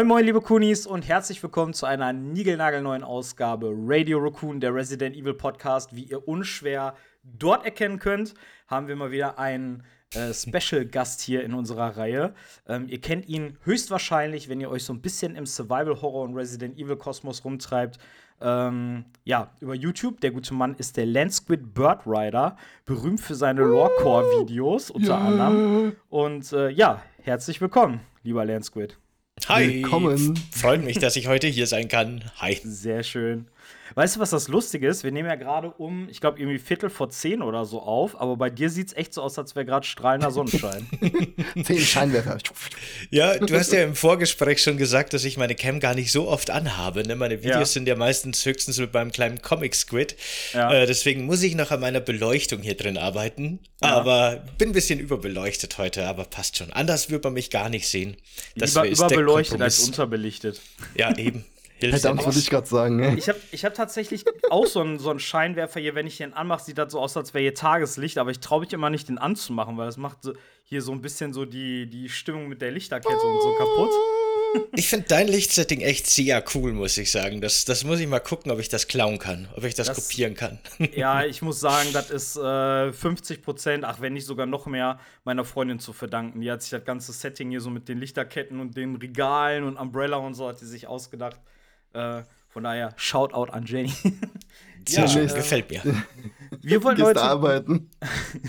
Moin 0.00 0.08
Moin 0.08 0.24
liebe 0.24 0.40
Kunis 0.40 0.86
und 0.86 1.06
herzlich 1.06 1.42
willkommen 1.42 1.74
zu 1.74 1.84
einer 1.84 2.14
niegelnagelneuen 2.14 3.04
Ausgabe 3.04 3.70
Radio 3.76 4.18
Raccoon, 4.18 4.58
der 4.58 4.74
Resident 4.74 5.14
Evil 5.14 5.34
Podcast. 5.34 5.94
Wie 5.94 6.04
ihr 6.04 6.26
unschwer 6.26 6.94
dort 7.22 7.66
erkennen 7.66 7.98
könnt, 7.98 8.32
haben 8.66 8.88
wir 8.88 8.96
mal 8.96 9.10
wieder 9.10 9.38
einen 9.38 9.82
äh, 10.14 10.32
Special-Gast 10.32 11.20
hier 11.20 11.44
in 11.44 11.52
unserer 11.52 11.98
Reihe. 11.98 12.32
Ähm, 12.66 12.86
ihr 12.88 12.98
kennt 13.02 13.28
ihn 13.28 13.58
höchstwahrscheinlich, 13.64 14.48
wenn 14.48 14.58
ihr 14.62 14.70
euch 14.70 14.84
so 14.84 14.94
ein 14.94 15.02
bisschen 15.02 15.36
im 15.36 15.44
Survival-Horror 15.44 16.22
und 16.22 16.34
Resident 16.34 16.78
Evil-Kosmos 16.78 17.44
rumtreibt. 17.44 17.98
Ähm, 18.40 19.04
ja, 19.24 19.50
über 19.60 19.74
YouTube. 19.74 20.22
Der 20.22 20.30
gute 20.30 20.54
Mann 20.54 20.76
ist 20.76 20.96
der 20.96 21.04
Landsquid 21.04 21.74
Bird 21.74 22.06
Rider, 22.06 22.56
berühmt 22.86 23.20
für 23.20 23.34
seine 23.34 23.60
Lorecore-Videos 23.64 24.90
unter 24.90 25.18
Ja. 25.18 25.18
anderem. 25.18 25.96
Und 26.08 26.54
äh, 26.54 26.70
ja, 26.70 27.02
herzlich 27.20 27.60
willkommen, 27.60 28.00
lieber 28.22 28.46
Landsquid. 28.46 28.96
Hi, 29.48 29.68
Willkommen. 29.68 30.38
freut 30.52 30.82
mich, 30.84 30.98
dass 30.98 31.16
ich 31.16 31.26
heute 31.26 31.46
hier 31.46 31.66
sein 31.66 31.88
kann. 31.88 32.22
Hi. 32.38 32.60
Sehr 32.62 33.02
schön. 33.02 33.46
Weißt 33.94 34.16
du, 34.16 34.20
was 34.20 34.30
das 34.30 34.48
Lustige 34.48 34.88
ist? 34.88 35.04
Wir 35.04 35.12
nehmen 35.12 35.28
ja 35.28 35.34
gerade 35.34 35.70
um, 35.70 36.08
ich 36.08 36.20
glaube, 36.20 36.38
irgendwie 36.38 36.58
Viertel 36.58 36.90
vor 36.90 37.10
zehn 37.10 37.42
oder 37.42 37.64
so 37.64 37.80
auf, 37.80 38.20
aber 38.20 38.36
bei 38.36 38.50
dir 38.50 38.70
sieht 38.70 38.88
es 38.88 38.92
echt 38.96 39.14
so 39.14 39.22
aus, 39.22 39.38
als 39.38 39.54
wäre 39.54 39.64
gerade 39.66 39.86
strahlender 39.86 40.30
Sonnenschein. 40.30 40.86
Zehn 41.64 41.78
Scheinwerfer. 41.80 42.38
Ja, 43.10 43.36
du 43.38 43.54
hast 43.58 43.72
ja 43.72 43.82
im 43.82 43.94
Vorgespräch 43.94 44.62
schon 44.62 44.76
gesagt, 44.76 45.12
dass 45.12 45.24
ich 45.24 45.36
meine 45.36 45.54
Cam 45.54 45.80
gar 45.80 45.94
nicht 45.94 46.12
so 46.12 46.28
oft 46.28 46.50
anhabe. 46.50 47.02
Ne? 47.06 47.16
Meine 47.16 47.38
Videos 47.42 47.54
Ja. 47.56 47.64
sind 47.66 47.88
ja 47.88 47.96
meistens 47.96 48.44
höchstens 48.44 48.78
mit 48.78 48.92
meinem 48.94 49.12
kleinen 49.12 49.42
Comic-Squid. 49.42 50.16
Ja. 50.52 50.72
Äh, 50.72 50.86
deswegen 50.86 51.26
muss 51.26 51.42
ich 51.42 51.54
noch 51.54 51.70
an 51.70 51.80
meiner 51.80 52.00
Beleuchtung 52.00 52.60
hier 52.62 52.76
drin 52.76 52.98
arbeiten. 52.98 53.60
Aber 53.80 54.44
bin 54.58 54.70
ein 54.70 54.72
bisschen 54.72 55.00
überbeleuchtet 55.00 55.78
heute, 55.78 56.06
aber 56.06 56.24
passt 56.24 56.58
schon. 56.58 56.72
Anders 56.72 57.10
wird 57.10 57.24
man 57.24 57.32
mich 57.32 57.50
gar 57.50 57.68
nicht 57.68 57.88
sehen. 57.88 58.16
Das 58.56 58.70
Lieber 58.74 58.86
ist 58.86 59.00
der 59.00 59.08
überbeleuchtet 59.08 59.60
als 59.60 59.80
unterbelichtet. 59.80 60.60
Ja, 60.94 61.16
eben. 61.16 61.44
Hilft 61.80 62.00
Verdammt, 62.00 62.24
wollte 62.24 62.38
ich 62.38 62.50
gerade 62.50 62.66
sagen. 62.66 62.96
Ne? 62.96 63.14
Ich 63.16 63.28
habe 63.28 63.38
ich 63.52 63.64
hab 63.64 63.74
tatsächlich 63.74 64.24
auch 64.50 64.66
so 64.66 64.80
einen, 64.80 64.98
so 64.98 65.10
einen 65.10 65.18
Scheinwerfer 65.20 65.80
hier. 65.80 65.94
Wenn 65.94 66.06
ich 66.06 66.18
den 66.18 66.32
anmache, 66.34 66.64
sieht 66.64 66.78
das 66.78 66.92
so 66.92 67.00
aus, 67.00 67.16
als 67.16 67.34
wäre 67.34 67.42
hier 67.42 67.54
Tageslicht, 67.54 68.18
aber 68.18 68.30
ich 68.30 68.40
traue 68.40 68.60
mich 68.60 68.72
immer 68.72 68.90
nicht, 68.90 69.08
den 69.08 69.18
anzumachen, 69.18 69.76
weil 69.78 69.86
das 69.86 69.96
macht 69.96 70.22
so, 70.22 70.32
hier 70.64 70.82
so 70.82 70.92
ein 70.92 71.00
bisschen 71.00 71.32
so 71.32 71.44
die, 71.44 71.88
die 71.88 72.08
Stimmung 72.08 72.48
mit 72.48 72.60
der 72.62 72.70
Lichterkette 72.70 73.14
und 73.26 73.42
so 73.42 73.54
kaputt. 73.54 73.90
Ich 74.74 74.88
finde 74.88 75.06
dein 75.08 75.28
Lichtsetting 75.28 75.80
echt 75.80 76.08
sehr 76.08 76.42
cool, 76.54 76.72
muss 76.72 76.98
ich 76.98 77.12
sagen. 77.12 77.40
Das, 77.40 77.64
das 77.64 77.84
muss 77.84 78.00
ich 78.00 78.08
mal 78.08 78.18
gucken, 78.18 78.50
ob 78.50 78.58
ich 78.58 78.68
das 78.68 78.88
klauen 78.88 79.20
kann, 79.20 79.48
ob 79.56 79.62
ich 79.62 79.76
das, 79.76 79.86
Das- 79.86 80.08
kopieren 80.08 80.34
kann. 80.34 80.58
Ja, 80.96 81.24
ich 81.24 81.40
muss 81.40 81.60
sagen, 81.60 81.90
das 81.92 82.10
ist 82.10 82.36
äh, 82.36 82.92
50 82.92 83.42
Prozent, 83.42 83.84
ach 83.84 84.00
wenn 84.00 84.12
nicht 84.14 84.26
sogar 84.26 84.46
noch 84.46 84.66
mehr, 84.66 84.98
meiner 85.22 85.44
Freundin 85.44 85.78
zu 85.78 85.92
verdanken. 85.92 86.40
Die 86.40 86.50
hat 86.50 86.62
sich 86.62 86.70
das 86.72 86.84
ganze 86.84 87.12
Setting 87.12 87.50
hier 87.50 87.60
so 87.60 87.70
mit 87.70 87.88
den 87.88 87.98
Lichterketten 87.98 88.58
und 88.58 88.76
den 88.76 88.96
Regalen 88.96 89.62
und 89.62 89.76
Umbrella 89.76 90.16
und 90.16 90.34
so 90.34 90.48
hat 90.48 90.60
die 90.60 90.66
sich 90.66 90.88
ausgedacht. 90.88 91.38
Äh, 91.92 92.22
von 92.48 92.64
daher, 92.64 92.92
Shoutout 92.96 93.52
an 93.52 93.64
Jenny. 93.64 93.92
Sehr 94.88 95.08
schön, 95.08 95.28
äh, 95.28 95.32
gefällt 95.32 95.70
mir. 95.70 95.82
Wir 96.62 96.82
wollten, 96.82 97.02
heute, 97.02 97.22
arbeiten? 97.22 97.90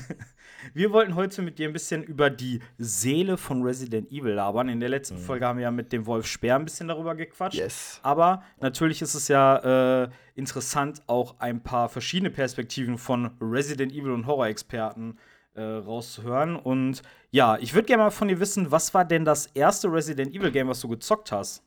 wir 0.73 0.91
wollten 0.91 1.15
heute 1.15 1.41
mit 1.41 1.59
dir 1.59 1.67
ein 1.67 1.73
bisschen 1.73 2.03
über 2.03 2.29
die 2.29 2.61
Seele 2.77 3.37
von 3.37 3.61
Resident 3.61 4.11
Evil 4.11 4.33
labern. 4.33 4.69
In 4.69 4.79
der 4.79 4.89
letzten 4.89 5.17
Folge 5.17 5.45
haben 5.45 5.57
wir 5.57 5.63
ja 5.63 5.71
mit 5.71 5.91
dem 5.91 6.05
Wolf 6.05 6.25
Speer 6.25 6.55
ein 6.55 6.65
bisschen 6.65 6.87
darüber 6.87 7.15
gequatscht. 7.15 7.57
Yes. 7.57 7.99
Aber 8.01 8.43
natürlich 8.59 9.01
ist 9.01 9.13
es 9.13 9.27
ja 9.27 10.03
äh, 10.03 10.09
interessant, 10.35 11.03
auch 11.07 11.35
ein 11.39 11.61
paar 11.61 11.89
verschiedene 11.89 12.31
Perspektiven 12.31 12.97
von 12.97 13.31
Resident 13.39 13.91
Evil 13.91 14.11
und 14.11 14.25
Horror-Experten 14.25 15.17
äh, 15.53 15.61
rauszuhören. 15.61 16.55
Und 16.55 17.01
ja, 17.29 17.57
ich 17.57 17.73
würde 17.73 17.85
gerne 17.85 18.03
mal 18.03 18.09
von 18.09 18.29
dir 18.29 18.39
wissen, 18.39 18.71
was 18.71 18.93
war 18.93 19.05
denn 19.05 19.25
das 19.25 19.47
erste 19.47 19.91
Resident 19.91 20.33
Evil-Game, 20.33 20.67
was 20.67 20.81
du 20.81 20.87
gezockt 20.87 21.31
hast? 21.31 21.63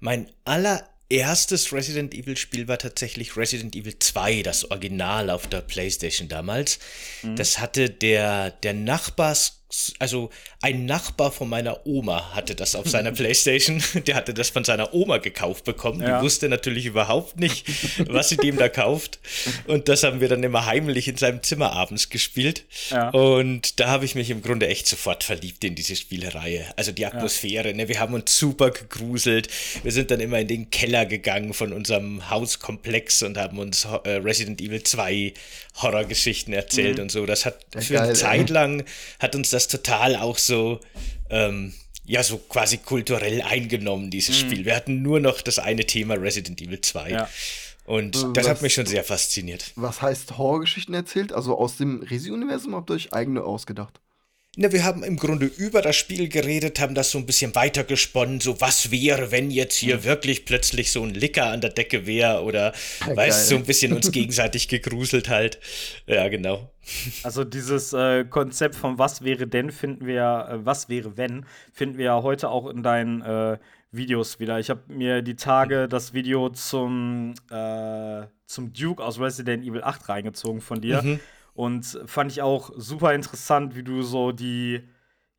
Mein 0.00 0.30
allererstes 0.44 1.72
Resident 1.72 2.14
Evil 2.14 2.36
Spiel 2.36 2.66
war 2.68 2.78
tatsächlich 2.78 3.36
Resident 3.36 3.76
Evil 3.76 3.98
2, 3.98 4.42
das 4.42 4.70
Original 4.70 5.30
auf 5.30 5.46
der 5.46 5.60
PlayStation 5.60 6.28
damals. 6.28 6.78
Das 7.36 7.58
hatte 7.58 7.90
der, 7.90 8.50
der 8.50 8.74
Nachbars, 8.74 9.59
also 9.98 10.30
ein 10.62 10.84
Nachbar 10.86 11.30
von 11.30 11.48
meiner 11.48 11.86
Oma 11.86 12.34
hatte 12.34 12.54
das 12.54 12.74
auf 12.74 12.88
seiner 12.88 13.12
PlayStation. 13.20 13.82
Der 14.06 14.14
hatte 14.16 14.34
das 14.34 14.50
von 14.50 14.64
seiner 14.64 14.92
Oma 14.94 15.18
gekauft 15.18 15.64
bekommen. 15.64 16.00
Ja. 16.02 16.18
Die 16.18 16.24
wusste 16.24 16.48
natürlich 16.48 16.86
überhaupt 16.86 17.38
nicht, 17.38 17.66
was 18.08 18.28
sie 18.28 18.36
dem 18.36 18.56
da 18.56 18.68
kauft. 18.68 19.18
Und 19.66 19.88
das 19.88 20.02
haben 20.02 20.20
wir 20.20 20.28
dann 20.28 20.42
immer 20.42 20.66
heimlich 20.66 21.08
in 21.08 21.16
seinem 21.16 21.42
Zimmer 21.42 21.72
abends 21.72 22.08
gespielt. 22.10 22.64
Ja. 22.90 23.10
Und 23.10 23.78
da 23.80 23.88
habe 23.88 24.04
ich 24.04 24.14
mich 24.14 24.30
im 24.30 24.42
Grunde 24.42 24.66
echt 24.68 24.86
sofort 24.86 25.24
verliebt 25.24 25.62
in 25.64 25.74
diese 25.74 25.96
Spielereihe. 25.96 26.66
Also 26.76 26.92
die 26.92 27.06
Atmosphäre, 27.06 27.72
ne? 27.74 27.88
wir 27.88 28.00
haben 28.00 28.14
uns 28.14 28.36
super 28.36 28.70
gegruselt. 28.70 29.48
Wir 29.82 29.92
sind 29.92 30.10
dann 30.10 30.20
immer 30.20 30.40
in 30.40 30.48
den 30.48 30.70
Keller 30.70 31.06
gegangen 31.06 31.54
von 31.54 31.72
unserem 31.72 32.28
Hauskomplex 32.30 33.22
und 33.22 33.38
haben 33.38 33.58
uns 33.58 33.84
äh, 34.04 34.10
Resident 34.16 34.60
Evil 34.60 34.82
2 34.82 35.32
Horrorgeschichten 35.82 36.52
erzählt 36.52 36.98
und 36.98 37.10
so. 37.10 37.26
Das 37.26 37.46
hat 37.46 37.64
Ja, 37.74 37.80
für 37.80 37.94
geil, 37.94 38.02
eine. 38.04 38.12
Zeit 38.14 38.50
lang 38.50 38.84
hat 39.18 39.34
uns 39.34 39.50
das 39.50 39.59
total 39.68 40.16
auch 40.16 40.38
so 40.38 40.80
ähm, 41.30 41.72
ja, 42.06 42.22
so 42.24 42.38
quasi 42.38 42.78
kulturell 42.78 43.40
eingenommen, 43.42 44.10
dieses 44.10 44.36
Spiel. 44.36 44.64
Wir 44.64 44.74
hatten 44.74 45.00
nur 45.02 45.20
noch 45.20 45.42
das 45.42 45.58
eine 45.60 45.84
Thema 45.86 46.14
Resident 46.14 46.60
Evil 46.60 46.80
2. 46.80 47.10
Ja. 47.10 47.28
Und 47.84 48.16
Äh, 48.16 48.32
das 48.34 48.48
hat 48.48 48.56
was- 48.56 48.62
mich 48.62 48.74
schon 48.74 48.86
sehr 48.86 49.04
fasziniert. 49.04 49.72
Was 49.76 50.02
heißt 50.02 50.36
Horrorgeschichten 50.38 50.94
erzählt? 50.94 51.32
Also 51.32 51.56
aus 51.56 51.76
dem 51.76 52.02
Resi-Universum 52.02 52.74
habt 52.74 52.90
ihr 52.90 52.94
euch 52.94 53.12
eigene 53.12 53.44
ausgedacht? 53.44 54.00
Na, 54.56 54.72
wir 54.72 54.82
haben 54.82 55.04
im 55.04 55.16
Grunde 55.16 55.46
über 55.46 55.80
das 55.80 55.94
Spiel 55.94 56.28
geredet, 56.28 56.80
haben 56.80 56.96
das 56.96 57.12
so 57.12 57.18
ein 57.18 57.26
bisschen 57.26 57.54
weitergesponnen, 57.54 58.40
so 58.40 58.60
was 58.60 58.90
wäre, 58.90 59.30
wenn 59.30 59.52
jetzt 59.52 59.76
hier 59.76 60.02
wirklich 60.02 60.44
plötzlich 60.44 60.90
so 60.90 61.04
ein 61.04 61.14
Licker 61.14 61.46
an 61.46 61.60
der 61.60 61.70
Decke 61.70 62.04
wäre 62.04 62.42
oder, 62.42 62.72
Ja, 63.06 63.16
weißt 63.16 63.46
so 63.46 63.54
ein 63.54 63.64
bisschen 63.64 63.92
uns 63.92 64.10
gegenseitig 64.10 64.66
gegruselt 64.66 65.28
halt. 65.28 65.60
Ja, 66.08 66.28
genau. 66.28 66.68
Also 67.22 67.44
dieses 67.44 67.92
äh, 67.92 68.24
Konzept 68.24 68.74
von 68.74 68.98
was 68.98 69.22
wäre 69.22 69.46
denn, 69.46 69.70
finden 69.70 70.04
wir, 70.06 70.48
äh, 70.50 70.66
was 70.66 70.88
wäre 70.88 71.16
wenn, 71.16 71.46
finden 71.72 71.96
wir 71.96 72.06
ja 72.06 72.22
heute 72.24 72.48
auch 72.48 72.68
in 72.68 72.82
deinen 72.82 73.22
äh, 73.22 73.56
Videos 73.92 74.40
wieder. 74.40 74.58
Ich 74.58 74.68
habe 74.68 74.82
mir 74.88 75.22
die 75.22 75.36
Tage 75.36 75.86
das 75.86 76.12
Video 76.12 76.48
zum, 76.48 77.34
äh, 77.52 78.22
zum 78.46 78.72
Duke 78.72 79.02
aus 79.04 79.20
Resident 79.20 79.64
Evil 79.64 79.84
8 79.84 80.08
reingezogen 80.08 80.60
von 80.60 80.80
dir. 80.80 81.20
Und 81.60 82.00
fand 82.06 82.32
ich 82.32 82.40
auch 82.40 82.70
super 82.74 83.12
interessant, 83.12 83.76
wie 83.76 83.82
du 83.82 84.00
so 84.00 84.32
die, 84.32 84.80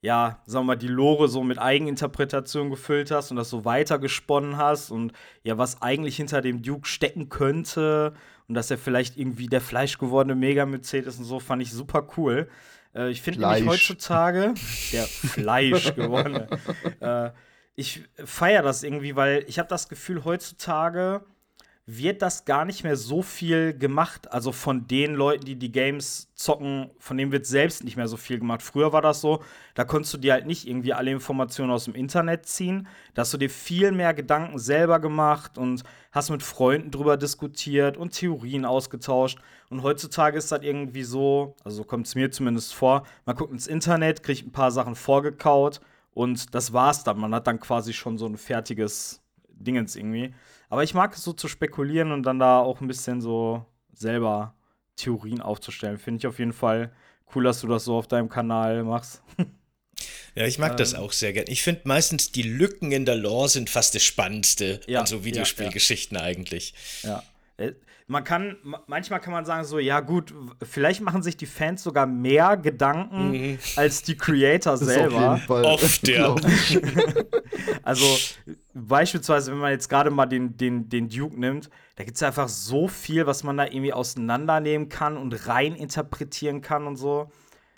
ja, 0.01 0.39
sagen 0.45 0.65
wir 0.65 0.75
mal, 0.75 0.75
die 0.75 0.87
Lore 0.87 1.27
so 1.27 1.43
mit 1.43 1.57
Eigeninterpretation 1.57 2.69
gefüllt 2.69 3.09
hast 3.09 3.31
und 3.31 3.37
das 3.37 3.49
so 3.49 3.65
weitergesponnen 3.65 4.55
hast 4.55 4.91
und 4.91 5.13
ja, 5.41 5.57
was 5.57 5.81
eigentlich 5.81 6.17
hinter 6.17 6.41
dem 6.41 6.61
Duke 6.61 6.87
stecken 6.87 7.29
könnte 7.29 8.13
und 8.47 8.53
dass 8.53 8.69
er 8.69 8.77
vielleicht 8.77 9.17
irgendwie 9.17 9.47
der 9.47 9.61
fleischgewordene 9.61 10.35
Mega-Mycet 10.35 11.07
ist 11.07 11.17
und 11.17 11.25
so, 11.25 11.39
fand 11.39 11.63
ich 11.63 11.71
super 11.71 12.07
cool. 12.17 12.47
Äh, 12.93 13.09
ich 13.09 13.23
finde 13.23 13.39
nämlich 13.39 13.65
heutzutage 13.65 14.53
der 14.91 15.05
Fleischgewordene. 15.05 16.47
äh, 16.99 17.31
ich 17.73 18.03
feiere 18.23 18.61
das 18.61 18.83
irgendwie, 18.83 19.15
weil 19.15 19.43
ich 19.47 19.57
habe 19.57 19.69
das 19.69 19.89
Gefühl, 19.89 20.23
heutzutage 20.23 21.25
wird 21.97 22.21
das 22.21 22.45
gar 22.45 22.65
nicht 22.65 22.83
mehr 22.83 22.95
so 22.95 23.21
viel 23.21 23.73
gemacht. 23.77 24.31
Also 24.31 24.51
von 24.51 24.87
den 24.87 25.13
Leuten, 25.13 25.45
die 25.45 25.55
die 25.55 25.71
Games 25.71 26.31
zocken, 26.35 26.91
von 26.99 27.17
denen 27.17 27.31
wird 27.31 27.45
selbst 27.45 27.83
nicht 27.83 27.97
mehr 27.97 28.07
so 28.07 28.17
viel 28.17 28.39
gemacht. 28.39 28.61
Früher 28.61 28.93
war 28.93 29.01
das 29.01 29.21
so, 29.21 29.43
da 29.73 29.83
konntest 29.83 30.13
du 30.13 30.17
dir 30.17 30.33
halt 30.33 30.45
nicht 30.45 30.67
irgendwie 30.67 30.93
alle 30.93 31.11
Informationen 31.11 31.71
aus 31.71 31.85
dem 31.85 31.95
Internet 31.95 32.45
ziehen. 32.45 32.87
Da 33.13 33.21
hast 33.21 33.33
du 33.33 33.37
dir 33.37 33.49
viel 33.49 33.91
mehr 33.91 34.13
Gedanken 34.13 34.59
selber 34.59 34.99
gemacht 34.99 35.57
und 35.57 35.83
hast 36.11 36.29
mit 36.29 36.43
Freunden 36.43 36.91
drüber 36.91 37.17
diskutiert 37.17 37.97
und 37.97 38.11
Theorien 38.11 38.65
ausgetauscht. 38.65 39.39
Und 39.69 39.83
heutzutage 39.83 40.37
ist 40.37 40.51
das 40.51 40.61
irgendwie 40.63 41.03
so, 41.03 41.55
also 41.63 41.77
so 41.77 41.83
kommt 41.83 42.07
es 42.07 42.15
mir 42.15 42.31
zumindest 42.31 42.73
vor, 42.73 43.05
man 43.25 43.35
guckt 43.35 43.53
ins 43.53 43.67
Internet, 43.67 44.23
kriegt 44.23 44.45
ein 44.45 44.51
paar 44.51 44.71
Sachen 44.71 44.95
vorgekaut 44.95 45.81
Und 46.13 46.53
das 46.53 46.73
war's 46.73 47.03
dann. 47.03 47.19
Man 47.19 47.33
hat 47.33 47.47
dann 47.47 47.59
quasi 47.59 47.93
schon 47.93 48.17
so 48.17 48.25
ein 48.25 48.37
fertiges 48.37 49.21
Dingens 49.49 49.95
irgendwie. 49.95 50.33
Aber 50.71 50.85
ich 50.85 50.93
mag 50.93 51.13
es 51.13 51.23
so 51.23 51.33
zu 51.33 51.49
spekulieren 51.49 52.13
und 52.13 52.23
dann 52.23 52.39
da 52.39 52.59
auch 52.59 52.79
ein 52.79 52.87
bisschen 52.87 53.19
so 53.19 53.65
selber 53.93 54.55
Theorien 54.95 55.41
aufzustellen. 55.41 55.97
Finde 55.97 56.19
ich 56.19 56.27
auf 56.27 56.39
jeden 56.39 56.53
Fall 56.53 56.93
cool, 57.35 57.43
dass 57.43 57.59
du 57.59 57.67
das 57.67 57.83
so 57.83 57.97
auf 57.97 58.07
deinem 58.07 58.29
Kanal 58.29 58.83
machst. 58.83 59.21
Ja, 60.33 60.47
ich 60.47 60.57
mag 60.57 60.71
ähm, 60.71 60.77
das 60.77 60.95
auch 60.95 61.11
sehr 61.11 61.33
gern. 61.33 61.45
Ich 61.49 61.61
finde 61.61 61.81
meistens 61.83 62.31
die 62.31 62.41
Lücken 62.41 62.93
in 62.93 63.05
der 63.05 63.17
Lore 63.17 63.49
sind 63.49 63.69
fast 63.69 63.93
das 63.93 64.03
Spannendste 64.03 64.79
ja, 64.87 65.01
an 65.01 65.05
so 65.05 65.25
Videospielgeschichten 65.25 66.15
ja, 66.15 66.23
ja. 66.23 66.27
eigentlich. 66.29 66.73
Ja. 67.03 67.23
Man 68.11 68.25
kann, 68.25 68.57
manchmal 68.87 69.21
kann 69.21 69.31
man 69.31 69.45
sagen, 69.45 69.63
so, 69.63 69.79
ja, 69.79 70.01
gut, 70.01 70.33
vielleicht 70.61 70.99
machen 70.99 71.23
sich 71.23 71.37
die 71.37 71.45
Fans 71.45 71.81
sogar 71.81 72.05
mehr 72.05 72.57
Gedanken 72.57 73.31
mhm. 73.31 73.59
als 73.77 74.03
die 74.03 74.17
Creator 74.17 74.75
selber. 74.77 75.39
Oft, 75.47 76.05
ja. 76.05 76.35
also, 77.83 78.05
beispielsweise, 78.73 79.53
wenn 79.53 79.59
man 79.59 79.71
jetzt 79.71 79.87
gerade 79.87 80.09
mal 80.09 80.25
den, 80.25 80.57
den, 80.57 80.89
den 80.89 81.07
Duke 81.07 81.39
nimmt, 81.39 81.69
da 81.95 82.03
gibt 82.03 82.17
es 82.17 82.23
einfach 82.23 82.49
so 82.49 82.89
viel, 82.89 83.27
was 83.27 83.43
man 83.43 83.55
da 83.55 83.63
irgendwie 83.63 83.93
auseinandernehmen 83.93 84.89
kann 84.89 85.15
und 85.15 85.47
rein 85.47 85.73
interpretieren 85.73 86.59
kann 86.59 86.87
und 86.87 86.97
so. 86.97 87.31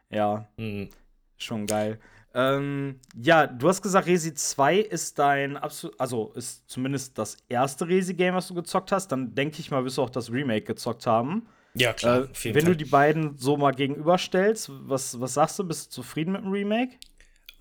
Ja, 0.09 0.47
mhm. 0.57 0.89
schon 1.37 1.67
geil. 1.67 1.99
Ähm, 2.35 2.99
ja, 3.15 3.45
du 3.45 3.67
hast 3.67 3.81
gesagt, 3.81 4.07
Resi 4.07 4.33
2 4.33 4.77
ist 4.77 5.19
dein 5.19 5.55
absolut, 5.55 5.99
also 5.99 6.31
ist 6.35 6.67
zumindest 6.69 7.17
das 7.17 7.37
erste 7.47 7.87
Resi-Game, 7.87 8.33
was 8.33 8.47
du 8.47 8.55
gezockt 8.55 8.91
hast. 8.91 9.09
Dann 9.09 9.35
denke 9.35 9.59
ich 9.59 9.69
mal, 9.69 9.83
wirst 9.85 9.97
du 9.97 10.01
auch 10.01 10.09
das 10.09 10.31
Remake 10.31 10.65
gezockt 10.65 11.05
haben. 11.05 11.47
Ja, 11.75 11.93
klar. 11.93 12.23
Äh, 12.23 12.27
wenn 12.45 12.53
Fall. 12.53 12.63
du 12.63 12.75
die 12.75 12.85
beiden 12.85 13.37
so 13.37 13.57
mal 13.57 13.71
gegenüberstellst, 13.71 14.71
was, 14.85 15.19
was 15.19 15.33
sagst 15.35 15.59
du? 15.59 15.63
Bist 15.63 15.87
du 15.87 16.01
zufrieden 16.01 16.33
mit 16.33 16.41
dem 16.41 16.51
Remake? 16.51 16.97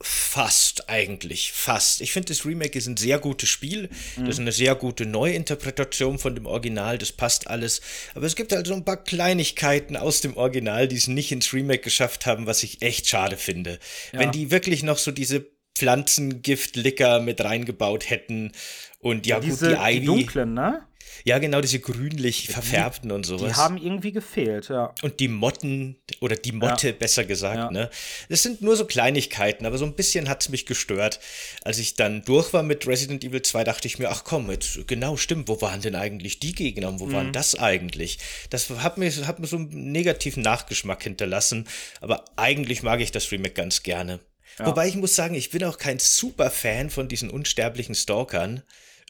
Fast 0.03 0.89
eigentlich, 0.89 1.53
fast. 1.53 2.01
Ich 2.01 2.13
finde, 2.13 2.29
das 2.29 2.45
Remake 2.45 2.77
ist 2.77 2.87
ein 2.87 2.97
sehr 2.97 3.19
gutes 3.19 3.49
Spiel. 3.49 3.89
Mhm. 4.17 4.27
Das 4.27 4.35
ist 4.35 4.41
eine 4.41 4.53
sehr 4.53 4.75
gute 4.75 5.07
Neuinterpretation 5.07 6.19
von 6.19 6.35
dem 6.35 6.47
Original. 6.47 6.99
Das 6.99 7.13
passt 7.13 7.49
alles. 7.49 7.81
Aber 8.15 8.27
es 8.27 8.37
gibt 8.37 8.53
halt 8.53 8.67
so 8.67 8.75
ein 8.75 8.85
paar 8.85 9.03
Kleinigkeiten 9.03 9.97
aus 9.97 10.21
dem 10.21 10.37
Original, 10.37 10.89
die 10.89 10.97
es 10.97 11.07
nicht 11.07 11.33
ins 11.33 11.53
Remake 11.53 11.83
geschafft 11.83 12.27
haben, 12.27 12.47
was 12.47 12.63
ich 12.63 12.83
echt 12.83 13.07
schade 13.07 13.37
finde. 13.37 13.79
Ja. 14.13 14.21
Wenn 14.21 14.33
die 14.33 14.51
wirklich 14.51 14.83
noch 14.83 14.99
so 14.99 15.11
diese 15.11 15.47
Pflanzengift-Licker 15.75 17.21
mit 17.21 17.43
reingebaut 17.43 18.11
hätten 18.11 18.53
und 18.99 19.27
ja, 19.27 19.37
ja 19.37 19.41
diese, 19.41 19.69
gut, 19.69 19.79
die 19.79 19.83
Ivy. 19.83 20.01
Die 20.01 20.07
dunklen, 20.07 20.55
ne? 20.55 20.83
Ja, 21.25 21.39
genau, 21.39 21.61
diese 21.61 21.81
grünlich 21.81 22.49
verfärbten 22.49 23.09
die, 23.09 23.15
und 23.15 23.25
sowas. 23.25 23.53
Die 23.53 23.57
haben 23.57 23.77
irgendwie 23.77 24.13
gefehlt, 24.13 24.69
ja. 24.69 24.95
Und 25.03 25.21
die 25.21 25.29
Motten, 25.29 25.97
oder 26.21 26.37
die 26.37 26.53
Motte 26.53 26.89
ja. 26.89 26.95
besser 26.95 27.25
gesagt, 27.25 27.57
ja. 27.57 27.71
ne? 27.71 27.91
Das 28.29 28.43
sind 28.43 28.63
nur 28.63 28.77
so 28.77 28.85
Kleinigkeiten, 28.85 29.67
aber 29.67 29.79
so 29.79 29.85
ein 29.85 29.95
bisschen 29.95 30.29
hat 30.29 30.43
es 30.43 30.49
mich 30.49 30.67
gestört. 30.67 31.21
Als 31.63 31.79
ich 31.79 31.95
dann 31.95 32.25
durch 32.25 32.53
war 32.53 32.63
mit 32.63 32.87
Resident 32.87 33.25
Evil 33.25 33.43
2, 33.43 33.65
dachte 33.65 33.87
ich 33.87 33.99
mir, 33.99 34.11
ach 34.11 34.25
komm, 34.25 34.51
jetzt 34.51 34.87
genau 34.87 35.17
stimmt, 35.17 35.49
wo 35.49 35.61
waren 35.61 35.81
denn 35.81 35.95
eigentlich 35.95 36.41
die 36.41 36.55
Gegner 36.55 36.89
und 36.89 37.01
wo 37.01 37.07
mhm. 37.07 37.13
waren 37.13 37.33
das 37.33 37.55
eigentlich? 37.55 38.19
Das 38.51 38.69
hat 38.71 38.99
mir, 38.99 39.11
hat 39.27 39.39
mir 39.39 39.47
so 39.47 39.57
einen 39.57 39.93
negativen 39.93 40.43
Nachgeschmack 40.43 41.03
hinterlassen, 41.03 41.69
aber 42.01 42.25
eigentlich 42.37 42.83
mag 42.83 43.01
ich 43.01 43.13
das 43.13 43.31
Remake 43.31 43.55
ganz 43.55 43.83
gerne. 43.83 44.21
Ja. 44.59 44.67
Wobei 44.67 44.89
ich 44.89 44.97
muss 44.97 45.17
sagen, 45.17 45.35
ich 45.35 45.51
bin 45.51 45.65
auch 45.65 45.79
kein 45.79 45.99
super 45.99 46.51
Fan 46.51 46.91
von 46.91 47.09
diesen 47.09 47.31
unsterblichen 47.31 47.95
Stalkern 47.95 48.63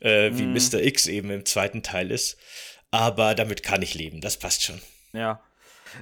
äh, 0.02 0.30
wie 0.34 0.44
mhm. 0.44 0.54
Mr. 0.54 0.82
X 0.82 1.06
eben 1.06 1.30
im 1.30 1.44
zweiten 1.44 1.82
Teil 1.82 2.10
ist. 2.10 2.38
Aber 2.90 3.34
damit 3.34 3.62
kann 3.62 3.82
ich 3.82 3.94
leben, 3.94 4.20
das 4.20 4.36
passt 4.36 4.62
schon. 4.62 4.80
Ja. 5.12 5.40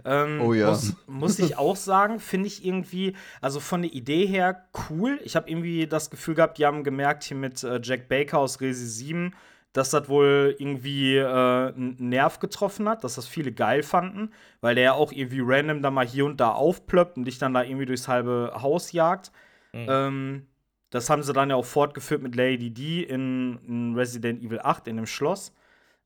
Ähm, 0.04 0.40
oh 0.40 0.52
ja. 0.52 0.70
Muss, 0.70 0.96
muss 1.06 1.38
ich 1.38 1.56
auch 1.58 1.76
sagen, 1.76 2.20
finde 2.20 2.48
ich 2.48 2.64
irgendwie, 2.64 3.14
also 3.40 3.60
von 3.60 3.82
der 3.82 3.92
Idee 3.92 4.26
her 4.26 4.68
cool. 4.88 5.20
Ich 5.24 5.36
habe 5.36 5.48
irgendwie 5.48 5.86
das 5.86 6.10
Gefühl 6.10 6.34
gehabt, 6.34 6.58
die 6.58 6.66
haben 6.66 6.84
gemerkt 6.84 7.24
hier 7.24 7.36
mit 7.36 7.62
äh, 7.62 7.80
Jack 7.82 8.08
Baker 8.08 8.38
aus 8.38 8.60
Resi 8.60 8.86
7, 8.86 9.34
dass 9.72 9.90
das 9.90 10.08
wohl 10.08 10.56
irgendwie 10.58 11.16
äh, 11.16 11.24
einen 11.24 11.96
Nerv 11.98 12.40
getroffen 12.40 12.88
hat, 12.88 13.04
dass 13.04 13.14
das 13.14 13.26
viele 13.26 13.52
geil 13.52 13.82
fanden, 13.82 14.32
weil 14.60 14.74
der 14.74 14.84
ja 14.84 14.92
auch 14.94 15.12
irgendwie 15.12 15.42
random 15.42 15.82
da 15.82 15.90
mal 15.90 16.06
hier 16.06 16.24
und 16.24 16.40
da 16.40 16.52
aufplöppt 16.52 17.16
und 17.16 17.24
dich 17.24 17.38
dann 17.38 17.54
da 17.54 17.62
irgendwie 17.62 17.86
durchs 17.86 18.08
halbe 18.08 18.52
Haus 18.60 18.92
jagt. 18.92 19.30
Mhm. 19.72 19.86
Ähm, 19.88 20.46
das 20.90 21.08
haben 21.08 21.22
sie 21.22 21.32
dann 21.32 21.50
ja 21.50 21.56
auch 21.56 21.64
fortgeführt 21.64 22.22
mit 22.22 22.34
Lady 22.34 22.70
D 22.70 23.02
in, 23.02 23.58
in 23.66 23.94
Resident 23.94 24.42
Evil 24.42 24.60
8 24.60 24.88
in 24.88 24.96
dem 24.96 25.06
Schloss. 25.06 25.54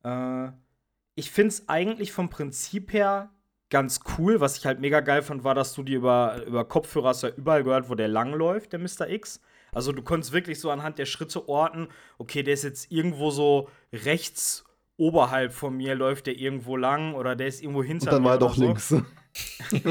Äh, 0.04 0.48
ich 1.14 1.30
finde 1.30 1.48
es 1.48 1.68
eigentlich 1.68 2.12
vom 2.12 2.28
Prinzip 2.28 2.92
her 2.92 3.30
ganz 3.70 4.00
cool. 4.18 4.40
Was 4.40 4.58
ich 4.58 4.66
halt 4.66 4.80
mega 4.80 5.00
geil 5.00 5.22
fand, 5.22 5.42
war, 5.42 5.54
dass 5.54 5.72
du 5.72 5.82
die 5.82 5.94
über, 5.94 6.44
über 6.46 6.64
Kopfhörer 6.64 7.08
hast 7.08 7.22
ja 7.22 7.30
überall 7.30 7.64
gehört, 7.64 7.88
wo 7.88 7.94
der 7.94 8.08
langläuft, 8.08 8.72
der 8.72 8.78
Mr. 8.78 9.08
X. 9.08 9.40
Also 9.72 9.90
du 9.90 10.02
konntest 10.02 10.32
wirklich 10.32 10.60
so 10.60 10.70
anhand 10.70 10.98
der 10.98 11.06
Schritte 11.06 11.48
orten, 11.48 11.88
okay, 12.18 12.42
der 12.42 12.54
ist 12.54 12.62
jetzt 12.62 12.92
irgendwo 12.92 13.30
so 13.30 13.68
rechts 13.92 14.64
oberhalb 14.96 15.52
von 15.52 15.76
mir, 15.76 15.94
läuft 15.94 16.26
der 16.26 16.38
irgendwo 16.38 16.76
lang 16.76 17.14
oder 17.14 17.34
der 17.34 17.48
ist 17.48 17.62
irgendwo 17.62 17.82
hinter 17.82 18.06
mir. 18.06 18.10
Dann 18.12 18.24
war 18.24 18.32
er 18.32 18.38
doch 18.38 18.54
so. 18.54 18.62
links. 18.62 18.94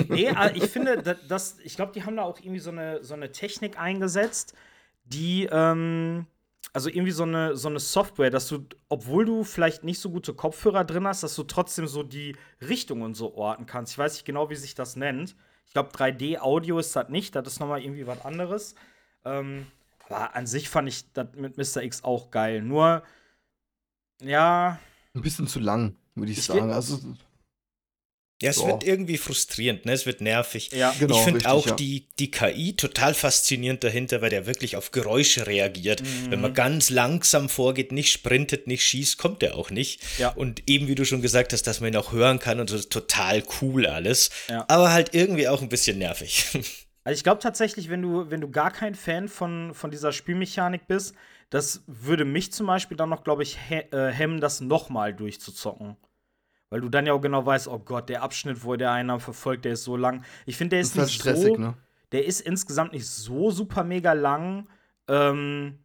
nee, 0.07 0.33
ich 0.53 0.65
finde, 0.65 1.17
das, 1.27 1.57
ich 1.63 1.75
glaube, 1.75 1.91
die 1.91 2.05
haben 2.05 2.15
da 2.15 2.23
auch 2.23 2.39
irgendwie 2.39 2.61
so 2.61 2.69
eine, 2.69 3.03
so 3.03 3.13
eine 3.13 3.31
Technik 3.33 3.77
eingesetzt, 3.77 4.55
die, 5.03 5.47
ähm, 5.51 6.25
also 6.73 6.89
irgendwie 6.89 7.11
so 7.11 7.23
eine, 7.23 7.55
so 7.55 7.67
eine 7.67 7.79
Software, 7.79 8.29
dass 8.29 8.47
du, 8.47 8.65
obwohl 8.89 9.25
du 9.25 9.43
vielleicht 9.43 9.83
nicht 9.83 9.99
so 9.99 10.09
gute 10.09 10.33
Kopfhörer 10.33 10.83
drin 10.83 11.05
hast, 11.07 11.23
dass 11.23 11.35
du 11.35 11.43
trotzdem 11.43 11.87
so 11.87 12.03
die 12.03 12.35
Richtungen 12.61 13.13
so 13.13 13.35
orten 13.35 13.65
kannst. 13.65 13.93
Ich 13.93 13.97
weiß 13.97 14.13
nicht 14.13 14.25
genau, 14.25 14.49
wie 14.49 14.55
sich 14.55 14.75
das 14.75 14.95
nennt. 14.95 15.35
Ich 15.67 15.73
glaube, 15.73 15.91
3D-Audio 15.91 16.79
ist 16.79 16.95
das 16.95 17.09
nicht, 17.09 17.35
das 17.35 17.47
ist 17.47 17.59
nochmal 17.59 17.81
irgendwie 17.81 18.07
was 18.07 18.23
anderes. 18.25 18.75
Ähm, 19.25 19.67
aber 20.05 20.35
an 20.35 20.47
sich 20.47 20.69
fand 20.69 20.87
ich 20.87 21.11
das 21.13 21.27
mit 21.35 21.57
Mr. 21.57 21.83
X 21.83 22.03
auch 22.03 22.31
geil. 22.31 22.61
Nur, 22.61 23.03
ja. 24.21 24.79
Ein 25.13 25.21
bisschen 25.21 25.47
zu 25.47 25.59
lang, 25.59 25.95
würde 26.15 26.31
ich, 26.31 26.39
ich 26.39 26.45
sagen. 26.45 26.71
Also, 26.71 26.99
ja, 28.41 28.49
es 28.49 28.57
so. 28.57 28.67
wird 28.67 28.83
irgendwie 28.83 29.17
frustrierend, 29.17 29.85
ne? 29.85 29.93
Es 29.93 30.05
wird 30.05 30.19
nervig. 30.19 30.71
Ja, 30.71 30.93
genau, 30.99 31.15
ich 31.15 31.21
finde 31.23 31.49
auch 31.49 31.67
ja. 31.67 31.75
die, 31.75 32.09
die 32.19 32.29
KI 32.29 32.75
total 32.75 33.13
faszinierend 33.13 33.83
dahinter, 33.83 34.21
weil 34.21 34.29
der 34.29 34.45
wirklich 34.45 34.75
auf 34.75 34.91
Geräusche 34.91 35.47
reagiert. 35.47 36.01
Mhm. 36.01 36.31
Wenn 36.31 36.41
man 36.41 36.53
ganz 36.53 36.89
langsam 36.89 37.47
vorgeht, 37.47 37.91
nicht 37.91 38.11
sprintet, 38.11 38.67
nicht 38.67 38.83
schießt, 38.83 39.17
kommt 39.17 39.41
der 39.41 39.55
auch 39.55 39.69
nicht. 39.69 40.01
Ja. 40.17 40.29
Und 40.29 40.69
eben 40.69 40.87
wie 40.87 40.95
du 40.95 41.05
schon 41.05 41.21
gesagt 41.21 41.53
hast, 41.53 41.67
dass 41.67 41.79
man 41.79 41.93
ihn 41.93 41.97
auch 41.97 42.11
hören 42.11 42.39
kann 42.39 42.59
und 42.59 42.69
so 42.69 42.77
total 42.79 43.43
cool 43.61 43.85
alles. 43.85 44.29
Ja. 44.49 44.65
Aber 44.67 44.91
halt 44.91 45.13
irgendwie 45.13 45.47
auch 45.47 45.61
ein 45.61 45.69
bisschen 45.69 45.97
nervig. 45.97 46.45
Also 47.05 47.17
ich 47.17 47.23
glaube 47.23 47.41
tatsächlich, 47.41 47.89
wenn 47.89 48.01
du, 48.01 48.31
wenn 48.31 48.39
du 48.39 48.49
gar 48.49 48.71
kein 48.71 48.95
Fan 48.95 49.27
von, 49.27 49.73
von 49.73 49.91
dieser 49.91 50.13
Spielmechanik 50.13 50.87
bist, 50.87 51.15
das 51.49 51.83
würde 51.85 52.23
mich 52.23 52.53
zum 52.53 52.65
Beispiel 52.65 52.95
dann 52.95 53.09
noch, 53.09 53.23
glaube 53.23 53.43
ich, 53.43 53.57
he 53.69 53.83
äh, 53.91 54.09
hemmen, 54.09 54.39
das 54.39 54.61
nochmal 54.61 55.13
durchzuzocken. 55.13 55.97
Weil 56.73 56.81
du 56.81 56.89
dann 56.89 57.05
ja 57.05 57.13
auch 57.13 57.21
genau 57.21 57.45
weißt, 57.45 57.67
oh 57.67 57.77
Gott, 57.77 58.09
der 58.09 58.23
Abschnitt, 58.23 58.63
wo 58.63 58.75
der 58.75 58.91
einer 58.91 59.19
verfolgt, 59.19 59.63
der 59.63 59.73
ist 59.73 59.83
so 59.83 59.95
lang. 59.95 60.23
Ich 60.47 60.57
finde, 60.57 60.71
der 60.71 60.79
ist, 60.79 60.93
ist 60.93 60.97
halt 60.97 61.05
nicht 61.05 61.21
stressig, 61.21 61.53
so, 61.55 61.61
ne? 61.61 61.75
Der 62.11 62.25
ist 62.25 62.41
insgesamt 62.41 62.93
nicht 62.93 63.05
so 63.05 63.51
super 63.51 63.83
mega 63.83 64.13
lang, 64.13 64.67
ähm, 65.07 65.77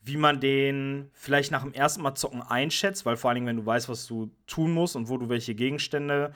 wie 0.00 0.16
man 0.16 0.40
den 0.40 1.10
vielleicht 1.12 1.50
nach 1.50 1.62
dem 1.62 1.74
ersten 1.74 2.00
Mal 2.00 2.14
zocken 2.14 2.40
einschätzt, 2.40 3.04
weil 3.04 3.18
vor 3.18 3.28
allen 3.28 3.34
Dingen, 3.34 3.48
wenn 3.48 3.58
du 3.58 3.66
weißt, 3.66 3.90
was 3.90 4.06
du 4.06 4.30
tun 4.46 4.72
musst 4.72 4.96
und 4.96 5.10
wo 5.10 5.18
du 5.18 5.28
welche 5.28 5.54
Gegenstände 5.54 6.32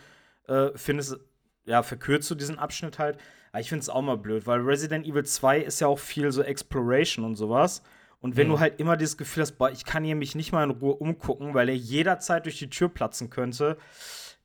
äh, 0.49 0.69
findest, 0.75 1.17
ja, 1.65 1.83
verkürzt 1.83 2.31
du 2.31 2.35
diesen 2.35 2.59
Abschnitt 2.59 2.99
halt. 2.99 3.17
Aber 3.53 3.61
ich 3.63 3.71
finde 3.71 3.81
es 3.81 3.89
auch 3.89 4.03
mal 4.03 4.19
blöd, 4.19 4.47
weil 4.47 4.61
Resident 4.61 5.07
Evil 5.07 5.25
2 5.25 5.61
ist 5.61 5.81
ja 5.81 5.87
auch 5.87 5.99
viel 5.99 6.31
so 6.31 6.43
Exploration 6.43 7.25
und 7.25 7.37
sowas. 7.37 7.83
Und 8.25 8.39
wenn 8.39 8.47
mhm. 8.47 8.53
du 8.53 8.61
halt 8.61 8.81
immer 8.81 8.97
dieses 8.97 9.19
Gefühl 9.19 9.43
hast, 9.43 9.59
boah, 9.59 9.71
ich 9.71 9.85
kann 9.85 10.03
hier 10.03 10.17
mich 10.17 10.35
nicht 10.35 10.51
mal 10.51 10.65
in 10.65 10.71
Ruhe 10.71 10.95
umgucken, 10.95 11.53
weil 11.53 11.69
er 11.69 11.77
jederzeit 11.77 12.47
durch 12.47 12.59
die 12.59 12.71
Tür 12.71 12.89
platzen 12.89 13.29
könnte, 13.29 13.77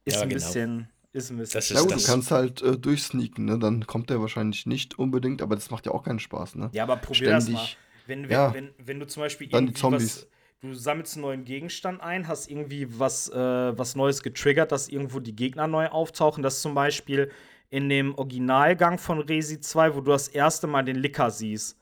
ist 0.04 0.18
ja, 0.18 0.24
ein 0.24 0.28
genau. 0.28 0.42
bisschen. 0.42 0.90
Ist 1.14 1.30
ein 1.30 1.38
bisschen. 1.38 1.58
Das 1.58 1.72
ist 1.72 1.78
ja, 1.78 1.82
gut, 1.84 1.92
das. 1.92 2.04
du 2.04 2.12
kannst 2.12 2.30
halt 2.30 2.62
äh, 2.62 2.78
durchsneaken, 2.78 3.46
ne? 3.46 3.58
Dann 3.58 3.88
kommt 3.88 4.10
der 4.10 4.20
wahrscheinlich 4.20 4.66
nicht 4.66 5.00
unbedingt, 5.00 5.42
aber 5.42 5.56
das 5.56 5.72
macht 5.72 5.86
ja 5.86 5.94
auch 5.94 6.04
keinen 6.04 6.20
Spaß, 6.20 6.56
ne? 6.56 6.70
Ja, 6.74 6.84
aber 6.84 6.98
probier 6.98 7.40
Ständig. 7.40 7.54
das 7.54 7.54
mal. 7.54 7.68
Wenn, 8.06 8.24
wenn, 8.24 8.32
ja. 8.32 8.54
wenn, 8.54 8.70
wenn, 8.84 9.00
du 9.00 9.08
zum 9.08 9.24
Beispiel 9.24 9.48
irgendwie 9.50 9.82
was, 9.82 10.28
du 10.60 10.74
sammelst 10.74 11.16
einen 11.16 11.22
neuen 11.22 11.46
Gegenstand 11.46 12.02
ein, 12.02 12.28
hast 12.28 12.52
irgendwie 12.52 13.00
was, 13.00 13.30
äh, 13.30 13.38
was 13.78 13.96
Neues 13.96 14.22
getriggert, 14.24 14.74
dass 14.74 14.90
irgendwo 14.90 15.22
die 15.22 15.38
Gegner 15.38 15.68
neu 15.68 15.88
auftauchen. 15.88 16.44
Das 16.44 16.62
zum 16.62 16.76
Beispiel 16.76 17.32
in 17.70 17.88
dem 17.88 18.14
Originalgang 18.16 18.98
von 18.98 19.22
Resi 19.22 19.62
2, 19.62 19.96
wo 19.96 20.02
du 20.02 20.12
das 20.12 20.28
erste 20.28 20.68
Mal 20.68 20.84
den 20.84 20.98
Licker 20.98 21.32
siehst. 21.32 21.80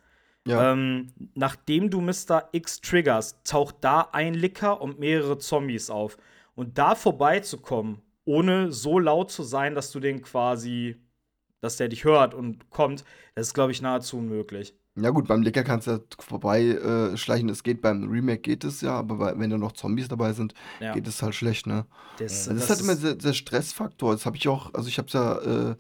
Ja. 0.47 0.71
Ähm, 0.71 1.13
nachdem 1.35 1.89
du 1.89 2.01
Mr. 2.01 2.49
X 2.51 2.81
triggerst, 2.81 3.43
taucht 3.43 3.77
da 3.81 4.09
ein 4.11 4.33
Licker 4.33 4.81
und 4.81 4.99
mehrere 4.99 5.37
Zombies 5.37 5.89
auf. 5.89 6.17
Und 6.55 6.77
da 6.77 6.95
vorbeizukommen, 6.95 8.01
ohne 8.25 8.71
so 8.71 8.99
laut 8.99 9.31
zu 9.31 9.43
sein, 9.43 9.75
dass 9.75 9.91
du 9.91 9.99
den 9.99 10.21
quasi, 10.21 10.97
dass 11.61 11.77
der 11.77 11.89
dich 11.89 12.03
hört 12.03 12.33
und 12.33 12.69
kommt, 12.69 13.03
das 13.35 13.47
ist, 13.47 13.53
glaube 13.53 13.71
ich, 13.71 13.81
nahezu 13.81 14.17
unmöglich. 14.17 14.73
Ja 14.99 15.11
gut, 15.11 15.27
beim 15.27 15.43
Licker 15.43 15.63
kannst 15.63 15.85
du 15.85 15.91
ja 15.91 15.99
vorbeischleichen. 16.17 17.49
Äh, 17.49 17.51
es 17.51 17.61
geht 17.61 17.81
beim 17.81 18.09
Remake 18.09 18.39
geht 18.39 18.63
es 18.63 18.81
ja, 18.81 18.93
aber 18.93 19.37
wenn 19.37 19.49
da 19.49 19.57
noch 19.57 19.73
Zombies 19.73 20.07
dabei 20.07 20.33
sind, 20.33 20.55
ja. 20.79 20.93
geht 20.93 21.07
es 21.07 21.21
halt 21.21 21.35
schlecht, 21.35 21.67
ne? 21.67 21.85
Das, 22.17 22.45
das, 22.45 22.55
das 22.55 22.63
ist 22.63 22.69
halt 22.69 22.81
immer 22.81 22.95
der, 22.95 23.15
der 23.15 23.33
Stressfaktor. 23.33 24.13
Das 24.13 24.25
habe 24.25 24.37
ich 24.37 24.47
auch, 24.47 24.73
also 24.73 24.87
ich 24.87 24.97
habe 24.97 25.07
es 25.07 25.13
ja 25.13 25.37
äh, 25.37 25.75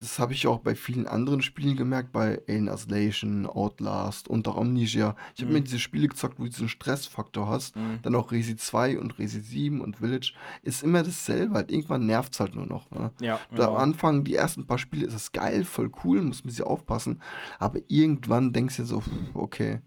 Das 0.00 0.18
habe 0.18 0.34
ich 0.34 0.46
auch 0.46 0.58
bei 0.58 0.74
vielen 0.74 1.06
anderen 1.06 1.40
Spielen 1.40 1.74
gemerkt, 1.74 2.12
bei 2.12 2.42
Alien 2.48 2.68
Isolation, 2.68 3.46
Outlast 3.46 4.28
und 4.28 4.46
auch 4.46 4.58
Amnesia. 4.58 5.16
Ich 5.34 5.40
habe 5.40 5.48
Mhm. 5.50 5.58
mir 5.58 5.64
diese 5.64 5.78
Spiele 5.78 6.06
gezockt, 6.08 6.38
wo 6.38 6.42
du 6.44 6.50
diesen 6.50 6.68
Stressfaktor 6.68 7.48
hast. 7.48 7.76
Mhm. 7.76 8.00
Dann 8.02 8.14
auch 8.14 8.30
Resi 8.30 8.56
2 8.56 8.98
und 8.98 9.18
Resi 9.18 9.40
7 9.40 9.80
und 9.80 9.96
Village. 9.96 10.34
Ist 10.62 10.82
immer 10.82 11.02
dasselbe, 11.02 11.54
halt 11.54 11.70
irgendwann 11.72 12.04
nervt 12.04 12.34
es 12.34 12.40
halt 12.40 12.54
nur 12.54 12.66
noch. 12.66 12.90
Ne? 12.90 13.10
Ja, 13.22 13.36
Und 13.50 13.58
am 13.60 13.66
genau. 13.68 13.74
Anfang, 13.76 14.24
die 14.24 14.34
ersten 14.34 14.66
paar 14.66 14.76
Spiele, 14.78 15.06
ist 15.06 15.14
es 15.14 15.32
geil, 15.32 15.64
voll 15.64 15.90
cool, 16.04 16.20
muss 16.20 16.40
ein 16.44 16.48
bisschen 16.48 16.66
aufpassen. 16.66 17.22
Aber 17.58 17.80
irgendwann 17.88 18.52
denkst 18.52 18.76
du 18.76 18.82
dir 18.82 18.88
so, 18.88 19.02
okay, 19.32 19.80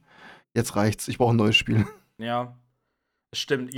jetzt 0.55 0.75
reicht's, 0.75 1.07
ich 1.07 1.19
brauche 1.19 1.33
ein 1.33 1.37
neues 1.37 1.55
Spiel. 1.55 1.85
Ja. 2.17 2.57
Stimmt. 3.33 3.73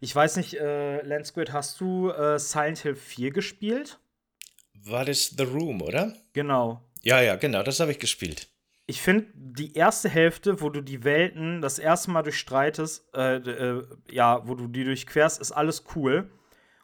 Ich 0.00 0.14
weiß 0.14 0.36
nicht, 0.36 0.54
äh, 0.60 1.00
Landsquid, 1.02 1.52
hast 1.52 1.80
du 1.80 2.10
äh, 2.10 2.38
Silent 2.40 2.78
Hill 2.80 2.96
4 2.96 3.30
gespielt? 3.30 4.00
War 4.84 5.04
das 5.04 5.34
The 5.36 5.44
Room, 5.44 5.82
oder? 5.82 6.14
Genau. 6.32 6.82
Ja, 7.02 7.20
ja, 7.20 7.36
genau, 7.36 7.62
das 7.62 7.80
habe 7.80 7.92
ich 7.92 7.98
gespielt. 7.98 8.48
Ich 8.86 9.00
finde, 9.00 9.26
die 9.34 9.74
erste 9.74 10.08
Hälfte, 10.08 10.60
wo 10.60 10.70
du 10.70 10.80
die 10.80 11.02
Welten 11.02 11.60
das 11.60 11.78
erste 11.78 12.10
Mal 12.10 12.22
durchstreitest, 12.22 13.04
äh, 13.14 13.36
äh, 13.36 13.84
ja, 14.10 14.46
wo 14.46 14.54
du 14.54 14.68
die 14.68 14.84
durchquerst, 14.84 15.40
ist 15.40 15.52
alles 15.52 15.84
cool. 15.94 16.30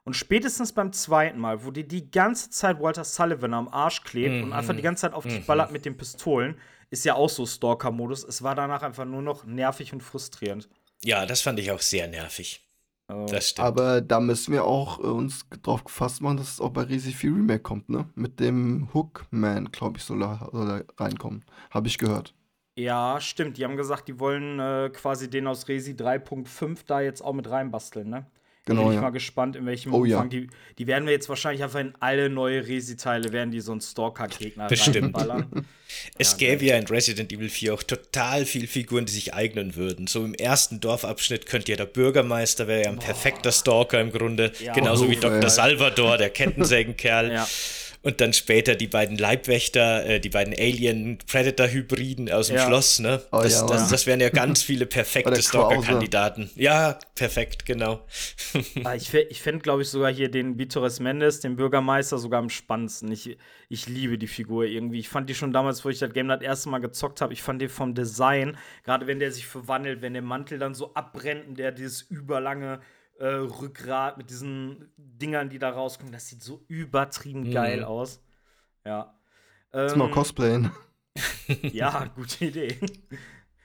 Und 0.05 0.15
spätestens 0.15 0.73
beim 0.73 0.93
zweiten 0.93 1.39
Mal, 1.39 1.65
wo 1.65 1.71
dir 1.71 1.87
die 1.87 2.11
ganze 2.11 2.51
Zeit 2.51 2.81
Walter 2.81 3.05
Sullivan 3.05 3.55
am 3.55 3.69
Arsch 3.69 4.03
klebt 4.03 4.43
und 4.43 4.53
einfach 4.53 4.75
die 4.75 4.83
ganze 4.83 5.03
Zeit 5.03 5.13
auf 5.13 5.25
dich 5.25 5.47
ballert 5.47 5.71
mit 5.71 5.85
den 5.85 5.97
Pistolen, 5.97 6.57
ist 6.91 7.05
ja 7.05 7.15
auch 7.15 7.29
so 7.29 7.47
Stalker-Modus. 7.47 8.25
Es 8.25 8.43
war 8.43 8.57
danach 8.57 8.83
einfach 8.83 9.05
nur 9.05 9.23
noch 9.23 9.45
nervig 9.45 9.93
und 9.93 10.03
frustrierend. 10.03 10.69
Ja, 11.05 11.25
das 11.25 11.41
fand 11.41 11.61
ich 11.61 11.71
auch 11.71 11.81
sehr 11.81 12.09
nervig. 12.09 12.69
Also, 13.09 13.35
Das 13.35 13.49
stimmt. 13.49 13.67
Aber 13.67 14.01
da 14.01 14.21
müssen 14.21 14.53
wir 14.53 14.65
auch 14.65 14.99
äh, 14.99 15.03
uns 15.03 15.47
drauf 15.63 15.85
gefasst 15.85 16.21
machen, 16.23 16.37
dass 16.39 16.53
es 16.55 16.61
auch 16.61 16.71
bei 16.71 16.83
Resi 16.83 17.13
4 17.13 17.31
Remake 17.37 17.61
kommt, 17.63 17.89
ne? 17.89 18.09
Mit 18.15 18.41
dem 18.41 18.89
Hookman, 18.95 19.71
glaube 19.73 19.99
ich, 19.99 20.05
soll 20.05 20.23
er, 20.23 20.49
soll 20.53 20.71
er 20.71 20.85
reinkommen. 20.99 21.45
Habe 21.71 21.89
ich 21.89 21.99
gehört. 21.99 22.35
ja, 22.77 23.21
stimmt. 23.21 23.59
Die 23.59 23.65
haben 23.65 23.77
gesagt, 23.77 24.09
die 24.09 24.19
wollen 24.19 24.59
äh, 24.59 24.91
quasi 24.93 25.29
den 25.29 25.47
aus 25.47 25.69
Resi 25.69 25.93
3.5 25.93 26.85
da 26.87 27.01
jetzt 27.01 27.23
auch 27.23 27.33
mit 27.35 27.49
reinbasteln, 27.51 28.09
ne? 28.09 28.27
Genau, 28.65 28.83
Bin 28.83 28.91
ich 28.93 28.95
ja. 28.97 29.01
mal 29.03 29.11
gespannt, 29.11 29.57
in 29.57 29.67
welchem 29.67 29.93
Oh, 29.93 30.05
ja. 30.05 30.19
Umfang. 30.19 30.31
Die, 30.31 30.47
die 30.79 30.87
werden 30.87 31.05
wir 31.07 31.13
jetzt 31.13 31.29
wahrscheinlich 31.29 31.65
einfach 31.65 31.81
in 31.81 31.95
alle 31.99 32.31
neue 32.31 32.65
Resi-Teile, 32.65 33.33
werden 33.33 33.51
die 33.51 33.59
so 33.61 33.73
einen 33.73 33.81
Stalker-Gegner 33.81 34.69
Bestimmt. 34.69 34.97
reinballern. 35.17 35.67
Es 36.17 36.31
Ja, 36.33 36.37
gäbe 36.39 36.65
ja 36.65 36.79
in 36.79 36.87
Resident 36.87 37.31
Evil 37.33 37.51
4 37.51 37.75
auch 37.75 37.83
total 37.83 38.47
viel 38.47 38.67
Figuren, 38.67 39.05
die 39.05 39.13
sich 39.13 39.35
eignen 39.35 39.77
würden. 39.77 40.07
So 40.07 40.25
im 40.25 40.33
ersten 40.33 40.81
Dorfabschnitt 40.81 41.45
könnte 41.45 41.71
ja 41.73 41.77
der 41.77 41.85
Bürgermeister, 41.85 42.67
wäre 42.67 42.85
ja 42.85 42.89
ein 42.89 42.99
perfekter 42.99 43.53
Stalker 43.53 44.01
im 44.01 44.11
Grunde. 44.11 44.53
Ja. 44.61 44.73
Genauso 44.73 45.11
wie 45.11 45.17
Dr. 45.17 45.51
Salvador, 45.51 46.17
der 46.17 46.31
Kettensägenkerl. 46.31 47.33
Ja. 47.33 47.49
Und 48.03 48.21
dann 48.21 48.33
später 48.33 48.75
die 48.75 48.89
beiden 48.89 49.17
Leibwächter, 49.17 50.05
äh, 50.05 50.21
die 50.21 50.29
beiden 50.29 50.53
Alien-Predator-Hybriden 50.55 52.31
aus 52.33 52.49
dem 52.49 52.57
Ja. 52.57 52.67
Schloss, 52.67 52.99
ne? 52.99 53.23
Oh, 53.31 53.41
das, 53.43 53.61
ja, 53.61 53.67
das, 53.67 53.89
das 53.91 54.07
wären 54.07 54.21
ja 54.21 54.29
ganz 54.29 54.63
viele 54.63 54.87
perfekte. 54.87 55.41
Stalker-Kandidaten. 55.41 56.51
Ja, 56.57 56.99
perfekt, 57.15 57.65
genau. 57.65 58.05
Ah, 58.85 58.95
Ich, 58.95 59.15
ich 59.15 59.41
fände, 59.41 59.61
glaube 59.63 59.83
ich, 59.83 59.89
sogar 59.89 60.13
hier 60.13 60.31
den 60.31 60.59
Vitores 60.59 61.01
Mendes, 61.01 61.41
den 61.41 61.57
Bürgermeister, 61.57 62.19
sogar 62.19 62.41
am 62.41 62.51
spannendsten. 62.51 63.11
Ich, 63.13 63.37
ich 63.69 63.89
liebe 63.89 64.19
die 64.19 64.27
Figur 64.27 64.65
irgendwie. 64.65 64.99
Ich 64.99 65.09
fand 65.09 65.31
die 65.31 65.35
schon 65.35 65.53
damals, 65.53 65.85
wo 65.85 65.89
ich 65.89 65.99
das 65.99 66.13
Game 66.13 66.29
das 66.29 66.43
erste 66.43 66.69
Mal 66.69 66.79
gezockt 66.81 67.21
habe, 67.21 67.33
ich 67.33 67.43
fand 67.43 67.63
den 67.63 67.69
vom 67.69 67.95
Design, 67.95 68.57
gerade 68.85 69.07
wenn 69.07 69.21
der 69.21 69.31
sich 69.33 69.47
verwandelt, 69.47 70.03
wenn 70.03 70.13
der 70.15 70.23
Mantel 70.23 70.59
dann 70.59 70.75
so 70.75 70.95
abbrennt 70.95 71.47
und 71.47 71.59
der 71.59 71.73
dieses 71.73 72.03
überlange 72.03 72.81
äh, 73.19 73.27
Rückgrat 73.27 74.19
mit 74.19 74.31
diesen 74.31 74.93
Dingern, 74.97 75.51
die 75.51 75.59
da 75.59 75.71
rauskommen, 75.71 76.13
das 76.13 76.29
sieht 76.29 76.43
so 76.43 76.65
übertrieben 76.69 77.51
geil 77.51 77.85
aus. 77.85 78.23
Ja. 78.85 79.19
Lass 79.73 79.97
mal 79.97 80.07
Ähm, 80.07 80.11
cosplayen. 80.11 80.71
ja, 81.73 82.07
gute 82.15 82.45
Idee. 82.47 82.79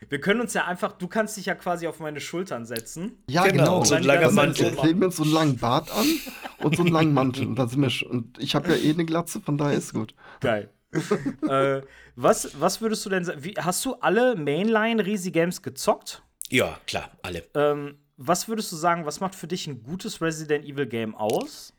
Wir 0.10 0.22
können 0.22 0.42
uns 0.42 0.54
ja 0.54 0.66
einfach, 0.66 0.92
du 0.94 1.08
kannst 1.08 1.38
dich 1.38 1.48
ja 1.48 1.56
quasi 1.56 1.88
auf 1.88 2.00
meine 2.00 2.20
Schultern 2.22 2.66
setzen. 2.66 3.24
Ja, 3.30 3.46
genau, 3.48 3.64
genau. 3.64 3.84
so 3.84 3.96
ein 3.96 4.04
Dann 4.04 4.16
langer 4.16 4.32
Mantel. 4.32 4.66
so 4.66 4.72
Wir 4.72 4.82
kleben 4.82 5.04
uns 5.04 5.16
so 5.18 5.24
einen 5.24 5.34
langen 5.34 5.58
Bart 5.58 5.92
an 5.92 6.06
und 6.60 6.76
so 6.76 6.84
einen 6.84 6.92
langen 6.92 7.14
Mantel. 7.14 7.48
Und 7.48 7.56
dann 7.58 7.68
sind 7.68 7.82
wir 7.82 7.90
schon. 7.90 8.10
Und 8.10 8.38
ich 8.40 8.54
habe 8.56 8.70
ja 8.70 8.76
eh 8.76 8.92
eine 8.92 9.06
Glatze, 9.06 9.42
von 9.42 9.58
daher 9.58 9.78
ist 9.78 9.94
gut. 9.94 10.14
Geil. 10.40 10.70
äh, 11.50 11.82
was, 12.16 12.60
was 12.60 12.80
würdest 12.82 13.06
du 13.06 13.10
denn 13.10 13.26
sagen? 13.26 13.44
Wie, 13.44 13.56
hast 13.58 13.84
du 13.86 13.96
alle 13.96 14.36
Mainline 14.36 15.06
Resi 15.06 15.32
Games 15.32 15.62
gezockt? 15.62 16.24
Ja, 16.50 16.78
klar, 16.86 17.12
alle. 17.24 17.44
Ähm, 17.56 17.98
was 18.18 18.48
würdest 18.48 18.72
du 18.72 18.76
sagen, 18.76 19.06
was 19.06 19.20
macht 19.20 19.36
für 19.36 19.48
dich 19.48 19.68
ein 19.68 19.84
gutes 19.84 20.22
Resident 20.22 20.66
Evil 20.66 20.88
Game 20.88 21.16
aus? 21.16 21.74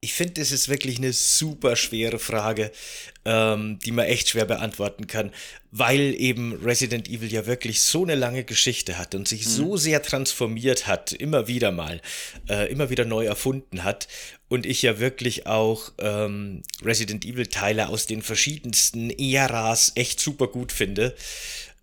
Ich 0.00 0.14
finde, 0.14 0.34
das 0.34 0.52
ist 0.52 0.68
wirklich 0.68 0.98
eine 0.98 1.12
super 1.12 1.74
schwere 1.74 2.20
Frage, 2.20 2.70
ähm, 3.24 3.80
die 3.80 3.90
man 3.90 4.06
echt 4.06 4.28
schwer 4.28 4.44
beantworten 4.44 5.08
kann, 5.08 5.32
weil 5.72 6.14
eben 6.16 6.54
Resident 6.64 7.08
Evil 7.08 7.32
ja 7.32 7.46
wirklich 7.46 7.80
so 7.80 8.04
eine 8.04 8.14
lange 8.14 8.44
Geschichte 8.44 8.96
hat 8.96 9.16
und 9.16 9.26
sich 9.26 9.48
so 9.48 9.76
sehr 9.76 10.00
transformiert 10.00 10.86
hat, 10.86 11.12
immer 11.12 11.48
wieder 11.48 11.72
mal, 11.72 12.00
äh, 12.48 12.70
immer 12.70 12.90
wieder 12.90 13.04
neu 13.04 13.26
erfunden 13.26 13.82
hat. 13.82 14.06
Und 14.46 14.66
ich 14.66 14.82
ja 14.82 15.00
wirklich 15.00 15.48
auch 15.48 15.92
ähm, 15.98 16.62
Resident 16.82 17.24
Evil-Teile 17.24 17.88
aus 17.88 18.06
den 18.06 18.22
verschiedensten 18.22 19.10
Äras 19.10 19.92
echt 19.96 20.20
super 20.20 20.46
gut 20.46 20.70
finde 20.70 21.16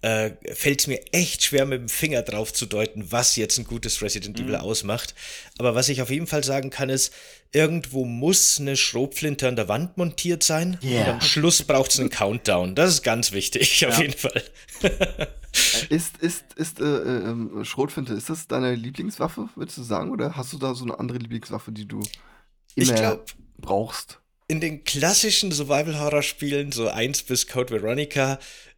äh, 0.05 0.31
fällt 0.53 0.81
es 0.81 0.87
mir 0.87 0.99
echt 1.13 1.43
schwer, 1.43 1.65
mit 1.65 1.79
dem 1.81 1.89
Finger 1.89 2.21
drauf 2.21 2.53
zu 2.53 2.67
deuten, 2.67 3.11
was 3.11 3.35
jetzt 3.37 3.57
ein 3.57 3.65
gutes 3.65 4.01
Resident 4.03 4.39
Evil 4.39 4.55
ausmacht. 4.57 5.15
Aber 5.57 5.73
was 5.73 5.89
ich 5.89 6.01
auf 6.01 6.11
jeden 6.11 6.27
Fall 6.27 6.43
sagen 6.43 6.69
kann, 6.69 6.89
ist, 6.89 7.11
irgendwo 7.51 8.05
muss 8.05 8.59
eine 8.59 8.77
Schrotflinte 8.77 9.47
an 9.47 9.55
der 9.55 9.67
Wand 9.67 9.97
montiert 9.97 10.43
sein. 10.43 10.77
Yeah. 10.83 11.01
Und 11.05 11.09
am 11.13 11.21
Schluss 11.21 11.63
braucht 11.63 11.91
es 11.91 11.99
einen 11.99 12.09
Countdown. 12.11 12.75
Das 12.75 12.91
ist 12.91 13.01
ganz 13.03 13.31
wichtig, 13.31 13.83
auf 13.87 13.95
Ja. 13.97 14.01
jeden 14.03 14.17
Fall. 14.17 14.43
Ist, 15.89 16.17
ist, 16.17 16.43
ist, 16.57 16.81
äh, 16.81 16.83
äh, 16.83 17.29
ähm, 17.29 17.63
Schrotflinte, 17.63 18.13
ist 18.13 18.29
das 18.29 18.45
deine 18.45 18.75
Lieblingswaffe, 18.75 19.47
würdest 19.55 19.77
du 19.77 19.83
sagen? 19.83 20.11
Oder 20.11 20.35
hast 20.35 20.51
du 20.51 20.57
da 20.57 20.75
so 20.75 20.83
eine 20.83 20.99
andere 20.99 21.17
Lieblingswaffe, 21.17 21.71
die 21.71 21.87
du 21.87 22.01
immer 22.75 22.93
glaub- 22.93 23.25
brauchst? 23.57 24.19
In 24.49 24.59
den 24.59 24.83
klassischen 24.83 25.53
Survival-Horror-Spielen, 25.53 26.73
so 26.73 26.89
1 26.89 27.23
bis 27.23 27.47
Code 27.47 27.73
Veronica, 27.73 28.37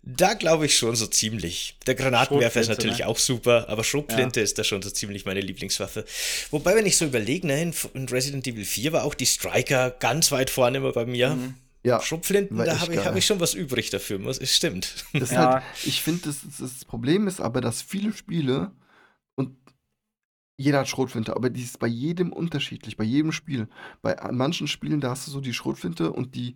da 0.09 0.35
glaube 0.35 0.65
ich 0.67 0.77
schon 0.77 0.95
so 0.95 1.05
ziemlich. 1.05 1.75
Der 1.85 1.95
Granatenwerfer 1.95 2.61
ist 2.61 2.69
natürlich 2.69 2.99
ne? 2.99 3.07
auch 3.07 3.17
super, 3.17 3.67
aber 3.67 3.83
Schrotflinte 3.83 4.39
ist 4.39 4.57
da 4.57 4.63
schon 4.63 4.81
so 4.81 4.89
ziemlich 4.89 5.25
meine 5.25 5.41
Lieblingswaffe. 5.41 6.05
Wobei, 6.49 6.75
wenn 6.75 6.85
ich 6.85 6.95
so 6.95 7.05
überlege, 7.05 7.45
ne, 7.45 7.61
in, 7.61 7.73
in 7.93 8.07
Resident 8.07 8.47
Evil 8.47 8.63
4 8.63 8.93
war 8.93 9.03
auch 9.03 9.13
die 9.13 9.25
Striker 9.25 9.91
ganz 9.91 10.31
weit 10.31 10.49
vorne 10.49 10.77
immer 10.77 10.93
bei 10.93 11.05
mir. 11.05 11.37
Ja. 11.83 12.01
Schrotflinten, 12.01 12.57
war 12.57 12.65
da 12.65 12.79
habe 12.79 12.93
ich, 12.93 13.05
hab 13.05 13.15
ich 13.15 13.25
schon 13.25 13.39
was 13.39 13.53
übrig 13.53 13.89
dafür, 13.89 14.19
muss, 14.19 14.37
es 14.39 14.55
stimmt. 14.55 15.05
Das 15.13 15.23
ist 15.23 15.31
Ja. 15.31 15.53
halt, 15.55 15.63
ich 15.83 16.01
finde, 16.01 16.23
das, 16.25 16.39
das, 16.43 16.57
das 16.57 16.85
Problem 16.85 17.27
ist 17.27 17.41
aber, 17.41 17.59
dass 17.59 17.81
viele 17.81 18.13
Spiele 18.13 18.71
und 19.35 19.57
jeder 20.57 20.79
hat 20.79 20.87
Schrotflinte, 20.89 21.35
aber 21.35 21.49
die 21.49 21.61
ist 21.63 21.79
bei 21.79 21.87
jedem 21.87 22.31
unterschiedlich, 22.33 22.97
bei 22.97 23.03
jedem 23.03 23.31
Spiel. 23.31 23.67
Bei 24.01 24.15
manchen 24.31 24.67
Spielen, 24.67 25.01
da 25.01 25.11
hast 25.11 25.27
du 25.27 25.31
so 25.31 25.41
die 25.41 25.53
Schrotflinte 25.53 26.11
und 26.11 26.35
die, 26.35 26.55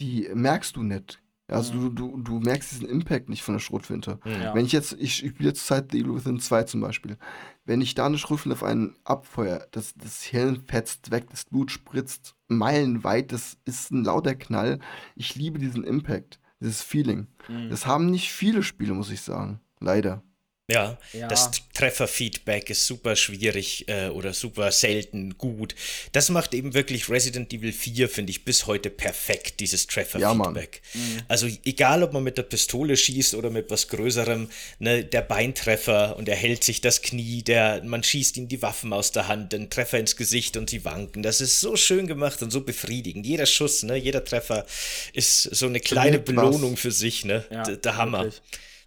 die 0.00 0.28
merkst 0.34 0.76
du 0.76 0.82
nicht. 0.82 1.20
Also 1.50 1.72
du, 1.72 1.88
du, 1.88 2.16
du 2.18 2.40
merkst 2.40 2.72
diesen 2.72 2.88
Impact 2.88 3.28
nicht 3.28 3.42
von 3.42 3.54
der 3.54 3.60
Schrotflinte. 3.60 4.18
Ja. 4.24 4.54
Wenn 4.54 4.66
ich 4.66 4.72
jetzt, 4.72 4.92
ich, 4.92 5.24
ich 5.24 5.30
spiele 5.30 5.52
zurzeit 5.52 5.92
The 5.92 6.00
Evil 6.00 6.14
Within 6.14 6.40
2 6.40 6.64
zum 6.64 6.80
Beispiel. 6.80 7.16
Wenn 7.64 7.80
ich 7.80 7.94
da 7.94 8.06
eine 8.06 8.18
Schrotflinte 8.18 8.56
auf 8.56 8.64
einen 8.64 8.96
abfeuer, 9.04 9.66
das, 9.70 9.94
das 9.94 10.22
Hirn 10.22 10.62
fetzt 10.66 11.10
weg, 11.10 11.26
das 11.30 11.44
Blut 11.44 11.70
spritzt 11.70 12.34
meilenweit, 12.48 13.32
das 13.32 13.58
ist 13.64 13.90
ein 13.90 14.04
lauter 14.04 14.34
Knall. 14.34 14.78
Ich 15.14 15.34
liebe 15.34 15.58
diesen 15.58 15.84
Impact, 15.84 16.40
dieses 16.60 16.82
Feeling. 16.82 17.28
Mhm. 17.48 17.70
Das 17.70 17.86
haben 17.86 18.10
nicht 18.10 18.32
viele 18.32 18.62
Spiele, 18.62 18.94
muss 18.94 19.10
ich 19.10 19.20
sagen. 19.20 19.60
Leider. 19.80 20.22
Ja, 20.70 20.98
Ja. 21.12 21.28
das 21.28 21.50
Trefferfeedback 21.74 22.70
ist 22.70 22.86
super 22.86 23.16
schwierig 23.16 23.88
äh, 23.88 24.08
oder 24.08 24.32
super 24.34 24.70
selten 24.72 25.36
gut. 25.38 25.74
Das 26.12 26.28
macht 26.28 26.54
eben 26.54 26.74
wirklich 26.74 27.08
Resident 27.08 27.52
Evil 27.52 27.72
4, 27.72 28.08
finde 28.08 28.30
ich, 28.30 28.44
bis 28.44 28.66
heute 28.66 28.90
perfekt, 28.90 29.60
dieses 29.60 29.86
Ja, 30.16 30.34
Mann. 30.34 30.54
Trefferfeedback. 30.54 30.82
also 31.28 31.48
egal, 31.64 32.02
ob 32.02 32.12
man 32.12 32.22
mit 32.22 32.38
der 32.38 32.42
Pistole 32.44 32.96
schießt 32.96 33.34
oder 33.34 33.50
mit 33.50 33.70
was 33.70 33.88
Größerem, 33.88 34.48
ne, 34.78 35.04
der 35.04 35.22
Beintreffer 35.22 36.16
und 36.16 36.28
er 36.28 36.36
hält 36.36 36.62
sich 36.64 36.80
das 36.80 37.02
Knie, 37.02 37.42
der, 37.42 37.82
man 37.84 38.02
schießt 38.02 38.36
ihm 38.36 38.48
die 38.48 38.62
Waffen 38.62 38.92
aus 38.92 39.12
der 39.12 39.28
Hand, 39.28 39.52
ein 39.54 39.70
Treffer 39.70 39.98
ins 39.98 40.16
Gesicht 40.16 40.56
und 40.56 40.70
sie 40.70 40.84
wanken. 40.84 41.22
Das 41.22 41.40
ist 41.40 41.60
so 41.60 41.76
schön 41.76 42.06
gemacht 42.06 42.42
und 42.42 42.50
so 42.50 42.60
befriedigend. 42.60 43.26
Jeder 43.26 43.46
Schuss, 43.46 43.82
ne, 43.82 43.96
jeder 43.96 44.24
Treffer 44.24 44.66
ist 45.12 45.42
so 45.42 45.66
eine 45.66 45.80
kleine 45.80 46.18
was. 46.18 46.24
Belohnung 46.24 46.76
für 46.76 46.90
sich, 46.92 47.24
ne? 47.24 47.44
Ja, 47.50 47.62
D- 47.64 47.76
der 47.76 47.96
Hammer. 47.96 48.24
wirklich. 48.24 48.40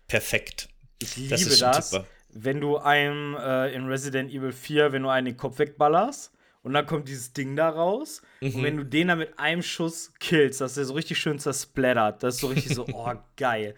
Perfekt. 0.07 0.67
Ich 0.99 1.15
liebe 1.17 1.29
Das 1.29 1.59
das, 1.59 2.01
wenn 2.33 2.59
du 2.61 2.77
einem 2.77 3.35
äh, 3.35 3.73
in 3.73 3.87
Resident 3.87 4.31
Evil 4.31 4.51
4, 4.51 4.91
wenn 4.91 5.03
du 5.03 5.09
einen 5.09 5.25
den 5.25 5.37
Kopf 5.37 5.59
wegballerst 5.59 6.31
und 6.63 6.73
dann 6.73 6.85
kommt 6.85 7.07
dieses 7.07 7.33
Ding 7.33 7.55
da 7.55 7.69
raus 7.69 8.21
und 8.41 8.55
Mhm. 8.55 8.63
wenn 8.63 8.77
du 8.77 8.85
den 8.85 9.09
dann 9.09 9.19
mit 9.19 9.37
einem 9.37 9.61
Schuss 9.61 10.13
killst, 10.19 10.61
dass 10.61 10.75
der 10.75 10.85
so 10.85 10.93
richtig 10.93 11.19
schön 11.19 11.39
zersplattert, 11.39 12.23
das 12.23 12.35
ist 12.35 12.41
so 12.41 12.47
richtig 12.47 12.73
so, 12.73 12.85
oh, 12.93 13.11
geil. 13.37 13.75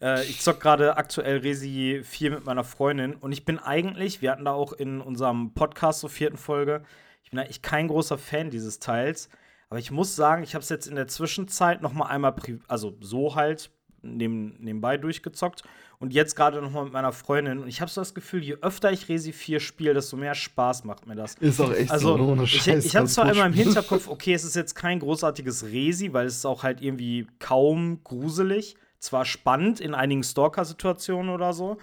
Äh, 0.00 0.22
ich 0.24 0.40
zock 0.40 0.60
gerade 0.60 0.96
aktuell 0.96 1.38
Resi 1.38 2.00
4 2.04 2.30
mit 2.30 2.44
meiner 2.44 2.64
Freundin 2.64 3.14
und 3.14 3.32
ich 3.32 3.44
bin 3.44 3.58
eigentlich, 3.58 4.22
wir 4.22 4.30
hatten 4.30 4.44
da 4.44 4.52
auch 4.52 4.72
in 4.72 5.00
unserem 5.00 5.52
Podcast 5.54 6.00
zur 6.00 6.10
vierten 6.10 6.38
Folge, 6.38 6.82
ich 7.24 7.30
bin 7.30 7.38
eigentlich 7.40 7.62
kein 7.62 7.88
großer 7.88 8.18
Fan 8.18 8.50
dieses 8.50 8.78
Teils, 8.78 9.28
Aber 9.68 9.78
ich 9.78 9.90
muss 9.90 10.14
sagen, 10.16 10.42
ich 10.42 10.54
habe 10.54 10.62
es 10.62 10.68
jetzt 10.68 10.86
in 10.86 10.96
der 10.96 11.06
Zwischenzeit 11.08 11.80
noch 11.80 11.94
mal 11.94 12.06
einmal, 12.06 12.34
also 12.68 12.94
so 13.00 13.34
halt 13.36 13.70
neben, 14.02 14.56
nebenbei 14.58 14.96
durchgezockt 14.98 15.62
und 15.98 16.12
jetzt 16.12 16.34
gerade 16.34 16.60
noch 16.60 16.70
mal 16.70 16.84
mit 16.84 16.92
meiner 16.92 17.12
Freundin. 17.12 17.60
Und 17.60 17.68
ich 17.68 17.80
habe 17.80 17.90
so 17.90 18.00
das 18.00 18.14
Gefühl, 18.14 18.42
je 18.42 18.56
öfter 18.60 18.90
ich 18.90 19.08
Resi 19.08 19.32
4 19.32 19.60
spiele, 19.60 19.94
desto 19.94 20.16
mehr 20.16 20.34
Spaß 20.34 20.84
macht 20.84 21.06
mir 21.06 21.14
das. 21.14 21.34
Ist 21.36 21.60
auch 21.60 21.72
echt 21.72 21.90
Also, 21.90 22.16
so, 22.16 22.24
ohne 22.24 22.42
ich, 22.44 22.62
Scheiß. 22.62 22.84
ich 22.84 22.96
habe 22.96 23.04
ganz 23.04 23.14
zwar 23.14 23.32
immer 23.32 23.46
im. 23.46 23.52
Hinterkopf, 23.62 24.08
okay, 24.08 24.34
es 24.34 24.44
ist 24.44 24.56
jetzt 24.56 24.74
kein 24.74 24.98
großartiges 24.98 25.66
Resi, 25.66 26.12
weil 26.12 26.26
es 26.26 26.36
ist 26.38 26.46
auch 26.46 26.62
halt 26.62 26.80
irgendwie 26.80 27.26
kaum 27.38 28.02
gruselig. 28.02 28.76
Zwar 28.98 29.24
spannend 29.24 29.80
in 29.80 29.94
einigen 29.94 30.22
Stalker-Situationen 30.22 31.32
oder 31.32 31.52
so, 31.52 31.78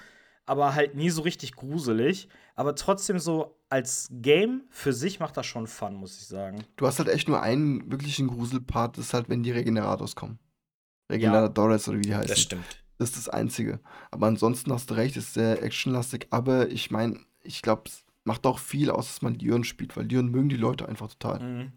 aber 0.45 0.75
halt 0.75 0.95
nie 0.95 1.09
so 1.09 1.21
richtig 1.21 1.53
gruselig. 1.53 2.29
Aber 2.55 2.75
trotzdem 2.75 3.19
so 3.19 3.55
als 3.69 4.09
Game 4.11 4.63
für 4.69 4.91
sich 4.91 5.19
macht 5.21 5.37
das 5.37 5.45
schon 5.45 5.67
Fun, 5.67 5.95
muss 5.95 6.17
ich 6.17 6.27
sagen. 6.27 6.63
Du 6.75 6.87
hast 6.87 6.99
halt 6.99 7.07
echt 7.07 7.29
nur 7.29 7.41
einen 7.41 7.89
wirklichen 7.89 8.27
Gruselpart, 8.27 8.97
das 8.97 9.05
ist 9.05 9.13
halt, 9.13 9.29
wenn 9.29 9.43
die 9.43 9.51
Regenerators 9.51 10.15
kommen. 10.15 10.39
Regenerators 11.09 11.87
oder 11.89 11.97
wie 11.97 12.01
die 12.03 12.15
heißen. 12.15 12.27
Das 12.29 12.39
stimmt. 12.41 12.65
Das 12.97 13.09
ist 13.09 13.17
das 13.17 13.29
Einzige. 13.29 13.79
Aber 14.11 14.27
ansonsten 14.27 14.71
hast 14.73 14.89
du 14.89 14.95
recht, 14.95 15.15
ist 15.17 15.33
sehr 15.33 15.63
actionlastig. 15.63 16.27
Aber 16.31 16.69
ich 16.69 16.91
meine, 16.91 17.19
ich 17.43 17.61
glaube, 17.61 17.83
es 17.85 18.03
macht 18.25 18.45
auch 18.45 18.59
viel 18.59 18.89
aus, 18.91 19.07
dass 19.07 19.21
man 19.21 19.35
Leon 19.35 19.63
spielt, 19.63 19.95
weil 19.95 20.05
Leon 20.05 20.29
mögen 20.29 20.49
die 20.49 20.57
Leute 20.57 20.87
einfach 20.87 21.07
total. 21.09 21.39
Mhm. 21.39 21.71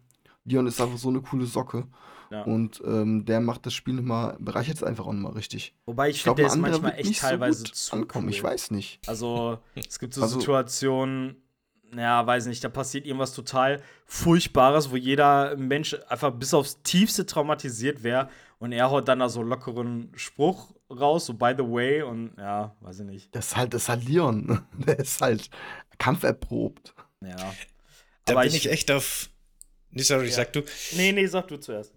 Leon 0.45 0.67
ist 0.67 0.81
einfach 0.81 0.99
so 0.99 1.09
eine 1.09 1.21
coole 1.21 1.47
Socke. 1.47 1.87
Ja. 2.33 2.43
Und 2.43 2.83
ähm, 2.85 3.25
der 3.27 3.41
macht 3.41 3.67
das 3.67 3.75
Spiel 3.75 3.95
nochmal, 3.95 4.37
bereichert 4.41 4.77
es 4.77 4.83
einfach 4.83 5.07
auch 5.07 5.12
nochmal 5.12 5.33
richtig. 5.35 5.75
Wobei 5.85 6.09
ich 6.09 6.17
Ich 6.17 6.23
finde, 6.23 6.37
der 6.37 6.47
ist 6.47 6.57
manchmal 6.57 6.95
echt 6.99 7.21
teilweise 7.21 7.59
so 7.61 7.65
zu 7.73 7.93
ankommen. 7.95 8.27
cool. 8.27 8.33
Ich 8.33 8.43
weiß 8.43 8.71
nicht. 8.71 9.01
Also, 9.07 9.59
es 9.75 9.99
gibt 9.99 10.15
so 10.15 10.23
Also- 10.23 10.41
Situationen, 10.41 11.37
ja, 11.95 12.27
weiß 12.27 12.47
nicht, 12.47 12.65
da 12.65 12.71
passiert 12.71 13.05
irgendwas 13.05 13.35
total 13.35 13.83
Furchtbares, 14.07 14.91
wo 14.91 14.97
jeder 14.97 15.57
Mensch 15.57 15.95
einfach 16.09 16.31
bis 16.33 16.55
aufs 16.55 16.83
Tiefste 16.83 17.27
traumatisiert 17.27 18.03
wäre 18.03 18.31
und 18.62 18.71
er 18.73 18.90
haut 18.90 19.09
dann 19.09 19.19
da 19.19 19.28
so 19.28 19.42
lockeren 19.42 20.12
Spruch 20.14 20.73
raus, 20.88 21.26
so 21.26 21.35
by 21.35 21.52
the 21.57 21.64
way, 21.64 22.02
und 22.02 22.33
ja, 22.38 22.76
weiß 22.81 23.00
ich 23.00 23.07
nicht. 23.07 23.35
Das 23.35 23.49
ist 23.49 23.57
halt, 23.57 23.75
das 23.75 23.83
ist 23.83 23.88
halt 23.88 24.04
Leon. 24.09 24.64
Der 24.87 24.99
ist 25.00 25.21
halt 25.21 25.50
kampferprobt. 25.99 26.95
Ja. 27.23 27.37
Da 28.25 28.33
Aber 28.35 28.42
bin 28.42 28.50
ich- 28.50 28.66
ich, 28.66 28.71
echt 28.71 28.90
auf. 28.90 29.31
Nee, 29.90 30.02
sorry, 30.02 30.26
Ja. 30.26 30.33
sag 30.33 30.52
du. 30.52 30.62
Nee, 30.92 31.12
nee, 31.12 31.26
sag 31.26 31.49
du 31.49 31.57
zuerst. 31.59 31.92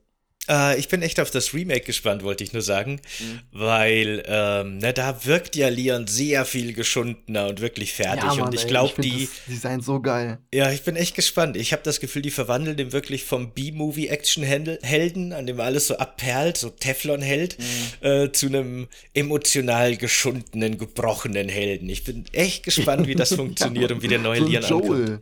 Äh, 0.50 0.78
ich 0.80 0.88
bin 0.90 1.02
echt 1.02 1.20
auf 1.20 1.32
das 1.32 1.54
Remake 1.54 1.82
gespannt, 1.86 2.24
wollte 2.24 2.44
ich 2.44 2.54
nur 2.54 2.62
sagen. 2.62 3.02
Mhm. 3.20 3.40
Weil, 3.52 4.24
ähm, 4.28 4.78
na, 4.80 4.92
da 4.92 5.26
wirkt 5.26 5.56
ja 5.56 5.70
Leon 5.70 6.08
sehr 6.08 6.46
viel 6.46 6.74
geschundener 6.74 7.48
und 7.48 7.62
wirklich 7.62 7.94
fertig. 7.94 8.42
und 8.42 8.54
ich 8.54 8.68
glaube, 8.68 9.02
die. 9.02 9.28
Das 9.48 9.56
Design 9.56 9.82
so 9.82 10.00
geil. 10.02 10.38
Ja, 10.54 10.72
ich 10.72 10.84
bin 10.84 10.96
echt 10.96 11.16
gespannt. 11.16 11.58
Ich 11.58 11.72
habe 11.74 11.82
das 11.84 12.00
Gefühl, 12.00 12.22
die 12.22 12.32
verwandeln 12.32 12.78
den 12.78 12.92
wirklich 12.92 13.24
vom 13.24 13.52
B-Movie-Action-Helden, 13.54 15.34
an 15.34 15.46
dem 15.48 15.60
alles 15.60 15.88
so 15.88 15.98
abperlt, 15.98 16.58
so 16.58 16.70
Teflon-Held, 16.70 17.58
Mhm. 17.60 18.08
äh, 18.08 18.32
zu 18.32 18.48
einem 18.48 18.88
emotional 19.14 19.98
geschundenen, 19.98 20.78
gebrochenen 20.78 21.50
Helden. 21.50 21.90
Ich 21.90 22.04
bin 22.04 22.26
echt 22.34 22.64
gespannt, 22.64 23.08
wie 23.08 23.16
das 23.16 23.34
funktioniert 23.36 23.92
und 23.92 24.02
wie 24.02 24.08
der 24.08 24.20
neue 24.20 24.40
so 24.40 24.48
Leon 24.48 24.64
ankommt. 24.64 25.22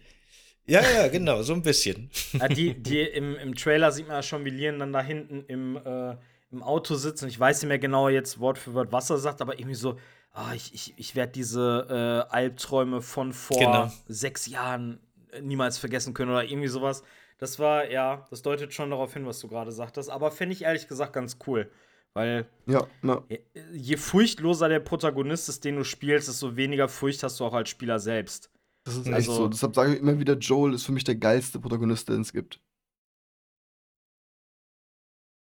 Ja, 0.66 0.82
ja, 0.82 1.08
genau, 1.10 1.42
so 1.44 1.54
ein 1.54 1.62
bisschen. 1.62 2.10
Ja, 2.40 2.48
die, 2.48 2.74
die 2.74 3.02
im, 3.02 3.36
im 3.36 3.56
Trailer 3.56 3.92
sieht 3.92 4.08
man 4.08 4.18
ja 4.18 4.24
schon, 4.24 4.44
wie 4.46 4.50
Lian 4.50 4.80
dann 4.80 4.92
da 4.94 5.02
hinten 5.02 5.44
im, 5.48 5.78
äh, 5.78 6.16
im 6.52 6.64
Auto 6.64 6.96
sitzt 6.96 7.24
und 7.24 7.30
ich 7.30 7.40
weiß 7.40 7.62
nicht 7.62 7.68
mehr 7.70 7.80
genau 7.80 8.10
jetzt 8.10 8.40
Wort 8.40 8.58
für 8.58 8.74
Wort, 8.74 8.92
was 8.92 9.10
er 9.10 9.18
sagt, 9.18 9.42
aber 9.42 9.60
irgendwie 9.60 9.76
so, 9.76 9.98
ah, 10.32 10.54
ich, 10.54 10.74
ich, 10.74 10.94
ich 10.98 11.16
werde 11.16 11.32
diese 11.32 12.26
äh, 12.30 12.34
Albträume 12.34 13.02
von 13.02 13.34
vor 13.34 13.60
Genau. 13.60 13.92
sechs 14.08 14.48
Jahren 14.48 15.00
äh, 15.32 15.42
niemals 15.42 15.78
vergessen 15.78 16.14
können 16.14 16.32
oder 16.32 16.44
irgendwie 16.44 16.68
sowas. 16.68 17.04
Das 17.38 17.60
war, 17.60 17.90
ja, 17.90 18.26
das 18.30 18.42
deutet 18.42 18.74
schon 18.74 18.90
darauf 18.90 19.14
hin, 19.14 19.26
was 19.26 19.40
du 19.40 19.48
gerade 19.48 19.72
sagtest, 19.72 20.10
aber 20.10 20.32
finde 20.32 20.54
ich 20.54 20.64
ehrlich 20.64 20.88
gesagt 20.88 21.14
ganz 21.14 21.38
cool, 21.48 21.70
weil 22.14 22.48
Ja, 22.66 22.88
je- 23.30 23.42
je 23.74 23.98
furchtloser 23.98 24.70
der 24.70 24.80
Protagonist 24.80 25.50
ist, 25.50 25.66
den 25.66 25.76
du 25.78 25.84
spielst, 25.84 26.28
desto 26.28 26.56
weniger 26.56 26.88
Furcht 26.90 27.24
hast 27.24 27.40
du 27.40 27.46
auch 27.46 27.54
als 27.54 27.70
Spieler 27.70 28.00
selbst. 28.00 28.50
Das 28.86 28.96
ist 28.98 29.06
echt 29.08 29.14
Also- 29.16 29.34
so. 29.36 29.48
Deshalb 29.48 29.76
sage 29.76 29.94
ich 29.94 30.00
immer 30.02 30.20
wieder, 30.20 30.34
Joel 30.38 30.74
ist 30.74 30.86
für 30.86 30.92
mich 30.92 31.04
der 31.04 31.16
geilste 31.16 31.60
Protagonist, 31.60 32.10
den 32.10 32.22
es 32.22 32.34
gibt. 32.34 32.60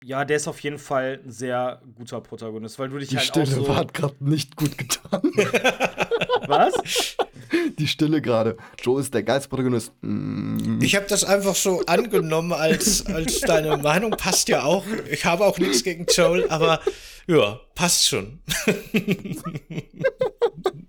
Ja, 0.05 0.27
der 0.27 0.37
ist 0.37 0.49
auf 0.49 0.61
jeden 0.61 0.79
Fall 0.79 1.21
ein 1.25 1.31
sehr 1.31 1.81
guter 1.95 2.21
Protagonist, 2.21 2.79
weil 2.79 2.91
du 2.91 2.99
dich 2.99 3.09
Die 3.09 3.17
halt 3.17 3.27
Stille 3.27 3.47
auch 3.63 3.67
so. 3.67 3.75
hat 3.77 3.95
gerade 3.95 4.15
nicht 4.21 4.55
gut 4.55 4.77
getan. 4.77 5.23
Was? 6.47 7.17
Die 7.79 7.89
Stille 7.89 8.21
gerade. 8.21 8.59
Joel 8.83 9.01
ist 9.01 9.15
der 9.15 9.23
geilste 9.23 9.49
Protagonist. 9.49 9.93
Mm. 10.03 10.79
Ich 10.83 10.95
habe 10.95 11.07
das 11.09 11.25
einfach 11.25 11.55
so 11.55 11.81
angenommen, 11.87 12.53
als, 12.53 13.07
als 13.07 13.41
deine 13.41 13.79
Meinung 13.79 14.11
passt 14.11 14.49
ja 14.51 14.65
auch. 14.65 14.85
Ich 15.11 15.25
habe 15.25 15.47
auch 15.47 15.59
nichts 15.59 15.83
gegen 15.83 16.05
Joel, 16.07 16.51
aber 16.51 16.81
ja, 17.27 17.59
passt 17.75 18.07
schon. 18.07 18.41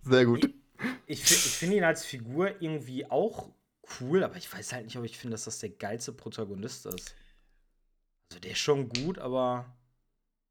Sehr 0.04 0.26
gut. 0.26 0.50
Ich, 1.08 1.22
ich 1.24 1.30
finde 1.30 1.78
ihn 1.78 1.84
als 1.84 2.06
Figur 2.06 2.62
irgendwie 2.62 3.06
auch 3.10 3.50
cool, 4.02 4.24
aber 4.24 4.36
ich 4.38 4.52
weiß 4.52 4.74
halt 4.74 4.86
nicht, 4.86 4.98
ob 4.98 5.04
ich 5.06 5.18
finde, 5.18 5.34
dass 5.36 5.46
das 5.46 5.60
der 5.60 5.70
geilste 5.70 6.12
Protagonist 6.12 6.86
ist. 6.88 7.16
Also 8.32 8.40
der 8.42 8.52
ist 8.52 8.60
schon 8.60 8.90
gut, 8.90 9.20
aber 9.20 9.66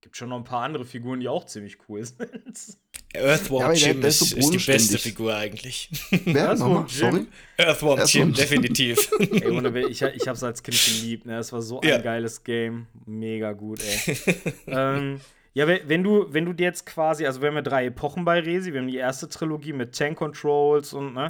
gibt 0.00 0.16
schon 0.16 0.28
noch 0.28 0.36
ein 0.36 0.44
paar 0.44 0.62
andere 0.62 0.84
Figuren, 0.84 1.18
die 1.20 1.28
auch 1.28 1.44
ziemlich 1.46 1.78
cool 1.88 2.04
sind. 2.04 2.78
Earthworm 3.14 3.72
Ja, 3.74 3.88
Jim 3.90 4.02
ist 4.02 4.18
so 4.18 4.36
ist 4.36 4.50
die 4.50 4.58
beste. 4.58 4.98
Figur 4.98 5.34
eigentlich. 5.34 5.88
Wer? 6.24 6.58
Wohl 6.60 6.84
Jim. 6.88 6.88
Sorry? 6.88 7.26
Earthworm 7.56 7.98
Earthworm 8.00 8.06
Jim, 8.06 8.22
Jim. 8.28 8.34
definitiv. 8.34 9.10
ey, 9.20 9.50
ohne 9.50 9.86
ich, 9.88 10.02
ich 10.02 10.28
hab's 10.28 10.42
als 10.42 10.62
Kind 10.62 10.78
geliebt, 10.84 11.24
ne? 11.26 11.36
Das 11.36 11.52
war 11.52 11.62
so 11.62 11.80
ein 11.80 11.88
Ja. 11.88 11.98
geiles 11.98 12.42
Game. 12.44 12.86
Mega 13.06 13.52
gut, 13.52 13.80
ey. 13.82 14.16
ähm, 14.66 15.20
ja, 15.54 15.66
we- 15.66 15.80
wenn 15.86 16.02
du, 16.04 16.26
wenn 16.32 16.44
du 16.44 16.52
dir 16.52 16.64
jetzt 16.64 16.84
quasi, 16.86 17.24
also 17.26 17.40
wir 17.40 17.48
haben 17.48 17.56
ja 17.56 17.62
drei 17.62 17.86
Epochen 17.86 18.24
bei 18.24 18.40
Resi, 18.40 18.72
wir 18.72 18.80
haben 18.80 18.88
die 18.88 18.96
erste 18.96 19.28
Trilogie 19.28 19.72
mit 19.72 19.96
Tank 19.96 20.18
Controls 20.18 20.92
und, 20.92 21.14
ne? 21.14 21.28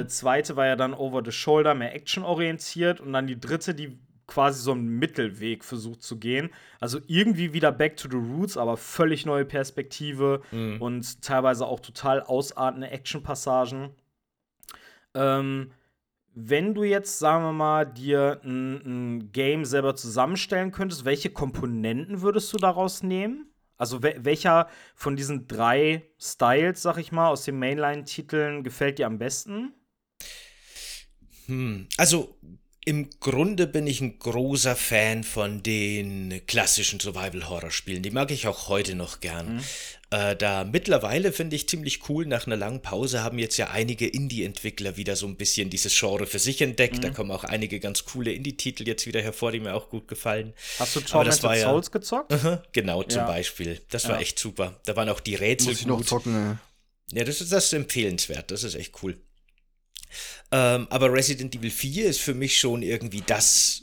Äh, 0.00 0.06
zweite 0.06 0.56
war 0.56 0.66
ja 0.66 0.74
dann 0.74 0.94
Over 0.94 1.22
the 1.24 1.30
Shoulder, 1.30 1.74
mehr 1.74 1.94
actionorientiert 1.94 2.98
und 3.00 3.12
dann 3.12 3.28
die 3.28 3.38
dritte, 3.38 3.72
die 3.74 3.98
quasi 4.26 4.60
so 4.62 4.72
einen 4.72 4.98
Mittelweg 4.98 5.62
versucht 5.64 6.02
zu 6.02 6.18
gehen. 6.18 6.50
Also 6.80 6.98
irgendwie 7.06 7.52
wieder 7.52 7.70
back 7.72 7.96
to 7.96 8.08
the 8.08 8.16
roots, 8.16 8.56
aber 8.56 8.76
völlig 8.76 9.26
neue 9.26 9.44
Perspektive 9.44 10.42
und 10.80 11.22
teilweise 11.22 11.66
auch 11.66 11.80
total 11.80 12.20
ausartende 12.22 12.90
Action-Passagen. 12.90 13.90
Ähm, 15.14 15.72
wenn 16.34 16.74
du 16.74 16.84
jetzt, 16.84 17.18
sagen 17.18 17.44
wir 17.44 17.52
mal, 17.52 17.84
dir 17.84 18.40
ein, 18.44 19.16
ein 19.18 19.32
Game 19.32 19.64
selber 19.64 19.96
zusammenstellen 19.96 20.70
könntest, 20.70 21.04
welche 21.04 21.30
Komponenten 21.30 22.22
würdest 22.22 22.52
du 22.52 22.56
daraus 22.58 23.02
nehmen? 23.02 23.46
Also 23.76 24.02
wel 24.02 24.24
welcher 24.24 24.68
von 24.94 25.16
diesen 25.16 25.48
drei 25.48 26.10
Styles, 26.20 26.82
sag 26.82 26.98
ich 26.98 27.12
mal, 27.12 27.28
aus 27.28 27.44
den 27.44 27.58
Mainline-Titeln 27.58 28.62
gefällt 28.62 28.98
dir 28.98 29.06
am 29.06 29.18
besten? 29.18 29.72
Hm, 31.46 31.88
Also 31.96 32.38
im 32.86 33.10
Grunde 33.20 33.66
bin 33.66 33.86
ich 33.86 34.00
ein 34.00 34.18
großer 34.18 34.74
Fan 34.74 35.22
von 35.22 35.62
den 35.62 36.40
klassischen 36.46 36.98
Survival-Horror-Spielen. 36.98 38.02
Die 38.02 38.10
mag 38.10 38.30
ich 38.30 38.46
auch 38.46 38.68
heute 38.68 38.94
noch 38.94 39.20
gern. 39.20 39.62
Äh, 40.10 40.34
da 40.34 40.64
mittlerweile 40.64 41.30
finde 41.32 41.56
ich 41.56 41.68
ziemlich 41.68 42.08
cool, 42.08 42.26
nach 42.26 42.46
einer 42.46 42.56
langen 42.56 42.80
Pause 42.82 43.22
haben 43.22 43.38
jetzt 43.38 43.58
ja 43.58 43.68
einige 43.70 44.08
Indie-Entwickler 44.08 44.96
wieder 44.96 45.14
so 45.14 45.26
ein 45.26 45.36
bisschen 45.36 45.68
dieses 45.70 45.96
Genre 45.96 46.26
für 46.26 46.38
sich 46.38 46.62
entdeckt. 46.62 47.04
Da 47.04 47.10
kommen 47.10 47.30
auch 47.30 47.44
einige 47.44 47.78
ganz 47.80 48.04
coole 48.06 48.32
Indie-Titel 48.32 48.88
jetzt 48.88 49.06
wieder 49.06 49.20
hervor, 49.20 49.52
die 49.52 49.60
mir 49.60 49.74
auch 49.74 49.90
gut 49.90 50.08
gefallen. 50.08 50.54
Hast 50.78 50.96
du 50.96 51.00
das 51.00 51.10
Tormented 51.10 51.42
war 51.44 51.56
ja- 51.56 51.68
Souls 51.70 51.90
gezockt? 51.92 52.32
Aha, 52.32 52.62
Genau, 52.72 53.02
zum 53.04 53.20
Ja. 53.20 53.26
Beispiel. 53.26 53.80
Das 53.90 54.08
war 54.08 54.16
Ja. 54.16 54.22
echt 54.22 54.38
super. 54.38 54.80
Da 54.86 54.96
waren 54.96 55.08
auch 55.10 55.20
die 55.20 55.34
Rätsel 55.34 55.68
Muss 55.72 55.80
ich 55.80 55.86
noch 55.86 55.98
gut. 55.98 56.08
zocken, 56.08 56.34
ey. 57.12 57.18
Ja, 57.18 57.24
das 57.24 57.40
ist, 57.40 57.52
das 57.52 57.66
ist 57.66 57.72
empfehlenswert. 57.74 58.50
Das 58.50 58.64
ist 58.64 58.74
echt 58.74 58.94
cool. 59.02 59.16
Ähm, 60.52 60.86
aber 60.90 61.12
Resident 61.12 61.54
Evil 61.54 61.70
4 61.70 62.06
ist 62.06 62.20
für 62.20 62.34
mich 62.34 62.58
schon 62.58 62.82
irgendwie 62.82 63.22
das 63.26 63.82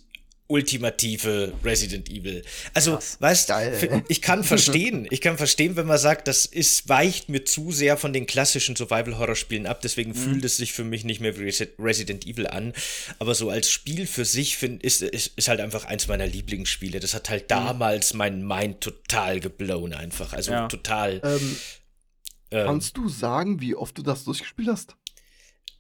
ultimative 0.50 1.52
Resident 1.64 2.10
Evil. 2.10 2.42
Also, 2.74 2.94
Krass. 2.94 3.18
weißt 3.20 3.50
du, 3.50 4.04
ich 4.08 4.22
kann 4.22 4.44
verstehen, 4.46 5.06
ich 5.12 5.20
kann 5.22 5.38
verstehen, 5.38 5.76
wenn 5.76 5.86
man 5.88 5.98
sagt, 5.98 6.28
das 6.30 6.46
ist, 6.46 6.88
weicht 6.88 7.28
mir 7.28 7.44
zu 7.44 7.74
sehr 7.74 7.98
von 7.98 8.14
den 8.14 8.26
klassischen 8.26 8.76
Survival-Horror-Spielen 8.78 9.66
ab, 9.68 9.82
deswegen 9.82 10.16
fühlt 10.16 10.46
es 10.46 10.56
sich 10.56 10.72
für 10.72 10.86
mich 10.86 11.04
nicht 11.04 11.20
mehr 11.20 11.38
wie 11.38 11.44
Resi- 11.50 11.68
Resident 11.78 12.26
Evil 12.26 12.48
an. 12.48 12.72
Aber 13.20 13.36
so 13.36 13.50
als 13.50 13.70
Spiel 13.70 14.08
für 14.08 14.24
sich 14.24 14.56
find, 14.58 14.82
ist, 14.84 15.02
ist, 15.02 15.34
ist 15.36 15.48
halt 15.50 15.60
einfach 15.60 15.84
eins 15.84 16.08
meiner 16.08 16.26
Lieblingsspiele. 16.28 17.00
Das 17.02 17.14
hat 17.14 17.30
halt 17.30 17.52
damals 17.52 18.14
mein 18.14 18.46
Mind 18.48 18.80
total 18.82 19.42
geblown 19.42 19.94
einfach. 19.94 20.32
Also 20.32 20.52
Ja. 20.52 20.68
total. 20.70 21.20
Ähm, 21.26 21.58
ähm, 22.52 22.66
kannst 22.66 22.96
du 22.96 23.10
sagen, 23.10 23.60
wie 23.60 23.76
oft 23.76 23.98
du 23.98 24.02
das 24.02 24.24
durchgespielt 24.24 24.70
hast? 24.70 24.96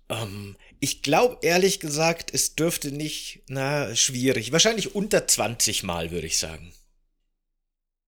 Ähm, 0.09 0.55
ich 0.79 1.01
glaube 1.01 1.39
ehrlich 1.41 1.79
gesagt, 1.79 2.33
es 2.33 2.55
dürfte 2.55 2.91
nicht, 2.91 3.43
na, 3.47 3.95
schwierig. 3.95 4.51
Wahrscheinlich 4.51 4.95
unter 4.95 5.27
20 5.27 5.83
Mal, 5.83 6.11
würde 6.11 6.27
ich 6.27 6.37
sagen. 6.37 6.73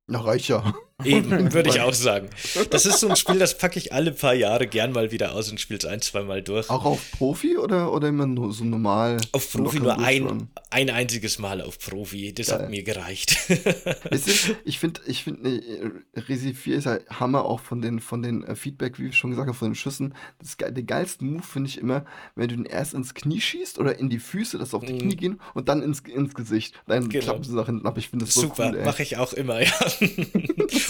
Na, 0.07 0.21
reicht 0.21 0.47
ja. 0.49 0.73
Eben, 1.03 1.53
würde 1.53 1.69
ich 1.69 1.79
auch 1.79 1.93
sagen. 1.93 2.29
Das 2.69 2.85
ist 2.85 2.99
so 2.99 3.07
ein 3.07 3.15
Spiel, 3.15 3.39
das 3.39 3.57
packe 3.57 3.79
ich 3.79 3.93
alle 3.93 4.11
paar 4.11 4.33
Jahre 4.33 4.67
gern 4.67 4.91
mal 4.91 5.11
wieder 5.11 5.33
aus 5.33 5.49
und 5.49 5.59
spiele 5.59 5.79
es 5.79 5.85
ein, 5.85 6.01
zwei 6.01 6.23
Mal 6.23 6.41
durch. 6.41 6.69
Auch 6.69 6.85
auf 6.85 7.11
Profi 7.11 7.57
oder, 7.57 7.93
oder 7.93 8.09
immer 8.09 8.25
nur 8.25 8.51
so 8.51 8.65
normal? 8.65 9.17
Auf 9.31 9.51
Profi 9.51 9.79
nur 9.79 9.97
ein, 9.97 10.49
ein 10.69 10.89
einziges 10.89 11.39
Mal 11.39 11.61
auf 11.61 11.79
Profi. 11.79 12.33
Das 12.33 12.47
Geil. 12.47 12.59
hat 12.59 12.69
mir 12.69 12.83
gereicht. 12.83 13.37
Ist, 14.11 14.51
ich 14.65 14.79
finde, 14.79 15.01
ich 15.05 15.23
find, 15.23 15.45
äh, 15.45 15.91
Resi 16.15 16.53
4 16.53 16.77
ist 16.77 16.85
ja 16.85 16.99
Hammer 17.09 17.45
auch 17.45 17.59
von 17.59 17.81
den, 17.81 17.99
von 17.99 18.21
den 18.21 18.43
äh, 18.43 18.55
Feedback, 18.55 18.99
wie 18.99 19.07
ich 19.07 19.17
schon 19.17 19.29
gesagt 19.31 19.47
habe, 19.47 19.57
von 19.57 19.69
den 19.69 19.75
Schüssen. 19.75 20.13
Das, 20.39 20.57
den 20.57 20.85
geilsten 20.85 21.31
Move 21.31 21.43
finde 21.43 21.69
ich 21.69 21.77
immer, 21.77 22.05
wenn 22.35 22.49
du 22.49 22.55
den 22.55 22.65
erst 22.65 22.93
ins 22.93 23.13
Knie 23.13 23.41
schießt 23.41 23.79
oder 23.79 23.97
in 23.97 24.09
die 24.09 24.19
Füße, 24.19 24.57
dass 24.57 24.73
auf 24.73 24.85
die 24.85 24.93
mm. 24.93 24.99
Knie 24.99 25.15
gehen 25.15 25.41
und 25.53 25.69
dann 25.69 25.81
ins, 25.81 26.01
ins 26.01 26.33
Gesicht. 26.33 26.73
Dann 26.87 27.09
genau. 27.09 27.23
klappen 27.23 27.43
sie 27.43 27.55
nach 27.55 27.67
hinten 27.67 27.87
ab. 27.87 27.97
Ich 27.97 28.09
finde 28.09 28.25
das 28.25 28.33
so 28.33 28.41
Super, 28.41 28.71
cool, 28.73 28.83
mache 28.83 29.03
ich 29.03 29.17
auch 29.17 29.33
immer, 29.33 29.61
ja. 29.61 29.71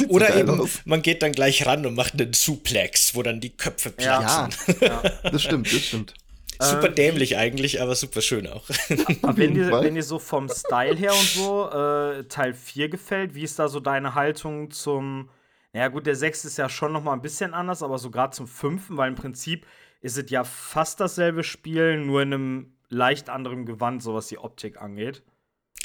Oder 0.07 0.35
eben, 0.35 0.62
aus. 0.62 0.81
man 0.85 1.01
geht 1.01 1.21
dann 1.21 1.31
gleich 1.31 1.65
ran 1.65 1.85
und 1.85 1.95
macht 1.95 2.13
einen 2.13 2.33
Suplex, 2.33 3.15
wo 3.15 3.23
dann 3.23 3.39
die 3.39 3.51
Köpfe 3.51 3.89
platzen. 3.89 4.75
Ja, 4.81 4.88
ja. 5.03 5.29
das 5.29 5.43
stimmt, 5.43 5.71
das 5.73 5.81
stimmt. 5.81 6.13
Super 6.62 6.89
ähm, 6.89 6.95
dämlich 6.95 7.38
eigentlich, 7.38 7.81
aber 7.81 7.95
super 7.95 8.21
schön 8.21 8.45
auch. 8.45 8.65
Aber 9.21 9.38
wenn 9.38 9.53
dir, 9.53 9.71
wenn 9.71 9.95
dir 9.95 10.03
so 10.03 10.19
vom 10.19 10.49
Style 10.49 10.97
her 10.97 11.13
und 11.13 11.27
so 11.29 11.69
äh, 11.69 12.25
Teil 12.25 12.53
4 12.53 12.89
gefällt, 12.89 13.33
wie 13.33 13.43
ist 13.43 13.59
da 13.59 13.69
so 13.69 13.79
deine 13.79 14.13
Haltung 14.13 14.69
zum. 14.69 15.29
Naja, 15.71 15.88
gut, 15.88 16.05
der 16.05 16.15
6 16.15 16.45
ist 16.45 16.57
ja 16.57 16.67
schon 16.67 16.91
noch 16.91 17.03
mal 17.03 17.13
ein 17.13 17.21
bisschen 17.21 17.53
anders, 17.53 17.81
aber 17.81 17.97
so 17.97 18.12
gerade 18.12 18.35
zum 18.35 18.47
5., 18.47 18.88
weil 18.89 19.07
im 19.07 19.15
Prinzip 19.15 19.65
ist 20.01 20.17
es 20.17 20.29
ja 20.31 20.43
fast 20.43 20.99
dasselbe 20.99 21.43
Spiel, 21.43 21.97
nur 21.97 22.23
in 22.23 22.33
einem 22.33 22.73
leicht 22.89 23.29
anderen 23.29 23.65
Gewand, 23.65 24.03
so 24.03 24.13
was 24.13 24.27
die 24.27 24.39
Optik 24.39 24.81
angeht. 24.81 25.23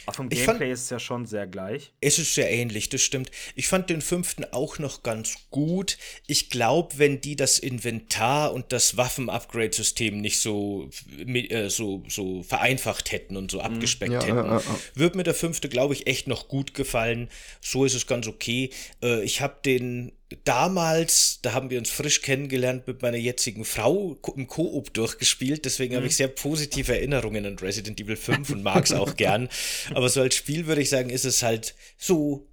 Aber 0.06 0.16
vom 0.16 0.28
Gameplay 0.28 0.44
fand, 0.44 0.62
ist 0.62 0.82
es 0.82 0.90
ja 0.90 0.98
schon 0.98 1.26
sehr 1.26 1.46
gleich. 1.46 1.92
Es 2.00 2.18
ist 2.18 2.34
sehr 2.34 2.50
ähnlich, 2.50 2.88
das 2.90 3.00
stimmt. 3.00 3.30
Ich 3.54 3.68
fand 3.68 3.88
den 3.88 4.02
fünften 4.02 4.44
auch 4.44 4.78
noch 4.78 5.02
ganz 5.02 5.34
gut. 5.50 5.96
Ich 6.26 6.50
glaube, 6.50 6.98
wenn 6.98 7.20
die 7.20 7.36
das 7.36 7.58
Inventar 7.58 8.52
und 8.52 8.72
das 8.72 8.96
Waffen-Upgrade-System 8.96 10.20
nicht 10.20 10.40
so, 10.40 10.90
äh, 11.16 11.68
so, 11.70 12.02
so 12.08 12.42
vereinfacht 12.42 13.12
hätten 13.12 13.36
und 13.36 13.50
so 13.50 13.58
mhm. 13.58 13.64
abgespeckt 13.64 14.12
ja, 14.12 14.22
hätten, 14.22 14.36
ja, 14.36 14.58
ja, 14.58 14.62
würde 14.94 15.16
mir 15.16 15.24
der 15.24 15.34
fünfte, 15.34 15.68
glaube 15.68 15.94
ich, 15.94 16.06
echt 16.06 16.26
noch 16.26 16.48
gut 16.48 16.74
gefallen. 16.74 17.30
So 17.60 17.84
ist 17.84 17.94
es 17.94 18.06
ganz 18.06 18.26
okay. 18.26 18.70
Äh, 19.02 19.22
ich 19.22 19.40
habe 19.40 19.56
den 19.64 20.12
damals, 20.44 21.40
da 21.42 21.52
haben 21.52 21.70
wir 21.70 21.78
uns 21.78 21.90
frisch 21.90 22.22
kennengelernt 22.22 22.86
mit 22.86 23.02
meiner 23.02 23.16
jetzigen 23.16 23.64
Frau 23.64 24.16
im 24.36 24.46
Koop 24.46 24.92
durchgespielt, 24.94 25.64
deswegen 25.64 25.92
mhm. 25.92 25.98
habe 25.98 26.06
ich 26.06 26.16
sehr 26.16 26.28
positive 26.28 26.92
Erinnerungen 26.92 27.46
an 27.46 27.58
Resident 27.58 28.00
Evil 28.00 28.16
5 28.16 28.50
und 28.50 28.62
mag 28.62 28.84
es 28.84 28.92
auch 28.92 29.16
gern. 29.16 29.48
Aber 29.94 30.08
so 30.08 30.20
als 30.20 30.34
Spiel 30.34 30.66
würde 30.66 30.82
ich 30.82 30.90
sagen, 30.90 31.10
ist 31.10 31.24
es 31.24 31.42
halt 31.42 31.74
so, 31.96 32.46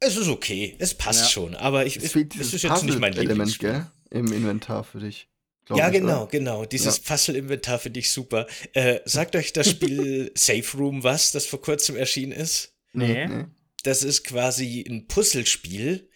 es 0.00 0.16
ist 0.16 0.28
okay, 0.28 0.76
es 0.78 0.94
passt 0.94 1.22
ja. 1.22 1.28
schon, 1.28 1.54
aber 1.54 1.86
ich, 1.86 1.96
es, 1.96 2.14
es 2.14 2.52
ist 2.52 2.62
jetzt 2.62 2.84
nicht 2.84 2.98
mein 2.98 3.16
Element, 3.16 3.58
gell? 3.58 3.86
Im 4.10 4.32
Inventar 4.32 4.84
für 4.84 5.00
dich. 5.00 5.28
Ja, 5.74 5.90
genau, 5.90 6.22
oder? 6.22 6.30
genau. 6.30 6.64
Dieses 6.64 6.98
ja. 6.98 7.02
Puzzle-Inventar 7.06 7.78
finde 7.78 7.98
ich 7.98 8.10
super. 8.10 8.46
Äh, 8.72 9.00
sagt 9.04 9.34
euch 9.34 9.52
das 9.52 9.68
Spiel 9.68 10.30
Safe 10.36 10.76
Room 10.76 11.02
was, 11.02 11.32
das 11.32 11.46
vor 11.46 11.60
kurzem 11.60 11.96
erschienen 11.96 12.32
ist? 12.32 12.74
Nee. 12.92 13.26
nee. 13.26 13.44
Das 13.82 14.02
ist 14.02 14.24
quasi 14.24 14.84
ein 14.88 15.06
Puzzlespiel, 15.08 16.08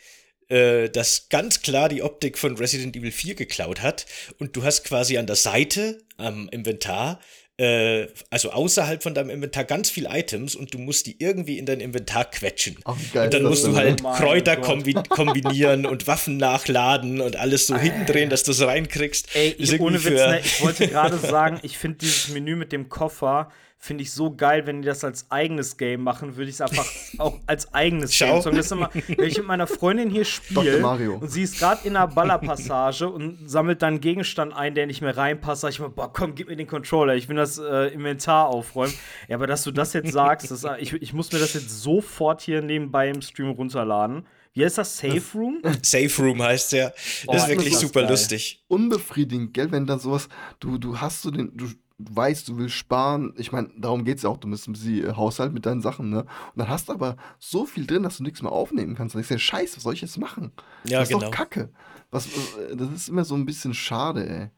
äh, 0.51 0.89
das 0.91 1.29
ganz 1.29 1.63
klar 1.63 1.89
die 1.89 2.03
Optik 2.03 2.37
von 2.37 2.57
Resident 2.57 2.97
Evil 2.97 3.13
4 3.13 3.35
geklaut 3.35 3.83
hat. 3.83 4.07
Und 4.39 4.57
du 4.57 4.63
hast 4.63 4.85
quasi 4.85 5.17
an 5.17 5.27
der 5.27 5.37
Seite 5.37 5.99
am 6.19 6.49
Inventar 6.51 7.21
äh, 7.61 8.09
also 8.31 8.53
außerhalb 8.53 9.03
von 9.03 9.13
deinem 9.13 9.29
Inventar 9.29 9.65
ganz 9.65 9.91
viele 9.91 10.09
Items 10.11 10.57
und 10.57 10.73
du 10.73 10.79
musst 10.79 11.07
die 11.07 11.17
irgendwie 11.19 11.59
in 11.59 11.67
dein 11.67 11.81
Inventar 11.81 12.25
quetschen. 12.25 12.79
Ach, 12.87 12.97
geil, 13.13 13.27
und 13.27 13.35
dann 13.35 13.43
musst 13.43 13.67
du 13.67 13.77
halt 13.77 14.01
oh 14.03 14.13
Kräuter 14.15 14.57
kombi 14.57 14.95
kombinieren 15.11 15.85
und 15.85 16.07
Waffen 16.07 16.39
nachladen 16.39 17.21
und 17.21 17.37
alles 17.37 17.67
so 17.67 17.77
hindrehen, 17.77 18.31
dass 18.31 18.45
du 18.45 18.53
es 18.53 18.63
reinkriegst. 18.63 19.29
Ey, 19.35 19.55
ich, 19.59 19.79
ohne 19.79 20.03
Witz, 20.03 20.15
ne, 20.15 20.41
ich 20.43 20.63
wollte 20.63 20.89
gerade 20.89 21.19
sagen, 21.23 21.61
ich 21.63 21.77
finde 21.77 21.99
dieses 21.99 22.29
Menü 22.29 22.57
mit 22.57 22.73
dem 22.73 22.89
Koffer 22.89 23.51
finde 23.83 24.03
ich 24.03 24.13
so 24.13 24.31
geil, 24.31 24.67
wenn 24.67 24.83
die 24.83 24.87
das 24.87 25.03
als 25.05 25.31
eigenes 25.31 25.79
Game 25.79 26.03
machen, 26.03 26.37
würde 26.37 26.51
ich 26.51 26.57
es 26.57 26.61
einfach 26.61 26.87
auch 27.19 27.39
als 27.47 27.73
eigenes 27.73 28.15
Schau. 28.15 28.43
Game. 28.43 28.55
Das 28.55 28.67
ist 28.67 28.73
immer, 28.73 28.91
wenn 28.93 29.27
ich 29.27 29.39
mit 29.39 29.47
meiner 29.47 29.67
Freundin 29.67 30.11
hier 30.11 30.25
spiele 30.27 30.87
und 30.87 31.29
sie 31.31 31.43
ist 31.43 31.59
gerade 31.59 31.89
in 31.89 31.97
einer 31.97 32.07
Ballerpassage 32.07 33.09
und 33.09 33.49
sammelt 33.49 33.81
dann 33.81 33.95
einen 33.95 34.01
Gegenstand 34.03 34.53
ein, 34.55 34.75
der 34.75 34.87
nicht 34.87 35.01
mehr 35.01 35.17
reinpasst, 35.17 35.63
sag 35.63 35.71
ich 35.71 35.81
mal, 35.81 35.89
boah, 35.89 36.13
komm, 36.13 36.35
gib 36.35 36.49
mir 36.49 36.57
den 36.57 36.67
Controller, 36.67 37.15
ich 37.17 37.31
will 37.31 37.37
das 37.37 37.57
äh, 37.57 37.87
Inventar 37.87 38.49
aufräumen. 38.49 38.93
Ja, 39.29 39.37
aber 39.37 39.47
dass 39.47 39.65
du 39.65 39.71
das 39.71 39.95
jetzt 39.95 40.13
sagst, 40.13 40.51
das, 40.51 40.67
ich, 40.79 40.93
ich 40.93 41.15
muss 41.15 41.33
mir 41.33 41.39
das 41.39 41.55
jetzt 41.55 41.83
sofort 41.83 42.43
hier 42.43 42.61
nebenbei 42.61 43.09
im 43.09 43.23
Stream 43.23 43.49
runterladen. 43.49 44.27
Wie 44.53 44.65
heißt 44.65 44.77
das? 44.77 44.99
Safe 44.99 45.23
Room? 45.35 45.63
Safe 45.83 46.23
Room 46.23 46.43
heißt 46.43 46.73
ja. 46.73 46.91
Das 46.91 47.27
oh, 47.27 47.35
ist 47.35 47.49
wirklich 47.49 47.73
das 47.73 47.81
super 47.81 48.03
geil. 48.03 48.11
lustig. 48.11 48.63
Unbefriedigend, 48.69 49.55
gell, 49.55 49.73
wenn 49.73 49.87
dann 49.87 50.01
sowas, 50.01 50.29
du, 50.59 50.77
du 50.77 51.01
hast 51.01 51.23
so 51.23 51.31
den, 51.31 51.57
du 51.57 51.67
weißt, 52.11 52.49
du 52.49 52.59
willst 52.59 52.75
sparen. 52.75 53.35
Ich 53.37 53.53
meine, 53.53 53.71
darum 53.77 54.05
geht 54.05 54.19
es 54.19 54.23
ja 54.23 54.31
auch. 54.31 54.37
Du 54.37 54.49
musst 54.49 54.69
sie 54.77 55.03
äh, 55.03 55.15
Haushalt 55.15 55.53
mit 55.53 55.67
deinen 55.67 55.81
Sachen, 55.81 56.11
ne? 56.11 56.21
Und 56.21 56.29
dann 56.57 56.69
hast 56.69 56.89
du 56.89 56.93
aber 56.93 57.17
so 57.39 57.67
viel 57.67 57.87
drin, 57.87 58.03
dass 58.03 58.19
du 58.19 58.23
nichts 58.23 58.43
mehr 58.43 58.53
aufnehmen 58.53 58.95
kannst. 58.95 59.15
Und 59.15 59.21
ich 59.21 59.27
sage, 59.27 59.41
scheiße, 59.41 59.77
was 59.77 59.83
soll 59.83 59.95
ich 59.95 60.03
jetzt 60.03 60.19
machen? 60.19 60.53
Ja, 60.85 61.01
das 61.01 61.09
ist 61.09 61.15
genau. 61.15 61.31
doch 61.31 61.37
Kacke. 61.37 61.71
Was, 62.11 62.27
äh, 62.27 62.77
das 62.77 62.91
ist 62.93 63.09
immer 63.09 63.25
so 63.25 63.35
ein 63.35 63.47
bisschen 63.47 63.75
schade, 63.75 64.29
ey. 64.29 64.51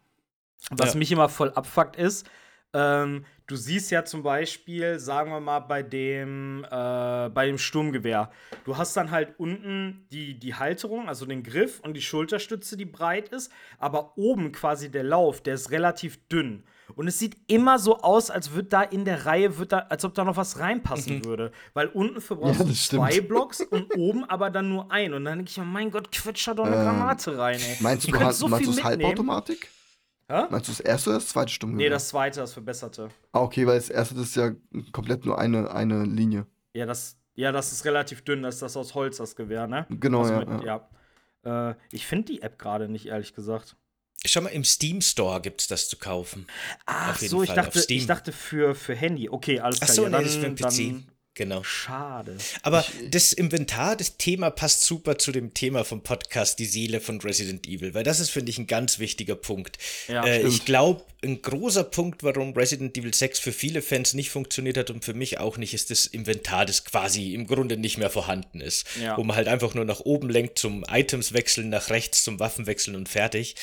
Was 0.71 0.95
ja. 0.95 0.99
mich 0.99 1.11
immer 1.11 1.29
voll 1.29 1.51
abfuckt 1.51 1.97
ist, 1.97 2.29
ähm, 2.75 3.25
du 3.47 3.57
siehst 3.57 3.91
ja 3.91 4.05
zum 4.05 4.23
Beispiel, 4.23 4.99
sagen 4.99 5.31
wir 5.31 5.41
mal, 5.41 5.61
bei 5.61 5.83
dem, 5.83 6.65
äh, 6.65 7.29
bei 7.29 7.47
dem 7.47 7.59
Sturmgewehr. 7.59 8.31
Du 8.65 8.77
hast 8.77 8.97
dann 8.97 9.11
halt 9.11 9.39
unten 9.39 10.07
die, 10.11 10.39
die 10.39 10.55
Halterung, 10.55 11.09
also 11.09 11.27
den 11.27 11.43
Griff 11.43 11.81
und 11.81 11.95
die 11.95 12.03
Schulterstütze, 12.03 12.77
die 12.77 12.87
breit 12.87 13.29
ist, 13.29 13.53
aber 13.79 14.17
oben 14.17 14.53
quasi 14.53 14.91
der 14.91 15.05
Lauf, 15.05 15.43
der 15.43 15.55
ist 15.55 15.71
relativ 15.71 16.27
dünn. 16.29 16.65
Und 16.95 17.09
es 17.09 17.19
sieht 17.19 17.37
immer 17.47 17.79
so 17.79 17.99
aus, 17.99 18.31
als 18.31 18.53
würde 18.53 18.69
da 18.69 18.83
in 18.83 19.05
der 19.05 19.27
Reihe, 19.27 19.59
wird 19.59 19.73
da, 19.73 19.79
als 19.89 20.05
ob 20.05 20.15
da 20.15 20.25
noch 20.25 20.37
was 20.37 20.59
reinpassen 20.59 21.19
mhm. 21.19 21.25
würde. 21.25 21.53
Weil 21.75 21.89
unten 21.89 22.21
verbrauchst 22.21 22.61
ja, 22.61 22.67
du 22.67 22.73
zwei 22.73 23.21
Blocks 23.21 23.61
und 23.61 23.97
oben 23.97 24.25
aber 24.25 24.51
dann 24.51 24.69
nur 24.69 24.91
ein. 24.91 25.15
Und 25.15 25.25
dann 25.25 25.39
denke 25.39 25.51
ich 25.51 25.57
mir, 25.59 25.65
mein 25.65 25.91
Gott, 25.91 26.13
quetscht 26.13 26.49
da 26.49 26.55
doch 26.55 26.65
eine 26.65 26.77
ähm, 26.77 26.83
Granate 26.83 27.39
rein, 27.39 27.59
ey. 27.59 27.77
Meinst 27.81 28.07
du, 28.07 28.13
du 28.13 28.21
halt, 28.21 28.35
so 28.35 28.49
meinst 28.49 28.79
du 28.79 28.83
Halbautomatik? 28.83 29.69
Hä? 30.29 30.47
Meinst 30.51 30.69
du 30.69 30.73
das 30.73 30.81
erste 30.81 31.11
oder 31.11 31.19
das 31.19 31.29
zweite 31.29 31.53
Sturmgewehr? 31.53 31.87
Nee, 31.87 31.91
das 31.91 32.09
zweite, 32.09 32.41
das 32.41 32.53
verbesserte. 32.53 33.11
Ah, 33.33 33.41
okay, 33.41 33.67
weil 33.67 33.77
das 33.77 33.91
erste 33.91 34.15
das 34.15 34.25
ist 34.25 34.37
ja 34.37 34.53
komplett 34.93 35.25
nur 35.25 35.39
eine, 35.39 35.71
eine 35.71 36.05
Linie. 36.05 36.47
Ja, 36.75 36.87
das, 36.87 37.19
ja, 37.35 37.53
das 37.53 37.73
ist 37.73 37.85
relativ 37.85 38.23
dünn, 38.23 38.43
das 38.43 38.57
ist 38.57 38.63
das 38.63 38.77
aus 38.77 38.95
Holz, 38.95 39.19
das 39.19 39.37
Gewehr, 39.37 39.67
ne? 39.67 39.87
Genau, 39.91 40.21
also 40.21 40.33
ja, 40.33 40.39
mit, 40.39 40.65
ja. 40.65 40.89
ja. 41.45 41.71
Äh, 41.71 41.75
ich 41.91 42.07
finde 42.07 42.33
die 42.33 42.43
App 42.43 42.59
gerade 42.59 42.89
nicht, 42.89 43.07
ehrlich 43.07 43.35
gesagt. 43.35 43.77
Schau 44.25 44.43
mal, 44.43 44.51
im 44.51 44.65
Steam 44.65 45.01
Store 45.01 45.41
gibt 45.41 45.63
es 45.63 45.67
das 45.67 45.89
zu 45.89 45.97
kaufen. 45.97 46.47
Ach 46.87 47.19
so, 47.19 47.43
ich 47.43 47.51
dachte, 47.51 47.85
ich 47.89 48.07
dachte 48.07 48.31
für, 48.31 48.75
für 48.75 48.95
Handy. 48.95 49.29
Okay, 49.29 49.59
alles 49.59 49.81
klar. 49.81 49.91
Ach 49.91 49.95
so, 49.95 50.03
ja, 50.03 50.09
nee, 50.09 50.13
dann, 50.13 50.25
das 50.25 50.35
ist 50.35 50.41
für 50.41 50.51
den 50.51 51.01
PC. 51.01 51.07
Genau. 51.35 51.65
Schade. 51.65 52.37
Aber 52.63 52.85
das 53.09 53.33
Inventar, 53.33 53.97
das 53.97 54.19
Thema 54.19 54.51
passt 54.51 54.85
super 54.85 55.17
zu 55.17 55.33
dem 55.33 55.55
Thema 55.55 55.85
vom 55.85 56.03
Podcast, 56.03 56.59
die 56.59 56.67
Seele 56.67 57.01
von 57.01 57.21
Resident 57.21 57.67
Evil, 57.67 57.95
weil 57.95 58.05
das 58.05 58.21
ist, 58.21 58.31
finde 58.31 58.51
ich, 58.51 58.59
ein 58.59 58.67
ganz 58.67 58.99
wichtiger 58.99 59.35
Punkt. 59.35 59.79
Ja, 60.09 60.25
äh, 60.25 60.47
ich 60.47 60.67
glaube, 60.67 61.03
ein 61.25 61.41
großer 61.41 61.85
Punkt, 61.85 62.25
warum 62.25 62.53
Resident 62.53 62.99
Evil 62.99 63.15
6 63.15 63.39
für 63.39 63.53
viele 63.53 63.81
Fans 63.81 64.13
nicht 64.13 64.31
funktioniert 64.31 64.77
hat 64.77 64.91
und 64.91 65.05
für 65.05 65.15
mich 65.15 65.39
auch 65.39 65.57
nicht, 65.57 65.73
ist 65.73 65.91
das 65.91 66.07
Inventar, 66.07 66.67
das 66.67 66.85
quasi 66.85 67.35
im 67.35 67.47
Grunde 67.47 67.77
nicht 67.77 67.97
mehr 67.97 68.11
vorhanden 68.11 68.61
ist. 68.61 68.87
Ja. 69.01 69.17
Wo 69.17 69.23
man 69.23 69.37
halt 69.37 69.47
einfach 69.47 69.75
nur 69.75 69.85
nach 69.85 70.01
oben 70.01 70.29
lenkt 70.29 70.59
zum 70.59 70.85
Items 70.91 71.33
wechseln, 71.33 71.69
nach 71.69 71.91
rechts 71.91 72.25
zum 72.25 72.41
Waffen 72.41 72.67
wechseln 72.67 72.97
und 72.97 73.09
fertig. 73.09 73.55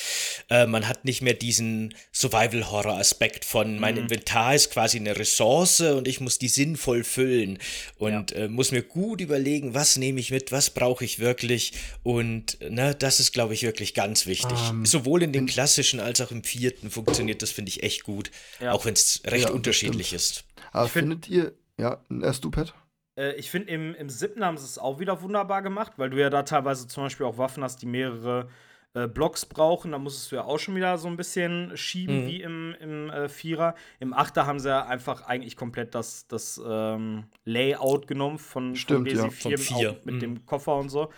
Äh, 0.48 0.66
man 0.66 0.88
hat 0.88 1.04
nicht 1.04 1.20
mehr 1.20 1.34
diesen 1.34 1.94
Survival-Horror-Aspekt 2.12 3.44
von, 3.44 3.78
mein 3.78 3.96
mhm. 3.96 4.02
Inventar 4.02 4.54
ist 4.54 4.70
quasi 4.70 4.98
eine 4.98 5.18
Ressource 5.18 5.80
und 5.80 6.08
ich 6.08 6.20
muss 6.20 6.38
die 6.38 6.48
sinnvoll 6.48 7.04
füllen 7.04 7.58
und 7.98 8.30
ja. 8.30 8.38
äh, 8.38 8.48
muss 8.48 8.72
mir 8.72 8.82
gut 8.82 9.20
überlegen, 9.20 9.74
was 9.74 9.96
nehme 9.96 10.20
ich 10.20 10.30
mit, 10.30 10.50
was 10.50 10.70
brauche 10.70 11.04
ich 11.04 11.18
wirklich 11.18 11.72
und 12.02 12.58
ne, 12.66 12.94
das 12.94 13.20
ist, 13.20 13.32
glaube 13.32 13.52
ich, 13.52 13.62
wirklich 13.62 13.92
ganz 13.92 14.24
wichtig. 14.24 14.50
Um, 14.70 14.80
ähm, 14.80 14.86
Sowohl 14.86 15.22
in 15.22 15.32
den 15.32 15.46
klassischen 15.46 16.00
als 16.00 16.22
auch 16.22 16.30
im 16.30 16.42
vierten 16.42 16.90
funktioniert 16.90 17.42
das, 17.42 17.49
finde 17.52 17.70
ich, 17.70 17.82
echt 17.82 18.04
gut, 18.04 18.30
ja. 18.60 18.72
auch 18.72 18.84
wenn 18.84 18.94
es 18.94 19.22
recht 19.26 19.48
ja, 19.48 19.54
unterschiedlich 19.54 20.12
ist. 20.12 20.44
Aber 20.72 20.86
ich 20.86 20.92
findet 20.92 21.28
ihr, 21.28 21.52
ja, 21.78 22.02
erst 22.22 22.44
du, 22.44 22.50
Pat? 22.50 22.74
Äh, 23.16 23.34
ich 23.34 23.50
finde, 23.50 23.70
im, 23.70 23.94
im 23.94 24.08
siebten 24.08 24.44
haben 24.44 24.56
sie 24.56 24.64
es 24.64 24.78
auch 24.78 24.98
wieder 24.98 25.22
wunderbar 25.22 25.62
gemacht, 25.62 25.92
weil 25.96 26.10
du 26.10 26.20
ja 26.20 26.30
da 26.30 26.42
teilweise 26.42 26.88
zum 26.88 27.04
Beispiel 27.04 27.26
auch 27.26 27.38
Waffen 27.38 27.62
hast, 27.62 27.82
die 27.82 27.86
mehrere 27.86 28.48
äh, 28.94 29.06
Blocks 29.06 29.46
brauchen, 29.46 29.92
da 29.92 29.98
musstest 29.98 30.32
du 30.32 30.36
ja 30.36 30.44
auch 30.44 30.58
schon 30.58 30.74
wieder 30.74 30.98
so 30.98 31.06
ein 31.06 31.16
bisschen 31.16 31.76
schieben, 31.76 32.24
mhm. 32.24 32.26
wie 32.26 32.42
im, 32.42 32.74
im 32.80 33.10
äh, 33.10 33.28
Vierer. 33.28 33.74
Im 34.00 34.12
Achter 34.12 34.46
haben 34.46 34.58
sie 34.58 34.68
ja 34.68 34.84
einfach 34.84 35.22
eigentlich 35.22 35.56
komplett 35.56 35.94
das, 35.94 36.26
das 36.26 36.60
ähm, 36.64 37.24
Layout 37.44 38.08
genommen 38.08 38.38
von, 38.38 38.74
Stimmt, 38.74 39.12
von 39.12 39.16
ja. 39.16 39.30
4, 39.30 39.58
Vier. 39.58 40.00
mit 40.04 40.16
mhm. 40.16 40.20
dem 40.20 40.46
Koffer 40.46 40.74
und 40.76 40.88
so. 40.88 41.10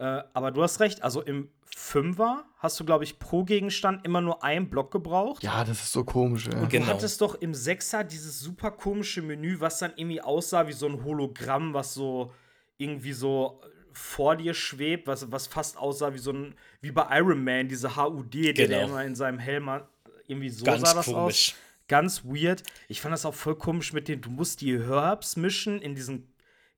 Äh, 0.00 0.22
aber 0.32 0.50
du 0.50 0.62
hast 0.62 0.80
recht, 0.80 1.02
also 1.02 1.20
im 1.20 1.50
Fünfer 1.76 2.44
hast 2.58 2.80
du, 2.80 2.86
glaube 2.86 3.04
ich, 3.04 3.18
pro 3.18 3.44
Gegenstand 3.44 4.06
immer 4.06 4.22
nur 4.22 4.42
einen 4.42 4.70
Block 4.70 4.90
gebraucht. 4.90 5.42
Ja, 5.42 5.62
das 5.62 5.82
ist 5.82 5.92
so 5.92 6.04
komisch, 6.04 6.48
ey. 6.48 6.54
Und 6.58 6.70
genau. 6.70 6.86
du 6.86 6.92
hattest 6.92 7.20
doch 7.20 7.34
im 7.34 7.52
Sechser 7.52 8.02
dieses 8.02 8.40
super 8.40 8.70
komische 8.70 9.20
Menü, 9.20 9.60
was 9.60 9.78
dann 9.78 9.92
irgendwie 9.96 10.22
aussah 10.22 10.66
wie 10.66 10.72
so 10.72 10.86
ein 10.86 11.04
Hologramm, 11.04 11.74
was 11.74 11.92
so 11.92 12.32
irgendwie 12.78 13.12
so 13.12 13.60
vor 13.92 14.36
dir 14.36 14.54
schwebt, 14.54 15.06
was, 15.06 15.30
was 15.30 15.46
fast 15.46 15.76
aussah 15.76 16.14
wie 16.14 16.18
so 16.18 16.32
ein, 16.32 16.54
wie 16.80 16.92
bei 16.92 17.06
Iron 17.18 17.44
Man, 17.44 17.68
diese 17.68 17.94
HUD, 17.94 18.32
die 18.32 18.54
Genau. 18.54 18.68
der 18.68 18.82
immer 18.84 19.04
in 19.04 19.14
seinem 19.14 19.38
Helm 19.38 19.68
hat. 19.68 19.86
Irgendwie 20.26 20.48
so 20.48 20.64
Ganz 20.64 20.80
sah 20.88 20.94
das 20.94 21.06
komisch. 21.06 21.50
aus. 21.50 21.54
Ganz 21.88 22.24
weird. 22.24 22.62
Ich 22.88 23.02
fand 23.02 23.12
das 23.12 23.26
auch 23.26 23.34
voll 23.34 23.56
komisch 23.56 23.92
mit 23.92 24.08
dem, 24.08 24.22
du 24.22 24.30
musst 24.30 24.62
die 24.62 24.78
Herbs 24.82 25.36
mischen 25.36 25.82
in 25.82 25.94
diesem, 25.94 26.24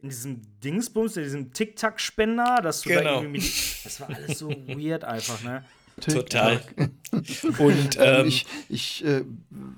in 0.03 0.09
diesem 0.09 0.43
Dingsbums, 0.61 1.17
in 1.17 1.23
diesem 1.23 1.53
Tic-Tac-Spender, 1.53 2.61
dass 2.62 2.83
du 2.83 2.91
da 2.91 2.99
Genau. 2.99 3.23
irgendwie 3.23 3.38
mit, 3.41 3.85
Das 3.85 4.01
war 4.01 4.11
alles 4.11 4.38
so 4.38 4.51
weird 4.67 5.05
einfach, 5.05 5.43
ne? 5.43 5.65
Total. 6.01 6.61
Und 7.59 7.97
Ähm, 7.97 8.21
ähm, 8.21 8.27
ich 8.27 8.47
ich 8.69 9.05
äh, 9.05 9.25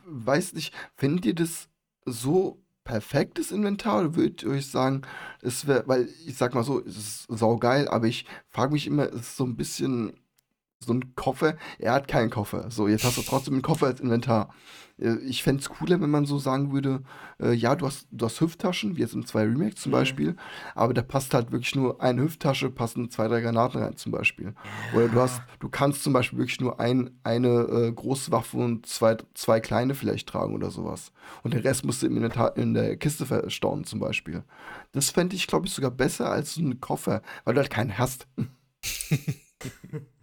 weiß 0.07 0.55
nicht, 0.55 0.73
findet 0.97 1.27
ihr 1.27 1.35
das 1.35 1.69
so 2.07 2.61
perfektes 2.85 3.51
Inventar 3.51 4.01
oder 4.01 4.15
würdet 4.15 4.43
ihr 4.43 4.51
euch 4.51 4.67
sagen, 4.71 5.03
es 5.43 5.67
wäre, 5.67 5.85
weil 5.87 6.09
ich 6.27 6.37
sag 6.37 6.55
mal 6.55 6.65
so, 6.65 6.81
es 6.85 6.97
ist 6.97 7.27
saugeil, 7.29 7.89
aber 7.89 8.07
ich 8.07 8.27
frage 8.51 8.73
mich 8.73 8.87
immer, 8.87 9.05
es 9.09 9.21
ist 9.23 9.37
so 9.37 9.45
ein 9.45 9.57
bisschen 9.57 10.13
so 10.81 10.93
ein 10.93 11.15
Koffer, 11.17 11.57
er 11.79 11.93
hat 11.95 12.09
keinen 12.09 12.31
Koffer. 12.31 12.71
So, 12.71 12.89
jetzt 12.89 13.05
hast 13.05 13.17
du 13.17 13.23
trotzdem 13.23 13.55
einen 13.55 13.63
Koffer 13.63 13.87
als 13.87 14.01
Inventar. 14.01 14.55
Äh, 14.99 15.17
Ich 15.27 15.43
fände 15.43 15.61
es 15.61 15.69
cooler, 15.69 16.01
wenn 16.01 16.11
man 16.11 16.27
so 16.27 16.39
sagen 16.39 16.73
würde, 16.73 17.03
äh, 17.41 17.53
ja, 17.53 17.75
du 17.77 17.87
hast, 17.87 18.07
du 18.11 18.27
hast 18.27 18.41
Hüfttaschen, 18.41 18.97
wie 18.97 19.01
jetzt 19.01 19.15
im 19.15 19.27
2 19.27 19.43
Remake 19.43 19.75
zum 19.75 19.91
Mhm. 19.91 19.97
Beispiel, 19.97 20.37
aber 20.75 20.95
da 20.95 21.03
passt 21.03 21.35
halt 21.35 21.53
wirklich 21.53 21.75
nur 21.75 22.01
eine 22.03 22.23
Hüfttasche, 22.23 22.71
passen 22.71 23.11
zwei, 23.11 23.29
drei 23.29 23.41
Granaten 23.41 23.81
rein 23.83 23.97
zum 23.97 24.13
Beispiel. 24.13 24.55
Oder 24.91 25.09
du 25.09 25.21
hast, 25.21 25.43
du 25.59 25.69
kannst 25.69 26.03
zum 26.03 26.13
Beispiel 26.13 26.39
wirklich 26.39 26.61
nur 26.61 26.81
ein, 26.81 27.11
eine 27.25 27.49
äh, 27.49 27.93
große 27.93 28.31
Waffe 28.33 28.57
und 28.59 28.87
zwei, 28.87 29.17
zwei 29.35 29.61
kleine 29.61 29.95
vielleicht 29.95 30.29
tragen 30.29 30.55
oder 30.55 30.71
sowas. 30.71 31.13
Und 31.43 31.55
den 31.55 31.61
Rest 31.63 31.85
musst 31.85 32.03
du 32.03 32.07
im 32.07 32.17
Inventar, 32.17 32.57
in 32.57 32.75
der 32.75 32.97
Kiste 32.97 33.27
verstauen 33.27 33.85
zum 33.85 34.01
Beispiel. 34.01 34.45
Das 34.93 35.11
fände 35.11 35.37
ich, 35.37 35.47
glaube 35.47 35.67
ich, 35.67 35.73
sogar 35.73 35.91
besser 35.91 36.31
als 36.31 36.55
so 36.55 36.63
ein 36.63 36.81
Koffer, 36.81 37.23
weil 37.45 37.55
du 37.55 37.61
halt 37.61 37.71
keinen 37.71 37.99
hast. 37.99 38.27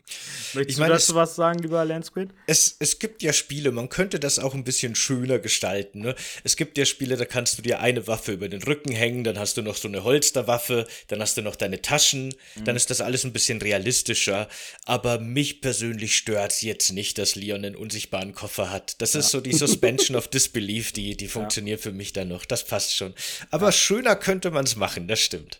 Möchtest 0.53 0.69
Ich 0.69 0.77
meine, 0.77 0.91
du 0.93 0.97
es- 0.97 1.05
dazu 1.07 1.15
was 1.15 1.35
sagen, 1.35 1.59
lieber 1.59 1.83
Landsquid? 1.85 2.29
es, 2.47 2.75
es 2.79 2.99
gibt 2.99 3.23
ja 3.23 3.33
Spiele, 3.33 3.71
man 3.71 3.89
könnte 3.89 4.19
das 4.19 4.39
auch 4.39 4.53
ein 4.53 4.63
bisschen 4.63 4.95
schöner 4.95 5.39
gestalten. 5.39 6.01
Ne? 6.01 6.15
Es 6.43 6.55
gibt 6.55 6.77
ja 6.77 6.85
Spiele, 6.85 7.17
da 7.17 7.25
kannst 7.25 7.57
du 7.57 7.61
dir 7.61 7.79
eine 7.79 8.07
Waffe 8.07 8.31
über 8.33 8.49
den 8.49 8.61
Rücken 8.63 8.91
hängen, 8.91 9.23
dann 9.23 9.39
hast 9.39 9.57
du 9.57 9.61
noch 9.61 9.75
so 9.75 9.87
eine 9.87 10.03
Holsterwaffe, 10.03 10.87
dann 11.07 11.21
hast 11.21 11.37
du 11.37 11.41
noch 11.41 11.55
deine 11.55 11.81
Taschen, 11.81 12.33
dann 12.63 12.75
ist 12.75 12.89
das 12.89 13.01
alles 13.01 13.23
ein 13.23 13.33
bisschen 13.33 13.61
realistischer. 13.61 14.47
Aber 14.85 15.19
mich 15.19 15.61
persönlich 15.61 16.15
stört 16.17 16.51
es 16.51 16.61
jetzt 16.61 16.91
nicht, 16.91 17.17
dass 17.17 17.35
Leon 17.35 17.63
einen 17.65 17.75
unsichtbaren 17.75 18.33
Koffer 18.33 18.71
hat. 18.71 19.01
Das 19.01 19.15
ist 19.15 19.29
so 19.29 19.41
die 19.41 19.53
Suspension 19.53 20.15
of 20.17 20.27
Disbelief, 20.27 20.91
die, 20.91 21.15
die 21.15 21.27
funktioniert 21.27 21.81
für 21.81 21.91
mich 21.91 22.13
dann 22.13 22.27
noch. 22.27 22.45
Das 22.45 22.65
passt 22.65 22.95
schon. 22.95 23.13
Aber 23.49 23.71
schöner 23.71 24.15
könnte 24.15 24.51
man 24.51 24.65
es 24.65 24.75
machen, 24.75 25.07
das 25.07 25.19
stimmt. 25.21 25.59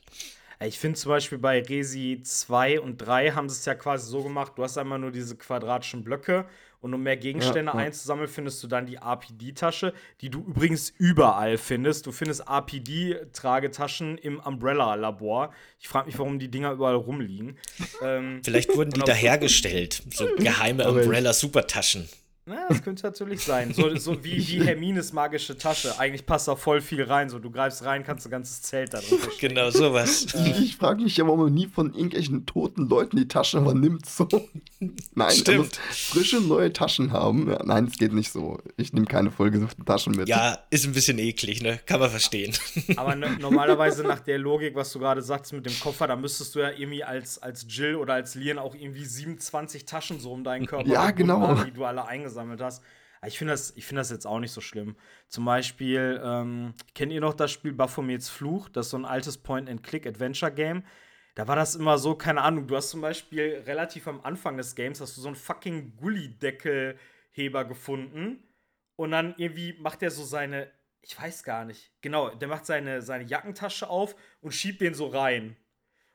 Ich 0.63 0.77
finde 0.79 0.97
zum 0.99 1.09
Beispiel 1.09 1.37
bei 1.37 1.61
Resi 1.61 2.21
2 2.23 2.79
und 2.81 2.97
3 2.97 3.31
haben 3.31 3.49
sie 3.49 3.55
es 3.55 3.65
ja 3.65 3.73
quasi 3.75 4.09
so 4.09 4.21
gemacht, 4.23 4.53
du 4.55 4.63
hast 4.63 4.77
einmal 4.77 4.99
nur 4.99 5.11
diese 5.11 5.35
quadratischen 5.35 6.03
Blöcke 6.03 6.45
und 6.81 6.93
um 6.93 7.01
mehr 7.03 7.17
Gegenstände 7.17 7.71
Ja, 7.71 7.77
ja. 7.79 7.85
einzusammeln, 7.85 8.27
findest 8.27 8.61
du 8.63 8.67
dann 8.67 8.85
die 8.85 8.95
RPD-Tasche, 8.95 9.93
die 10.21 10.29
du 10.29 10.39
übrigens 10.39 10.91
überall 10.97 11.57
findest. 11.57 12.05
Du 12.07 12.11
findest 12.11 12.41
RPD-Tragetaschen 12.47 14.17
im 14.17 14.39
Umbrella-Labor. 14.39 15.53
Ich 15.79 15.87
frage 15.87 16.07
mich, 16.07 16.17
warum 16.17 16.39
die 16.39 16.49
Dinger 16.49 16.71
überall 16.71 16.95
rumliegen. 16.95 17.57
ähm, 18.01 18.41
Vielleicht 18.43 18.75
wurden 18.75 18.89
die 18.95 19.01
da 19.01 19.13
hergestellt. 19.13 20.01
So 20.11 20.27
geheime 20.37 20.87
Umbrella-Supertaschen. 20.89 22.09
Na, 22.45 22.67
das 22.69 22.81
könnte 22.83 23.03
natürlich 23.05 23.41
sein. 23.43 23.73
So, 23.73 23.95
so 23.97 24.23
wie, 24.23 24.37
wie 24.47 24.63
Hermines 24.65 25.13
magische 25.13 25.57
Tasche. 25.57 25.97
Eigentlich 25.99 26.25
passt 26.25 26.47
da 26.47 26.55
voll 26.55 26.81
viel 26.81 27.03
rein. 27.03 27.29
So, 27.29 27.37
du 27.39 27.51
greifst 27.51 27.83
rein, 27.85 28.03
kannst 28.03 28.25
ein 28.25 28.31
ganzes 28.31 28.61
Zelt 28.63 28.93
da 28.93 28.99
drin 28.99 29.19
verstecken. 29.19 29.55
Genau, 29.55 29.69
sowas. 29.69 30.25
Ich, 30.33 30.59
ich 30.59 30.75
frage 30.77 31.03
mich 31.03 31.17
ja, 31.17 31.25
warum 31.25 31.41
man 31.41 31.53
nie 31.53 31.67
von 31.67 31.93
irgendwelchen 31.93 32.45
toten 32.45 32.87
Leuten 32.89 33.17
die 33.17 33.27
Taschen 33.27 33.59
aber 33.61 33.73
nimmt. 33.75 34.05
So. 34.05 34.27
Nein, 35.13 35.31
Stimmt. 35.31 35.75
frische 35.75 36.41
neue 36.41 36.73
Taschen 36.73 37.11
haben. 37.13 37.49
Ja, 37.51 37.61
nein, 37.63 37.85
es 37.85 37.97
geht 37.97 38.13
nicht 38.13 38.31
so. 38.31 38.57
Ich 38.77 38.91
nehme 38.93 39.05
keine 39.05 39.29
vollgesuchten 39.31 39.85
Taschen 39.85 40.13
mit. 40.15 40.27
Ja, 40.27 40.57
ist 40.71 40.85
ein 40.85 40.93
bisschen 40.93 41.19
eklig, 41.19 41.61
ne? 41.61 41.79
Kann 41.85 41.99
man 41.99 42.09
verstehen. 42.09 42.53
Aber 42.97 43.15
ne, 43.15 43.37
normalerweise 43.39 44.03
nach 44.03 44.19
der 44.19 44.39
Logik, 44.39 44.73
was 44.75 44.91
du 44.91 44.99
gerade 44.99 45.21
sagst 45.21 45.53
mit 45.53 45.65
dem 45.67 45.79
Koffer, 45.79 46.07
da 46.07 46.15
müsstest 46.15 46.55
du 46.55 46.59
ja 46.59 46.71
irgendwie 46.71 47.03
als, 47.03 47.37
als 47.41 47.65
Jill 47.69 47.95
oder 47.95 48.15
als 48.15 48.33
Lian 48.35 48.57
auch 48.57 48.73
irgendwie 48.73 49.05
27 49.05 49.85
Taschen 49.85 50.19
so 50.19 50.31
um 50.31 50.43
deinen 50.43 50.65
Körper 50.65 50.87
Ja, 50.89 51.11
genau. 51.11 51.41
haben, 51.41 51.65
die 51.65 51.71
du 51.71 51.85
alle 51.85 52.05
eingesammelt 52.31 52.61
hast. 52.61 52.83
Aber 53.19 53.27
Ich 53.27 53.37
finde 53.37 53.53
das, 53.53 53.75
ich 53.75 53.85
find 53.85 53.99
das 53.99 54.09
jetzt 54.09 54.25
auch 54.25 54.39
nicht 54.39 54.51
so 54.51 54.61
schlimm. 54.61 54.95
Zum 55.27 55.45
Beispiel, 55.45 56.19
ähm, 56.23 56.73
kennt 56.95 57.11
ihr 57.11 57.21
noch 57.21 57.33
das 57.33 57.51
Spiel 57.51 57.73
Baphomets 57.73 58.29
Fluch? 58.29 58.69
Das 58.69 58.87
ist 58.87 58.91
so 58.91 58.97
ein 58.97 59.05
altes 59.05 59.37
Point-and-Click-Adventure-Game. 59.37 60.83
Da 61.35 61.47
war 61.47 61.55
das 61.55 61.75
immer 61.75 61.97
so, 61.97 62.15
keine 62.15 62.41
Ahnung, 62.41 62.67
du 62.67 62.75
hast 62.75 62.89
zum 62.89 63.01
Beispiel 63.01 63.63
relativ 63.65 64.07
am 64.07 64.21
Anfang 64.21 64.57
des 64.57 64.75
Games 64.75 64.99
hast 64.99 65.15
du 65.15 65.21
so 65.21 65.27
einen 65.27 65.37
fucking 65.37 65.95
Gullideckelheber 65.95 67.63
gefunden 67.65 68.43
und 68.97 69.11
dann 69.11 69.33
irgendwie 69.37 69.77
macht 69.79 70.03
er 70.03 70.11
so 70.11 70.25
seine, 70.25 70.69
ich 71.01 71.17
weiß 71.17 71.43
gar 71.43 71.63
nicht, 71.63 71.89
genau, 72.01 72.31
der 72.31 72.49
macht 72.49 72.65
seine, 72.65 73.01
seine 73.01 73.23
Jackentasche 73.23 73.89
auf 73.89 74.13
und 74.41 74.53
schiebt 74.53 74.81
den 74.81 74.93
so 74.93 75.07
rein. 75.07 75.55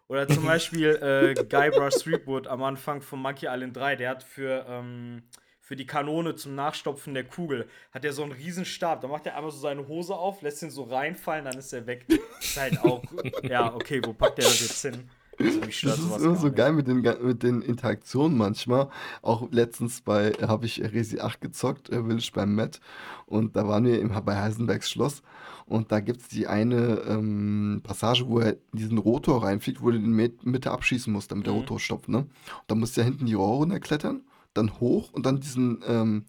Oder 0.08 0.28
zum 0.28 0.44
Beispiel 0.44 0.90
äh, 0.96 1.44
Guybrush 1.44 1.94
Threepwood 2.02 2.46
am 2.46 2.62
Anfang 2.62 3.00
von 3.00 3.20
Monkey 3.20 3.46
Island 3.46 3.74
3, 3.74 3.96
der 3.96 4.10
hat 4.10 4.22
für, 4.22 4.66
ähm, 4.68 5.22
für 5.66 5.74
die 5.74 5.84
Kanone 5.84 6.36
zum 6.36 6.54
Nachstopfen 6.54 7.12
der 7.12 7.24
Kugel, 7.24 7.66
hat 7.90 8.04
er 8.04 8.12
so 8.12 8.22
einen 8.22 8.30
riesen 8.30 8.64
Stab. 8.64 9.00
Da 9.00 9.08
macht 9.08 9.26
er 9.26 9.36
einmal 9.36 9.50
so 9.50 9.58
seine 9.58 9.88
Hose 9.88 10.14
auf, 10.14 10.40
lässt 10.40 10.62
ihn 10.62 10.70
so 10.70 10.84
reinfallen, 10.84 11.44
dann 11.44 11.58
ist 11.58 11.72
er 11.72 11.88
weg. 11.88 12.06
Ist 12.40 12.56
halt 12.56 12.80
auch, 12.84 13.02
ja, 13.42 13.74
okay, 13.74 14.00
wo 14.04 14.12
packt 14.12 14.38
er 14.38 14.44
das 14.44 14.60
jetzt 14.60 14.80
hin? 14.82 15.08
Also, 15.40 15.58
Das 15.60 15.68
ist 15.98 16.20
immer 16.22 16.36
so 16.36 16.46
nicht. 16.46 16.56
geil 16.56 16.72
mit 16.72 16.86
den, 16.86 17.00
mit 17.02 17.42
den 17.42 17.62
Interaktionen 17.62 18.38
manchmal. 18.38 18.88
Auch 19.22 19.48
letztens 19.50 20.02
bei, 20.02 20.30
habe 20.40 20.66
ich 20.66 20.80
Resi 20.80 21.18
8 21.18 21.40
gezockt, 21.40 21.90
äh, 21.90 22.00
Village 22.00 22.30
beim 22.32 22.54
Matt. 22.54 22.80
Und 23.26 23.56
da 23.56 23.66
waren 23.66 23.84
wir 23.86 24.00
im, 24.00 24.12
bei 24.24 24.36
Heisenbergs 24.36 24.88
Schloss. 24.88 25.22
Und 25.66 25.90
da 25.90 25.98
gibt 25.98 26.20
es 26.22 26.28
die 26.28 26.46
eine 26.46 27.02
ähm, 27.08 27.80
Passage, 27.82 28.28
wo 28.28 28.38
er 28.38 28.52
in 28.52 28.78
diesen 28.78 28.98
Rotor 28.98 29.42
reinfliegt, 29.42 29.82
wo 29.82 29.88
er 29.90 29.94
den 29.98 30.12
mit 30.12 30.46
Mitte 30.46 30.70
abschießen 30.70 31.12
muss, 31.12 31.26
damit 31.26 31.46
der 31.46 31.54
Mhm. 31.54 31.58
Rotor 31.58 31.80
stoppt. 31.80 32.08
Ne? 32.08 32.18
Und 32.18 32.28
dann 32.68 32.78
muss 32.78 32.96
er 32.96 33.02
hinten 33.02 33.26
die 33.26 33.34
Rohre 33.34 33.56
runterklettern, 33.58 34.22
dann 34.56 34.80
hoch 34.80 35.12
und 35.12 35.26
dann 35.26 35.40
diesen, 35.40 35.82
ähm, 35.86 36.26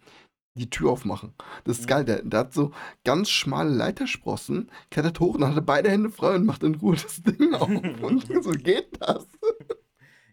die 0.55 0.69
Tür 0.69 0.89
aufmachen. 0.91 1.33
Das 1.65 1.77
ist 1.77 1.83
Mhm. 1.83 1.89
geil. 1.89 2.05
Der, 2.05 2.21
der 2.23 2.39
hat 2.39 2.53
so 2.53 2.71
ganz 3.03 3.29
schmale 3.29 3.69
Leitersprossen, 3.69 4.71
klettert 4.89 5.19
hoch 5.19 5.35
und 5.35 5.41
dann 5.41 5.51
hat 5.51 5.57
er 5.57 5.61
beide 5.61 5.89
Hände 5.91 6.09
frei 6.09 6.35
und 6.35 6.45
macht 6.45 6.63
in 6.63 6.75
Ruhe 6.75 6.95
das 6.95 7.21
Ding 7.23 7.53
auf. 7.53 7.69
Und 7.69 8.25
so 8.43 8.51
geht 8.51 8.99
das. 9.01 9.27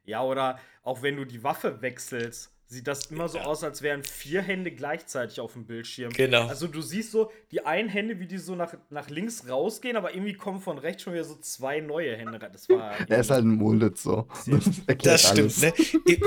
Ja, 0.05 0.23
oder 0.23 0.59
auch 0.83 1.03
wenn 1.03 1.17
du 1.17 1.25
die 1.27 1.43
Waffe 1.43 1.83
wechselst, 1.83 2.54
sieht 2.75 2.87
das 2.87 3.07
immer 3.07 3.29
so 3.29 3.39
aus, 3.39 3.65
als 3.65 3.83
wären 3.83 4.05
vier 4.05 4.43
Hände 4.43 4.71
gleichzeitig 4.71 5.41
auf 5.41 5.53
dem 5.55 5.65
Bildschirm. 5.65 6.13
Genau. 6.13 6.47
Also 6.47 6.67
du 6.67 6.83
siehst 6.83 7.11
so 7.11 7.31
die 7.51 7.65
einen 7.65 7.89
Hände, 7.89 8.21
wie 8.21 8.27
die 8.27 8.39
so 8.39 8.55
nach, 8.55 8.75
nach 8.91 9.09
links 9.09 9.49
rausgehen, 9.49 9.97
aber 9.97 10.15
irgendwie 10.15 10.35
kommen 10.35 10.61
von 10.61 10.79
rechts 10.79 11.03
schon 11.03 11.15
wieder 11.15 11.25
so 11.25 11.37
zwei 11.37 11.81
neue 11.81 12.17
Hände 12.17 12.41
rein. 12.41 12.51
Das 12.53 12.69
war. 12.69 12.95
Er 13.09 13.21
ist 13.21 13.31
halt 13.31 13.45
ein 13.45 13.57
Molded 13.57 13.97
so. 13.97 14.27
Das 14.47 14.65
Das 15.03 15.29
stimmt, 15.31 15.63
ne? 15.63 15.73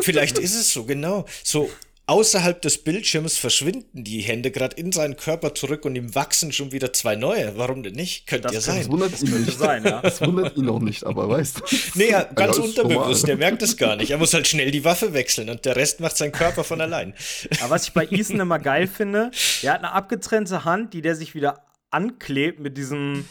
Vielleicht 0.02 0.40
ist 0.40 0.56
es 0.56 0.72
so, 0.72 0.86
genau. 0.86 1.26
So 1.44 1.70
außerhalb 2.08 2.62
des 2.62 2.80
Bildschirms 2.84 3.38
verschwinden 3.38 4.04
die 4.04 4.22
Hände 4.22 4.50
gerade 4.50 4.76
in 4.78 4.92
seinen 4.92 5.18
Körper 5.18 5.54
zurück 5.54 5.86
und 5.86 5.96
ihm 5.96 6.16
wachsen 6.16 6.52
schon 6.52 6.72
wieder 6.72 6.94
zwei 6.94 7.16
neue. 7.16 7.58
Warum 7.58 7.84
denn 7.84 7.94
nicht? 7.94 8.26
Könnte 8.28 8.48
Das 8.48 8.66
ja 8.66 8.74
könnte 8.74 8.78
Das 8.80 8.86
sein. 8.86 8.92
wundert 8.92 9.22
ihn 9.22 9.46
nicht. 9.46 9.60
sein, 9.60 9.84
ja. 9.86 10.02
Das 10.02 10.22
wundert 10.22 10.58
ihn 10.58 10.70
auch 10.70 10.80
nicht, 10.80 11.04
aber 11.06 11.30
weißt 11.30 11.60
du. 11.60 11.64
Nee, 11.96 12.10
ja, 12.12 12.24
ganz 12.24 12.58
Ja, 12.58 12.64
ist 12.64 12.70
unterbewusst. 12.80 13.28
Der 13.28 13.38
merkt 13.38 13.62
es 13.62 13.78
gar 13.78 13.96
nicht. 13.98 14.12
Er 14.12 14.18
muss 14.18 14.34
halt 14.34 14.48
schnell 14.48 14.72
die 14.72 14.84
Waffe 14.86 15.14
wechseln 15.14 15.50
und 15.50 15.66
der 15.66 15.76
Rest 15.76 16.00
macht 16.00 16.18
sein 16.18 16.32
Körper 16.32 16.64
von 16.64 16.80
allein. 16.82 17.14
Aber 17.62 17.72
was 17.72 17.88
ich 17.88 17.94
bei 17.94 18.06
Ethan 18.10 18.40
immer 18.40 18.60
geil 18.60 18.88
finde, 18.88 19.32
der 19.62 19.74
hat 19.74 19.80
eine 19.80 19.92
abgetrennte 19.92 20.64
Hand, 20.66 20.94
die 20.94 21.02
der 21.02 21.16
sich 21.16 21.36
wieder 21.36 21.66
anklebt 21.92 22.60
mit 22.60 22.78
diesem 22.78 23.26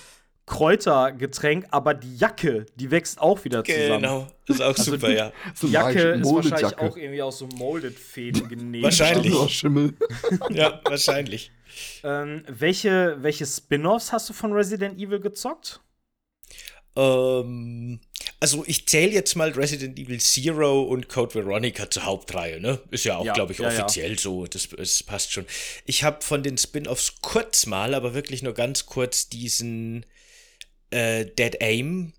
Kräutergetränk, 0.47 1.67
aber 1.71 1.93
die 1.95 2.17
Jacke, 2.17 2.67
die 2.77 2.91
wächst 2.91 3.21
auch 3.21 3.45
wieder 3.45 3.65
zusammen. 3.65 4.03
Genau. 4.03 4.27
Das 4.47 4.57
ist 4.57 4.63
auch 4.63 4.79
Also 4.79 4.93
super, 4.93 5.09
die- 5.09 5.15
ja. 5.15 5.33
Die 5.61 5.67
Jacke 5.69 5.99
ist 5.99 6.25
wahrscheinlich 6.25 6.25
Molded-Jacke. 6.25 6.81
auch 6.81 6.97
irgendwie 6.97 7.23
aus 7.23 7.39
so 7.39 7.47
Molded-Fäden 7.49 8.49
genäht. 8.49 8.83
Wahrscheinlich. 8.85 9.35
Aus 9.35 9.51
Schimmel. 9.53 9.95
Ja, 10.51 10.81
wahrscheinlich. 10.85 11.51
Ähm, 12.05 12.45
welche, 12.49 13.17
welche 13.21 13.45
Spin-offs 13.45 14.13
hast 14.13 14.29
du 14.29 14.33
von 14.33 14.53
Resident 14.53 14.99
Evil 14.99 15.21
gezockt? 15.21 15.81
Ähm, 16.97 18.01
also 18.41 18.65
ich 18.67 18.87
zähle 18.87 19.13
jetzt 19.13 19.35
mal 19.37 19.51
Resident 19.51 19.99
Evil 19.99 20.19
Zero 20.21 20.83
und 20.85 21.09
Code 21.09 21.35
Veronica 21.35 21.91
zur 21.91 22.05
Hauptreihe, 22.05 22.61
ne? 22.61 22.79
Ist 22.91 23.05
ja 23.05 23.17
auch, 23.17 23.25
Ja, 23.25 23.35
glaube 23.35 23.53
ich, 23.53 23.59
ja, 23.59 23.71
ja. 23.71 23.85
offiziell 23.85 24.19
so. 24.19 24.47
Das, 24.47 24.69
das 24.69 25.03
passt 25.03 25.33
schon. 25.33 25.45
Ich 25.85 26.05
habe 26.05 26.23
von 26.25 26.43
den 26.43 26.57
Spin-offs 26.57 27.17
kurz 27.21 27.67
mal, 27.67 27.95
aber 27.95 28.15
wirklich 28.15 28.43
nur 28.43 28.55
ganz 28.55 28.87
kurz 28.87 29.29
diesen 29.29 30.07
äh, 30.91 31.25
Dead 31.27 31.57
Aim. 31.61 32.13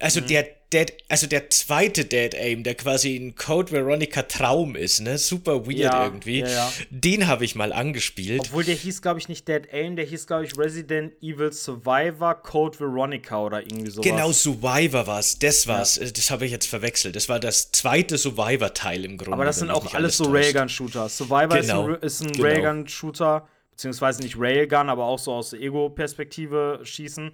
Also 0.00 0.20
Mhm. 0.20 0.26
der, 0.26 0.46
Dead, 0.72 0.92
also 1.08 1.26
der 1.26 1.50
zweite 1.50 2.04
Dead 2.06 2.34
Aim, 2.34 2.64
der 2.64 2.74
quasi 2.74 3.14
ein 3.14 3.34
Code 3.36 3.70
Veronica 3.72 4.22
Traum 4.22 4.74
ist, 4.74 5.00
ne? 5.00 5.18
Super 5.18 5.66
weird 5.66 5.76
Ja, 5.78 6.04
irgendwie. 6.04 6.40
ja, 6.40 6.48
ja. 6.48 6.72
Den 6.90 7.26
habe 7.28 7.44
ich 7.44 7.54
mal 7.54 7.72
angespielt. 7.74 8.40
Obwohl 8.40 8.64
der 8.64 8.74
hieß, 8.74 9.02
glaube 9.02 9.20
ich, 9.20 9.28
nicht 9.28 9.46
Dead 9.46 9.68
Aim, 9.72 9.94
der 9.96 10.06
hieß, 10.06 10.26
glaube 10.26 10.44
ich, 10.46 10.56
Resident 10.58 11.12
Evil 11.22 11.52
Survivor 11.52 12.34
Code 12.42 12.80
Veronica 12.80 13.38
oder 13.44 13.60
irgendwie 13.60 13.90
sowas. 13.90 14.04
Genau, 14.10 14.32
Survivor 14.32 15.06
war 15.06 15.18
es, 15.20 15.38
das 15.38 15.66
war's. 15.66 15.98
Äh, 15.98 16.10
Das 16.10 16.30
habe 16.30 16.46
ich 16.46 16.52
jetzt 16.52 16.66
verwechselt. 16.66 17.14
Das 17.16 17.28
war 17.28 17.38
das 17.38 17.70
zweite 17.70 18.16
Survivor-Teil 18.18 19.04
im 19.04 19.18
Grunde. 19.18 19.34
Aber 19.34 19.44
das 19.44 19.58
sind 19.58 19.70
auch 19.70 19.92
alles 19.94 20.16
so. 20.16 20.24
Railgun-Shooter. 20.24 21.08
Survivor 21.08 21.60
Genau, 21.60 21.88
ist 21.90 21.96
ein, 21.98 22.02
ist 22.02 22.20
ein 22.22 22.32
genau. 22.32 22.44
Railgun-Shooter, 22.48 23.46
beziehungsweise 23.72 24.22
nicht 24.22 24.36
Railgun, 24.38 24.88
aber 24.88 25.04
auch 25.04 25.18
so 25.18 25.32
aus 25.34 25.52
Ego-Perspektive 25.52 26.80
schießen. 26.82 27.32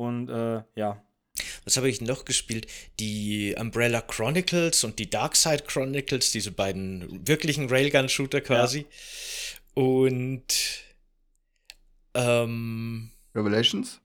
Und 0.00 0.30
äh, 0.30 0.62
ja. 0.76 1.04
Was 1.64 1.76
habe 1.76 1.90
ich 1.90 2.00
noch 2.00 2.24
gespielt? 2.24 2.66
Die 2.98 3.54
Umbrella 3.58 4.00
Chronicles 4.00 4.82
und 4.82 4.98
die 4.98 5.10
Darkside 5.10 5.64
Chronicles, 5.66 6.32
diese 6.32 6.52
beiden 6.52 7.28
wirklichen 7.28 7.68
Railgun-Shooter 7.68 8.40
quasi. 8.40 8.86
Und 9.74 10.46
ähm, 12.14 13.10
Revelations? 13.34 14.00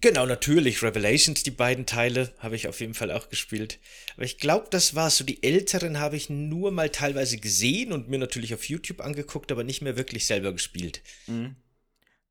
genau, 0.00 0.24
natürlich 0.24 0.82
Revelations, 0.82 1.42
die 1.42 1.50
beiden 1.50 1.84
Teile 1.84 2.32
habe 2.38 2.56
ich 2.56 2.66
auf 2.66 2.80
jeden 2.80 2.94
Fall 2.94 3.10
auch 3.10 3.28
gespielt. 3.28 3.78
Aber 4.14 4.24
ich 4.24 4.38
glaube, 4.38 4.68
das 4.70 4.94
war's. 4.94 5.18
So 5.18 5.24
die 5.24 5.42
älteren 5.42 5.98
habe 5.98 6.16
ich 6.16 6.30
nur 6.30 6.70
mal 6.70 6.88
teilweise 6.88 7.36
gesehen 7.36 7.92
und 7.92 8.08
mir 8.08 8.18
natürlich 8.18 8.54
auf 8.54 8.66
YouTube 8.66 9.02
angeguckt, 9.02 9.52
aber 9.52 9.62
nicht 9.62 9.82
mehr 9.82 9.98
wirklich 9.98 10.24
selber 10.24 10.52
gespielt. 10.52 11.02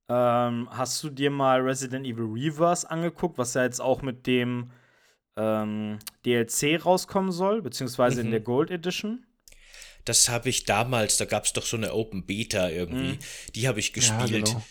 Ähm, 0.08 0.68
hast 0.72 1.04
du 1.04 1.10
dir 1.10 1.32
mal 1.32 1.62
Resident 1.62 2.06
Evil 2.06 2.26
Reverse 2.32 2.90
angeguckt, 2.90 3.38
was 3.38 3.54
ja 3.56 3.64
jetzt 3.64 3.82
auch 3.82 4.02
mit 4.02 4.28
dem 4.28 4.72
ähm, 5.38 6.00
DLC 6.26 6.84
rauskommen 6.86 7.32
soll, 7.32 7.62
beziehungsweise 7.62 8.20
Mhm. 8.22 8.26
in 8.28 8.32
der 8.32 8.40
Gold 8.42 8.72
Edition? 8.72 9.26
Das 10.06 10.30
habe 10.30 10.50
ich 10.50 10.66
damals, 10.66 11.18
da 11.18 11.26
gab 11.26 11.46
es 11.46 11.54
doch 11.54 11.66
so 11.66 11.76
eine 11.78 11.94
Open 11.94 12.26
Beta 12.26 12.70
irgendwie. 12.70 13.18
Die 13.56 13.68
habe 13.68 13.80
ich 13.80 13.88
Ja, 13.90 13.94
gespielt. 13.96 14.46
genau. 14.46 14.64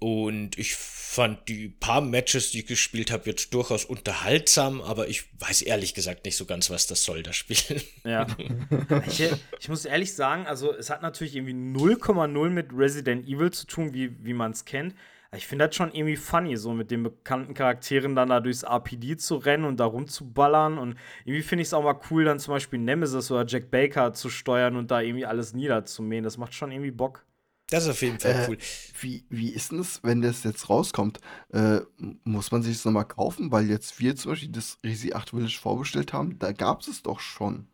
Und 0.00 0.58
ich 0.58 0.74
fand 1.10 1.48
die 1.48 1.68
paar 1.68 2.00
Matches, 2.00 2.52
die 2.52 2.60
ich 2.60 2.66
gespielt 2.66 3.10
habe, 3.10 3.24
jetzt 3.26 3.52
durchaus 3.52 3.84
unterhaltsam, 3.84 4.80
aber 4.80 5.08
ich 5.08 5.24
weiß 5.40 5.62
ehrlich 5.62 5.92
gesagt 5.92 6.24
nicht 6.24 6.36
so 6.36 6.46
ganz, 6.46 6.70
was 6.70 6.86
das 6.86 7.02
soll, 7.02 7.24
das 7.24 7.34
Spiel. 7.34 7.82
Ja. 8.04 8.28
ich, 9.08 9.28
ich 9.58 9.68
muss 9.68 9.86
ehrlich 9.86 10.14
sagen, 10.14 10.46
also 10.46 10.72
es 10.72 10.88
hat 10.88 11.02
natürlich 11.02 11.34
irgendwie 11.34 11.52
0,0 11.52 12.50
mit 12.50 12.68
Resident 12.72 13.26
Evil 13.26 13.50
zu 13.50 13.66
tun, 13.66 13.92
wie, 13.92 14.24
wie 14.24 14.34
man 14.34 14.52
es 14.52 14.64
kennt. 14.64 14.94
Ich 15.36 15.48
finde 15.48 15.66
das 15.66 15.74
schon 15.74 15.92
irgendwie 15.92 16.14
funny, 16.14 16.56
so 16.56 16.72
mit 16.74 16.92
den 16.92 17.02
bekannten 17.02 17.54
Charakteren 17.54 18.14
dann 18.14 18.28
da 18.28 18.38
durchs 18.38 18.62
RPD 18.62 19.16
zu 19.16 19.34
rennen 19.34 19.64
und 19.64 19.80
da 19.80 19.86
rumzuballern. 19.86 20.78
Und 20.78 20.96
irgendwie 21.24 21.42
finde 21.42 21.62
ich 21.62 21.68
es 21.68 21.74
auch 21.74 21.82
mal 21.82 22.00
cool, 22.10 22.24
dann 22.24 22.38
zum 22.38 22.54
Beispiel 22.54 22.78
Nemesis 22.78 23.32
oder 23.32 23.44
Jack 23.46 23.72
Baker 23.72 24.12
zu 24.12 24.30
steuern 24.30 24.76
und 24.76 24.92
da 24.92 25.00
irgendwie 25.00 25.26
alles 25.26 25.54
niederzumähen. 25.54 26.22
Das 26.22 26.38
macht 26.38 26.54
schon 26.54 26.70
irgendwie 26.70 26.92
Bock. 26.92 27.24
Das 27.70 27.84
ist 27.84 27.90
auf 27.90 28.02
jeden 28.02 28.18
Fall 28.18 28.32
Äh, 28.32 28.46
cool. 28.48 28.58
Wie, 29.00 29.24
wie 29.28 29.50
ist 29.50 29.70
denn 29.70 29.78
das, 29.78 30.00
wenn 30.02 30.22
das 30.22 30.44
jetzt 30.44 30.68
rauskommt? 30.68 31.20
Äh, 31.52 31.80
muss 32.24 32.50
man 32.50 32.62
sich 32.62 32.76
das 32.76 32.84
nochmal 32.84 33.06
kaufen? 33.06 33.50
Weil 33.52 33.68
jetzt 33.70 34.00
wir 34.00 34.16
zum 34.16 34.32
Beispiel 34.32 34.50
das 34.50 34.78
Resi 34.84 35.12
8 35.12 35.30
Village 35.30 35.58
vorbestellt 35.60 36.12
haben, 36.12 36.38
da 36.38 36.52
gab 36.52 36.80
es 36.80 36.88
es 36.88 37.02
doch 37.02 37.20
schon. 37.20 37.66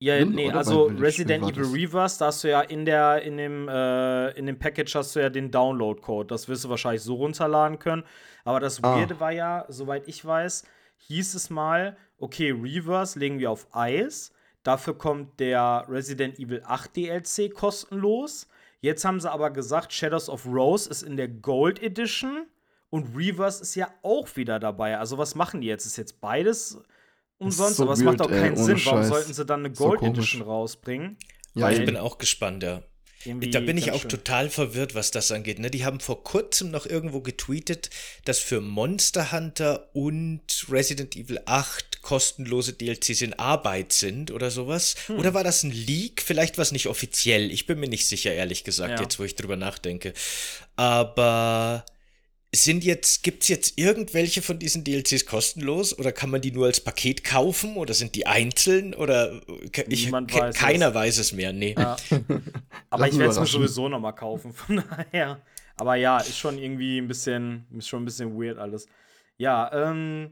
Ja, 0.00 0.16
Drin, 0.18 0.30
nee, 0.30 0.48
oder? 0.48 0.58
also 0.58 0.84
Resident 0.84 1.44
Evil? 1.44 1.64
Reverse, 1.64 2.20
da 2.20 2.26
hast 2.26 2.44
du 2.44 2.50
ja 2.50 2.60
in 2.60 2.84
der, 2.84 3.22
in 3.22 3.36
dem, 3.36 3.68
äh, 3.68 4.30
in 4.38 4.46
dem 4.46 4.56
Package 4.58 4.94
hast 4.94 5.16
du 5.16 5.20
ja 5.20 5.28
den 5.28 5.50
Download-Code. 5.50 6.28
Das 6.28 6.46
wirst 6.48 6.64
du 6.64 6.68
wahrscheinlich 6.68 7.02
so 7.02 7.14
runterladen 7.16 7.80
können. 7.80 8.04
Aber 8.44 8.60
das 8.60 8.82
Ah. 8.84 8.94
Weirde 8.94 9.18
war 9.18 9.32
ja, 9.32 9.64
soweit 9.68 10.06
ich 10.06 10.24
weiß, 10.24 10.64
hieß 10.98 11.34
es 11.34 11.50
mal, 11.50 11.96
okay, 12.18 12.50
Reverse 12.52 13.18
legen 13.18 13.40
wir 13.40 13.50
auf 13.50 13.66
Eis. 13.74 14.32
Dafür 14.62 14.96
kommt 14.96 15.40
der 15.40 15.84
Resident 15.88 16.38
Evil 16.38 16.62
8 16.64 16.94
DLC 16.94 17.52
kostenlos. 17.52 18.46
Jetzt 18.80 19.04
haben 19.04 19.20
sie 19.20 19.30
aber 19.30 19.50
gesagt, 19.50 19.92
Shadows 19.92 20.28
of 20.28 20.46
Rose 20.46 20.88
ist 20.88 21.02
in 21.02 21.16
der 21.16 21.28
Gold 21.28 21.82
Edition 21.82 22.46
und 22.90 23.16
Reverse 23.16 23.62
ist 23.62 23.74
ja 23.74 23.92
auch 24.02 24.28
wieder 24.36 24.58
dabei. 24.60 24.98
Also 24.98 25.18
was 25.18 25.34
machen 25.34 25.60
die 25.60 25.66
jetzt? 25.66 25.84
Ist 25.86 25.96
jetzt 25.96 26.20
beides 26.20 26.78
umsonst? 27.38 27.76
so 27.76 27.82
aber 27.84 27.92
es 27.94 28.00
macht 28.02 28.20
auch 28.22 28.30
keinen 28.30 28.56
ey, 28.56 28.62
Sinn. 28.64 28.80
Warum 28.84 29.00
Scheiß. 29.00 29.08
sollten 29.08 29.34
sie 29.34 29.44
dann 29.44 29.64
eine 29.66 29.74
So 29.74 29.84
Gold 29.88 30.00
komisch. 30.00 30.18
Edition 30.18 30.42
rausbringen? 30.42 31.16
Ja, 31.54 31.66
Weil 31.66 31.78
Ich 31.80 31.84
bin 31.86 31.96
auch 31.96 32.18
gespannt, 32.18 32.62
ja. 32.62 32.82
Da 33.24 33.58
bin 33.60 33.76
ich 33.76 33.90
auch 33.90 34.02
schön- 34.02 34.10
total 34.10 34.48
verwirrt, 34.48 34.94
was 34.94 35.10
das 35.10 35.32
angeht. 35.32 35.58
Ne? 35.58 35.72
Die 35.72 35.84
haben 35.84 35.98
vor 35.98 36.22
kurzem 36.22 36.70
noch 36.70 36.86
irgendwo 36.86 37.20
getweetet, 37.20 37.90
dass 38.24 38.38
für 38.38 38.60
Monster 38.60 39.32
Hunter 39.32 39.90
und 39.92 40.66
Resident 40.70 41.16
Evil 41.16 41.40
8 41.44 41.87
kostenlose 42.02 42.72
DLCs 42.72 43.22
in 43.22 43.34
Arbeit 43.34 43.92
sind 43.92 44.30
oder 44.30 44.50
sowas. 44.50 44.94
Hm. 45.06 45.18
Oder 45.18 45.34
war 45.34 45.44
das 45.44 45.62
ein 45.62 45.70
Leak? 45.70 46.22
Vielleicht 46.22 46.58
war 46.58 46.62
es 46.62 46.72
nicht 46.72 46.86
offiziell. 46.86 47.50
Ich 47.50 47.66
bin 47.66 47.80
mir 47.80 47.88
nicht 47.88 48.06
sicher, 48.06 48.32
ehrlich 48.32 48.64
gesagt, 48.64 48.94
Ja. 48.98 49.02
jetzt 49.02 49.18
wo 49.18 49.24
ich 49.24 49.34
drüber 49.34 49.56
nachdenke. 49.56 50.12
Aber 50.76 51.84
sind 52.54 52.82
jetzt, 52.82 53.22
gibt's 53.24 53.48
jetzt 53.48 53.78
irgendwelche 53.78 54.40
von 54.40 54.58
diesen 54.58 54.82
DLCs 54.82 55.26
kostenlos 55.26 55.98
oder 55.98 56.12
kann 56.12 56.30
man 56.30 56.40
die 56.40 56.50
nur 56.50 56.66
als 56.66 56.80
Paket 56.80 57.22
kaufen 57.22 57.76
oder 57.76 57.92
sind 57.92 58.14
die 58.14 58.26
einzeln 58.26 58.94
oder 58.94 59.40
ich, 59.88 60.06
Niemand 60.06 60.32
weiß 60.32 60.54
es. 60.54 60.60
keiner 60.60 60.94
weiß 60.94 61.18
es 61.18 61.32
mehr, 61.32 61.52
nee. 61.52 61.74
Ja. 61.76 61.96
Aber 62.90 63.06
ich 63.06 63.18
werde 63.18 63.32
es 63.32 63.38
mir 63.38 63.46
sowieso 63.46 63.88
noch 63.90 64.00
mal 64.00 64.12
kaufen, 64.12 64.54
von 64.54 64.82
daher. 64.90 65.42
Aber 65.76 65.96
ja, 65.96 66.18
ist 66.20 66.38
schon 66.38 66.56
irgendwie 66.58 66.98
ein 66.98 67.06
bisschen, 67.06 67.66
ist 67.76 67.86
schon 67.88 68.02
ein 68.02 68.06
bisschen 68.06 68.40
weird 68.40 68.56
alles. 68.58 68.86
Ja, 69.36 69.70
ähm, 69.90 70.30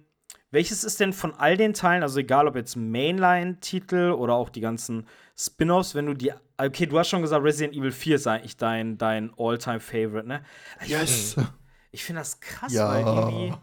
welches 0.51 0.85
ist 0.85 1.01
denn 1.01 1.13
von 1.13 1.35
all 1.35 1.57
den 1.57 1.75
Teilen, 1.75 2.03
also 2.03 2.19
egal 2.21 2.47
ob 2.49 2.57
jetzt 2.57 2.77
Mainline-Titel 2.77 4.13
oder 4.13 4.35
auch 4.35 4.49
die 4.49 4.61
ganzen 4.61 5.07
Spin-offs, 5.37 5.95
wenn 5.95 6.07
du 6.07 6.15
die, 6.15 6.33
okay, 6.57 6.87
du 6.87 6.99
hast 6.99 7.09
schon 7.09 7.23
gesagt, 7.23 7.45
Resident 7.45 7.75
Evil 7.75 7.93
4 7.93 8.17
ist 8.17 8.27
eigentlich 8.27 8.57
dein, 8.57 8.97
dein 8.99 9.33
All-Time-Favorite, 9.37 10.27
ne? 10.27 10.45
Ich 10.83 10.89
Yes! 10.89 11.35
find- 11.35 11.53
Ich 11.93 12.05
finde 12.05 12.21
das 12.21 12.41
krass, 12.41 12.73
Ja. 12.73 12.89
weil 12.91 13.05
irgendwie, 13.05 13.55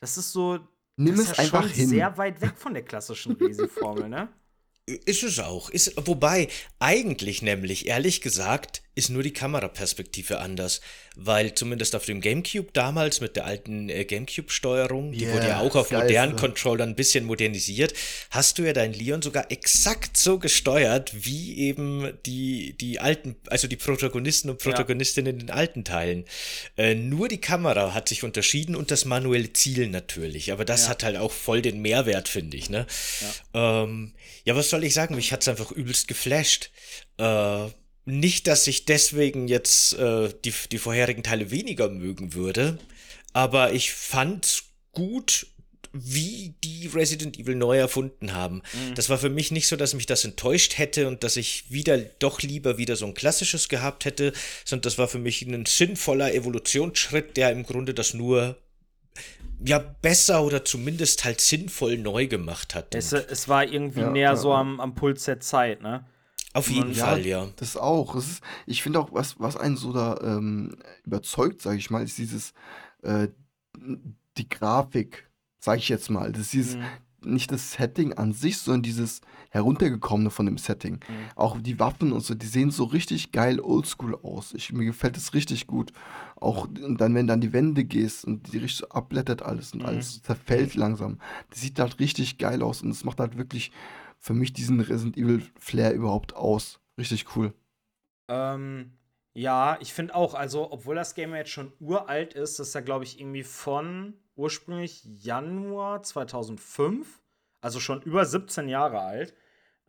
das 0.00 0.16
ist 0.16 0.32
so, 0.32 0.58
Nimm 0.96 1.16
das 1.16 1.24
es 1.24 1.30
ist 1.32 1.36
ja 1.38 1.44
einfach 1.44 1.62
schon 1.62 1.70
hin. 1.72 1.88
sehr 1.88 2.16
weit 2.18 2.40
weg 2.40 2.52
von 2.56 2.74
der 2.74 2.84
klassischen 2.84 3.32
Resi-Formel, 3.32 4.08
ne? 4.08 4.28
Ist 4.86 5.22
es 5.22 5.38
auch. 5.38 5.70
Ist, 5.70 5.94
wobei, 6.06 6.48
eigentlich 6.80 7.40
nämlich, 7.42 7.86
ehrlich 7.86 8.20
gesagt, 8.20 8.81
ist 8.94 9.10
nur 9.10 9.22
die 9.22 9.32
Kameraperspektive 9.32 10.38
anders. 10.40 10.80
Weil 11.14 11.54
zumindest 11.54 11.94
auf 11.94 12.06
dem 12.06 12.20
Gamecube 12.20 12.70
damals 12.72 13.20
mit 13.20 13.36
der 13.36 13.44
alten 13.44 13.90
äh, 13.90 14.04
Gamecube-Steuerung, 14.04 15.12
die 15.12 15.28
wurde 15.28 15.46
ja 15.48 15.58
Yeah, 15.58 15.60
auch 15.60 15.76
auf 15.76 15.90
geil, 15.90 16.02
modernen 16.02 16.32
ja. 16.34 16.38
Controllern 16.40 16.90
ein 16.90 16.94
bisschen 16.94 17.24
modernisiert, 17.26 17.92
hast 18.30 18.58
du 18.58 18.62
ja 18.62 18.72
deinen 18.72 18.94
Leon 18.94 19.20
sogar 19.20 19.50
exakt 19.50 20.16
so 20.16 20.38
gesteuert, 20.38 21.12
wie 21.14 21.58
eben 21.58 22.12
die, 22.24 22.74
die 22.80 22.98
alten, 22.98 23.36
also 23.48 23.68
die 23.68 23.76
Protagonisten 23.76 24.48
und 24.48 24.58
Protagonistinnen 24.58 25.32
in 25.34 25.38
den 25.46 25.50
alten 25.50 25.84
Teilen. 25.84 26.24
Äh, 26.78 26.94
nur 26.94 27.28
die 27.28 27.40
Kamera 27.40 27.92
hat 27.92 28.08
sich 28.08 28.22
unterschieden 28.24 28.74
und 28.74 28.90
das 28.90 29.04
manuelle 29.04 29.52
Zielen 29.52 29.90
natürlich. 29.90 30.50
Aber 30.52 30.64
das 30.64 30.84
Ja. 30.84 30.88
hat 30.90 31.02
halt 31.04 31.16
auch 31.18 31.32
voll 31.32 31.60
den 31.60 31.82
Mehrwert, 31.82 32.28
finde 32.28 32.56
ich. 32.56 32.70
Ne? 32.70 32.86
Ja. 33.52 33.82
Ähm, 33.84 34.12
ja, 34.44 34.56
was 34.56 34.70
soll 34.70 34.82
ich 34.84 34.94
sagen? 34.94 35.14
Mich 35.14 35.32
hat's 35.32 35.48
einfach 35.48 35.70
übelst 35.72 36.08
geflasht. 36.08 36.70
Äh, 37.18 37.66
nicht, 38.04 38.46
dass 38.46 38.66
ich 38.66 38.84
deswegen 38.84 39.48
jetzt 39.48 39.94
äh, 39.94 40.32
die, 40.44 40.52
die 40.70 40.78
vorherigen 40.78 41.22
Teile 41.22 41.50
weniger 41.50 41.88
mögen 41.88 42.34
würde, 42.34 42.78
aber 43.32 43.72
ich 43.72 43.92
fand 43.92 44.64
gut, 44.92 45.46
wie 45.92 46.54
die 46.64 46.86
Resident 46.86 47.38
Evil 47.38 47.54
neu 47.54 47.76
erfunden 47.76 48.32
haben. 48.32 48.62
Das 48.94 49.10
war 49.10 49.18
für 49.18 49.28
mich 49.28 49.50
nicht 49.50 49.68
so, 49.68 49.76
dass 49.76 49.92
mich 49.92 50.06
das 50.06 50.24
enttäuscht 50.24 50.78
hätte 50.78 51.06
und 51.06 51.22
dass 51.22 51.36
ich 51.36 51.70
wieder 51.70 51.98
doch 51.98 52.40
lieber 52.40 52.78
wieder 52.78 52.96
so 52.96 53.04
ein 53.04 53.12
klassisches 53.12 53.68
gehabt 53.68 54.06
hätte, 54.06 54.32
sondern 54.64 54.84
das 54.84 54.96
war 54.96 55.06
für 55.06 55.18
mich 55.18 55.42
ein 55.42 55.66
sinnvoller 55.66 56.32
Evolutionsschritt, 56.32 57.36
der 57.36 57.52
im 57.52 57.64
Grunde 57.64 57.92
das 57.92 58.14
nur 58.14 58.56
ja 59.64 59.78
besser 59.78 60.42
oder 60.42 60.64
zumindest 60.64 61.24
halt 61.24 61.40
sinnvoll 61.42 61.98
neu 61.98 62.26
gemacht 62.26 62.74
hat. 62.74 62.94
Es, 62.94 63.12
Und 63.12 63.26
es 63.30 63.48
war 63.48 63.70
irgendwie 63.70 64.00
Ja, 64.00 64.10
näher 64.10 64.30
ja, 64.30 64.36
so 64.36 64.50
ja. 64.50 64.60
am, 64.60 64.80
am 64.80 64.94
Puls 64.94 65.24
der 65.24 65.40
Zeit, 65.40 65.82
ne? 65.82 66.06
Auf 66.54 66.70
jeden 66.70 66.92
Ja, 66.92 67.06
Fall, 67.06 67.26
ja. 67.26 67.48
Das 67.56 67.76
auch. 67.76 68.14
Es 68.14 68.26
ist, 68.28 68.44
ich 68.66 68.82
finde 68.82 69.00
auch, 69.00 69.12
was, 69.12 69.38
was 69.40 69.56
einen 69.56 69.76
so 69.76 69.92
da 69.92 70.18
ähm, 70.22 70.76
überzeugt, 71.04 71.62
sage 71.62 71.78
ich 71.78 71.90
mal, 71.90 72.02
ist 72.02 72.18
dieses, 72.18 72.52
äh, 73.02 73.28
die 74.38 74.48
Grafik, 74.48 75.28
sage 75.58 75.78
ich 75.78 75.88
jetzt 75.88 76.10
mal. 76.10 76.32
Das 76.32 76.42
ist 76.42 76.52
dieses, 76.52 76.76
Mhm. 76.76 76.82
nicht 77.24 77.52
das 77.52 77.72
Setting 77.72 78.14
an 78.14 78.32
sich, 78.32 78.58
sondern 78.58 78.82
dieses 78.82 79.20
heruntergekommene 79.50 80.30
von 80.30 80.46
dem 80.46 80.58
Setting. 80.58 80.98
Auch 81.36 81.56
die 81.60 81.78
Waffen 81.78 82.12
und 82.12 82.20
so, 82.24 82.34
die 82.34 82.46
sehen 82.46 82.70
so 82.72 82.82
richtig 82.84 83.30
geil 83.30 83.60
oldschool 83.60 84.16
aus. 84.22 84.54
Ich, 84.54 84.72
mir 84.72 84.84
gefällt 84.84 85.16
das 85.16 85.32
richtig 85.32 85.66
gut. 85.68 85.92
Auch 86.36 86.66
und 86.66 87.00
dann, 87.00 87.14
wenn 87.14 87.28
du 87.28 87.32
an 87.32 87.40
die 87.40 87.52
Wände 87.52 87.84
gehst 87.84 88.24
und 88.24 88.52
die 88.52 88.58
richtig 88.58 88.78
so 88.78 88.88
abblättert 88.88 89.42
alles 89.42 89.72
und 89.72 89.84
alles 89.84 90.20
zerfällt 90.22 90.74
langsam. 90.74 91.18
Das 91.50 91.60
sieht 91.60 91.78
halt 91.78 92.00
richtig 92.00 92.38
geil 92.38 92.60
aus 92.62 92.82
und 92.82 92.90
es 92.90 93.04
macht 93.04 93.20
halt 93.20 93.38
wirklich 93.38 93.70
für 94.22 94.34
mich 94.34 94.52
diesen 94.52 94.80
Resident 94.80 95.18
Evil 95.18 95.42
Flair 95.58 95.92
überhaupt 95.92 96.34
aus. 96.34 96.80
Richtig 96.96 97.36
cool. 97.36 97.52
Ähm, 98.28 98.92
ja, 99.34 99.76
ich 99.80 99.92
finde 99.92 100.14
auch, 100.14 100.34
also, 100.34 100.70
obwohl 100.70 100.94
das 100.94 101.14
Game 101.14 101.34
jetzt 101.34 101.50
schon 101.50 101.72
uralt 101.80 102.34
ist, 102.34 102.58
das 102.58 102.68
ist 102.68 102.74
ja, 102.74 102.80
glaube 102.82 103.04
ich, 103.04 103.20
irgendwie 103.20 103.42
von 103.42 104.14
ursprünglich 104.36 105.02
Januar 105.04 106.02
2005. 106.04 107.20
Also 107.60 107.80
schon 107.80 108.00
über 108.02 108.24
17 108.24 108.68
Jahre 108.68 109.00
alt. 109.00 109.34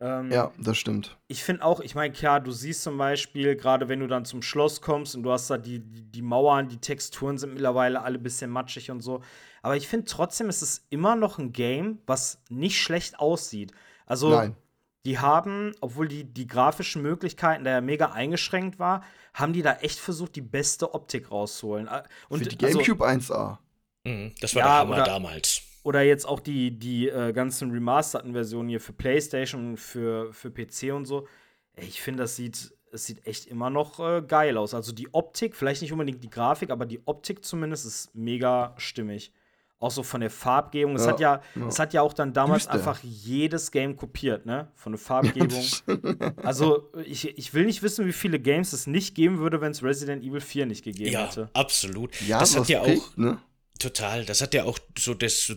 Ähm, 0.00 0.32
Ja, 0.32 0.50
das 0.58 0.78
stimmt. 0.78 1.16
Ich 1.28 1.44
finde 1.44 1.64
auch, 1.64 1.78
ich 1.78 1.94
meine, 1.94 2.12
klar, 2.12 2.40
du 2.40 2.50
siehst 2.50 2.82
zum 2.82 2.98
Beispiel, 2.98 3.54
gerade 3.54 3.88
wenn 3.88 4.00
du 4.00 4.08
dann 4.08 4.24
zum 4.24 4.42
Schloss 4.42 4.80
kommst 4.80 5.14
und 5.14 5.22
du 5.22 5.30
hast 5.30 5.48
da 5.48 5.58
die, 5.58 5.78
die, 5.78 6.02
die 6.02 6.22
Mauern, 6.22 6.68
die 6.68 6.78
Texturen 6.78 7.38
sind 7.38 7.54
mittlerweile 7.54 8.02
alle 8.02 8.18
ein 8.18 8.22
bisschen 8.22 8.50
matschig 8.50 8.90
und 8.90 9.00
so. 9.00 9.22
Aber 9.62 9.76
ich 9.76 9.86
finde 9.86 10.06
trotzdem, 10.06 10.48
ist 10.48 10.62
es 10.62 10.86
immer 10.90 11.14
noch 11.14 11.38
ein 11.38 11.52
Game, 11.52 12.00
was 12.06 12.42
nicht 12.48 12.80
schlecht 12.80 13.20
aussieht. 13.20 13.72
Also, 14.06 14.30
Nein. 14.30 14.56
die 15.06 15.18
haben, 15.18 15.72
obwohl 15.80 16.08
die, 16.08 16.24
die 16.24 16.46
grafischen 16.46 17.02
Möglichkeiten 17.02 17.64
da 17.64 17.70
ja 17.72 17.80
mega 17.80 18.12
eingeschränkt 18.12 18.78
war, 18.78 19.02
haben 19.32 19.52
die 19.52 19.62
da 19.62 19.74
echt 19.76 19.98
versucht, 19.98 20.36
die 20.36 20.40
beste 20.42 20.94
Optik 20.94 21.30
rauszuholen. 21.30 21.88
Und 22.28 22.38
Für 22.42 22.48
die 22.48 22.64
also- 22.64 22.78
GameCube 22.78 23.04
1A. 23.06 23.58
Mhm, 24.04 24.32
das 24.40 24.54
war 24.54 24.60
Ja, 24.62 24.66
der 24.68 24.74
Hammer 24.78 24.94
oder- 24.96 25.04
damals. 25.04 25.62
oder 25.82 26.02
jetzt 26.02 26.26
auch 26.26 26.40
die, 26.40 26.78
die 26.78 27.08
äh, 27.08 27.32
ganzen 27.32 27.70
remasterten 27.70 28.32
Versionen 28.32 28.68
hier 28.68 28.80
für 28.80 28.92
PlayStation 28.92 29.70
und 29.70 29.76
für, 29.78 30.32
für 30.32 30.50
PC 30.50 30.92
und 30.94 31.06
so. 31.06 31.26
Ich 31.76 32.00
finde, 32.02 32.22
das 32.22 32.36
sieht, 32.36 32.72
es 32.92 33.06
sieht 33.06 33.26
echt 33.26 33.46
immer 33.46 33.70
noch 33.70 33.98
äh, 34.00 34.22
geil 34.22 34.56
aus. 34.56 34.74
Also 34.74 34.92
die 34.92 35.12
Optik, 35.12 35.56
vielleicht 35.56 35.82
nicht 35.82 35.90
unbedingt 35.92 36.22
die 36.22 36.30
Grafik, 36.30 36.70
aber 36.70 36.86
die 36.86 37.00
Optik 37.06 37.44
zumindest 37.44 37.86
ist 37.86 38.14
mega 38.14 38.74
stimmig. 38.76 39.32
Auch 39.80 39.90
so 39.90 40.02
von 40.02 40.20
der 40.22 40.30
Farbgebung. 40.30 40.96
Es 40.96 41.04
Ja, 41.04 41.10
hat 41.12 41.20
ja, 41.20 41.42
ja. 41.56 41.66
es 41.68 41.78
hat 41.78 41.92
ja 41.92 42.00
auch 42.02 42.12
dann 42.14 42.32
damals 42.32 42.62
Düster. 42.64 42.74
einfach 42.74 43.00
jedes 43.02 43.70
Game 43.70 43.96
kopiert, 43.96 44.46
ne? 44.46 44.68
Von 44.76 44.92
der 44.92 44.98
Farbgebung. 44.98 45.62
also, 46.42 46.90
ich, 47.04 47.36
ich 47.36 47.52
will 47.52 47.66
nicht 47.66 47.82
wissen, 47.82 48.06
wie 48.06 48.12
viele 48.12 48.38
Games 48.40 48.72
es 48.72 48.86
nicht 48.86 49.14
geben 49.14 49.38
würde, 49.40 49.60
wenn 49.60 49.72
es 49.72 49.82
Resident 49.82 50.22
Evil 50.24 50.40
4 50.40 50.66
nicht 50.66 50.84
gegeben 50.84 51.10
Ja, 51.12 51.26
hätte. 51.26 51.50
absolut. 51.52 52.18
Ja, 52.26 52.38
das 52.38 52.56
hat 52.56 52.68
ja 52.68 52.80
auch 52.80 53.16
ne? 53.16 53.38
Total, 53.80 54.24
das 54.24 54.40
hat 54.40 54.54
ja 54.54 54.64
auch 54.64 54.78
so 54.96 55.14
das 55.14 55.50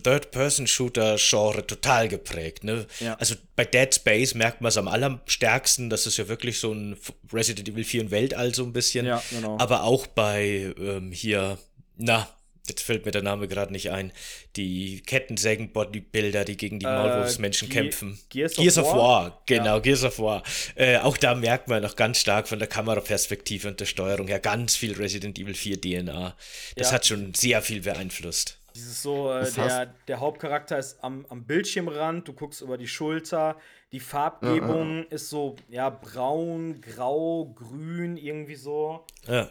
Third-Person-Shooter-Genre 0.58 1.66
total 1.66 2.08
geprägt. 2.08 2.64
Ne? 2.64 2.86
Ja. 3.00 3.14
Also 3.14 3.36
bei 3.56 3.64
Dead 3.64 3.94
Space 3.94 4.34
merkt 4.34 4.60
man 4.60 4.68
es 4.70 4.76
am 4.76 4.88
allerstärksten, 4.88 5.88
das 5.88 6.06
ist 6.06 6.16
ja 6.16 6.28
wirklich 6.28 6.58
so 6.58 6.72
ein 6.72 6.96
Resident 7.32 7.68
Evil 7.68 7.84
4 7.84 8.02
in 8.02 8.10
Weltall 8.10 8.54
so 8.54 8.64
ein 8.64 8.72
bisschen. 8.72 9.06
Ja, 9.06 9.22
genau. 9.30 9.56
Aber 9.60 9.84
auch 9.84 10.06
bei 10.08 10.74
ähm, 10.78 11.12
hier, 11.12 11.58
na, 11.96 12.28
jetzt 12.70 12.82
fällt 12.82 13.04
mir 13.06 13.10
der 13.12 13.22
Name 13.22 13.48
gerade 13.48 13.72
nicht 13.72 13.90
ein, 13.90 14.12
die 14.56 15.02
Kettensägen-Bodybuilder, 15.06 16.44
die 16.44 16.56
gegen 16.56 16.78
die 16.78 16.86
Äh, 16.86 16.92
Maulwurfsmenschen 16.92 17.68
Ge- 17.68 17.82
kämpfen. 17.82 18.18
Gears 18.28 18.58
of 18.58 18.76
of 18.78 18.92
War? 18.92 18.96
War, 18.96 19.42
genau, 19.46 19.80
Gears 19.80 20.04
of 20.04 20.18
War. 20.18 20.42
Äh, 20.74 20.98
auch 20.98 21.16
da 21.16 21.34
merkt 21.34 21.68
man 21.68 21.82
noch 21.82 21.96
ganz 21.96 22.18
stark 22.20 22.48
von 22.48 22.58
der 22.58 22.68
Kameraperspektive 22.68 23.68
und 23.68 23.80
der 23.80 23.86
Steuerung 23.86 24.28
her 24.28 24.40
ganz 24.40 24.76
viel 24.76 24.92
Resident 24.94 25.38
Evil 25.38 25.54
4 25.54 25.80
DNA. 25.80 26.36
Das 26.76 26.88
Ja. 26.88 26.94
hat 26.94 27.06
schon 27.06 27.34
sehr 27.34 27.62
viel 27.62 27.80
beeinflusst. 27.82 28.58
Dieses 28.74 29.02
so, 29.02 29.32
äh, 29.32 29.50
der, 29.52 29.86
der 30.06 30.20
Hauptcharakter 30.20 30.78
ist 30.78 31.02
am, 31.02 31.26
am 31.30 31.44
Bildschirmrand, 31.44 32.28
du 32.28 32.32
guckst 32.32 32.60
über 32.60 32.78
die 32.78 32.86
Schulter, 32.86 33.56
die 33.90 33.98
Farbgebung 34.00 35.04
ist 35.08 35.30
so, 35.30 35.56
ja, 35.68 35.88
braun, 35.90 36.80
grau, 36.80 37.46
grün, 37.56 38.16
irgendwie 38.16 38.54
so. 38.54 39.04
Ja. 39.26 39.48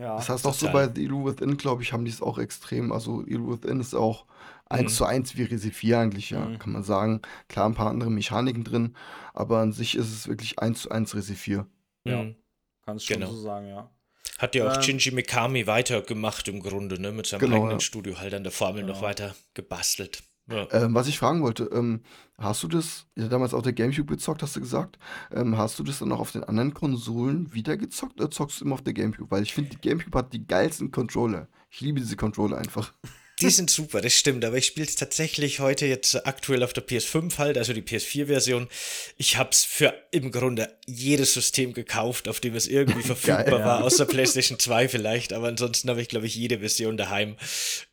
Ja. 0.00 0.16
Das 0.16 0.28
heißt 0.30 0.46
auch 0.46 0.54
so 0.54 0.70
bei 0.72 0.88
The 0.92 1.04
Evil 1.06 1.24
Within, 1.26 1.56
glaube 1.56 1.82
ich, 1.82 1.92
haben 1.92 2.04
die 2.04 2.10
es 2.10 2.22
auch 2.22 2.38
extrem. 2.38 2.90
Also 2.90 3.22
Evil 3.22 3.48
Within 3.48 3.80
ist 3.80 3.94
auch 3.94 4.24
Mhm. 4.24 4.30
eins 4.76 4.96
zu 4.96 5.04
eins 5.04 5.36
wie 5.36 5.42
Resi 5.42 5.70
4 5.72 5.98
eigentlich, 5.98 6.30
ja, 6.30 6.40
Mhm. 6.44 6.58
kann 6.58 6.72
man 6.72 6.82
sagen. 6.84 7.20
Klar, 7.48 7.66
ein 7.66 7.74
paar 7.74 7.90
andere 7.90 8.10
Mechaniken 8.10 8.64
drin, 8.64 8.94
aber 9.34 9.58
an 9.58 9.72
sich 9.72 9.96
ist 9.96 10.10
es 10.12 10.28
wirklich 10.28 10.58
eins 10.58 10.82
zu 10.82 10.90
eins 10.90 11.14
Resi 11.14 11.34
4. 11.34 11.66
Ja. 12.04 12.22
Mhm. 12.22 12.36
Kannst 12.84 13.06
schon 13.06 13.18
Genau. 13.20 13.30
so 13.32 13.40
sagen, 13.42 13.68
ja. 13.68 13.90
Hat 14.38 14.54
ja 14.54 14.70
auch 14.70 14.76
Ähm, 14.76 14.82
Shinji 14.82 15.10
Mikami 15.10 15.66
weitergemacht 15.66 16.48
im 16.48 16.60
Grunde, 16.62 16.98
ne? 17.00 17.12
Mit 17.12 17.26
seinem 17.26 17.40
Genau, 17.40 17.56
eigenen 17.56 17.72
ja. 17.72 17.80
Studio 17.80 18.18
halt 18.18 18.32
an 18.32 18.42
der 18.42 18.52
Formel 18.52 18.82
noch 18.84 18.94
Genau. 18.94 19.06
weiter 19.06 19.34
gebastelt. 19.54 20.22
Ähm, 20.50 20.94
was 20.94 21.06
ich 21.06 21.18
fragen 21.18 21.42
wollte, 21.42 21.64
ähm, 21.72 22.00
hast 22.38 22.62
du 22.62 22.68
das, 22.68 23.06
ja, 23.16 23.28
damals 23.28 23.54
auf 23.54 23.62
der 23.62 23.72
Gamecube 23.72 24.14
gezockt, 24.14 24.42
hast 24.42 24.56
du 24.56 24.60
gesagt, 24.60 24.98
ähm, 25.32 25.56
hast 25.56 25.78
du 25.78 25.84
das 25.84 26.00
dann 26.00 26.12
auch 26.12 26.20
auf 26.20 26.32
den 26.32 26.44
anderen 26.44 26.74
Konsolen 26.74 27.52
wieder 27.54 27.76
gezockt 27.76 28.20
oder 28.20 28.30
zockst 28.30 28.60
du 28.60 28.64
immer 28.64 28.74
auf 28.74 28.82
der 28.82 28.94
Gamecube? 28.94 29.30
Weil 29.30 29.42
ich 29.42 29.54
finde, 29.54 29.70
die 29.70 29.80
Gamecube 29.80 30.18
hat 30.18 30.32
die 30.32 30.46
geilsten 30.46 30.90
Controller. 30.90 31.48
Ich 31.70 31.80
liebe 31.80 32.00
diese 32.00 32.16
Controller 32.16 32.58
einfach. 32.58 32.92
Die 33.40 33.50
sind 33.50 33.70
super, 33.70 34.00
das 34.00 34.14
stimmt, 34.14 34.44
aber 34.44 34.58
ich 34.58 34.66
spiele 34.66 34.86
es 34.86 34.96
tatsächlich 34.96 35.60
heute 35.60 35.86
jetzt 35.86 36.26
aktuell 36.26 36.62
auf 36.62 36.72
der 36.72 36.86
PS5 36.86 37.38
halt, 37.38 37.56
also 37.56 37.72
die 37.72 37.82
PS4-Version. 37.82 38.68
Ich 39.16 39.36
habe 39.36 39.50
es 39.50 39.64
für 39.64 39.94
im 40.10 40.30
Grunde 40.30 40.76
jedes 40.86 41.34
System 41.34 41.72
gekauft, 41.72 42.28
auf 42.28 42.40
dem 42.40 42.54
es 42.54 42.66
irgendwie 42.66 43.02
verfügbar 43.02 43.44
Geil, 43.44 43.58
ja. 43.60 43.64
war, 43.64 43.84
außer 43.84 44.04
PlayStation 44.06 44.58
2 44.58 44.88
vielleicht, 44.88 45.32
aber 45.32 45.48
ansonsten 45.48 45.88
habe 45.88 46.02
ich, 46.02 46.08
glaube 46.08 46.26
ich, 46.26 46.34
jede 46.34 46.58
Version 46.58 46.96
daheim. 46.96 47.36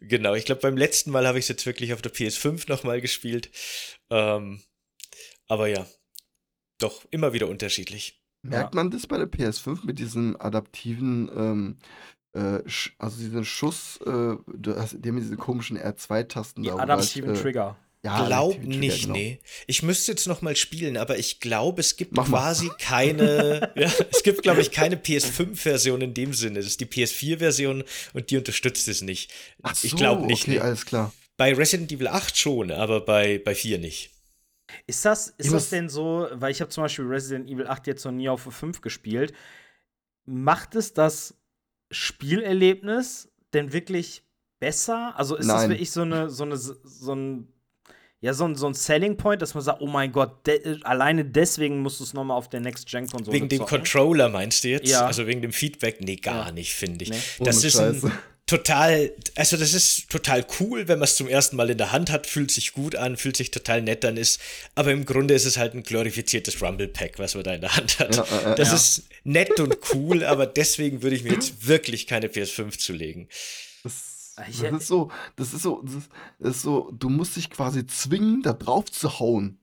Genau, 0.01 0.35
ich 0.35 0.45
glaube, 0.45 0.61
beim 0.61 0.75
letzten 0.75 1.11
Mal 1.11 1.25
habe 1.25 1.39
ich 1.39 1.45
es 1.45 1.49
jetzt 1.49 1.65
wirklich 1.65 1.93
auf 1.93 2.01
der 2.01 2.13
PS5 2.13 2.67
nochmal 2.67 2.99
gespielt. 2.99 3.49
Ähm, 4.09 4.61
aber 5.47 5.67
ja, 5.67 5.87
doch, 6.79 7.05
immer 7.09 7.33
wieder 7.33 7.47
unterschiedlich. 7.47 8.21
Merkt 8.43 8.75
man 8.75 8.91
das 8.91 9.07
bei 9.07 9.17
der 9.17 9.27
PS5 9.27 9.85
mit 9.85 9.99
diesem 9.99 10.39
adaptiven, 10.39 11.29
ähm, 11.35 11.77
äh, 12.37 12.63
also 12.99 13.17
diesen 13.17 13.45
Schuss, 13.45 13.99
äh, 14.05 14.05
du 14.05 14.75
hast, 14.75 14.97
die 14.99 15.09
haben 15.09 15.17
diese 15.17 15.35
komischen 15.37 15.77
R2-Tasten 15.77 16.63
Die 16.63 16.69
da. 16.69 16.77
adaptiven 16.77 17.29
halt, 17.29 17.39
äh, 17.39 17.41
Trigger. 17.41 17.77
Ja, 18.03 18.25
Glaub 18.25 18.63
nicht, 18.63 19.01
genau. 19.01 19.15
nee. 19.15 19.39
Ich 19.65 19.81
müsste 19.81 20.11
jetzt 20.11 20.27
noch 20.27 20.41
mal 20.41 20.55
spielen, 20.55 20.97
aber 20.97 21.17
ich 21.17 21.39
glaube, 21.39 21.81
es 21.81 21.97
gibt 21.97 22.15
Mach 22.15 22.27
mal. 22.27 22.37
quasi 22.37 22.69
keine, 22.79 23.71
ja, 23.75 23.91
es 24.11 24.21
gibt, 24.23 24.43
glaube 24.43 24.61
ich, 24.61 24.71
keine 24.71 24.95
PS5-Version 24.97 26.01
in 26.01 26.13
dem 26.13 26.33
Sinne. 26.33 26.59
Das 26.59 26.67
ist 26.67 26.79
die 26.79 26.85
PS4-Version 26.85 27.83
und 28.13 28.29
die 28.29 28.37
unterstützt 28.37 28.87
es 28.87 29.01
nicht. 29.01 29.33
Ach 29.63 29.75
so, 29.75 29.87
ich 29.87 29.95
glaube 29.95 30.25
nicht. 30.27 30.43
Okay, 30.43 30.51
nee. 30.51 30.59
alles 30.59 30.85
klar. 30.85 31.11
Bei 31.37 31.53
Resident 31.53 31.91
Evil 31.91 32.07
8 32.07 32.37
schon, 32.37 32.71
aber 32.71 33.01
bei, 33.01 33.41
bei 33.43 33.55
4 33.55 33.79
nicht. 33.79 34.11
Ist 34.85 35.03
das, 35.03 35.29
ist 35.29 35.47
Ich 35.47 35.51
das 35.51 35.69
denn 35.69 35.89
so, 35.89 36.27
weil 36.33 36.51
ich 36.51 36.61
habe 36.61 36.69
zum 36.69 36.83
Beispiel 36.83 37.05
Resident 37.05 37.49
Evil 37.49 37.67
8 37.67 37.87
jetzt 37.87 38.05
noch 38.05 38.11
nie 38.11 38.29
auf 38.29 38.41
5 38.41 38.81
gespielt, 38.81 39.33
macht 40.25 40.75
es 40.75 40.93
das 40.93 41.35
Spielerlebnis 41.91 43.29
denn 43.53 43.73
wirklich 43.73 44.23
besser? 44.59 45.13
Also 45.17 45.35
ist 45.35 45.47
das 45.47 45.61
Nein. 45.61 45.69
wirklich 45.69 45.91
so 45.91 46.01
eine, 46.01 46.29
so 46.29 46.43
eine, 46.43 46.57
so 46.57 47.13
ein, 47.13 47.47
ja, 48.19 48.33
so 48.33 48.45
ein, 48.45 48.55
so 48.55 48.67
ein 48.67 48.73
Selling 48.73 49.15
Point, 49.17 49.41
dass 49.41 49.53
man 49.53 49.63
sagt, 49.63 49.81
oh 49.81 49.87
mein 49.87 50.11
Gott, 50.11 50.45
de 50.47 50.81
alleine 50.83 51.23
deswegen 51.23 51.81
musst 51.81 51.99
du 51.99 52.03
es 52.03 52.13
nochmal 52.13 52.37
auf 52.37 52.49
der 52.49 52.59
Next-Gen-Konsole 52.61 53.35
wegen 53.35 53.47
dem 53.49 53.59
zocken? 53.59 53.77
Controller 53.77 54.29
meinst 54.29 54.63
du 54.63 54.69
jetzt? 54.69 54.89
Ja. 54.89 55.05
Also 55.05 55.27
wegen 55.27 55.41
dem 55.41 55.51
Feedback? 55.53 56.01
Nee, 56.01 56.15
gar 56.15 56.47
Ja. 56.47 56.51
nicht, 56.51 56.73
finde 56.73 57.03
ich. 57.05 57.11
Nee. 57.11 57.45
Das 57.45 57.59
Ohne 57.59 57.67
ist 57.67 57.79
ein. 57.79 58.11
Total, 58.47 59.11
also 59.35 59.57
das 59.57 59.73
ist 59.73 60.09
total 60.09 60.45
cool, 60.59 60.87
wenn 60.87 60.97
man 60.99 61.03
es 61.03 61.15
zum 61.15 61.27
ersten 61.27 61.55
Mal 61.57 61.69
in 61.69 61.77
der 61.77 61.91
Hand 61.91 62.09
hat, 62.09 62.25
fühlt 62.25 62.49
sich 62.49 62.73
gut 62.73 62.95
an, 62.95 63.17
fühlt 63.17 63.37
sich 63.37 63.51
total 63.51 63.81
nett 63.81 64.03
an 64.05 64.17
ist, 64.17 64.39
aber 64.73 64.91
im 64.91 65.05
Grunde 65.05 65.33
ist 65.33 65.45
es 65.45 65.57
halt 65.57 65.73
ein 65.75 65.83
glorifiziertes 65.83 66.61
Rumble 66.61 66.87
Pack, 66.87 67.19
was 67.19 67.35
man 67.35 67.43
da 67.43 67.53
in 67.53 67.61
der 67.61 67.75
Hand 67.75 67.99
hat. 67.99 68.15
Ja, 68.15 68.23
äh, 68.23 68.53
äh, 68.53 68.55
das 68.55 68.69
ja. 68.69 68.75
ist 68.75 69.03
nett 69.23 69.59
und 69.59 69.77
cool, 69.93 70.23
aber 70.23 70.45
deswegen 70.47 71.03
würde 71.03 71.15
ich 71.15 71.23
mir 71.23 71.33
jetzt 71.33 71.67
wirklich 71.67 72.07
keine 72.07 72.27
PS5 72.27 72.77
zulegen. 72.79 73.27
Das, 73.83 73.93
Ich- 74.49 74.61
das 74.61 74.81
ist 74.81 74.87
so, 74.87 75.11
das 75.35 75.53
ist 75.53 75.61
so, 75.63 75.83
das 76.39 76.55
ist 76.55 76.61
so, 76.61 76.91
du 76.97 77.09
musst 77.09 77.35
dich 77.35 77.49
quasi 77.49 77.85
zwingen, 77.85 78.41
da 78.43 78.53
drauf 78.53 78.89
zu 78.91 79.19
hauen. 79.19 79.59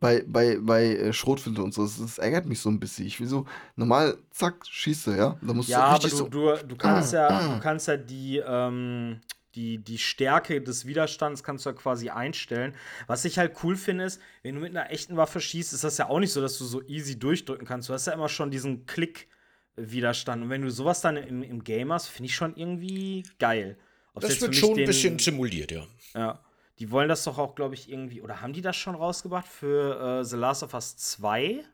Bei, 0.00 0.22
bei, 0.26 0.58
bei 0.60 0.94
äh, 0.94 1.12
Schrotflinte 1.12 1.62
und 1.62 1.74
so. 1.74 1.82
Das, 1.82 1.98
das 1.98 2.18
ärgert 2.18 2.46
mich 2.46 2.60
so 2.60 2.68
ein 2.70 2.78
bisschen. 2.78 3.06
Ich 3.06 3.18
will 3.18 3.26
so, 3.26 3.46
normal, 3.74 4.16
zack, 4.30 4.64
schieße, 4.64 5.16
ja. 5.16 5.36
Da 5.42 5.52
musst 5.52 5.68
Ja, 5.68 5.78
du 5.78 5.84
aber 5.84 5.94
richtig 5.94 6.10
du, 6.12 6.16
so. 6.16 6.28
du, 6.28 6.56
du 6.66 6.76
kannst 6.76 7.12
ja, 7.12 7.54
du 7.56 7.58
kannst 7.60 7.88
ja 7.88 7.96
die, 7.96 8.38
ähm, 8.38 9.20
die, 9.56 9.78
die 9.78 9.98
Stärke 9.98 10.60
des 10.62 10.86
Widerstands 10.86 11.42
kannst 11.42 11.66
du 11.66 11.70
ja 11.70 11.74
quasi 11.74 12.10
einstellen. 12.10 12.74
Was 13.08 13.24
ich 13.24 13.38
halt 13.38 13.56
cool 13.64 13.76
finde, 13.76 14.04
ist, 14.04 14.20
wenn 14.44 14.54
du 14.54 14.60
mit 14.60 14.70
einer 14.70 14.90
echten 14.92 15.16
Waffe 15.16 15.40
schießt, 15.40 15.72
ist 15.72 15.82
das 15.82 15.98
ja 15.98 16.08
auch 16.08 16.20
nicht 16.20 16.32
so, 16.32 16.40
dass 16.40 16.58
du 16.58 16.64
so 16.64 16.80
easy 16.86 17.18
durchdrücken 17.18 17.66
kannst. 17.66 17.88
Du 17.88 17.92
hast 17.92 18.06
ja 18.06 18.12
immer 18.12 18.28
schon 18.28 18.52
diesen 18.52 18.86
Klick-Widerstand. 18.86 20.44
Und 20.44 20.50
wenn 20.50 20.62
du 20.62 20.70
sowas 20.70 21.00
dann 21.00 21.16
im, 21.16 21.42
im 21.42 21.64
Game 21.64 21.92
hast, 21.92 22.06
finde 22.06 22.26
ich 22.26 22.36
schon 22.36 22.54
irgendwie 22.56 23.24
geil. 23.40 23.76
Ob's 24.14 24.28
Das 24.28 24.40
wird 24.40 24.54
schon 24.54 24.78
ein 24.78 24.86
bisschen 24.86 25.18
simuliert, 25.18 25.72
ja. 25.72 25.86
Ja. 26.14 26.40
Die 26.78 26.90
wollen 26.90 27.08
das 27.08 27.24
doch 27.24 27.38
auch, 27.38 27.54
glaube 27.54 27.74
ich, 27.74 27.90
irgendwie. 27.90 28.22
Oder 28.22 28.40
haben 28.40 28.52
die 28.52 28.62
das 28.62 28.76
schon 28.76 28.94
rausgebracht 28.94 29.46
für 29.48 30.20
äh, 30.20 30.24
The 30.24 30.36
Last 30.36 30.62
of 30.62 30.74
Us 30.74 30.96
2? 30.96 31.64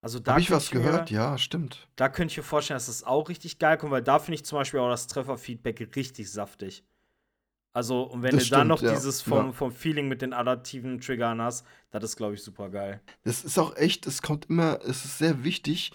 Also 0.00 0.18
da 0.18 0.32
Habe 0.32 0.40
ich 0.42 0.50
was 0.50 0.72
mir- 0.72 0.80
gehört? 0.80 1.10
Ja, 1.10 1.38
stimmt. 1.38 1.88
da 1.96 2.08
könnte 2.08 2.32
ich 2.32 2.36
mir 2.36 2.42
vorstellen, 2.42 2.76
dass 2.76 2.86
das 2.86 3.04
auch 3.04 3.28
richtig 3.28 3.58
geil 3.58 3.78
kommt, 3.78 3.90
weil 3.92 4.02
da 4.02 4.18
finde 4.18 4.34
ich 4.36 4.44
zum 4.44 4.58
Beispiel 4.58 4.80
auch 4.80 4.90
das 4.90 5.06
Trefferfeedback 5.06 5.96
richtig 5.96 6.30
saftig. 6.30 6.84
Also, 7.72 8.02
und 8.02 8.22
wenn 8.22 8.36
Das 8.36 8.44
du 8.44 8.50
dann 8.50 8.68
noch 8.68 8.82
ja. 8.82 8.92
dieses 8.94 9.22
vom, 9.22 9.46
Ja. 9.46 9.52
vom 9.52 9.72
Feeling 9.72 10.06
mit 10.06 10.22
den 10.22 10.32
adaptiven 10.32 11.00
Triggern 11.00 11.40
hast, 11.40 11.66
das 11.90 12.04
ist, 12.04 12.16
glaube 12.16 12.34
ich, 12.34 12.42
super 12.42 12.68
geil. 12.68 13.00
Das 13.24 13.42
ist 13.44 13.58
auch 13.58 13.74
echt, 13.76 14.06
es 14.06 14.22
kommt 14.22 14.48
immer, 14.50 14.78
es 14.84 15.04
ist 15.04 15.18
sehr 15.18 15.42
wichtig, 15.42 15.90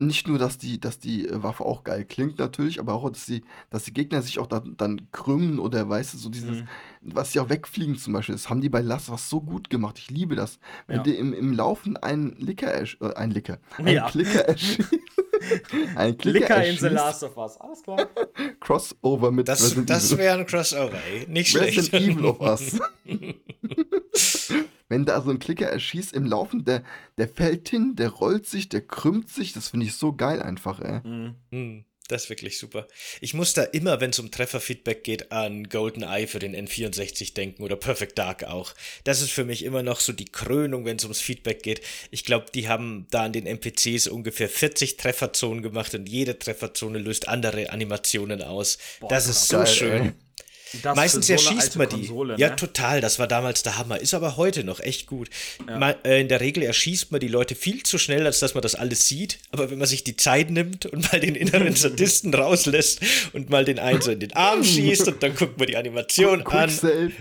nicht 0.00 0.28
nur, 0.28 0.38
dass 0.38 0.58
die, 0.58 0.78
dass 0.80 0.98
die 1.00 1.26
äh, 1.28 1.42
Waffe 1.42 1.64
auch 1.64 1.82
geil 1.82 2.04
klingt 2.04 2.38
natürlich, 2.38 2.78
aber 2.78 2.94
auch, 2.94 3.10
dass 3.10 3.26
die, 3.26 3.42
dass 3.70 3.82
die 3.84 3.92
Gegner 3.92 4.22
sich 4.22 4.38
auch 4.38 4.46
dann, 4.46 4.76
dann 4.76 5.10
krümmen 5.10 5.58
oder 5.58 5.88
weißt 5.88 6.14
du, 6.14 6.18
so 6.18 6.28
dieses, 6.28 6.58
Mhm. 6.60 6.68
was 7.02 7.32
sie 7.32 7.40
auch 7.40 7.48
wegfliegen 7.48 7.96
zum 7.96 8.12
Beispiel. 8.12 8.34
Das 8.34 8.48
haben 8.48 8.60
die 8.60 8.68
bei 8.68 8.80
Last 8.80 9.10
was 9.10 9.28
so 9.28 9.40
gut 9.40 9.70
gemacht. 9.70 9.98
Ich 9.98 10.10
liebe 10.10 10.36
das. 10.36 10.60
Wenn 10.86 10.98
Ja. 10.98 11.02
dir 11.02 11.18
im, 11.18 11.32
im 11.32 11.52
Laufen 11.52 11.96
ein 11.96 12.36
Licker, 12.38 12.72
ersch- 12.72 13.00
äh, 13.04 13.14
ein 13.16 13.30
Licker, 13.32 13.58
ein 13.78 13.88
Ja. 13.88 14.08
Klicker 14.08 14.40
erschießt, 14.48 14.88
ein 15.96 16.16
Klicker 16.18 16.38
Licker 16.40 16.64
in 16.66 16.76
The 16.78 16.86
Last 16.88 17.22
of 17.22 17.36
Us. 17.36 17.56
Alles 17.58 17.82
klar. 17.82 18.08
Crossover 18.60 19.30
mit 19.30 19.48
Das, 19.48 19.62
Resident 19.62 19.90
das 19.90 20.06
Evil. 20.12 20.18
wäre 20.18 20.38
ein 20.38 20.46
Crossover, 20.46 20.98
ey. 21.12 21.26
Nicht 21.28 21.50
schlecht. 21.50 21.78
Resident 21.78 22.16
Evil 22.16 22.24
of 22.26 22.40
Us. 22.40 22.78
wenn 24.88 25.04
da 25.04 25.20
so 25.20 25.30
ein 25.30 25.38
Klicker 25.38 25.66
erschießt 25.66 26.12
im 26.14 26.24
Laufen, 26.24 26.64
der, 26.64 26.82
der 27.18 27.28
fällt 27.28 27.68
hin, 27.68 27.94
der 27.96 28.08
rollt 28.10 28.46
sich, 28.46 28.68
der 28.68 28.80
krümmt 28.80 29.28
sich, 29.28 29.52
das 29.52 29.68
finde 29.68 29.86
ich 29.86 29.94
so 29.94 30.14
geil 30.14 30.42
einfach, 30.42 30.80
ey. 30.80 31.00
Mhm. 31.50 31.84
Das 32.08 32.24
ist 32.24 32.30
wirklich 32.30 32.58
super. 32.58 32.88
Ich 33.20 33.34
muss 33.34 33.52
da 33.52 33.62
immer, 33.62 34.00
wenn 34.00 34.10
es 34.10 34.18
um 34.18 34.30
Trefferfeedback 34.30 35.04
geht, 35.04 35.30
an 35.30 35.68
GoldenEye 35.68 36.26
für 36.26 36.38
den 36.38 36.56
N64 36.56 37.34
denken 37.34 37.62
oder 37.62 37.76
Perfect 37.76 38.16
Dark 38.18 38.44
auch. 38.44 38.74
Das 39.04 39.20
ist 39.20 39.30
für 39.30 39.44
mich 39.44 39.62
immer 39.62 39.82
noch 39.82 40.00
so 40.00 40.14
die 40.14 40.24
Krönung, 40.24 40.86
wenn 40.86 40.96
es 40.96 41.04
ums 41.04 41.20
Feedback 41.20 41.62
geht. 41.62 41.82
Ich 42.10 42.24
glaube, 42.24 42.46
die 42.54 42.66
haben 42.66 43.06
da 43.10 43.24
an 43.24 43.34
den 43.34 43.46
NPCs 43.46 44.06
ungefähr 44.06 44.48
40 44.48 44.96
Trefferzonen 44.96 45.62
gemacht 45.62 45.94
und 45.94 46.08
jede 46.08 46.38
Trefferzone 46.38 46.98
löst 46.98 47.28
andere 47.28 47.70
Animationen 47.70 48.40
aus. 48.40 48.78
Boah, 49.00 49.10
das 49.10 49.28
ist 49.28 49.46
so 49.46 49.58
geil, 49.58 49.66
schön. 49.66 50.02
ey. 50.02 50.12
Das 50.82 50.96
Meistens 50.96 51.26
so 51.26 51.32
erschießt 51.32 51.76
man 51.76 51.88
die. 51.88 51.96
Konsole, 51.96 52.34
Ja, 52.38 52.50
ne? 52.50 52.56
total. 52.56 53.00
Das 53.00 53.18
war 53.18 53.26
damals 53.26 53.62
der 53.62 53.78
Hammer. 53.78 54.00
Ist 54.00 54.12
aber 54.14 54.36
heute 54.36 54.64
noch 54.64 54.80
echt 54.80 55.06
gut. 55.06 55.30
Ma- 55.66 55.94
äh, 56.04 56.20
in 56.20 56.28
der 56.28 56.40
Regel 56.40 56.62
erschießt 56.62 57.10
man 57.10 57.20
die 57.20 57.28
Leute 57.28 57.54
viel 57.54 57.82
zu 57.82 57.96
schnell, 57.98 58.26
als 58.26 58.40
dass 58.40 58.54
man 58.54 58.62
das 58.62 58.74
alles 58.74 59.06
sieht. 59.08 59.38
Aber 59.50 59.70
wenn 59.70 59.78
man 59.78 59.86
sich 59.88 60.04
die 60.04 60.16
Zeit 60.16 60.50
nimmt 60.50 60.86
und 60.86 61.10
mal 61.10 61.20
den 61.20 61.34
inneren 61.34 61.74
Sadisten 61.76 62.34
rauslässt 62.34 63.00
und 63.32 63.50
mal 63.50 63.64
den 63.64 63.78
einen 63.78 64.02
so 64.02 64.10
in 64.10 64.20
den 64.20 64.32
Arm 64.34 64.62
schießt 64.62 65.08
und 65.08 65.22
dann 65.22 65.34
guckt 65.34 65.58
man 65.58 65.66
die 65.66 65.76
Animation 65.76 66.46
an 66.46 66.70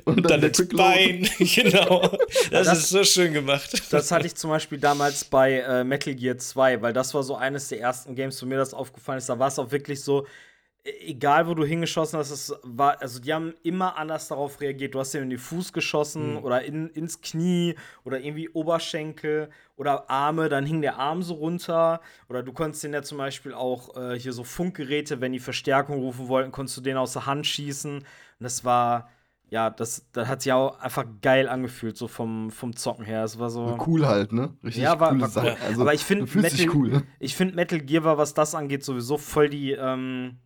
und 0.05 0.23
dann 0.29 0.41
dann 0.41 0.43
ins. 0.43 0.67
Bein. 0.67 1.29
genau. 1.39 2.17
Das, 2.51 2.67
Das- 2.67 2.79
ist 2.79 2.89
so 2.89 3.03
schön 3.03 3.33
gemacht. 3.33 3.81
Das 3.91 4.11
hatte 4.11 4.27
ich 4.27 4.35
zum 4.35 4.49
Beispiel 4.49 4.77
damals 4.77 5.23
bei 5.23 5.59
äh, 5.59 5.83
Metal 5.83 6.13
Gear 6.15 6.37
2, 6.37 6.81
weil 6.81 6.93
das 6.93 7.13
war 7.13 7.23
so 7.23 7.35
eines 7.35 7.69
der 7.69 7.79
ersten 7.79 8.15
Games, 8.15 8.41
wo 8.41 8.45
mir 8.45 8.57
das 8.57 8.73
aufgefallen 8.73 9.19
ist. 9.19 9.29
Da 9.29 9.39
war 9.39 9.47
es 9.47 9.57
auch 9.57 9.71
wirklich 9.71 10.01
so, 10.01 10.27
egal 11.01 11.47
wo 11.47 11.53
du 11.53 11.63
hingeschossen 11.65 12.17
hast, 12.19 12.31
es 12.31 12.53
war, 12.63 13.01
also 13.01 13.19
die 13.19 13.33
haben 13.33 13.53
immer 13.63 13.97
anders 13.97 14.27
darauf 14.27 14.61
reagiert. 14.61 14.95
Du 14.95 14.99
hast 14.99 15.13
dir 15.13 15.21
in 15.21 15.29
den 15.29 15.39
Fuß 15.39 15.73
geschossen 15.73 16.37
oder 16.37 16.63
in, 16.63 16.89
ins 16.89 17.21
Knie 17.21 17.75
oder 18.03 18.19
irgendwie 18.19 18.49
Oberschenkel 18.49 19.49
oder 19.75 20.09
Arme, 20.09 20.49
dann 20.49 20.65
hing 20.65 20.81
der 20.81 20.97
Arm 20.97 21.21
so 21.23 21.35
runter. 21.35 22.01
Oder 22.29 22.43
du 22.43 22.53
konntest 22.53 22.83
den 22.83 22.93
ja 22.93 23.01
zum 23.03 23.17
Beispiel 23.17 23.53
auch 23.53 23.95
äh, 23.97 24.17
hier 24.19 24.33
so 24.33 24.43
Funkgeräte, 24.43 25.21
wenn 25.21 25.33
die 25.33 25.39
Verstärkung 25.39 25.97
rufen 25.99 26.27
wollten, 26.27 26.51
konntest 26.51 26.77
du 26.77 26.81
den 26.81 26.97
aus 26.97 27.13
der 27.13 27.25
Hand 27.25 27.45
schießen. 27.45 27.97
Und 27.99 28.05
das 28.39 28.63
war. 28.65 29.09
Ja, 29.49 29.69
das, 29.69 30.05
das 30.11 30.27
hat 30.27 30.41
sich 30.41 30.51
auch 30.51 30.77
einfach 30.81 31.05
geil 31.21 31.47
angefühlt, 31.47 31.95
so 31.95 32.09
vom, 32.09 32.51
vom 32.51 32.75
Zocken 32.75 33.05
her. 33.05 33.23
Es 33.23 33.39
war 33.39 33.49
so. 33.49 33.77
Cool 33.87 34.05
halt, 34.05 34.33
ne? 34.33 34.53
Richtig 34.61 34.83
Ja, 34.83 34.99
war- 34.99 35.11
coole 35.11 35.21
war 35.21 35.29
Sache. 35.29 35.47
cool. 35.57 35.65
Also, 35.65 35.81
Aber 35.83 35.93
ich 35.93 36.03
finde, 36.03 36.25
Metal- 36.37 36.69
cool. 36.75 37.03
Ich 37.19 37.33
finde 37.33 37.55
Metal 37.55 37.79
Gear 37.79 38.03
war, 38.03 38.17
was 38.17 38.33
das 38.33 38.53
angeht, 38.55 38.83
sowieso 38.83 39.17
voll 39.17 39.47
die, 39.47 39.71
ähm, 39.71 40.39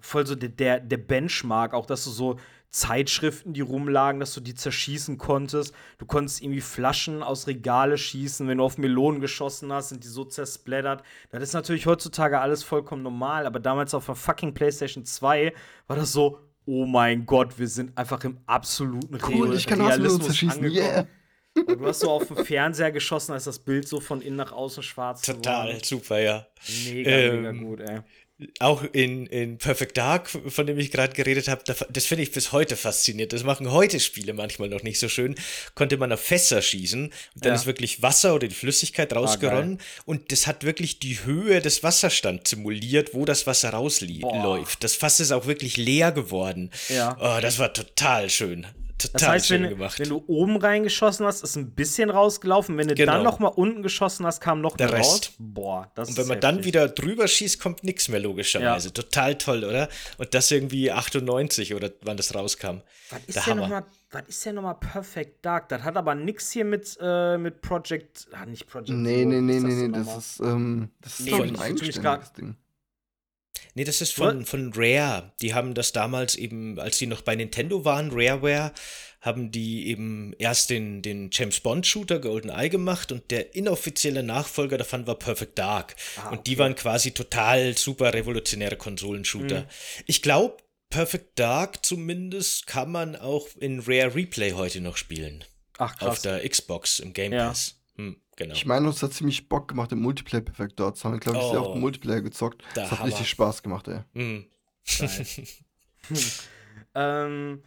voll 0.00 0.26
so 0.26 0.34
der, 0.34 0.48
der, 0.50 0.80
der 0.80 0.96
Benchmark, 0.98 1.74
auch 1.74 1.86
dass 1.86 2.04
du 2.04 2.10
so 2.10 2.36
Zeitschriften, 2.72 3.52
die 3.52 3.62
rumlagen, 3.62 4.20
dass 4.20 4.32
du 4.32 4.40
die 4.40 4.54
zerschießen 4.54 5.18
konntest. 5.18 5.74
Du 5.98 6.06
konntest 6.06 6.40
irgendwie 6.40 6.60
Flaschen 6.60 7.22
aus 7.22 7.46
Regale 7.48 7.98
schießen. 7.98 8.46
Wenn 8.46 8.58
du 8.58 8.64
auf 8.64 8.78
Melonen 8.78 9.20
geschossen 9.20 9.72
hast, 9.72 9.88
sind 9.88 10.04
die 10.04 10.08
so 10.08 10.24
zersplattert. 10.24 11.02
Das 11.30 11.42
ist 11.42 11.52
natürlich 11.52 11.86
heutzutage 11.86 12.40
alles 12.40 12.62
vollkommen 12.62 13.02
normal, 13.02 13.46
aber 13.46 13.58
damals 13.58 13.92
auf 13.92 14.06
der 14.06 14.14
fucking 14.14 14.54
PlayStation 14.54 15.04
2 15.04 15.52
war 15.88 15.96
das 15.96 16.12
so, 16.12 16.38
oh 16.64 16.86
mein 16.86 17.26
Gott, 17.26 17.58
wir 17.58 17.66
sind 17.66 17.98
einfach 17.98 18.22
im 18.22 18.38
absoluten 18.46 19.18
Cool, 19.26 19.48
Real- 19.48 19.56
ich 19.56 19.66
kann 19.66 19.80
Realismus 19.80 20.26
zerschießen. 20.26 20.64
angekommen. 20.64 20.76
Yeah. 20.94 21.06
Und 21.56 21.80
Du 21.80 21.86
hast 21.86 21.98
so 22.00 22.10
auf 22.12 22.28
dem 22.28 22.36
Fernseher 22.36 22.92
geschossen, 22.92 23.32
als 23.32 23.42
das 23.44 23.58
Bild 23.58 23.88
so 23.88 23.98
von 23.98 24.22
innen 24.22 24.36
nach 24.36 24.52
außen 24.52 24.84
schwarz 24.84 25.22
Total 25.22 25.66
geworden. 25.66 25.82
super, 25.84 26.20
ja. 26.20 26.46
Mega, 26.86 27.10
Ähm, 27.10 27.42
mega 27.42 27.52
gut, 27.64 27.80
ey. 27.80 27.98
Auch 28.58 28.82
in, 28.92 29.26
in 29.26 29.58
Perfect 29.58 29.96
Dark, 29.98 30.28
von 30.30 30.66
dem 30.66 30.78
ich 30.78 30.90
gerade 30.90 31.12
geredet 31.14 31.48
habe, 31.48 31.62
da- 31.66 31.74
das 31.90 32.06
finde 32.06 32.22
ich 32.22 32.32
bis 32.32 32.52
heute 32.52 32.76
faszinierend. 32.76 33.32
Das 33.32 33.44
machen 33.44 33.70
heute 33.70 34.00
Spiele 34.00 34.32
manchmal 34.32 34.68
noch 34.68 34.82
nicht 34.82 34.98
so 34.98 35.08
schön. 35.08 35.34
Konnte 35.74 35.96
man 35.96 36.12
auf 36.12 36.20
Fässer 36.20 36.62
schießen 36.62 37.04
und 37.04 37.12
dann 37.34 37.52
Ja. 37.52 37.54
ist 37.54 37.66
wirklich 37.66 38.02
Wasser 38.02 38.34
oder 38.34 38.48
die 38.48 38.54
Flüssigkeit 38.54 39.12
rausgeronnen 39.14 39.78
und 40.06 40.32
das 40.32 40.46
hat 40.46 40.64
wirklich 40.64 40.98
die 41.00 41.24
Höhe 41.24 41.60
des 41.60 41.82
Wasserstands 41.82 42.50
simuliert, 42.50 43.14
wo 43.14 43.24
das 43.24 43.46
Wasser 43.46 43.70
rausläuft. 43.70 44.82
Das 44.84 44.94
Fass 44.94 45.20
ist 45.20 45.32
auch 45.32 45.46
wirklich 45.46 45.76
leer 45.76 46.12
geworden. 46.12 46.70
Ja. 46.88 47.16
Oh, 47.20 47.40
das 47.40 47.58
war 47.58 47.72
total 47.72 48.30
schön. 48.30 48.66
Total 49.00 49.12
Das 49.20 49.28
heißt, 49.28 49.46
schön 49.46 49.62
wenn, 49.64 49.70
gemacht. 49.70 49.98
wenn 49.98 50.08
du 50.08 50.22
oben 50.26 50.56
reingeschossen 50.56 51.26
hast, 51.26 51.42
ist 51.42 51.56
ein 51.56 51.70
bisschen 51.74 52.10
rausgelaufen. 52.10 52.76
Wenn 52.78 52.88
du 52.88 52.94
Genau. 52.94 53.12
dann 53.14 53.22
noch 53.22 53.38
mal 53.38 53.48
unten 53.48 53.82
geschossen 53.82 54.26
hast, 54.26 54.40
kam 54.40 54.60
noch 54.60 54.76
Der 54.76 54.92
Rest. 54.92 55.10
raus. 55.28 55.32
Boah, 55.38 55.90
das 55.94 56.10
Und 56.10 56.16
wenn 56.18 56.26
man 56.28 56.40
dann 56.40 56.56
heftig. 56.56 56.66
wieder 56.74 56.88
drüber 56.88 57.26
schießt, 57.28 57.60
kommt 57.60 57.84
nichts 57.84 58.08
mehr 58.08 58.20
logischerweise. 58.20 58.92
Total 58.92 59.36
toll, 59.36 59.64
oder? 59.64 59.88
Und 60.18 60.34
das 60.34 60.50
irgendwie 60.50 60.90
98 60.92 61.74
oder 61.74 61.90
wann 62.02 62.16
das 62.16 62.34
rauskam. 62.34 62.82
Was 63.10 63.20
ist 63.26 63.34
Der 63.36 63.42
denn 63.44 63.56
nochmal, 63.56 63.84
was 64.12 64.22
ist 64.28 64.44
denn 64.46 64.54
nochmal 64.54 64.74
Perfect 64.78 65.44
Dark? 65.44 65.68
Das 65.68 65.82
hat 65.82 65.96
aber 65.96 66.14
nichts 66.14 66.50
hier 66.52 66.64
mit, 66.64 66.96
äh, 67.00 67.38
mit 67.38 67.60
Project, 67.60 68.28
ah, 68.32 68.46
nicht 68.46 68.66
Project 68.68 68.90
Nee, 68.90 69.18
Zero, 69.24 69.28
nee, 69.30 69.40
nee, 69.40 69.58
nee, 69.60 69.88
nee, 69.88 70.04
das 70.04 70.16
ist, 70.16 70.40
ähm, 70.40 70.90
das 71.00 71.20
ist, 71.20 71.26
Nee, 71.26 71.34
ein 71.42 71.58
eigenständiges 71.58 72.32
Ding. 72.34 72.56
Nee, 73.74 73.84
das 73.84 74.00
ist 74.00 74.12
von, 74.12 74.44
von 74.46 74.72
Rare. 74.74 75.32
Die 75.40 75.54
haben 75.54 75.74
das 75.74 75.92
damals 75.92 76.34
eben, 76.34 76.78
als 76.78 76.98
die 76.98 77.06
noch 77.06 77.22
bei 77.22 77.36
Nintendo 77.36 77.84
waren, 77.84 78.10
Rareware, 78.12 78.72
haben 79.20 79.50
die 79.50 79.86
eben 79.88 80.32
erst 80.38 80.70
den, 80.70 81.02
den 81.02 81.28
James 81.32 81.60
Bond 81.60 81.86
Shooter 81.86 82.18
GoldenEye 82.20 82.70
gemacht 82.70 83.12
und 83.12 83.30
der 83.30 83.54
inoffizielle 83.54 84.22
Nachfolger 84.22 84.78
davon 84.78 85.06
war 85.06 85.18
Perfect 85.18 85.58
Dark. 85.58 85.94
Ah, 86.16 86.30
Und 86.30 86.46
die 86.46 86.58
waren 86.58 86.74
quasi 86.74 87.12
total 87.12 87.76
super 87.76 88.14
revolutionäre 88.14 88.76
Konsolenshooter. 88.76 89.66
Ich 90.06 90.22
glaube, 90.22 90.56
Perfect 90.88 91.38
Dark 91.38 91.84
zumindest 91.84 92.66
kann 92.66 92.90
man 92.90 93.14
auch 93.14 93.46
in 93.58 93.80
Rare 93.80 94.14
Replay 94.14 94.52
heute 94.52 94.80
noch 94.80 94.96
spielen. 94.96 95.44
Ach, 95.78 95.92
Auf 95.94 95.98
krass. 95.98 96.22
der 96.22 96.48
Xbox 96.48 96.98
im 96.98 97.12
Game 97.12 97.32
Ja. 97.32 97.52
Hm, 98.06 98.16
genau. 98.36 98.54
Ich 98.54 98.66
meine, 98.66 98.86
uns 98.86 99.02
hat 99.02 99.12
ziemlich 99.12 99.48
Bock 99.48 99.68
gemacht 99.68 99.92
im 99.92 100.00
Multiplayer 100.00 100.40
perfekt 100.42 100.74
dort. 100.80 100.96
Das 100.96 101.04
haben 101.04 101.12
wir, 101.12 101.20
glaube 101.20 101.38
ich, 101.38 101.44
sehr 101.44 101.60
Oh. 101.60 101.66
oft 101.66 101.74
im 101.74 101.80
Multiplayer 101.80 102.20
gezockt. 102.22 102.62
Das 102.74 102.90
hat 102.90 102.98
Hammer. 103.00 103.08
richtig 103.08 103.28
Spaß 103.28 103.62
gemacht, 103.62 103.88
ey. 103.88 104.00
Hm. 104.14 104.46
Ähm, 106.94 107.62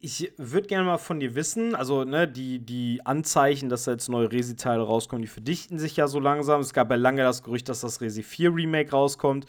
ich 0.00 0.32
würde 0.36 0.66
gerne 0.66 0.84
mal 0.84 0.98
von 0.98 1.20
dir 1.20 1.34
wissen, 1.36 1.74
also 1.76 2.04
ne, 2.04 2.26
die, 2.28 2.58
die 2.58 3.00
Anzeichen, 3.04 3.68
dass 3.68 3.84
da 3.84 3.92
jetzt 3.92 4.08
neue 4.08 4.30
Resi-Teile 4.32 4.82
rauskommen, 4.82 5.22
die 5.22 5.28
verdichten 5.28 5.78
sich 5.78 5.96
ja 5.96 6.08
so 6.08 6.18
langsam. 6.18 6.60
Es 6.60 6.72
gab 6.74 6.90
ja 6.90 6.96
lange 6.96 7.22
das 7.22 7.42
Gerücht, 7.44 7.68
dass 7.68 7.80
das 7.82 8.00
Resi 8.00 8.22
4 8.22 8.52
Remake 8.54 8.90
rauskommt. 8.90 9.46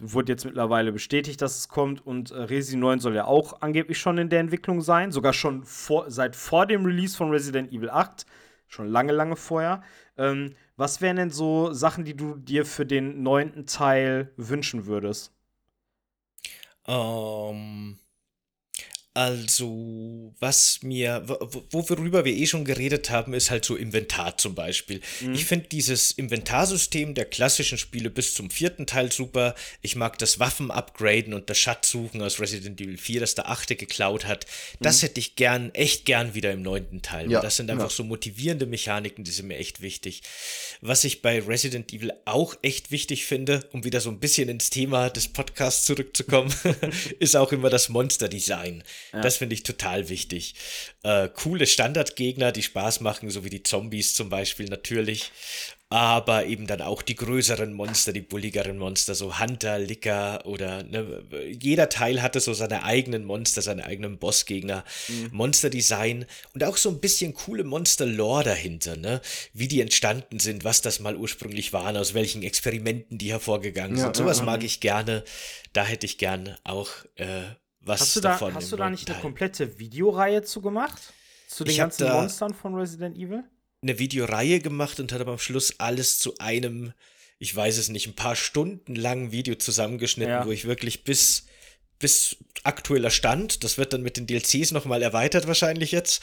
Wurde 0.00 0.32
jetzt 0.32 0.44
mittlerweile 0.44 0.92
bestätigt, 0.92 1.40
dass 1.42 1.56
es 1.58 1.68
kommt 1.68 2.06
und 2.06 2.30
äh, 2.30 2.42
Resi 2.42 2.76
9 2.76 3.00
soll 3.00 3.16
ja 3.16 3.24
auch 3.24 3.62
angeblich 3.62 3.98
schon 3.98 4.18
in 4.18 4.28
der 4.28 4.38
Entwicklung 4.40 4.80
sein, 4.82 5.10
sogar 5.10 5.32
schon 5.32 5.64
vor, 5.64 6.08
seit 6.10 6.36
vor 6.36 6.66
dem 6.66 6.84
Release 6.84 7.16
von 7.16 7.30
Resident 7.30 7.72
Evil 7.72 7.90
8, 7.90 8.24
schon 8.68 8.88
lange, 8.88 9.12
lange 9.12 9.36
vorher. 9.36 9.82
Ähm, 10.16 10.54
was 10.76 11.00
wären 11.00 11.16
denn 11.16 11.30
so 11.30 11.72
Sachen, 11.72 12.04
die 12.04 12.16
du 12.16 12.36
dir 12.36 12.64
für 12.64 12.86
den 12.86 13.22
neunten 13.22 13.66
Teil 13.66 14.32
wünschen 14.36 14.86
würdest? 14.86 15.32
Ähm, 16.86 17.98
also, 19.18 20.32
was 20.38 20.78
mir, 20.82 21.22
wo, 21.26 21.64
wo- 21.72 21.88
worüber 21.90 22.24
wir 22.24 22.32
eh 22.36 22.46
schon 22.46 22.64
geredet 22.64 23.10
haben, 23.10 23.34
ist 23.34 23.50
halt 23.50 23.64
so 23.64 23.74
Inventar 23.74 24.38
zum 24.38 24.54
Beispiel. 24.54 25.00
Ich 25.34 25.44
finde 25.44 25.66
dieses 25.66 26.12
Inventarsystem 26.12 27.14
der 27.14 27.24
klassischen 27.24 27.78
Spiele 27.78 28.10
bis 28.10 28.34
zum 28.34 28.48
vierten 28.48 28.86
Teil 28.86 29.10
super. 29.10 29.56
Ich 29.82 29.96
mag 29.96 30.18
das 30.18 30.38
Waffen 30.38 30.70
upgraden 30.70 31.34
und 31.34 31.50
das 31.50 31.58
Schatzsuchen 31.58 32.22
aus 32.22 32.38
Resident 32.38 32.80
Evil 32.80 32.96
4, 32.96 33.18
das 33.18 33.34
der 33.34 33.48
achte 33.48 33.74
geklaut 33.74 34.24
hat. 34.24 34.46
Das 34.78 35.02
hätte 35.02 35.18
ich 35.18 35.34
gern, 35.34 35.74
echt 35.74 36.04
gern 36.04 36.34
wieder 36.34 36.52
im 36.52 36.62
neunten 36.62 37.02
Teil. 37.02 37.28
Ja, 37.30 37.40
das 37.40 37.56
sind 37.56 37.70
einfach 37.72 37.90
ja. 37.90 37.96
so 37.96 38.04
motivierende 38.04 38.66
Mechaniken, 38.66 39.24
die 39.24 39.32
sind 39.32 39.48
mir 39.48 39.56
echt 39.56 39.80
wichtig. 39.80 40.22
Was 40.80 41.02
ich 41.02 41.22
bei 41.22 41.40
Resident 41.40 41.92
Evil 41.92 42.12
auch 42.24 42.54
echt 42.62 42.92
wichtig 42.92 43.26
finde, 43.26 43.68
um 43.72 43.82
wieder 43.82 44.00
so 44.00 44.10
ein 44.10 44.20
bisschen 44.20 44.48
ins 44.48 44.70
Thema 44.70 45.10
des 45.10 45.26
Podcasts 45.26 45.86
zurückzukommen, 45.86 46.54
ist 47.18 47.34
auch 47.36 47.50
immer 47.50 47.68
das 47.68 47.88
Monster-Design. 47.88 48.84
Das 49.12 49.36
finde 49.36 49.54
ich 49.54 49.62
total 49.62 50.08
wichtig. 50.08 50.54
Äh, 51.02 51.28
coole 51.28 51.66
Standardgegner, 51.66 52.52
die 52.52 52.62
Spaß 52.62 53.00
machen, 53.00 53.30
so 53.30 53.44
wie 53.44 53.50
die 53.50 53.62
Zombies 53.62 54.14
zum 54.14 54.28
Beispiel 54.28 54.66
natürlich. 54.66 55.30
Aber 55.90 56.44
eben 56.44 56.66
dann 56.66 56.82
auch 56.82 57.00
die 57.00 57.14
größeren 57.14 57.72
Monster, 57.72 58.12
die 58.12 58.20
bulligeren 58.20 58.76
Monster, 58.76 59.14
so 59.14 59.40
Hunter, 59.40 59.78
Licker 59.78 60.44
oder 60.44 60.82
ne, 60.82 61.24
jeder 61.62 61.88
Teil 61.88 62.20
hatte 62.20 62.40
so 62.40 62.52
seine 62.52 62.82
eigenen 62.82 63.24
Monster, 63.24 63.62
seine 63.62 63.86
eigenen 63.86 64.18
Bossgegner, 64.18 64.84
Monsterdesign 65.30 66.26
und 66.52 66.62
auch 66.62 66.76
so 66.76 66.90
ein 66.90 67.00
bisschen 67.00 67.32
coole 67.32 67.64
Monster-Lore 67.64 68.44
dahinter, 68.44 68.96
ne? 68.96 69.22
Wie 69.54 69.68
die 69.68 69.80
entstanden 69.80 70.40
sind, 70.40 70.62
was 70.62 70.82
das 70.82 71.00
mal 71.00 71.16
ursprünglich 71.16 71.72
waren, 71.72 71.96
aus 71.96 72.12
welchen 72.12 72.42
Experimenten 72.42 73.16
die 73.16 73.30
hervorgegangen 73.30 73.96
Ja, 73.96 74.04
sind. 74.04 74.16
Sowas 74.16 74.38
ja, 74.40 74.44
mag 74.44 74.62
ich 74.64 74.80
gerne. 74.80 75.24
Da 75.72 75.84
hätte 75.84 76.04
ich 76.04 76.18
gern 76.18 76.54
auch 76.64 76.90
äh, 77.14 77.44
was 77.80 78.00
Hast 78.00 78.16
du 78.16 78.20
da, 78.20 78.30
davon. 78.30 78.54
hast 78.54 78.70
du 78.72 78.76
da 78.76 78.90
nicht 78.90 79.06
eine 79.08 79.14
Teil. 79.14 79.22
komplette 79.22 79.78
Videoreihe 79.78 80.42
zu 80.42 80.60
gemacht? 80.60 81.12
Zu 81.48 81.64
den 81.64 81.70
Ich 81.72 81.78
ganzen 81.78 82.08
Monstern 82.08 82.54
von 82.54 82.74
Resident 82.74 83.16
Evil? 83.16 83.44
eine 83.80 83.98
Videoreihe 83.98 84.58
gemacht 84.60 84.98
und 85.00 85.12
hat 85.12 85.20
aber 85.20 85.32
am 85.32 85.38
Schluss 85.38 85.78
alles 85.78 86.18
zu 86.18 86.36
einem, 86.38 86.92
ich 87.38 87.54
weiß 87.54 87.78
es 87.78 87.88
nicht, 87.88 88.06
ein 88.08 88.14
paar 88.16 88.34
Stunden 88.34 88.96
langen 88.96 89.30
Video 89.30 89.54
zusammengeschnitten, 89.54 90.32
Ja. 90.34 90.46
wo 90.46 90.50
ich 90.50 90.64
wirklich 90.66 91.04
bis 91.04 91.46
bis 92.00 92.36
aktueller 92.62 93.10
Stand. 93.10 93.64
Das 93.64 93.76
wird 93.76 93.92
dann 93.92 94.02
mit 94.02 94.16
den 94.16 94.28
DLCs 94.28 94.70
nochmal 94.70 95.02
erweitert 95.02 95.48
wahrscheinlich 95.48 95.90
jetzt. 95.90 96.22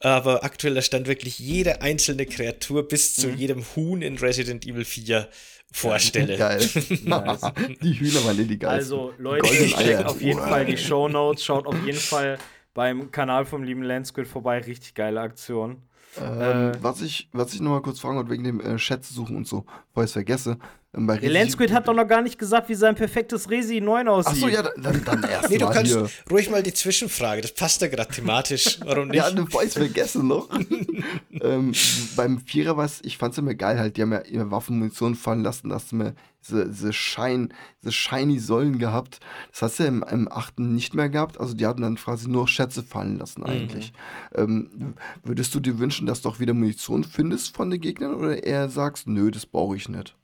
Aber 0.00 0.42
aktueller 0.42 0.82
Stand 0.82 1.06
wirklich 1.06 1.38
jede 1.38 1.80
einzelne 1.80 2.26
Kreatur 2.26 2.88
bis 2.88 3.14
zu 3.14 3.28
Mhm. 3.28 3.36
jedem 3.38 3.64
Huhn 3.76 4.02
in 4.02 4.18
Resident 4.18 4.66
Evil 4.66 4.84
4 4.84 5.28
vorstelle. 5.72 6.36
Geil. 6.36 6.60
die 7.82 7.92
Hühner 8.00 8.24
waren 8.24 8.38
eh 8.38 8.44
die 8.44 8.58
geilsten. 8.58 8.98
Also, 8.98 9.12
Leute, 9.18 9.46
checkt 9.48 9.78
Eier. 9.78 10.08
auf 10.08 10.20
jeden 10.20 10.40
Fall 10.40 10.64
die 10.66 10.76
Show 10.78 11.08
Notes, 11.08 11.44
schaut 11.44 11.66
auf 11.66 11.84
jeden 11.84 11.98
Fall 11.98 12.38
beim 12.74 13.10
Kanal 13.10 13.44
vom 13.44 13.62
lieben 13.62 13.82
Landsquid 13.82 14.26
vorbei. 14.26 14.58
Richtig 14.58 14.94
geile 14.94 15.20
Aktion. 15.20 15.82
Ähm, 16.20 16.72
Äh, 16.72 16.82
was 16.82 17.00
ich, 17.02 17.28
was 17.32 17.54
ich 17.54 17.60
nochmal 17.60 17.82
kurz 17.82 18.00
fragen 18.00 18.16
wollte, 18.16 18.30
wegen 18.30 18.44
dem 18.44 18.60
äh, 18.60 18.78
Schätze 18.78 19.14
suchen 19.14 19.36
und 19.36 19.46
so, 19.46 19.64
bevor 19.88 20.04
ich 20.04 20.08
es 20.08 20.12
vergesse. 20.12 20.58
Ähm, 20.94 21.06
bei 21.06 21.16
Der 21.16 21.30
Resi- 21.30 21.32
Landsquid 21.32 21.72
hat 21.72 21.88
doch 21.88 21.94
noch 21.94 22.06
gar 22.06 22.20
nicht 22.22 22.38
gesagt, 22.38 22.68
wie 22.68 22.74
sein 22.74 22.94
perfektes 22.94 23.48
Resi 23.48 23.80
9 23.80 24.08
aussieht. 24.08 24.34
Achso, 24.34 24.48
ja, 24.48 24.62
dann, 24.62 25.02
dann 25.04 25.22
erst 25.30 25.48
Nee, 25.50 25.58
du 25.58 25.64
mal 25.64 25.72
kannst 25.72 25.92
hier. 25.92 26.08
ruhig 26.30 26.50
mal 26.50 26.62
die 26.62 26.74
Zwischenfrage, 26.74 27.40
das 27.40 27.54
passt 27.54 27.80
ja 27.80 27.88
gerade 27.88 28.12
thematisch. 28.12 28.78
Warum 28.84 29.08
nicht? 29.08 29.16
Ja, 29.16 29.30
bevor 29.30 29.62
ich 29.62 29.68
es 29.68 29.74
vergesse 29.74 30.22
noch. 30.24 30.48
ähm, 31.40 31.72
beim 32.16 32.40
Vierer 32.40 32.76
war 32.76 32.90
ich 33.02 33.16
fand 33.16 33.32
es 33.32 33.38
immer 33.38 33.54
geil 33.54 33.78
halt, 33.78 33.96
die 33.96 34.02
haben 34.02 34.12
ja 34.12 34.22
ihre 34.22 34.50
Waffenmunition 34.50 35.14
fallen 35.14 35.42
lassen, 35.42 35.70
da 35.70 35.76
hast 35.76 35.92
du 35.92 35.96
mir 35.96 36.14
diese, 36.42 36.68
diese, 36.68 36.92
Schein, 36.92 37.54
diese 37.80 37.92
shiny 37.92 38.38
Säulen 38.38 38.78
gehabt. 38.78 39.20
Das 39.52 39.62
hast 39.62 39.78
du 39.78 39.84
ja 39.84 39.88
im, 39.88 40.02
im 40.02 40.30
achten 40.30 40.74
nicht 40.74 40.92
mehr 40.92 41.08
gehabt, 41.08 41.40
also 41.40 41.54
die 41.54 41.66
hatten 41.66 41.82
dann 41.82 41.94
quasi 41.96 42.28
nur 42.28 42.48
Schätze 42.48 42.82
fallen 42.82 43.18
lassen 43.18 43.44
eigentlich. 43.44 43.92
Ähm, 44.34 44.94
würdest 45.22 45.54
du 45.54 45.60
dir 45.60 45.78
wünschen, 45.78 46.06
dass 46.06 46.20
du 46.20 46.28
auch 46.28 46.40
wieder 46.40 46.52
Munition 46.52 47.04
findest 47.04 47.54
von 47.56 47.70
den 47.70 47.80
Gegnern 47.80 48.14
oder 48.14 48.42
eher 48.44 48.68
sagst, 48.68 49.06
nö, 49.06 49.30
das 49.30 49.46
brauche 49.46 49.76
ich 49.76 49.88
nicht? 49.88 50.16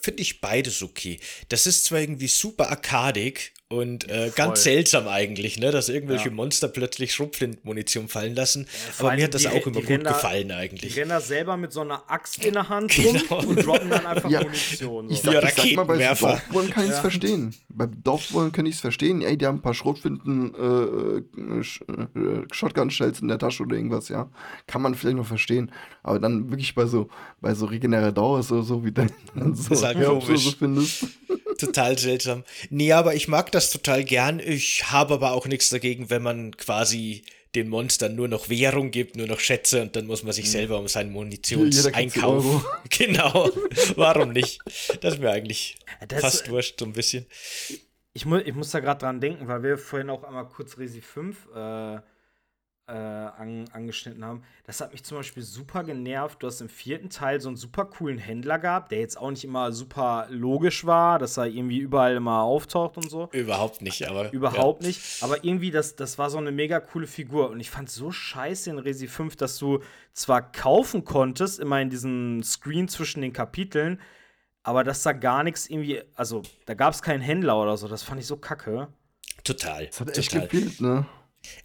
Finde 0.00 0.22
ich 0.22 0.40
beides 0.40 0.82
okay. 0.82 1.20
Das 1.48 1.66
ist 1.66 1.84
zwar 1.84 2.00
irgendwie 2.00 2.28
super 2.28 2.70
arkadig 2.70 3.52
und 3.74 4.08
äh, 4.08 4.30
ganz 4.34 4.62
Voll. 4.62 4.72
seltsam 4.72 5.08
eigentlich, 5.08 5.58
ne, 5.58 5.70
dass 5.70 5.88
irgendwelche 5.88 6.28
Ja. 6.28 6.34
Monster 6.34 6.68
plötzlich 6.68 7.12
Schrotflintenmunition 7.12 8.08
fallen 8.08 8.34
lassen. 8.34 8.66
vor 8.92 9.08
aber 9.10 9.16
mir 9.16 9.24
hat 9.24 9.34
das 9.34 9.42
die- 9.42 9.48
auch 9.48 9.52
immer 9.54 9.62
die 9.76 9.80
gut 9.80 9.88
rennen 9.88 10.04
da- 10.04 10.12
gefallen 10.12 10.48
Die 10.48 10.54
eigentlich. 10.54 10.96
rennen 10.96 11.10
da 11.10 11.20
selber 11.20 11.56
mit 11.56 11.72
so 11.72 11.80
einer 11.82 12.02
Axt 12.10 12.44
in 12.44 12.54
der 12.54 12.68
Hand 12.68 12.92
Genau. 12.96 13.34
rum 13.40 13.48
und 13.48 13.66
droppen 13.66 13.90
dann 13.90 14.06
einfach 14.06 14.30
Ja, 14.30 14.42
Munition. 14.42 15.10
Ich 15.10 15.18
So. 15.22 15.32
sag, 15.32 15.42
Ja, 15.42 15.48
ich 15.48 15.54
sag 15.54 15.76
mal, 15.76 15.84
bei. 15.84 15.98
Dorfbullen 16.14 16.70
kann 16.70 16.84
ich 16.84 16.90
es 16.90 16.96
Ja. 16.96 17.00
verstehen. 17.02 17.54
Bei 17.68 17.86
Dorfbullen 17.86 18.52
kann 18.52 18.66
ich 18.66 18.74
es 18.76 18.80
verstehen. 18.80 19.20
Ey, 19.22 19.36
die 19.36 19.46
haben 19.46 19.58
ein 19.58 19.62
paar 19.62 19.74
Schrotflinten, 19.74 20.54
äh, 20.54 21.18
äh, 21.40 21.60
äh, 21.60 22.44
Shotgun-Shells 22.52 23.20
in 23.20 23.28
der 23.28 23.38
Tasche 23.38 23.62
oder 23.64 23.76
irgendwas, 23.76 24.08
ja. 24.08 24.30
Kann 24.66 24.82
man 24.82 24.94
vielleicht 24.94 25.16
noch 25.16 25.26
verstehen. 25.26 25.72
Aber 26.02 26.18
dann 26.20 26.50
wirklich 26.50 26.74
bei 26.74 26.86
so, 26.86 27.08
bei 27.40 27.54
so 27.54 27.66
Regenerador 27.66 28.42
so, 28.42 28.62
so 28.62 28.84
wie 28.84 28.92
dann 28.92 29.10
so, 29.54 29.74
ist 29.74 29.82
halt 29.84 29.96
oder 29.96 30.20
so 30.20 30.50
findest. 30.52 31.06
Total 31.58 31.98
seltsam. 31.98 32.44
Nee, 32.70 32.92
aber 32.92 33.14
ich 33.14 33.28
mag 33.28 33.50
das 33.52 33.70
total 33.70 34.04
gern. 34.04 34.40
Ich 34.40 34.90
habe 34.90 35.14
aber 35.14 35.32
auch 35.32 35.46
nichts 35.46 35.70
dagegen, 35.70 36.10
wenn 36.10 36.22
man 36.22 36.56
quasi 36.56 37.22
den 37.54 37.68
Monstern 37.68 38.16
nur 38.16 38.26
noch 38.26 38.48
Währung 38.48 38.90
gibt, 38.90 39.16
nur 39.16 39.28
noch 39.28 39.38
Schätze 39.38 39.82
und 39.82 39.94
dann 39.94 40.06
muss 40.06 40.24
man 40.24 40.32
sich 40.32 40.50
selber 40.50 40.78
um 40.78 40.88
seinen 40.88 41.12
Jeder 41.12 41.20
kriegt 41.30 41.46
10 41.46 41.58
Munitionseinkauf. 41.58 42.66
Genau. 42.90 43.50
Warum 43.96 44.32
nicht? 44.32 44.58
Das 45.00 45.14
ist 45.14 45.20
mir 45.20 45.30
eigentlich 45.30 45.76
Das- 46.08 46.20
fast 46.20 46.50
wurscht, 46.50 46.80
so 46.80 46.84
ein 46.86 46.92
bisschen. 46.92 47.26
Ich, 48.12 48.26
mu 48.26 48.36
ich 48.38 48.54
muss 48.54 48.70
da 48.70 48.80
gerade 48.80 49.00
dran 49.00 49.20
denken, 49.20 49.46
weil 49.48 49.62
wir 49.62 49.78
vorhin 49.78 50.10
auch 50.10 50.22
einmal 50.24 50.48
kurz 50.48 50.78
Resi 50.78 51.00
5 51.00 51.36
äh, 51.54 51.98
äh, 52.86 52.92
an 52.92 53.64
angeschnitten 53.72 54.24
haben. 54.24 54.42
Das 54.64 54.80
hat 54.80 54.92
mich 54.92 55.02
zum 55.04 55.16
Beispiel 55.18 55.42
super 55.42 55.84
genervt. 55.84 56.42
Du 56.42 56.46
hast 56.46 56.60
im 56.60 56.68
vierten 56.68 57.08
Teil 57.08 57.40
so 57.40 57.48
einen 57.48 57.56
super 57.56 57.86
coolen 57.86 58.18
Händler 58.18 58.58
gehabt, 58.58 58.92
der 58.92 59.00
jetzt 59.00 59.16
auch 59.16 59.30
nicht 59.30 59.44
immer 59.44 59.72
super 59.72 60.26
logisch 60.28 60.84
war, 60.84 61.18
dass 61.18 61.38
er 61.38 61.46
irgendwie 61.46 61.78
überall 61.78 62.16
immer 62.16 62.42
auftaucht 62.42 62.96
und 62.98 63.08
so. 63.08 63.28
Überhaupt 63.32 63.80
nicht, 63.80 64.06
aber. 64.08 64.32
Überhaupt 64.32 64.82
nicht. 64.82 65.22
Aber 65.22 65.44
irgendwie, 65.44 65.70
das, 65.70 65.96
das 65.96 66.18
war 66.18 66.28
so 66.28 66.38
eine 66.38 66.52
mega 66.52 66.80
coole 66.80 67.06
Figur. 67.06 67.50
Und 67.50 67.60
ich 67.60 67.70
fand 67.70 67.88
so 67.88 68.10
scheiße 68.10 68.68
in 68.70 68.78
Resi 68.78 69.08
5, 69.08 69.36
dass 69.36 69.56
du 69.58 69.80
zwar 70.12 70.52
kaufen 70.52 71.04
konntest, 71.04 71.60
immer 71.60 71.80
in 71.80 71.88
diesem 71.88 72.42
Screen 72.42 72.88
zwischen 72.88 73.22
den 73.22 73.32
Kapiteln, 73.32 74.00
aber 74.62 74.84
dass 74.84 75.02
da 75.02 75.12
gar 75.12 75.42
nichts 75.42 75.68
irgendwie, 75.68 76.02
also 76.14 76.42
da 76.66 76.74
gab 76.74 76.92
es 76.92 77.02
keinen 77.02 77.20
Händler 77.20 77.60
oder 77.60 77.76
so. 77.76 77.88
Das 77.88 78.02
fand 78.02 78.20
ich 78.20 78.26
so 78.26 78.36
kacke. 78.36 78.74
Ja, 78.74 78.88
total. 79.42 79.86
Das 79.86 80.00
hat 80.00 80.18
echt 80.18 80.32
total. 80.32 80.48
gefehlt, 80.48 80.80
ne? 80.80 81.06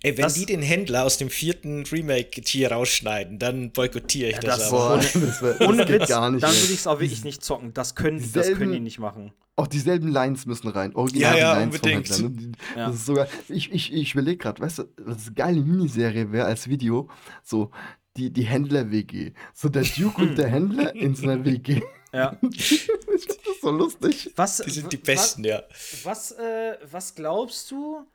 Ey, 0.04 0.18
wenn 0.18 0.24
Das- 0.24 0.34
die 0.36 0.46
den 0.46 0.62
Händler 0.62 1.04
aus 1.04 1.18
dem 1.18 1.30
vierten 1.30 1.84
Remake 1.86 2.42
hier 2.46 2.72
rausschneiden, 2.72 3.40
dann 3.40 3.72
boykottiere 3.72 4.30
ich 4.30 4.36
Ja, 4.36 4.42
das, 4.42 4.58
das- 4.60 4.74
aber. 4.74 4.98
Das, 5.14 5.40
das 5.40 5.62
Ohne 5.62 5.86
geht 5.86 6.02
Witz, 6.02 6.10
gar 6.10 6.30
nicht. 6.32 6.44
dann 6.44 6.52
würde 6.54 6.74
ich 6.74 6.80
es 6.80 6.88
auch 6.88 7.00
wirklich 7.00 7.24
nicht 7.24 7.44
zocken. 7.44 7.74
Das 7.74 7.96
können, 7.96 8.18
das 8.20 8.32
Dieselben- 8.32 8.58
können 8.60 8.72
die 8.74 8.80
nicht 8.80 9.00
machen. 9.00 9.32
Auch 9.56 9.68
dieselben 9.68 10.08
Lines 10.08 10.46
müssen 10.46 10.70
rein. 10.70 10.96
Original 10.96 11.34
Ja, 11.34 11.38
ja, 11.40 11.54
Lines 11.60 11.78
vom 11.80 11.90
unbedingt. 11.92 12.10
Händler, 12.10 12.30
ne? 12.30 12.36
Die- 12.38 12.80
Ja. 12.80 12.88
Das 12.88 12.96
ist 12.96 13.06
sogar. 13.06 13.28
Ich, 13.50 13.72
ich, 13.74 13.92
ich 13.94 14.14
überlege 14.14 14.38
gerade, 14.38 14.62
weißt 14.62 14.80
du, 14.80 14.84
was 15.02 15.26
eine 15.28 15.36
geile 15.36 15.60
Miniserie 15.62 16.32
wäre 16.32 16.46
als 16.46 16.70
Video. 16.70 17.10
So, 17.44 17.70
die, 18.16 18.32
die 18.32 18.44
Händler-WG. 18.44 19.34
So 19.54 19.68
der 19.68 19.84
Duke 19.84 20.22
und 20.22 20.38
der 20.38 20.48
Händler 20.50 20.96
in 20.96 21.14
so 21.16 21.24
einer 21.24 21.44
WG. 21.44 21.82
Ja. 22.14 22.38
ich 22.54 22.80
finde 23.06 23.18
das 23.28 23.38
so 23.62 23.72
lustig. 23.72 24.32
Was, 24.38 24.58
Die 24.66 24.72
sind 24.72 24.94
die 24.94 24.98
Besten, 24.98 25.44
ja. 25.44 25.62
Was, 26.04 26.32
äh, 26.32 26.78
was 26.90 27.14
glaubst 27.14 27.70
du? 27.72 28.06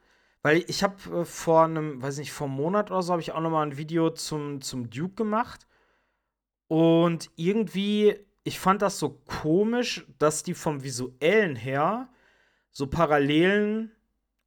Weil 0.45 0.63
ich 0.69 0.83
habe 0.83 1.23
äh, 1.23 1.25
vor 1.25 1.65
einem, 1.65 2.03
weiß 2.03 2.19
nicht, 2.19 2.31
vor 2.31 2.47
einem 2.47 2.57
Monat 2.57 2.91
oder 2.91 3.03
so, 3.03 3.13
habe 3.13 3.23
ich 3.23 3.33
auch 3.33 3.41
noch 3.41 3.51
mal 3.51 3.63
ein 3.63 3.79
Video 3.79 4.11
zum, 4.11 4.61
zum 4.61 4.91
Duke 4.91 5.15
gemacht. 5.15 5.67
Und 6.69 7.31
irgendwie, 7.37 8.15
ich 8.45 8.61
fand 8.61 8.83
das 8.83 8.99
so 8.99 9.23
komisch, 9.25 10.07
dass 10.19 10.43
die 10.43 10.53
vom 10.53 10.85
Visuellen 10.85 11.57
her 11.57 12.11
so 12.73 12.87
Parallelen 12.87 13.91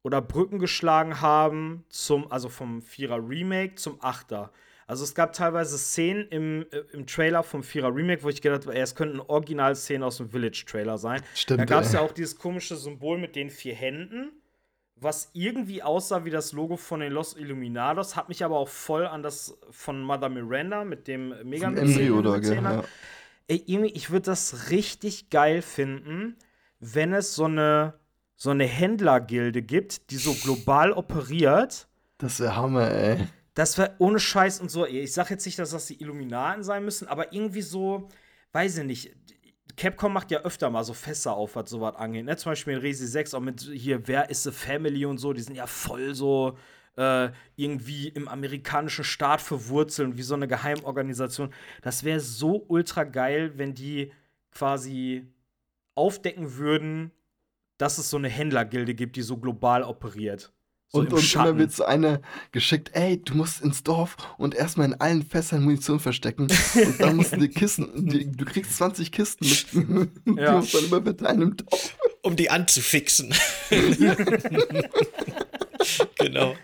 oder 0.02 0.22
Brücken 0.22 0.60
geschlagen 0.60 1.20
haben 1.20 1.84
zum, 1.88 2.30
also 2.30 2.48
vom 2.48 2.80
Vierer 2.80 3.18
Remake 3.18 3.74
zum 3.74 3.98
Achter. 4.00 4.52
Also 4.86 5.02
es 5.02 5.16
gab 5.16 5.32
teilweise 5.32 5.76
Szenen 5.78 6.28
im, 6.28 6.66
äh, 6.70 6.78
im 6.92 7.08
Trailer 7.08 7.42
vom 7.42 7.64
Vierer 7.64 7.92
Remake, 7.92 8.22
wo 8.22 8.28
ich 8.28 8.40
gedacht 8.40 8.66
habe, 8.66 8.78
es 8.78 8.94
könnten 8.94 9.18
Originalszenen 9.18 10.04
aus 10.04 10.18
dem 10.18 10.30
Village-Trailer 10.30 10.96
sein. 10.96 11.22
Stimmt, 11.34 11.60
Da 11.60 11.64
gab 11.64 11.82
es 11.82 11.92
ja 11.92 12.00
auch 12.00 12.12
dieses 12.12 12.38
komische 12.38 12.76
Symbol 12.76 13.18
mit 13.18 13.34
den 13.34 13.50
vier 13.50 13.74
Händen, 13.74 14.30
was 15.00 15.30
irgendwie 15.32 15.82
aussah 15.82 16.24
wie 16.24 16.30
das 16.30 16.52
Logo 16.52 16.76
von 16.76 17.00
den 17.00 17.12
Los 17.12 17.36
Illuminados, 17.36 18.16
hat 18.16 18.28
mich 18.28 18.44
aber 18.44 18.58
auch 18.58 18.68
voll 18.68 19.06
an 19.06 19.22
das 19.22 19.56
von 19.70 20.02
Mother 20.02 20.28
Miranda 20.28 20.84
mit 20.84 21.06
dem 21.08 21.34
mega? 21.44 21.70
Ja. 21.70 22.84
Ey, 23.48 23.62
irgendwie, 23.66 23.92
ich 23.92 24.10
würde 24.10 24.26
das 24.26 24.70
richtig 24.70 25.30
geil 25.30 25.62
finden, 25.62 26.36
wenn 26.80 27.12
es 27.12 27.34
so 27.34 27.44
eine, 27.44 27.94
so 28.36 28.50
eine 28.50 28.64
Händlergilde 28.64 29.62
gibt, 29.62 30.10
die 30.10 30.16
so 30.16 30.34
global 30.34 30.92
operiert. 30.92 31.88
Das 32.18 32.40
wäre 32.40 32.56
Hammer, 32.56 32.90
ey. 32.90 33.26
Das 33.54 33.78
wäre 33.78 33.94
ohne 33.98 34.20
Scheiß 34.20 34.60
und 34.60 34.70
so. 34.70 34.86
Ich 34.86 35.12
sag 35.12 35.30
jetzt 35.30 35.44
nicht, 35.46 35.58
dass 35.58 35.70
das 35.70 35.86
die 35.86 36.00
Illuminaten 36.00 36.62
sein 36.62 36.84
müssen, 36.84 37.08
aber 37.08 37.32
irgendwie 37.32 37.62
so, 37.62 38.08
weiß 38.52 38.78
ich 38.78 38.84
nicht. 38.84 39.16
Capcom 39.78 40.12
macht 40.12 40.30
ja 40.30 40.40
öfter 40.40 40.68
mal 40.70 40.82
so 40.82 40.92
Fässer 40.92 41.34
auf, 41.34 41.54
was 41.56 41.70
sowas 41.70 41.94
angeht. 41.94 42.24
Ne? 42.24 42.36
Zum 42.36 42.50
Beispiel 42.50 42.74
in 42.74 42.80
Resi 42.80 43.06
6 43.06 43.32
auch 43.34 43.40
mit 43.40 43.60
hier, 43.60 44.06
wer 44.08 44.28
ist 44.28 44.42
the 44.42 44.50
Family 44.50 45.06
und 45.06 45.18
so, 45.18 45.32
die 45.32 45.40
sind 45.40 45.54
ja 45.54 45.66
voll 45.66 46.14
so 46.14 46.58
äh, 46.96 47.30
irgendwie 47.54 48.08
im 48.08 48.26
amerikanischen 48.26 49.04
Staat 49.04 49.40
verwurzelt, 49.40 50.16
wie 50.16 50.22
so 50.22 50.34
eine 50.34 50.48
Geheimorganisation. 50.48 51.54
Das 51.80 52.02
wäre 52.02 52.18
so 52.18 52.64
ultra 52.66 53.04
geil, 53.04 53.52
wenn 53.56 53.72
die 53.74 54.12
quasi 54.50 55.32
aufdecken 55.94 56.56
würden, 56.56 57.12
dass 57.78 57.98
es 57.98 58.10
so 58.10 58.16
eine 58.16 58.28
Händlergilde 58.28 58.94
gibt, 58.94 59.14
die 59.14 59.22
so 59.22 59.36
global 59.36 59.84
operiert. 59.84 60.52
So 60.90 61.00
und, 61.00 61.12
und 61.12 61.34
immer 61.34 61.58
wird 61.58 61.70
so 61.72 61.84
eine 61.84 62.22
geschickt, 62.50 62.90
ey, 62.94 63.22
du 63.22 63.34
musst 63.34 63.60
ins 63.60 63.82
Dorf 63.82 64.16
und 64.38 64.54
erstmal 64.54 64.86
in 64.86 64.94
allen 64.94 65.22
Fässern 65.22 65.62
Munition 65.62 66.00
verstecken. 66.00 66.48
und 66.74 66.98
dann 67.00 67.16
musst 67.16 67.32
du 67.32 67.36
die 67.36 67.48
Kisten, 67.48 68.08
die, 68.08 68.30
du 68.30 68.44
kriegst 68.46 68.74
20 68.78 69.12
Kisten 69.12 69.46
mit. 69.48 70.10
die 70.38 70.40
Ja. 70.42 70.52
musst 70.52 70.72
du 70.72 70.78
dann 70.78 70.86
immer 70.86 71.02
verteilen 71.02 71.42
im 71.42 71.56
Dorf. 71.58 71.94
Um 72.22 72.36
die 72.36 72.48
anzufixen. 72.50 73.34
genau. 76.18 76.56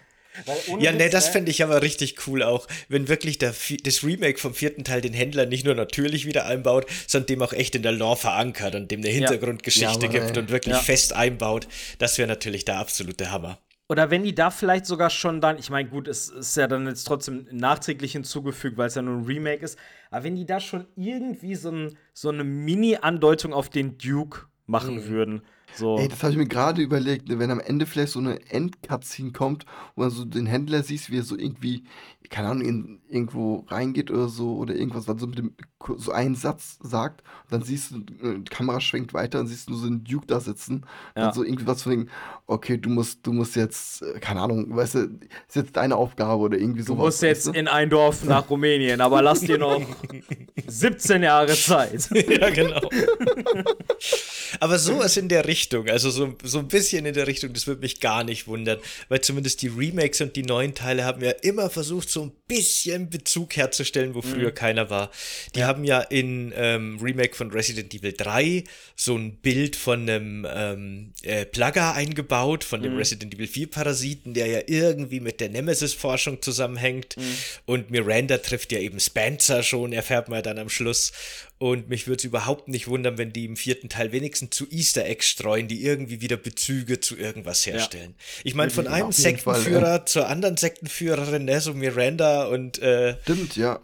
Ja, 0.81 0.91
nee, 0.93 1.05
Witz, 1.05 1.12
das 1.12 1.27
ne? 1.27 1.33
fände 1.33 1.51
ich 1.51 1.62
aber 1.62 1.81
richtig 1.83 2.27
cool 2.27 2.43
auch, 2.43 2.66
wenn 2.89 3.07
wirklich 3.09 3.39
der, 3.39 3.55
das 3.85 4.03
Remake 4.03 4.39
vom 4.39 4.53
vierten 4.53 4.83
Teil 4.83 5.01
den 5.01 5.12
Händler 5.12 5.47
nicht 5.47 5.64
nur 5.64 5.75
natürlich 5.77 6.27
wieder 6.27 6.47
einbaut, 6.47 6.87
sondern 7.07 7.27
dem 7.27 7.43
auch 7.43 7.53
echt 7.53 7.77
in 7.77 7.83
der 7.83 7.93
Lore 7.93 8.16
verankert 8.16 8.75
und 8.75 8.91
dem 8.91 9.01
eine 9.01 9.11
Hintergrundgeschichte 9.11 10.07
Ja, 10.07 10.12
Mann, 10.12 10.27
gibt 10.27 10.37
und 10.37 10.51
wirklich 10.51 10.75
Ja. 10.75 10.81
fest 10.83 11.12
einbaut. 11.12 11.68
Das 11.99 12.18
wäre 12.18 12.27
natürlich 12.27 12.64
der 12.64 12.79
absolute 12.79 13.31
Hammer. 13.31 13.61
Oder 13.89 14.11
wenn 14.11 14.22
die 14.22 14.35
da 14.35 14.51
vielleicht 14.51 14.87
sogar 14.87 15.11
schon 15.11 15.41
dann, 15.43 15.59
ich 15.59 15.68
meine, 15.68 15.89
gut, 15.89 16.09
es 16.09 16.30
ist 16.30 16.57
ja 16.57 16.66
dann 16.66 16.87
jetzt 16.87 17.05
trotzdem 17.05 17.47
nachträglich 17.51 18.12
hinzugefügt, 18.12 18.78
weil 18.78 18.89
es 18.89 18.95
ja 18.95 19.03
nur 19.03 19.16
ein 19.16 19.24
Remake 19.24 19.62
ist, 19.62 19.78
aber 20.11 20.24
wenn 20.24 20.37
die 20.37 20.47
da 20.47 20.59
schon 20.59 20.87
irgendwie 20.97 21.55
so, 21.55 21.70
ein, 21.70 21.99
so 22.14 22.30
eine 22.30 22.45
Mini-Andeutung 22.45 23.53
auf 23.53 23.68
den 23.68 23.99
Duke 23.99 24.47
machen 24.66 25.07
würden. 25.07 25.43
So. 25.74 25.99
Ey, 25.99 26.09
das 26.09 26.22
habe 26.22 26.32
ich 26.32 26.39
mir 26.39 26.47
gerade 26.47 26.80
überlegt, 26.80 27.28
ne, 27.28 27.39
wenn 27.39 27.51
am 27.51 27.61
Ende 27.61 27.85
vielleicht 27.85 28.12
so 28.12 28.20
eine 28.20 28.41
Endcutscene 28.51 29.32
kommt, 29.32 29.66
wo 29.97 30.03
man 30.03 30.11
so 30.11 30.24
den 30.24 30.47
Händler 30.47 30.82
siehst, 30.82 31.11
wie 31.11 31.18
er 31.18 31.24
so 31.24 31.37
irgendwie, 31.37 31.85
keine 32.31 32.49
Ahnung, 32.49 32.64
in, 32.66 33.01
irgendwo 33.09 33.64
reingeht 33.68 34.11
oder 34.11 34.29
so 34.29 34.57
oder 34.57 34.75
irgendwas, 34.75 35.05
dann 35.07 35.18
so 35.18 35.27
mit 35.27 35.39
dem 35.39 35.55
so 35.99 36.12
einen 36.12 36.35
Satz 36.35 36.79
sagt, 36.83 37.20
und 37.45 37.53
dann 37.53 37.62
siehst 37.62 37.91
du, 37.91 37.97
äh, 38.27 38.39
die 38.39 38.45
Kamera 38.51 38.81
schwenkt 38.81 39.12
weiter 39.12 39.39
und 39.41 39.47
siehst 39.49 39.68
nur 39.68 39.79
so 39.79 39.87
einen 39.87 40.03
Duke 40.03 40.27
da 40.27 40.41
sitzen, 40.41 40.87
Ja. 41.14 41.25
dann 41.27 41.35
so 41.35 41.45
irgendwie 41.45 41.66
was 41.66 41.83
von 41.83 41.93
wegen, 41.93 42.09
okay, 42.47 42.79
du 42.79 42.89
musst, 42.89 43.27
du 43.27 43.33
musst 43.35 43.55
jetzt, 43.57 44.01
äh, 44.03 44.18
keine 44.18 44.41
Ahnung, 44.41 44.75
weißt 44.75 44.95
du, 44.95 44.99
ist 45.47 45.57
jetzt 45.57 45.77
deine 45.77 45.97
Aufgabe 45.97 46.43
oder 46.43 46.57
irgendwie 46.57 46.81
Du 46.81 46.87
sowas. 46.87 47.05
musst 47.05 47.22
jetzt 47.22 47.47
weißt 47.47 47.55
du? 47.57 47.61
in 47.61 47.68
ein 47.68 47.91
Dorf 47.91 48.25
nach 48.25 48.49
Rumänien, 48.49 49.03
aber 49.03 49.20
lass 49.20 49.41
dir 49.41 49.59
noch 49.59 49.83
17 50.66 51.22
Jahre 51.22 51.53
Zeit. 51.55 52.09
ja, 52.29 52.49
genau. 52.51 52.81
Aber 54.61 54.79
sowas 54.79 55.16
in 55.16 55.29
der 55.29 55.47
Richtung, 55.47 55.89
also 55.89 56.11
so, 56.11 56.35
so 56.43 56.59
ein 56.59 56.68
bisschen 56.68 57.07
in 57.07 57.14
der 57.14 57.27
Richtung, 57.27 57.53
das 57.53 57.66
würde 57.66 57.81
mich 57.81 58.01
gar 58.01 58.25
nicht 58.25 58.47
wundern, 58.47 58.79
weil 59.09 59.20
zumindest 59.20 59.62
die 59.62 59.68
Remakes 59.68 60.20
und 60.20 60.37
die 60.37 60.43
neuen 60.45 60.75
Teile 60.75 61.05
haben 61.05 61.22
ja 61.22 61.33
immer 61.43 61.70
versucht, 61.70 62.09
so 62.14 62.22
ein 62.22 62.32
bisschen 62.48 63.10
Bezug 63.10 63.56
herzustellen, 63.56 64.14
wo 64.14 64.22
früher 64.22 64.52
keiner 64.52 64.88
war. 64.88 65.10
Die 65.54 65.64
haben 65.64 65.84
ja 65.84 66.00
in 66.00 66.52
ähm, 66.56 66.98
Remake 67.02 67.34
von 67.34 67.50
Resident 67.50 67.92
Evil 67.92 68.14
3 68.16 68.64
so 68.96 69.16
ein 69.16 69.36
Bild 69.36 69.76
von 69.76 70.08
einem 70.08 70.46
ähm, 70.48 71.12
äh, 71.22 71.44
Plugger 71.44 71.94
eingebaut, 71.94 72.64
von 72.64 72.82
dem 72.82 72.96
Resident 72.96 73.34
Evil 73.34 73.46
4 73.46 73.70
Parasiten, 73.70 74.32
der 74.32 74.46
ja 74.46 74.60
irgendwie 74.66 75.20
mit 75.20 75.40
der 75.40 75.50
Nemesis-Forschung 75.50 76.40
zusammenhängt. 76.40 77.16
Und 77.66 77.90
Miranda 77.90 78.38
trifft 78.38 78.72
ja 78.72 78.78
eben 78.78 79.00
Spencer 79.00 79.62
schon, 79.62 79.92
erfährt 79.92 80.28
man 80.28 80.42
dann 80.42 80.58
am 80.58 80.70
Schluss. 80.70 81.12
Und 81.59 81.88
mich 81.88 82.07
würde 82.07 82.18
es 82.18 82.24
überhaupt 82.24 82.68
nicht 82.68 82.88
wundern, 82.88 83.16
wenn 83.16 83.32
die 83.32 83.44
im 83.44 83.57
vierten 83.57 83.88
Teil 83.88 84.11
wenigstens 84.12 84.57
zu 84.57 84.66
Easter 84.70 85.07
Eggs 85.07 85.28
streuen, 85.28 85.68
die 85.68 85.84
irgendwie 85.84 86.20
wieder 86.20 86.36
Bezüge 86.36 87.00
zu 87.00 87.16
irgendwas 87.16 87.64
herstellen. 87.64 88.16
Ich 88.42 88.55
meine, 88.55 88.70
von 88.70 88.86
Ja, 88.86 88.90
einem 88.92 89.11
jeden 89.12 89.38
Fall, 89.38 89.55
Sektenführer 89.55 90.07
zur 90.07 90.28
anderen 90.28 90.57
Sektenführerin, 90.57 91.44
ne, 91.44 91.61
so 91.61 91.72
Miranda 91.72 92.46
und 92.46 92.80
äh, 92.80 93.16
Stimmt, 93.22 93.57
ja. 93.57 93.80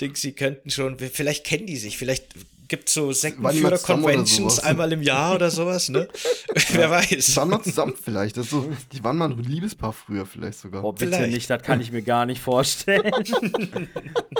Dixie 0.00 0.32
könnten 0.32 0.70
schon, 0.70 0.98
vielleicht 0.98 1.44
kennen 1.44 1.66
die 1.66 1.76
sich, 1.76 1.96
vielleicht 1.96 2.34
gibt 2.72 2.88
es 2.88 2.94
so 2.94 3.08
die 3.08 3.14
Sektenführer-Conventions 3.14 4.60
einmal 4.60 4.90
im 4.94 5.02
Jahr 5.02 5.34
oder 5.34 5.50
sowas, 5.50 5.90
ne? 5.90 6.08
Wer 6.72 6.86
Die 6.86 6.90
weiß. 6.90 7.36
waren 7.36 7.50
mal 7.50 7.62
zusammen 7.62 7.92
vielleicht. 8.02 8.38
Das 8.38 8.48
so, 8.48 8.72
die 8.90 9.04
waren 9.04 9.18
mal 9.18 9.30
ein 9.30 9.38
Liebespaar 9.38 9.92
früher 9.92 10.24
vielleicht 10.24 10.58
sogar. 10.58 10.80
Boah, 10.80 10.94
bitte 10.94 11.12
Vielleicht. 11.12 11.34
nicht, 11.34 11.50
das 11.50 11.62
kann 11.62 11.82
ich 11.82 11.92
mir 11.92 12.00
gar 12.00 12.24
nicht 12.24 12.40
vorstellen. 12.40 13.12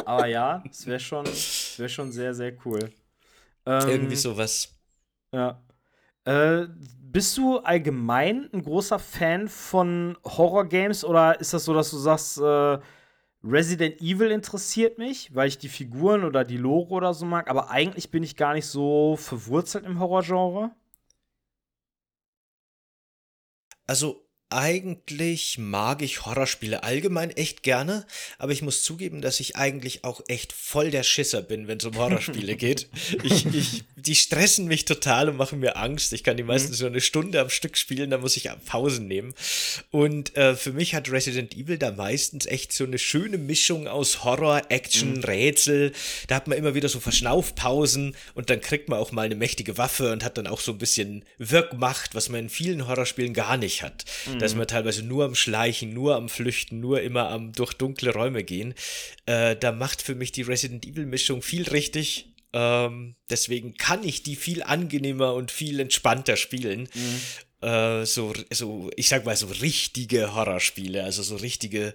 aber 0.06 0.28
ja, 0.28 0.64
es 0.70 0.86
wäre 0.86 0.98
schon, 0.98 1.26
es 1.26 1.74
wär 1.76 1.90
schon 1.90 2.10
sehr, 2.10 2.32
sehr 2.32 2.54
cool. 2.64 2.90
Ähm, 3.66 3.88
Irgendwie 3.90 4.16
sowas. 4.16 4.74
Ja. 5.30 5.60
Äh, 6.24 6.68
bist 7.02 7.36
du 7.36 7.58
allgemein 7.58 8.48
ein 8.54 8.62
großer 8.62 8.98
Fan 8.98 9.46
von 9.46 10.16
Horror-Games 10.24 11.04
oder 11.04 11.38
ist 11.38 11.52
das 11.52 11.66
so, 11.66 11.74
dass 11.74 11.90
du 11.90 11.98
sagst, 11.98 12.38
äh, 12.38 12.78
Resident 13.44 14.00
Evil 14.00 14.30
interessiert 14.30 14.98
mich, 14.98 15.34
weil 15.34 15.48
ich 15.48 15.58
die 15.58 15.68
Figuren 15.68 16.24
oder 16.24 16.44
die 16.44 16.56
Lore 16.56 16.90
oder 16.90 17.12
so 17.14 17.26
mag, 17.26 17.48
aber 17.50 17.70
eigentlich 17.70 18.10
bin 18.10 18.22
ich 18.22 18.36
gar 18.36 18.54
nicht 18.54 18.66
so 18.66 19.16
verwurzelt 19.16 19.84
im 19.84 19.98
Horrorgenre? 19.98 20.70
Also 23.86 24.21
eigentlich 24.52 25.58
mag 25.58 26.02
ich 26.02 26.24
Horrorspiele 26.24 26.82
allgemein 26.82 27.30
echt 27.30 27.62
gerne, 27.62 28.06
aber 28.38 28.52
ich 28.52 28.62
muss 28.62 28.82
zugeben, 28.82 29.20
dass 29.20 29.40
ich 29.40 29.56
eigentlich 29.56 30.04
auch 30.04 30.22
echt 30.28 30.52
voll 30.52 30.90
der 30.90 31.02
Schisser 31.02 31.42
bin, 31.42 31.68
wenn 31.68 31.78
es 31.78 31.84
um 31.84 31.96
Horrorspiele 31.96 32.56
geht. 32.56 32.88
Ich, 33.24 33.46
ich, 33.46 33.84
die 33.94 34.14
stressen 34.14 34.66
mich 34.66 34.84
total 34.84 35.28
und 35.28 35.36
machen 35.36 35.60
mir 35.60 35.76
Angst. 35.76 36.12
Ich 36.12 36.24
kann 36.24 36.36
die 36.36 36.42
meistens 36.42 36.78
so 36.78 36.86
eine 36.86 37.00
Stunde 37.00 37.40
am 37.40 37.50
Stück 37.50 37.76
spielen, 37.76 38.10
dann 38.10 38.20
muss 38.20 38.36
ich 38.36 38.48
Pausen 38.64 39.06
nehmen. 39.06 39.34
Und 39.90 40.36
äh, 40.36 40.56
für 40.56 40.72
mich 40.72 40.94
hat 40.94 41.10
Resident 41.10 41.56
Evil 41.56 41.78
da 41.78 41.92
meistens 41.92 42.46
echt 42.46 42.72
so 42.72 42.84
eine 42.84 42.98
schöne 42.98 43.38
Mischung 43.38 43.86
aus 43.86 44.24
Horror, 44.24 44.62
Action, 44.70 45.22
Rätsel. 45.22 45.92
Da 46.26 46.36
hat 46.36 46.48
man 46.48 46.58
immer 46.58 46.74
wieder 46.74 46.88
so 46.88 47.00
Verschnaufpausen 47.00 48.16
und 48.34 48.50
dann 48.50 48.60
kriegt 48.60 48.88
man 48.88 48.98
auch 48.98 49.12
mal 49.12 49.26
eine 49.26 49.36
mächtige 49.36 49.78
Waffe 49.78 50.12
und 50.12 50.24
hat 50.24 50.38
dann 50.38 50.46
auch 50.46 50.60
so 50.60 50.72
ein 50.72 50.78
bisschen 50.78 51.24
Wirkmacht, 51.38 52.14
was 52.14 52.28
man 52.28 52.40
in 52.40 52.48
vielen 52.48 52.88
Horrorspielen 52.88 53.34
gar 53.34 53.56
nicht 53.56 53.82
hat. 53.82 54.04
Da 54.38 54.41
ist 54.44 54.56
man 54.56 54.66
teilweise 54.66 55.02
nur 55.02 55.24
am 55.24 55.34
Schleichen, 55.34 55.92
nur 55.92 56.16
am 56.16 56.28
Flüchten, 56.28 56.80
nur 56.80 57.00
immer 57.00 57.30
am 57.30 57.52
durch 57.52 57.74
dunkle 57.74 58.12
Räume 58.12 58.44
gehen. 58.44 58.74
Äh, 59.26 59.56
da 59.56 59.72
macht 59.72 60.02
für 60.02 60.14
mich 60.14 60.32
die 60.32 60.42
Resident 60.42 60.86
Evil 60.86 61.06
Mischung 61.06 61.42
viel 61.42 61.68
richtig. 61.68 62.32
Ähm, 62.52 63.16
deswegen 63.30 63.74
kann 63.74 64.04
ich 64.04 64.22
die 64.22 64.36
viel 64.36 64.62
angenehmer 64.62 65.34
und 65.34 65.50
viel 65.50 65.80
entspannter 65.80 66.36
spielen. 66.36 66.88
Äh, 67.62 68.04
so, 68.04 68.32
so, 68.50 68.90
ich 68.96 69.08
sag 69.08 69.24
mal, 69.24 69.36
so 69.36 69.46
richtige 69.46 70.34
Horrorspiele, 70.34 71.02
also 71.04 71.22
so 71.22 71.36
richtige 71.36 71.94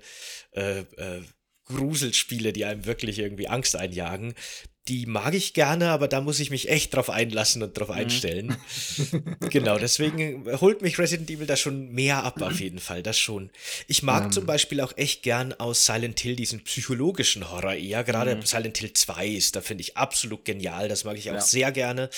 äh, 0.51 0.79
äh, 0.79 1.21
Gruselspiele, 1.65 2.53
die 2.53 2.65
einem 2.65 2.85
wirklich 2.85 3.19
irgendwie 3.19 3.49
Angst 3.49 3.75
einjagen. 3.75 4.33
Die 4.88 5.05
mag 5.05 5.33
ich 5.33 5.53
gerne, 5.53 5.89
aber 5.89 6.07
da 6.07 6.21
muss 6.21 6.39
ich 6.39 6.49
mich 6.49 6.69
echt 6.69 6.95
drauf 6.95 7.09
einlassen 7.09 7.61
und 7.61 7.77
drauf 7.77 7.89
einstellen. 7.89 8.55
genau, 9.49 9.77
deswegen 9.77 10.45
holt 10.61 10.81
mich 10.81 10.97
Resident 10.97 11.29
Evil 11.29 11.45
da 11.45 11.55
schon 11.57 11.91
mehr 11.91 12.23
ab, 12.23 12.41
auf 12.41 12.59
jeden 12.59 12.79
Fall, 12.79 13.03
das 13.03 13.17
schon. 13.19 13.49
Ich 13.88 14.03
mag 14.03 14.33
zum 14.33 14.45
Beispiel 14.45 14.79
auch 14.81 14.95
echt 14.95 15.23
gern 15.23 15.53
aus 15.53 15.85
Silent 15.85 16.19
Hill 16.19 16.35
diesen 16.35 16.63
psychologischen 16.63 17.49
Horror 17.51 17.73
eher. 17.73 18.03
Gerade 18.03 18.39
Silent 18.45 18.77
Hill 18.77 18.93
2 18.93 19.27
ist, 19.27 19.55
da 19.55 19.61
finde 19.61 19.81
ich 19.81 19.97
absolut 19.97 20.45
genial, 20.45 20.88
das 20.88 21.03
mag 21.03 21.17
ich 21.17 21.29
auch 21.29 21.35
Ja. 21.35 21.41
sehr 21.41 21.71
gerne. 21.71 22.09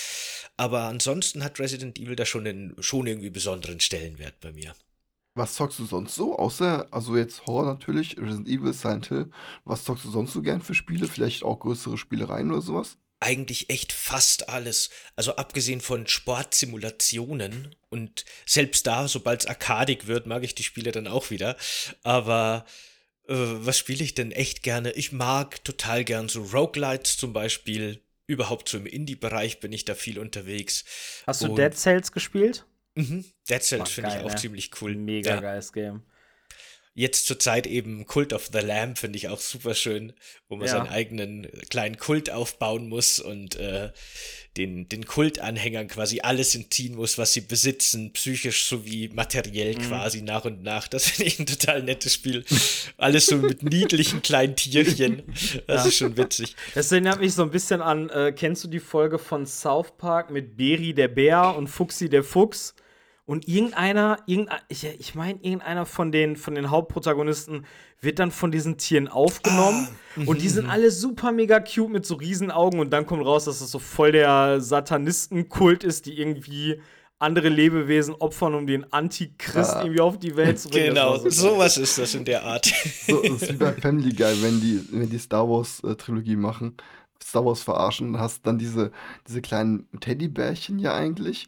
Aber 0.57 0.83
ansonsten 0.83 1.43
hat 1.43 1.59
Resident 1.59 1.97
Evil 1.99 2.15
da 2.15 2.25
schon 2.25 2.45
einen 2.45 2.75
schon 2.79 3.07
irgendwie 3.07 3.29
besonderen 3.29 3.79
Stellenwert 3.79 4.39
bei 4.41 4.51
mir. 4.51 4.75
Was 5.39 5.53
zockst 5.55 5.79
du 5.79 5.85
sonst 5.85 6.15
so? 6.15 6.37
Außer, 6.37 6.87
also 6.91 7.15
jetzt 7.15 7.45
Horror 7.47 7.65
natürlich, 7.65 8.17
Resident 8.17 8.49
Evil, 8.49 8.73
Silent 8.73 9.07
Hill. 9.07 9.31
Was 9.63 9.85
zockst 9.85 10.03
du 10.03 10.11
sonst 10.11 10.33
so 10.33 10.41
gern 10.41 10.61
für 10.61 10.73
Spiele? 10.73 11.07
Vielleicht 11.07 11.43
auch 11.43 11.59
größere 11.59 11.97
Spielereien 11.97 12.51
oder 12.51 12.61
sowas? 12.61 12.97
eigentlich 13.21 13.69
echt 13.69 13.91
fast 13.91 14.47
alles. 14.47 14.89
Also 15.17 15.35
abgesehen 15.35 15.81
von 15.81 16.07
Sportsimulationen 16.07 17.75
und 17.89 18.23
selbst 18.45 18.87
da, 18.87 19.09
sobald 19.09 19.41
es 19.41 19.45
arkadig 19.45 20.07
wird, 20.07 20.25
mag 20.25 20.43
ich 20.43 20.55
die 20.55 20.63
Spiele 20.63 20.93
dann 20.93 21.07
auch 21.07 21.29
wieder. 21.29 21.57
Aber 22.03 22.65
äh, 23.27 23.33
was 23.35 23.77
spiele 23.77 24.03
ich 24.05 24.13
denn 24.15 24.31
echt 24.31 24.63
gerne? 24.63 24.91
Ich 24.91 25.11
mag 25.11 25.63
total 25.65 26.05
gern 26.05 26.29
so 26.29 26.43
Roguelites 26.43 27.17
zum 27.17 27.33
Beispiel. 27.33 28.01
Überhaupt 28.25 28.69
so 28.69 28.77
im 28.77 28.85
Indie-Bereich 28.85 29.59
bin 29.59 29.73
ich 29.73 29.83
da 29.85 29.95
viel 29.95 30.19
unterwegs. 30.19 30.85
Hast 31.27 31.41
du 31.41 31.47
Und- 31.47 31.57
Dead 31.57 31.75
Cells 31.75 32.11
gespielt? 32.11 32.65
Mhm. 32.99 33.25
Dead 33.49 33.61
Cells 33.63 33.89
finde 33.91 34.09
ich 34.11 34.23
auch 34.23 34.29
ne? 34.29 34.35
ziemlich 34.35 34.71
cool. 34.81 34.95
Mega 34.95 35.35
Ja. 35.35 35.41
geiles 35.41 35.71
Game. 35.73 36.03
Jetzt 36.95 37.27
zur 37.27 37.39
Zeit 37.39 37.65
eben 37.65 38.05
Cult 38.07 38.33
of 38.33 38.49
the 38.51 38.59
Lamb 38.59 38.97
finde 38.97 39.17
ich 39.17 39.29
auch 39.29 39.39
super 39.39 39.73
schön, 39.73 40.11
wo 40.49 40.57
man 40.57 40.67
Ja. 40.67 40.73
seinen 40.73 40.89
eigenen 40.89 41.47
kleinen 41.69 41.97
Kult 41.97 42.29
aufbauen 42.29 42.89
muss 42.89 43.19
und 43.19 43.55
äh, 43.55 43.91
den, 44.57 44.89
den 44.89 45.05
Kultanhängern 45.05 45.87
quasi 45.87 46.19
alles 46.21 46.55
entziehen 46.55 46.95
muss, 46.95 47.17
was 47.17 47.31
sie 47.31 47.39
besitzen, 47.41 48.11
psychisch 48.11 48.65
sowie 48.65 49.07
materiell 49.13 49.75
Mhm. 49.77 49.81
quasi 49.83 50.23
nach 50.23 50.43
und 50.43 50.61
nach. 50.63 50.89
Das 50.89 51.05
finde 51.07 51.25
ich 51.29 51.39
ein 51.39 51.45
total 51.45 51.83
nettes 51.83 52.15
Spiel. 52.15 52.43
Alles 52.97 53.27
so 53.27 53.37
mit 53.37 53.63
niedlichen 53.63 54.21
kleinen 54.21 54.57
Tierchen. 54.57 55.23
Das 55.67 55.85
ist 55.85 55.95
schon 55.97 56.17
witzig. 56.17 56.55
Das 56.73 56.91
erinnert 56.91 57.21
mich 57.21 57.33
so 57.33 57.43
ein 57.43 57.51
bisschen 57.51 57.81
an, 57.81 58.09
äh, 58.09 58.33
kennst 58.35 58.63
du 58.65 58.67
die 58.67 58.81
Folge 58.81 59.19
von 59.19 59.45
South 59.45 59.95
Park 59.97 60.31
mit 60.31 60.57
Beri 60.57 60.93
der 60.93 61.07
Bär 61.07 61.55
und 61.55 61.67
Fuxi 61.67 62.09
der 62.09 62.23
Fuchs? 62.25 62.73
Und 63.29 63.47
irgendeiner, 63.47 64.17
irgendein, 64.25 64.57
ich, 64.69 64.83
ich 64.85 65.13
meine, 65.13 65.37
irgendeiner 65.43 65.85
von 65.85 66.11
den, 66.11 66.35
von 66.35 66.55
den 66.55 66.71
Hauptprotagonisten 66.71 67.63
wird 68.01 68.17
dann 68.17 68.31
von 68.31 68.51
diesen 68.51 68.77
Tieren 68.77 69.07
aufgenommen. 69.07 69.87
und 70.25 70.41
die 70.41 70.49
sind 70.49 70.67
alle 70.67 70.89
super 70.89 71.31
mega 71.31 71.59
cute 71.59 71.91
mit 71.91 72.07
so 72.07 72.15
riesen 72.15 72.49
Augen. 72.49 72.79
Und 72.79 72.89
dann 72.89 73.05
kommt 73.05 73.23
raus, 73.23 73.45
dass 73.45 73.59
das 73.59 73.69
so 73.69 73.77
voll 73.77 74.13
der 74.13 74.61
Satanistenkult 74.61 75.83
ist, 75.83 76.07
die 76.07 76.17
irgendwie 76.19 76.81
andere 77.19 77.49
Lebewesen 77.49 78.15
opfern, 78.15 78.55
um 78.55 78.65
den 78.65 78.91
Antichrist 78.91 79.75
Ah. 79.75 79.81
irgendwie 79.83 80.01
auf 80.01 80.17
die 80.17 80.35
Welt 80.35 80.57
zu 80.59 80.69
bringen. 80.69 80.95
Genau, 80.95 81.17
so 81.17 81.29
sowas 81.29 81.77
ist 81.77 81.99
das 81.99 82.15
in 82.15 82.25
der 82.25 82.43
Art. 82.43 82.65
So, 83.07 83.21
das 83.21 83.43
ist 83.43 83.53
wie 83.53 83.57
bei 83.57 83.73
Family 83.73 84.11
Guy, 84.11 84.41
wenn 84.41 84.59
die, 84.59 84.83
wenn 84.91 85.07
die 85.07 85.19
Star 85.19 85.47
Wars 85.47 85.83
äh, 85.83 85.93
Trilogie 85.95 86.35
machen, 86.35 86.77
Star 87.21 87.45
Wars 87.45 87.61
verarschen, 87.61 88.17
hast 88.19 88.47
dann 88.47 88.57
diese, 88.57 88.91
diese 89.27 89.41
kleinen 89.43 89.87
Teddybärchen 89.99 90.79
ja 90.79 90.95
eigentlich, 90.95 91.47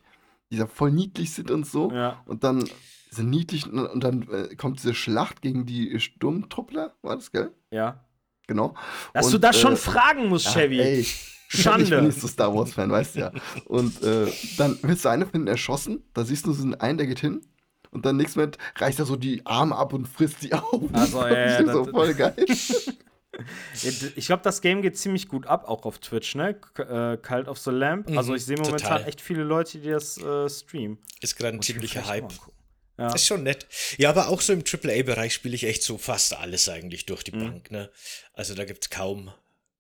die 0.52 0.58
da 0.58 0.68
voll 0.68 0.92
niedlich 0.92 1.32
sind 1.34 1.50
und 1.52 1.66
so. 1.66 1.92
Ja. 1.92 2.22
Und 2.26 2.44
dann 2.44 2.70
sind 3.10 3.30
niedlich 3.30 3.68
und, 3.72 3.80
und 3.88 4.04
dann 4.04 4.28
äh, 4.30 4.56
kommt 4.56 4.80
diese 4.80 4.94
Schlacht 4.94 5.42
gegen 5.42 5.66
die 5.66 6.00
Sturmtruppler, 6.00 6.94
war 7.02 7.16
das, 7.16 7.32
gell? 7.32 7.52
ja. 7.72 8.04
Genau. 8.48 8.74
Dass 9.14 9.28
Und, 9.28 9.34
du 9.34 9.38
das 9.38 9.58
schon 9.58 9.74
äh, 9.74 9.78
fragen 9.78 10.28
musst, 10.28 10.46
Ja, 10.48 10.52
Chevy. 10.52 10.82
ey, 10.82 11.06
Schande. 11.48 11.84
Ich 11.86 11.90
bin 11.92 12.06
nicht 12.08 12.20
so 12.20 12.28
Star 12.28 12.54
Wars-Fan, 12.54 12.92
weißt 12.92 13.16
du 13.16 13.20
ja. 13.20 13.32
Und 13.66 14.02
äh, 14.04 14.28
dann 14.58 14.78
willst 14.82 15.06
du 15.06 15.10
eine 15.10 15.26
finden 15.26 15.48
erschossen, 15.48 16.04
da 16.14 16.26
siehst 16.26 16.46
du 16.48 16.52
so 16.52 16.68
einen, 16.80 16.98
der 16.98 17.08
geht 17.08 17.20
hin. 17.20 17.40
Und 17.92 18.06
dann 18.06 18.18
nächsten 18.18 18.40
Moment 18.40 18.58
reißt 18.76 19.00
er 19.00 19.06
so 19.06 19.16
die 19.16 19.46
Arme 19.46 19.76
ab 19.76 19.94
und 19.94 20.06
frisst 20.08 20.44
die 20.44 20.54
auf. 20.54 20.82
Also, 20.92 21.22
ja, 21.28 21.30
ja, 21.30 21.46
das 21.62 21.68
ist 21.68 21.74
so 21.74 21.86
voll 21.86 22.14
geil. 22.14 22.36
Ich 24.18 24.26
glaube, 24.26 24.44
das 24.44 24.62
Game 24.62 24.82
geht 24.82 24.98
ziemlich 24.98 25.28
gut 25.28 25.48
ab, 25.48 25.68
auch 25.68 25.86
auf 25.86 26.00
Twitch, 26.00 26.36
ne? 26.36 26.54
K 26.54 27.14
äh, 27.14 27.18
Cult 27.18 27.48
of 27.48 27.58
the 27.60 27.72
Lamp. 27.72 28.10
Mhm, 28.10 28.18
also 28.18 28.36
ich 28.36 28.46
sehe 28.46 28.58
momentan 28.58 28.80
total. 28.98 29.08
echt 29.08 29.22
viele 29.22 29.44
Leute, 29.44 29.80
die 29.80 29.90
das 29.90 30.18
äh, 30.18 30.50
streamen. 30.50 30.98
Ist 31.22 31.38
gerade 31.38 31.56
ein 31.58 31.62
ziemlicher 31.62 32.06
Hype. 32.08 32.32
Ja. 32.98 33.14
Ist 33.14 33.26
schon 33.26 33.44
nett. 33.44 33.68
Ja, 33.98 34.10
aber 34.10 34.28
auch 34.28 34.42
so 34.42 34.54
im 34.54 34.64
AAA-Bereich 34.66 35.34
spiele 35.34 35.56
ich 35.56 35.64
echt 35.64 35.82
so 35.82 35.98
fast 35.98 36.36
alles 36.36 36.68
eigentlich 36.70 37.06
durch 37.06 37.24
die 37.24 37.32
Mhm. 37.32 37.40
Bank, 37.40 37.72
ne? 37.72 37.90
Also 38.34 38.54
da 38.54 38.66
gibt's 38.66 38.90
kaum, 38.90 39.32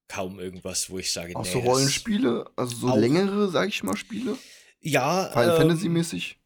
kaum 0.07 0.39
irgendwas, 0.39 0.89
wo 0.89 0.97
ich 0.97 1.11
sage, 1.11 1.35
Auch 1.35 1.43
nee, 1.43 1.51
so 1.51 1.59
Rollenspiele, 1.59 2.49
also 2.55 2.75
so 2.87 2.95
längere, 2.97 3.49
sag 3.49 3.67
ich 3.67 3.83
mal, 3.83 3.95
Spiele. 3.97 4.37
Ja, 4.79 5.29
Final 5.33 5.49
ähm, 5.51 5.57
Fantasy-mäßig. 5.57 6.37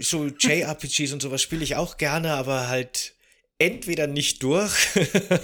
so 0.00 0.26
JRPGs 0.26 1.12
und 1.12 1.22
sowas 1.22 1.40
spiele 1.40 1.62
ich 1.62 1.76
auch 1.76 1.96
gerne, 1.96 2.34
aber 2.34 2.68
halt 2.68 3.14
entweder 3.62 4.06
nicht 4.06 4.42
durch 4.42 4.72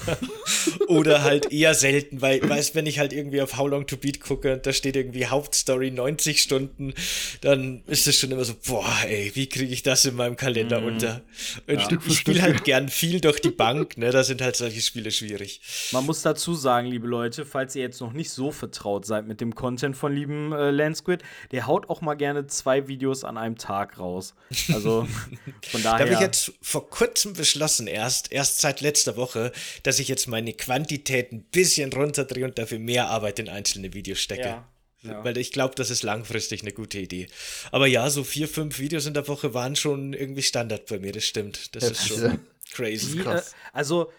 oder 0.88 1.22
halt 1.22 1.52
eher 1.52 1.74
selten, 1.74 2.20
weil, 2.20 2.46
weißt, 2.46 2.74
wenn 2.74 2.86
ich 2.86 2.98
halt 2.98 3.12
irgendwie 3.12 3.40
auf 3.40 3.56
How 3.56 3.68
Long 3.68 3.86
to 3.86 3.96
Beat 3.96 4.20
gucke 4.20 4.54
und 4.54 4.66
da 4.66 4.72
steht 4.72 4.96
irgendwie 4.96 5.26
Hauptstory 5.26 5.90
90 5.90 6.42
Stunden, 6.42 6.94
dann 7.42 7.82
ist 7.86 8.06
es 8.06 8.18
schon 8.18 8.30
immer 8.30 8.44
so, 8.44 8.54
boah, 8.66 8.92
ey, 9.06 9.30
wie 9.34 9.48
kriege 9.48 9.72
ich 9.72 9.82
das 9.82 10.04
in 10.04 10.16
meinem 10.16 10.36
Kalender 10.36 10.82
unter? 10.82 11.22
Und 11.66 11.80
Stück 11.82 12.02
für 12.02 12.10
ich 12.10 12.18
spiele 12.18 12.42
halt 12.42 12.64
gern 12.64 12.88
viel 12.88 13.20
durch 13.20 13.40
die 13.40 13.50
Bank, 13.50 13.96
ne, 13.98 14.10
da 14.10 14.24
sind 14.24 14.40
halt 14.42 14.56
solche 14.56 14.80
Spiele 14.80 15.10
schwierig. 15.10 15.60
Man 15.92 16.04
muss 16.04 16.22
dazu 16.22 16.54
sagen, 16.54 16.88
liebe 16.88 17.06
Leute, 17.06 17.46
falls 17.46 17.76
ihr 17.76 17.82
jetzt 17.82 18.00
noch 18.00 18.12
nicht 18.12 18.30
so 18.30 18.50
vertraut 18.50 19.06
seid 19.06 19.26
mit 19.28 19.40
dem 19.40 19.54
Content 19.54 19.96
von 19.96 20.12
lieben 20.12 20.52
äh, 20.52 20.70
Landsquid, 20.70 21.22
der 21.52 21.66
haut 21.66 21.88
auch 21.88 22.00
mal 22.00 22.14
gerne 22.14 22.46
zwei 22.46 22.88
Videos 22.88 23.22
an 23.24 23.36
einem 23.38 23.56
Tag 23.56 23.98
raus. 23.98 24.34
Also 24.72 25.06
von 25.68 25.82
Da 25.82 25.92
daher. 25.92 26.06
habe 26.06 26.14
ich 26.14 26.20
jetzt 26.20 26.52
vor 26.60 26.88
kurzem 26.90 27.34
beschlossen, 27.34 27.86
erst, 28.08 28.32
erst 28.32 28.60
seit 28.60 28.80
letzter 28.80 29.16
Woche, 29.16 29.52
dass 29.82 29.98
ich 29.98 30.08
jetzt 30.08 30.28
meine 30.28 30.54
Quantität 30.54 31.32
ein 31.32 31.42
bisschen 31.42 31.92
runterdrehe 31.92 32.46
und 32.46 32.58
dafür 32.58 32.78
mehr 32.78 33.08
Arbeit 33.08 33.38
in 33.38 33.48
einzelne 33.48 33.92
Videos 33.92 34.18
stecke. 34.18 34.48
Ja, 34.48 34.68
ja. 35.02 35.22
Weil 35.24 35.36
ich 35.36 35.52
glaube, 35.52 35.74
das 35.74 35.90
ist 35.90 36.02
langfristig 36.02 36.62
eine 36.62 36.72
gute 36.72 36.98
Idee. 36.98 37.28
Aber 37.70 37.86
ja, 37.86 38.08
so 38.08 38.24
vier, 38.24 38.48
fünf 38.48 38.78
Videos 38.78 39.06
in 39.06 39.14
der 39.14 39.28
Woche 39.28 39.52
waren 39.54 39.76
schon 39.76 40.14
irgendwie 40.14 40.42
Standard 40.42 40.86
bei 40.86 40.98
mir, 40.98 41.12
das 41.12 41.24
stimmt. 41.24 41.74
Das 41.76 41.90
ist 41.90 42.08
schon 42.08 42.40
crazy. 42.72 43.12
Die, 43.12 43.18
äh, 43.20 43.22
krass. 43.22 43.54
also, 43.72 44.10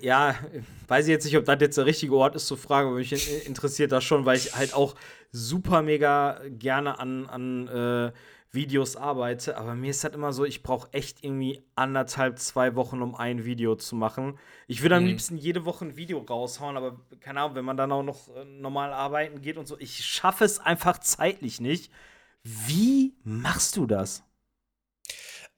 ja, 0.00 0.36
weiß 0.88 1.06
ich 1.06 1.10
jetzt 1.10 1.24
nicht, 1.24 1.36
ob 1.36 1.44
das 1.44 1.60
jetzt 1.60 1.78
der 1.78 1.86
richtige 1.86 2.14
Ort 2.14 2.34
ist 2.36 2.46
zu 2.46 2.56
fragen, 2.56 2.88
aber 2.88 2.96
mich 2.98 3.12
in- 3.12 3.46
interessiert 3.46 3.92
das 3.92 4.04
schon, 4.04 4.24
weil 4.24 4.36
ich 4.36 4.54
halt 4.54 4.74
auch 4.74 4.94
super 5.30 5.82
mega 5.82 6.40
gerne 6.48 6.98
an, 6.98 7.26
an 7.26 7.68
äh, 7.68 8.12
Videos 8.50 8.96
arbeite. 8.96 9.56
Aber 9.56 9.74
mir 9.74 9.90
ist 9.90 10.04
halt 10.04 10.14
immer 10.14 10.32
so, 10.32 10.44
ich 10.44 10.62
brauche 10.62 10.92
echt 10.92 11.24
irgendwie 11.24 11.62
anderthalb, 11.74 12.38
zwei 12.38 12.74
Wochen, 12.76 13.00
um 13.02 13.14
ein 13.14 13.44
Video 13.44 13.74
zu 13.76 13.96
machen. 13.96 14.38
Ich 14.68 14.82
würde 14.82 14.96
am 14.96 15.04
liebsten 15.08 15.36
jede 15.38 15.64
Woche 15.64 15.86
ein 15.86 15.96
Video 15.96 16.18
raushauen, 16.18 16.76
aber 16.76 17.00
keine 17.20 17.40
Ahnung, 17.40 17.56
wenn 17.56 17.64
man 17.64 17.76
dann 17.76 17.90
auch 17.92 18.02
noch 18.02 18.28
äh, 18.36 18.44
normal 18.44 18.92
arbeiten 18.92 19.40
geht 19.40 19.56
und 19.56 19.66
so, 19.66 19.78
ich 19.78 20.04
schaffe 20.04 20.44
es 20.44 20.58
einfach 20.60 20.98
zeitlich 20.98 21.60
nicht. 21.60 21.90
Wie 22.44 23.14
machst 23.24 23.76
du 23.76 23.86
das? 23.86 24.22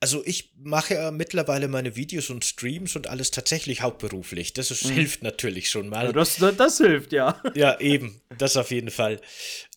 Also 0.04 0.22
ich 0.26 0.50
mache 0.62 0.96
ja 0.96 1.10
mittlerweile 1.10 1.66
meine 1.66 1.96
Videos 1.96 2.28
und 2.28 2.44
Streams 2.44 2.94
und 2.94 3.06
alles 3.06 3.30
tatsächlich 3.30 3.80
hauptberuflich. 3.80 4.52
Das 4.52 4.70
ist, 4.70 4.86
hilft 4.86 5.22
natürlich 5.22 5.70
schon 5.70 5.88
mal. 5.88 6.04
Ja, 6.04 6.12
das, 6.12 6.36
das, 6.36 6.54
das 6.58 6.76
hilft, 6.76 7.14
ja. 7.14 7.40
Ja, 7.54 7.80
eben, 7.80 8.20
das 8.36 8.58
auf 8.58 8.70
jeden 8.70 8.90
Fall. 8.90 9.18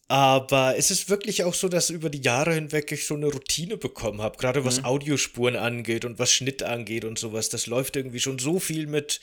Aber 0.09 0.75
es 0.75 0.91
ist 0.91 1.09
wirklich 1.09 1.45
auch 1.45 1.53
so, 1.53 1.69
dass 1.69 1.89
über 1.89 2.09
die 2.09 2.19
Jahre 2.21 2.55
hinweg 2.55 2.91
ich 2.91 3.07
so 3.07 3.15
eine 3.15 3.27
Routine 3.27 3.77
bekommen 3.77 4.21
habe, 4.21 4.37
gerade 4.37 4.65
was 4.65 4.83
Audiospuren 4.83 5.55
angeht 5.55 6.03
und 6.03 6.19
was 6.19 6.33
Schnitt 6.33 6.61
angeht 6.61 7.05
und 7.05 7.17
sowas. 7.17 7.47
Das 7.47 7.65
läuft 7.65 7.95
irgendwie 7.95 8.19
schon 8.19 8.37
so 8.37 8.59
viel 8.59 8.85
mit 8.85 9.21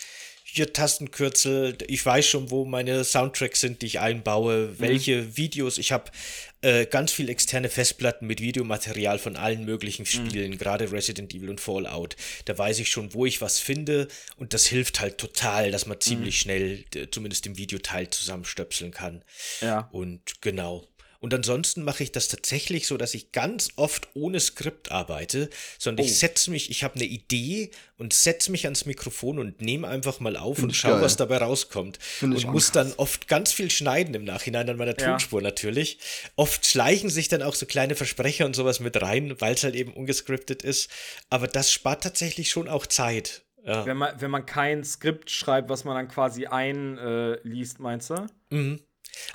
hier 0.54 0.72
Tastenkürzel. 0.72 1.76
Ich 1.88 2.06
weiß 2.06 2.26
schon, 2.26 2.50
wo 2.50 2.64
meine 2.64 3.02
Soundtracks 3.02 3.60
sind, 3.60 3.82
die 3.82 3.86
ich 3.86 3.98
einbaue, 3.98 4.78
welche 4.78 5.36
Videos. 5.36 5.78
Ich 5.78 5.90
habe 5.90 6.12
äh, 6.60 6.86
ganz 6.86 7.10
viel 7.10 7.28
externe 7.28 7.68
Festplatten 7.68 8.28
mit 8.28 8.40
Videomaterial 8.40 9.18
von 9.18 9.36
allen 9.36 9.64
möglichen 9.64 10.06
Spielen, 10.06 10.56
gerade 10.56 10.92
Resident 10.92 11.34
Evil 11.34 11.50
und 11.50 11.60
Fallout. 11.60 12.14
Da 12.44 12.56
weiß 12.56 12.78
ich 12.78 12.88
schon, 12.88 13.12
wo 13.14 13.26
ich 13.26 13.40
was 13.40 13.58
finde 13.58 14.06
und 14.36 14.54
das 14.54 14.66
hilft 14.66 15.00
halt 15.00 15.18
total, 15.18 15.72
dass 15.72 15.86
man 15.86 16.00
ziemlich 16.00 16.38
schnell 16.38 16.84
äh, 16.94 17.08
zumindest 17.10 17.46
im 17.46 17.56
Videoteil 17.56 18.08
zusammenstöpseln 18.10 18.92
kann. 18.92 19.24
Ja. 19.60 19.88
Und 19.90 20.40
genau. 20.40 20.86
Und 21.24 21.32
ansonsten 21.32 21.84
mache 21.84 22.02
ich 22.02 22.12
das 22.12 22.28
tatsächlich 22.28 22.86
so, 22.86 22.98
dass 22.98 23.14
ich 23.14 23.32
ganz 23.32 23.70
oft 23.76 24.08
ohne 24.12 24.38
Skript 24.40 24.92
arbeite, 24.92 25.48
sondern 25.78 26.04
Oh. 26.04 26.06
ich 26.06 26.18
setze 26.18 26.50
mich, 26.50 26.68
ich 26.70 26.84
habe 26.84 26.96
eine 26.96 27.04
Idee 27.04 27.70
und 27.96 28.12
setze 28.12 28.50
mich 28.50 28.66
ans 28.66 28.84
Mikrofon 28.84 29.38
und 29.38 29.62
nehme 29.62 29.88
einfach 29.88 30.20
mal 30.20 30.36
auf 30.36 30.56
Find 30.56 30.68
und 30.68 30.74
schaue, 30.74 31.00
was 31.00 31.16
dabei 31.16 31.38
rauskommt. 31.38 31.96
Find 31.96 32.36
ich 32.36 32.44
und 32.44 32.52
muss 32.52 32.72
dann 32.72 32.92
oft 32.98 33.26
ganz 33.26 33.52
viel 33.52 33.70
schneiden 33.70 34.12
im 34.12 34.24
Nachhinein 34.24 34.68
an 34.68 34.76
meiner 34.76 35.00
Ja. 35.00 35.12
Tonspur 35.12 35.40
natürlich. 35.40 35.98
Oft 36.36 36.66
schleichen 36.66 37.08
sich 37.08 37.28
dann 37.28 37.40
auch 37.40 37.54
so 37.54 37.64
kleine 37.64 37.94
Versprecher 37.94 38.44
und 38.44 38.54
sowas 38.54 38.80
mit 38.80 39.00
rein, 39.00 39.34
weil 39.40 39.54
es 39.54 39.64
halt 39.64 39.76
eben 39.76 39.94
ungescriptet 39.94 40.60
ist. 40.62 40.90
Aber 41.30 41.46
das 41.48 41.72
spart 41.72 42.02
tatsächlich 42.02 42.50
schon 42.50 42.68
auch 42.68 42.86
Zeit. 42.86 43.44
Ja. 43.64 43.86
Wenn 43.86 43.96
man, 43.96 44.20
wenn 44.20 44.30
man 44.30 44.44
kein 44.44 44.84
Skript 44.84 45.30
schreibt, 45.30 45.70
was 45.70 45.84
man 45.84 45.96
dann 45.96 46.08
quasi 46.08 46.44
einliest, 46.44 47.02
äh, 47.02 47.48
liest, 47.48 47.80
meinst 47.80 48.10
du? 48.10 48.76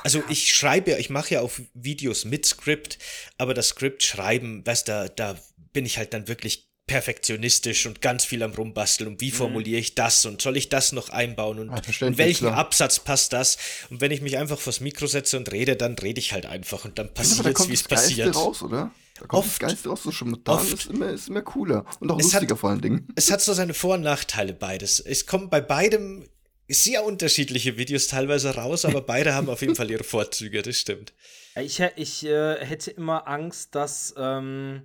Also 0.03 0.23
ich 0.29 0.53
schreibe 0.53 0.91
ja, 0.91 0.97
ich 0.97 1.09
mache 1.09 1.33
ja 1.35 1.41
auch 1.41 1.51
Videos 1.73 2.25
mit 2.25 2.45
Skript, 2.45 2.97
aber 3.37 3.53
das 3.53 3.69
Skript 3.69 4.03
schreiben, 4.03 4.65
weißt 4.65 4.87
du, 4.87 4.91
da, 4.91 5.07
da 5.33 5.39
bin 5.73 5.85
ich 5.85 5.97
halt 5.97 6.13
dann 6.13 6.27
wirklich 6.27 6.67
perfektionistisch 6.87 7.85
und 7.85 8.01
ganz 8.01 8.25
viel 8.25 8.41
am 8.43 8.51
rumbasteln 8.53 9.07
und 9.09 9.21
wie 9.21 9.29
formuliere 9.31 9.79
ich 9.79 9.93
das 9.95 10.25
und 10.25 10.41
soll 10.41 10.57
ich 10.57 10.69
das 10.69 10.91
noch 10.91 11.09
einbauen 11.09 11.59
und 11.59 11.69
Ah, 11.69 11.81
in 12.01 12.17
welchen 12.17 12.47
klar. 12.47 12.57
Absatz 12.57 12.99
passt 12.99 13.31
das 13.33 13.57
und 13.89 14.01
wenn 14.01 14.11
ich 14.11 14.21
mich 14.21 14.37
einfach 14.37 14.59
vors 14.59 14.79
Mikro 14.79 15.05
setze 15.07 15.37
und 15.37 15.51
rede, 15.51 15.75
dann 15.75 15.93
rede 15.99 16.19
ich 16.19 16.33
halt 16.33 16.45
einfach 16.47 16.85
und 16.85 16.97
dann 16.99 17.07
da 17.07 17.13
passiert 17.13 17.53
kommt 17.53 17.69
wie 17.69 17.73
es 17.73 17.83
passiert. 17.83 18.35
raus, 18.35 18.61
oder? 18.63 18.91
Da 19.19 19.25
kommt 19.27 19.45
Oft. 19.45 19.61
das 19.61 19.69
Geiste 19.69 19.89
raus, 19.89 20.01
so 20.03 20.11
spontan 20.11 20.55
Oft. 20.55 20.73
ist 20.73 20.85
immer, 20.87 21.09
ist 21.09 21.27
immer 21.29 21.41
cooler. 21.41 21.85
Und 21.99 22.09
auch 22.11 22.19
Es 22.19 22.27
hat- 22.27 22.41
lustiger 22.41 22.57
vor 22.57 22.69
allen 22.71 22.81
Dingen. 22.81 23.07
Es 23.15 23.29
hat 23.31 23.41
so 23.41 23.53
seine 23.53 23.73
Vor- 23.73 23.95
und 23.95 24.01
Nachteile 24.01 24.53
beides. 24.53 24.99
Es 24.99 25.25
kommen 25.25 25.49
bei 25.49 25.61
beidem 25.61 26.27
sehr 26.69 27.03
unterschiedliche 27.03 27.77
Videos 27.77 28.07
teilweise 28.07 28.55
raus, 28.55 28.85
aber 28.85 29.01
beide 29.01 29.33
haben 29.33 29.49
auf 29.49 29.61
jeden 29.61 29.75
Fall 29.75 29.89
ihre 29.89 30.03
Vorzüge, 30.03 30.61
das 30.61 30.77
stimmt. 30.77 31.13
Ich, 31.55 31.81
ich 31.95 32.25
äh, 32.25 32.63
hätte 32.63 32.91
immer 32.91 33.27
Angst, 33.27 33.75
dass 33.75 34.13
ähm, 34.17 34.83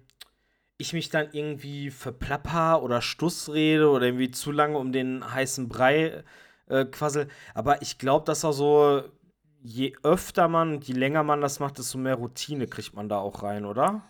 ich 0.79 0.93
mich 0.93 1.11
dann 1.11 1.29
irgendwie 1.33 1.91
verplapper 1.91 2.83
oder 2.83 3.03
Stuss 3.03 3.53
rede 3.53 3.89
oder 3.89 4.07
irgendwie 4.07 4.31
zu 4.31 4.51
lange 4.51 4.79
um 4.79 4.93
den 4.93 5.33
heißen 5.33 5.69
Brei 5.69 6.25
äh, 6.69 6.85
quassel. 6.87 7.29
Aber 7.55 7.83
ich 7.83 7.99
glaube, 7.99 8.25
dass 8.25 8.45
er 8.45 8.53
so, 8.53 9.03
je 9.63 9.95
öfter 10.03 10.49
man, 10.49 10.81
je 10.81 10.95
länger 10.95 11.23
man 11.23 11.41
das 11.41 11.61
macht, 11.61 11.79
desto 11.79 11.99
mehr 11.99 12.17
Routine 12.17 12.67
kriegt 12.67 12.95
man 12.95 13.09
da 13.09 13.19
auch 13.19 13.43
rein, 13.43 13.65
oder? 13.65 14.03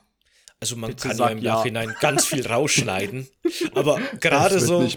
Also 0.64 0.76
man 0.76 0.92
Bitte 0.92 1.08
kann 1.08 1.18
ja 1.18 1.28
im 1.28 1.42
ja. 1.42 1.56
Nachhinein 1.56 1.94
ganz 2.00 2.24
viel 2.24 2.46
rausschneiden, 2.50 3.28
aber 3.74 4.00
gerade 4.18 4.58
so 4.58 4.88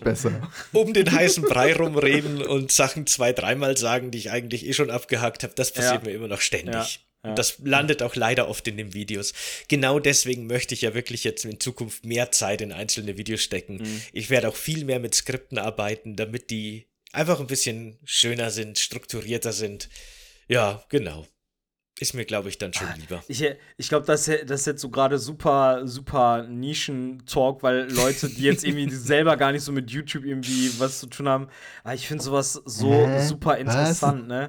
um 0.71 0.93
den 0.93 1.11
heißen 1.11 1.43
Brei 1.43 1.73
rumreden 1.73 2.41
und 2.41 2.71
Sachen 2.71 3.05
zwei, 3.05 3.33
dreimal 3.33 3.75
sagen, 3.75 4.09
die 4.09 4.17
ich 4.17 4.31
eigentlich 4.31 4.65
eh 4.65 4.71
schon 4.71 4.89
abgehakt 4.89 5.43
habe, 5.43 5.51
das 5.57 5.73
passiert 5.73 6.03
Ja. 6.03 6.09
mir 6.09 6.15
immer 6.15 6.29
noch 6.29 6.39
ständig. 6.39 6.73
Ja, 6.73 6.87
ja. 7.25 7.29
Und 7.31 7.37
das 7.37 7.57
landet 7.61 8.01
auch 8.01 8.15
leider 8.15 8.47
oft 8.47 8.65
in 8.69 8.77
den 8.77 8.93
Videos. 8.93 9.33
Genau 9.67 9.99
deswegen 9.99 10.47
möchte 10.47 10.73
ich 10.73 10.83
ja 10.83 10.93
wirklich 10.93 11.25
jetzt 11.25 11.43
in 11.43 11.59
Zukunft 11.59 12.05
mehr 12.05 12.31
Zeit 12.31 12.61
in 12.61 12.71
einzelne 12.71 13.17
Videos 13.17 13.41
stecken. 13.41 13.79
Mhm. 13.79 14.01
Ich 14.13 14.29
werde 14.29 14.47
auch 14.47 14.55
viel 14.55 14.85
mehr 14.85 15.01
mit 15.01 15.15
Skripten 15.15 15.57
arbeiten, 15.57 16.15
damit 16.15 16.49
die 16.49 16.87
einfach 17.11 17.41
ein 17.41 17.47
bisschen 17.47 17.97
schöner 18.05 18.51
sind, 18.51 18.79
strukturierter 18.79 19.51
sind. 19.51 19.89
Ja, 20.47 20.85
genau. 20.87 21.27
Ist 21.99 22.13
mir, 22.13 22.25
glaube 22.25 22.49
ich, 22.49 22.59
dann 22.59 22.73
schon 22.73 22.87
lieber. 22.99 23.23
Ich, 23.27 23.43
ich 23.77 23.89
glaube, 23.89 24.05
das, 24.05 24.27
ist- 24.27 24.49
das 24.49 24.61
ist 24.61 24.65
jetzt 24.67 24.81
so 24.81 24.89
gerade 24.89 25.17
super, 25.17 25.87
super 25.87 26.43
Nischen-Talk, 26.43 27.63
weil 27.63 27.91
Leute, 27.91 28.29
die 28.29 28.43
jetzt 28.43 28.63
irgendwie 28.63 28.89
selber 28.95 29.35
gar 29.35 29.51
nicht 29.51 29.63
so 29.63 29.71
mit 29.71 29.89
YouTube 29.89 30.23
irgendwie 30.23 30.69
was 30.79 30.99
zu 30.99 31.07
tun 31.07 31.27
haben, 31.27 31.47
aber 31.83 31.93
ich 31.95 32.07
finde 32.07 32.23
sowas 32.23 32.61
so 32.65 32.91
Hä? 32.91 33.19
super 33.27 33.51
Was? 33.51 33.59
interessant, 33.61 34.27
ne? 34.27 34.47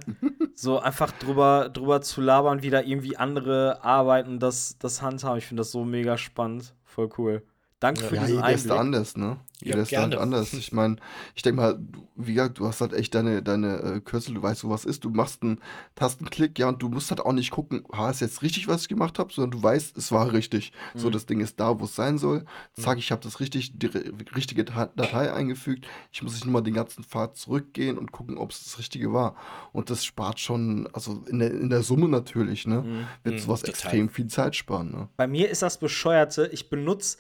So 0.55 0.79
einfach 0.79 1.11
drüber, 1.13 1.71
drüber 1.71 2.03
zu 2.03 2.21
labern, 2.21 2.63
wie 2.63 2.71
da 2.71 2.81
irgendwie 2.83 3.17
andere 3.17 3.83
arbeiten, 3.83 4.39
das, 4.41 4.77
das 4.79 5.01
handhaben. 5.03 5.39
Ich 5.39 5.47
finde 5.47 5.61
das 5.63 5.71
so 5.71 5.85
mega 5.85 6.19
spannend. 6.19 6.75
Voll 6.85 7.09
cool. 7.17 7.43
Danke 7.81 8.03
für 8.03 8.17
Ja, 8.17 8.23
diesen 8.23 8.37
jeder 8.39 8.53
ist 8.55 8.71
da 8.71 8.75
Einblick. 8.75 8.81
anders, 8.81 9.17
ne? 9.17 9.39
Jeder 9.61 9.77
Ja, 9.77 9.83
ist 9.83 9.93
da 9.97 10.03
halt 10.03 10.11
gerne. 10.13 10.23
anders. 10.23 10.53
Ich 10.59 10.73
meine, 10.73 10.97
ich 11.35 11.43
denke 11.43 11.61
mal, 11.61 11.75
du- 11.79 12.09
wie 12.17 12.35
gesagt, 12.35 12.59
du 12.59 12.67
hast 12.67 12.81
halt 12.81 12.93
echt 12.93 13.15
deine, 13.15 13.43
deine 13.43 13.79
äh, 13.81 14.01
Kürzel, 14.01 14.35
du 14.35 14.43
weißt, 14.43 14.65
wo 14.65 14.71
was 14.71 14.85
ist. 14.85 15.05
Du 15.05 15.11
machst 15.11 15.43
einen 15.43 15.61
Tastenklick, 15.95 16.59
ja, 16.59 16.69
und 16.69 16.83
du 16.83 16.89
musst 16.89 17.11
halt 17.11 17.21
auch 17.21 17.33
nicht 17.33 17.51
gucken, 17.53 17.85
ha, 17.93 18.11
ist 18.11 18.21
jetzt 18.21 18.43
richtig, 18.43 18.67
was 18.67 18.83
ich 18.83 18.89
gemacht 18.89 19.19
habe, 19.21 19.33
sondern 19.33 19.53
du 19.53 19.63
weißt, 19.63 19.97
es 19.97 20.11
war 20.11 20.33
richtig. 20.33 20.73
Mhm. 20.95 20.99
So, 20.99 21.11
das 21.11 21.27
Ding 21.27 21.41
ist 21.41 21.61
da, 21.61 21.79
wo 21.79 21.85
es 21.85 21.95
sein 21.95 22.19
soll. 22.19 22.45
Zack, 22.75 22.99
ich 22.99 23.13
habe 23.13 23.23
das 23.23 23.39
richtig, 23.41 23.79
die 23.79 23.89
ri- 23.89 24.35
richtige 24.35 24.65
Datei 24.65 25.33
eingefügt. 25.33 25.87
Ich 26.13 26.23
muss 26.23 26.35
nicht 26.35 26.45
nur 26.45 26.55
mal 26.55 26.61
den 26.63 26.75
ganzen 26.75 27.05
Pfad 27.05 27.37
zurückgehen 27.37 27.99
und 27.99 28.11
gucken, 28.13 28.39
ob 28.39 28.51
es 28.51 28.65
das 28.65 28.79
Richtige 28.79 29.13
war. 29.13 29.37
Und 29.73 29.91
das 29.91 30.05
spart 30.05 30.41
schon, 30.41 30.89
also 30.93 31.23
in 31.29 31.39
der, 31.39 31.51
in 31.53 31.71
der 31.71 31.83
Summe 31.83 32.09
natürlich, 32.09 32.67
ne? 32.67 32.85
Wird 33.23 33.37
Mhm, 33.37 33.43
sowas 33.43 33.61
total. 33.61 33.71
extrem 33.71 34.09
viel 34.09 34.27
Zeit 34.29 34.57
sparen, 34.57 34.91
ne? 34.91 35.09
Bei 35.17 35.27
mir 35.27 35.49
ist 35.51 35.63
das 35.63 35.79
Bescheuerte, 35.79 36.49
ich 36.53 36.71
benutze 36.71 37.19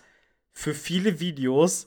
für 0.58 0.74
viele 0.74 1.20
Videos 1.20 1.86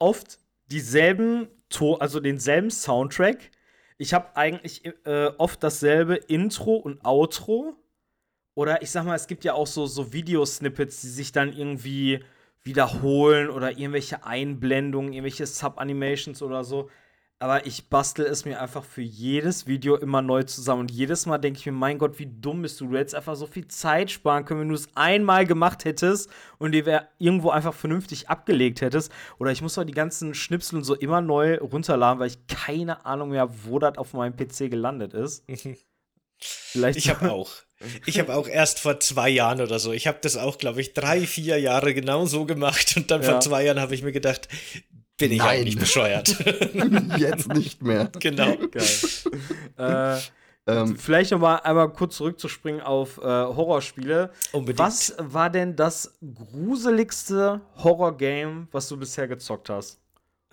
oft 0.00 0.40
dieselben, 0.66 1.46
to 1.68 1.94
also 1.94 2.18
denselben 2.18 2.68
Soundtrack, 2.68 3.52
ich 3.96 4.12
habe 4.12 4.36
eigentlich 4.36 4.84
äh, 5.04 5.30
oft 5.38 5.62
dasselbe 5.62 6.16
Intro 6.16 6.74
und 6.74 7.04
Outro. 7.04 7.76
Oder 8.56 8.82
ich 8.82 8.90
sag 8.90 9.04
mal, 9.04 9.14
es 9.14 9.28
gibt 9.28 9.44
ja 9.44 9.54
auch 9.54 9.68
so, 9.68 9.86
so 9.86 10.12
Videosnippets, 10.12 11.00
die 11.02 11.10
sich 11.10 11.30
dann 11.30 11.52
irgendwie 11.52 12.24
wiederholen 12.64 13.48
oder 13.48 13.70
irgendwelche 13.70 14.26
Einblendungen, 14.26 15.12
irgendwelche 15.12 15.46
Sub-Animations 15.46 16.42
oder 16.42 16.64
so. 16.64 16.90
Aber 17.42 17.66
ich 17.66 17.88
bastel 17.88 18.24
es 18.24 18.44
mir 18.44 18.60
einfach 18.60 18.84
für 18.84 19.02
jedes 19.02 19.66
Video 19.66 19.96
immer 19.96 20.22
neu 20.22 20.44
zusammen. 20.44 20.82
Und 20.82 20.92
jedes 20.92 21.26
Mal 21.26 21.38
denke 21.38 21.58
ich 21.58 21.66
mir, 21.66 21.72
mein 21.72 21.98
Gott, 21.98 22.20
wie 22.20 22.28
dumm 22.28 22.62
bist 22.62 22.80
du. 22.80 22.86
Du 22.86 22.96
hättest 22.96 23.16
einfach 23.16 23.34
so 23.34 23.48
viel 23.48 23.66
Zeit 23.66 24.12
sparen 24.12 24.44
können, 24.44 24.60
wenn 24.60 24.68
du 24.68 24.76
es 24.76 24.86
einmal 24.94 25.44
gemacht 25.44 25.84
hättest 25.84 26.30
und 26.58 26.70
dir 26.70 26.86
wär 26.86 27.08
irgendwo 27.18 27.50
einfach 27.50 27.74
vernünftig 27.74 28.28
abgelegt 28.28 28.80
hättest. 28.80 29.10
Oder 29.40 29.50
ich 29.50 29.60
muss 29.60 29.74
doch 29.74 29.82
die 29.82 29.92
ganzen 29.92 30.34
Schnipsel 30.34 30.76
und 30.76 30.84
so 30.84 30.94
immer 30.94 31.20
neu 31.20 31.58
runterladen, 31.58 32.20
weil 32.20 32.28
ich 32.28 32.46
keine 32.46 33.04
Ahnung 33.04 33.30
mehr, 33.30 33.48
wo 33.64 33.80
das 33.80 33.98
auf 33.98 34.12
meinem 34.12 34.36
PC 34.36 34.70
gelandet 34.70 35.12
ist. 35.12 35.44
Vielleicht 36.38 36.96
ich 36.96 37.10
habe 37.10 37.32
auch. 37.32 37.50
Ich 38.06 38.20
habe 38.20 38.36
auch 38.36 38.46
erst 38.46 38.78
vor 38.78 39.00
zwei 39.00 39.28
Jahren 39.28 39.60
oder 39.60 39.80
so. 39.80 39.90
Ich 39.90 40.06
habe 40.06 40.18
das 40.22 40.36
auch, 40.36 40.58
glaube 40.58 40.80
ich, 40.80 40.94
drei, 40.94 41.26
vier 41.26 41.58
Jahre 41.58 41.92
genau 41.92 42.24
so 42.24 42.44
gemacht. 42.44 42.94
Und 42.96 43.10
dann 43.10 43.22
ja. 43.22 43.32
vor 43.32 43.40
zwei 43.40 43.64
Jahren 43.64 43.80
habe 43.80 43.96
ich 43.96 44.04
mir 44.04 44.12
gedacht, 44.12 44.46
bin 45.22 45.30
ich 45.30 45.38
Nein. 45.38 45.48
eigentlich 45.48 45.78
bescheuert. 45.78 46.28
Jetzt 47.16 47.46
nicht 47.54 47.80
mehr. 47.80 48.10
Genau. 48.18 48.56
Geil. 48.56 48.88
äh, 49.78 50.18
ähm, 50.66 50.96
vielleicht 50.96 51.30
noch 51.30 51.38
mal 51.38 51.56
einmal 51.58 51.92
kurz 51.92 52.16
zurückzuspringen 52.16 52.80
auf 52.80 53.18
äh, 53.18 53.22
Horrorspiele. 53.22 54.32
Unbedingt. 54.50 54.80
Was 54.80 55.14
war 55.18 55.48
denn 55.48 55.76
das 55.76 56.18
gruseligste 56.52 57.60
Horrorgame, 57.76 58.66
was 58.72 58.88
du 58.88 58.96
bisher 58.96 59.28
gezockt 59.28 59.70
hast? 59.70 60.00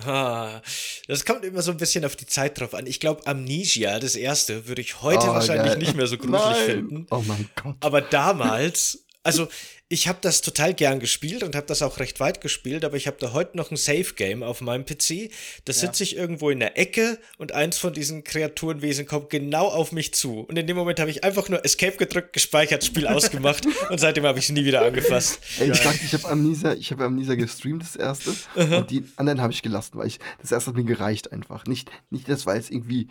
Ah, 0.05 0.61
das 1.07 1.25
kommt 1.25 1.43
immer 1.43 1.63
so 1.63 1.71
ein 1.71 1.77
bisschen 1.77 2.05
auf 2.05 2.15
die 2.15 2.27
Zeit 2.27 2.59
drauf 2.59 2.75
an. 2.75 2.85
Ich 2.85 2.99
glaube, 2.99 3.25
Amnesia, 3.25 3.99
das 3.99 4.15
erste, 4.15 4.67
würde 4.67 4.81
ich 4.81 5.01
heute 5.01 5.25
oh, 5.25 5.33
wahrscheinlich 5.33 5.73
geil. 5.73 5.77
nicht 5.79 5.95
mehr 5.95 6.05
so 6.05 6.17
gruselig 6.17 6.41
Nein. 6.41 6.65
finden. 6.65 7.07
Oh 7.09 7.23
mein 7.27 7.49
Gott. 7.55 7.75
Aber 7.79 8.01
damals, 8.01 9.03
also 9.23 9.47
ich 9.91 10.07
habe 10.07 10.19
das 10.21 10.41
total 10.41 10.75
gern 10.75 10.99
gespielt 10.99 11.41
und 11.41 11.55
habe 11.55 11.65
das 11.65 11.81
auch 11.81 11.97
recht 11.97 12.19
weit 12.19 12.41
gespielt, 12.41 12.85
aber 12.85 12.95
ich 12.95 13.07
habe 13.07 13.17
da 13.19 13.33
heute 13.33 13.57
noch 13.57 13.71
ein 13.71 13.75
Safe 13.75 14.13
Game 14.15 14.43
auf 14.43 14.61
meinem 14.61 14.85
PC. 14.85 15.31
Da 15.65 15.73
ja. 15.73 15.79
sitze 15.79 16.03
ich 16.03 16.15
irgendwo 16.15 16.51
in 16.51 16.59
der 16.59 16.77
Ecke 16.77 17.17
und 17.39 17.53
eins 17.53 17.79
von 17.79 17.91
diesen 17.91 18.23
Kreaturenwesen 18.23 19.07
kommt 19.07 19.31
genau 19.31 19.65
auf 19.65 19.91
mich 19.91 20.13
zu. 20.13 20.41
Und 20.41 20.57
in 20.59 20.67
dem 20.67 20.77
Moment 20.77 20.99
habe 20.99 21.09
ich 21.09 21.23
einfach 21.23 21.49
nur 21.49 21.65
Escape 21.65 21.97
gedrückt, 21.97 22.33
gespeichert, 22.33 22.83
Spiel 22.85 23.07
ausgemacht 23.07 23.65
und 23.89 23.99
seitdem 23.99 24.25
habe 24.25 24.37
ich 24.37 24.45
es 24.45 24.51
nie 24.51 24.63
wieder 24.63 24.83
angefasst. 24.85 25.39
Ey, 25.59 25.71
ich 25.71 25.79
dachte, 25.79 25.99
ich 26.05 26.13
habe 26.13 26.29
Amnesia, 26.29 26.73
ich 26.73 26.91
habe 26.91 27.05
Amnesia 27.05 27.33
gestreamt, 27.33 27.81
das 27.81 27.95
erste. 27.95 28.35
Und 28.55 28.91
die 28.91 29.03
anderen 29.15 29.41
habe 29.41 29.53
ich 29.53 29.63
gelassen, 29.63 29.97
weil 29.97 30.05
ich, 30.05 30.19
das 30.39 30.51
erste 30.51 30.69
hat 30.69 30.77
mir 30.77 30.83
gereicht 30.83 31.31
einfach. 31.31 31.65
Nicht, 31.65 31.89
nicht 32.11 32.29
das, 32.29 32.45
weil 32.45 32.59
es 32.59 32.69
irgendwie 32.69 33.07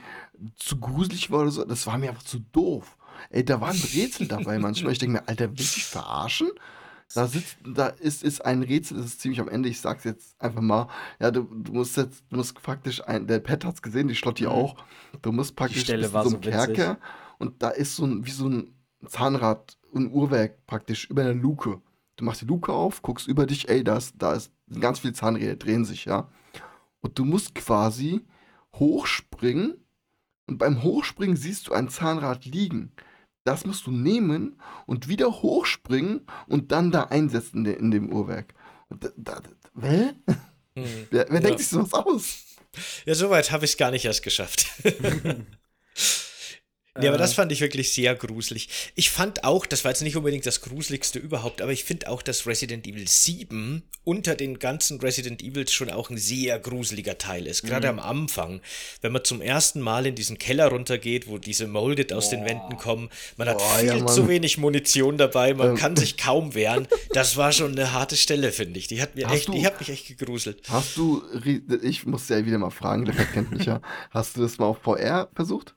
zu 0.55 0.79
gruselig 0.79 1.33
war 1.33 1.41
oder 1.41 1.51
so, 1.51 1.65
das 1.65 1.89
war 1.89 1.99
mir 1.99 2.11
einfach 2.11 2.23
zu 2.23 2.39
doof. 2.53 2.98
Ey, 3.31 3.45
da 3.45 3.61
waren 3.61 3.77
Rätsel 3.95 4.29
dabei 4.29 4.59
manchmal. 4.59 4.93
Ich 4.93 4.99
denke 4.99 5.19
mir, 5.21 5.29
Alter, 5.29 5.51
willst 5.51 5.75
du 5.75 5.81
dich 5.81 5.85
verarschen? 5.85 6.51
Da 7.15 7.27
sitzt, 7.27 7.57
da 7.65 7.87
ist, 7.87 8.23
ist 8.23 8.45
ein 8.45 8.63
Rätsel, 8.63 8.99
das 8.99 9.07
ist 9.07 9.21
ziemlich 9.21 9.41
am 9.41 9.49
Ende, 9.49 9.69
ich 9.71 9.81
sag's 9.81 10.05
jetzt 10.05 10.39
einfach 10.41 10.61
mal. 10.61 10.89
Ja, 11.19 11.31
du, 11.31 11.43
du 11.45 11.73
musst 11.73 11.97
jetzt, 11.97 12.23
du 12.29 12.37
musst 12.37 12.61
praktisch 12.61 13.03
ein, 13.07 13.27
der 13.27 13.39
Pet 13.39 13.65
hat's 13.65 13.81
gesehen, 13.81 14.09
die 14.09 14.15
Schlotti 14.15 14.45
mhm. 14.45 14.51
auch. 14.51 14.77
Du 15.23 15.33
musst 15.33 15.57
praktisch 15.57 15.79
die 15.79 15.85
Stelle 15.85 16.13
war 16.13 16.25
so, 16.25 16.31
so 16.31 16.39
Kerker 16.39 16.99
und 17.39 17.63
da 17.63 17.71
ist 17.71 17.97
so 17.97 18.05
ein, 18.05 18.27
wie 18.27 18.31
so 18.31 18.49
ein 18.49 18.75
Zahnrad, 19.07 19.79
ein 19.95 20.13
Uhrwerk 20.13 20.67
praktisch 20.67 21.09
über 21.09 21.23
einer 21.23 21.33
Luke. 21.33 21.81
Du 22.17 22.25
machst 22.25 22.43
die 22.43 22.47
Luke 22.47 22.73
auf, 22.73 23.01
guckst 23.01 23.27
über 23.27 23.47
dich, 23.47 23.71
ey, 23.71 23.83
da 23.83 23.97
ist, 23.97 24.15
da 24.19 24.35
ist 24.35 24.53
ganz 24.79 24.99
viele 24.99 25.15
Zahnräder, 25.15 25.57
drehen 25.57 25.87
sich, 25.87 26.05
ja. 26.05 26.29
Und 27.01 27.19
du 27.19 27.25
musst 27.25 27.55
quasi 27.55 28.27
hochspringen 28.75 29.83
und 30.47 30.59
beim 30.59 30.83
Hochspringen 30.83 31.37
siehst 31.37 31.69
du 31.69 31.73
ein 31.73 31.89
Zahnrad 31.89 32.45
liegen 32.45 32.93
das 33.45 33.65
musst 33.65 33.87
du 33.87 33.91
nehmen 33.91 34.61
und 34.87 35.09
wieder 35.09 35.31
hochspringen 35.43 36.27
und 36.47 36.73
dann 36.73 36.91
da 36.91 37.05
einsetzen 37.05 37.65
in, 37.65 37.91
dem 37.91 38.13
Uhrwerk. 38.13 38.55
Da, 38.91 39.09
da, 39.17 39.43
hä? 39.81 40.13
Hm. 40.75 40.85
Wer, 41.11 41.27
wer 41.29 41.35
ja. 41.35 41.41
denkt 41.41 41.59
sich 41.59 41.69
sowas 41.69 41.93
aus? 41.93 42.45
Ja, 43.05 43.17
soweit 43.17 43.51
habe 43.51 43.65
ich 43.65 43.73
es 43.73 43.77
gar 43.77 43.91
nicht 43.91 44.05
erst 44.05 44.23
geschafft. 44.23 44.67
Ja, 47.01 47.11
aber 47.11 47.19
das 47.19 47.33
äh. 47.33 47.35
fand 47.35 47.53
ich 47.53 47.61
wirklich 47.61 47.93
sehr 47.93 48.15
gruselig. 48.15 48.69
Ich 48.95 49.11
fand 49.11 49.45
auch, 49.45 49.67
das 49.67 49.85
war 49.85 49.91
jetzt 49.91 50.03
nicht 50.03 50.17
unbedingt 50.17 50.47
das 50.47 50.61
gruseligste 50.63 51.19
überhaupt, 51.19 51.63
aber 51.63 51.73
ich 51.73 51.85
finde 51.85 52.09
auch, 52.09 52.23
dass 52.23 52.47
Resident 52.47 52.87
Evil 52.87 53.07
7 53.07 53.83
unter 54.05 54.35
den 54.35 54.59
ganzen 54.59 54.99
Resident 55.01 55.43
Evils 55.43 55.73
schon 55.73 55.91
auch 55.91 56.11
ein 56.11 56.17
sehr 56.17 56.59
gruseliger 56.59 57.19
Teil 57.19 57.47
ist. 57.47 57.63
Gerade 57.63 57.93
mhm. 57.93 57.99
am 57.99 58.05
Anfang, 58.07 58.63
wenn 59.03 59.13
man 59.13 59.23
zum 59.23 59.43
ersten 59.43 59.81
Mal 59.81 60.07
in 60.07 60.15
diesen 60.15 60.39
Keller 60.39 60.69
runtergeht, 60.69 61.29
wo 61.29 61.39
diese 61.39 61.67
Molded 61.67 62.13
aus 62.13 62.31
den 62.31 62.45
Wänden 62.45 62.79
kommen. 62.79 63.11
Man 63.37 63.49
hat 63.49 63.59
Boah, 63.59 63.79
viel 63.79 63.89
ja, 63.89 64.07
zu 64.07 64.27
wenig 64.27 64.57
Munition 64.59 65.19
dabei, 65.19 65.53
man 65.55 65.71
ähm. 65.71 65.77
kann 65.77 65.95
sich 65.95 66.17
kaum 66.17 66.55
wehren. 66.55 66.89
Das 67.13 67.37
war 67.37 67.53
schon 67.53 67.73
eine 67.73 67.93
harte 67.93 68.17
Stelle, 68.17 68.51
finde 68.51 68.79
ich. 68.79 68.87
Die 68.87 69.03
hat, 69.03 69.15
mir 69.15 69.29
echt, 69.29 69.49
du, 69.49 69.53
die 69.53 69.67
hat 69.67 69.79
mich 69.79 69.91
echt 69.91 70.07
gegruselt. 70.07 70.63
Hast 70.69 70.97
du, 70.97 71.23
ich 71.83 72.07
muss 72.07 72.29
ja 72.29 72.45
wieder 72.45 72.59
mal 72.59 72.71
fragen, 72.71 73.05
der 73.05 73.15
kennt 73.15 73.53
mich 73.53 73.67
ja, 73.67 73.83
hast 74.11 74.37
du 74.37 74.41
das 74.41 74.59
mal 74.59 74.67
auf 74.67 74.79
VR 74.79 75.29
versucht? 75.35 75.75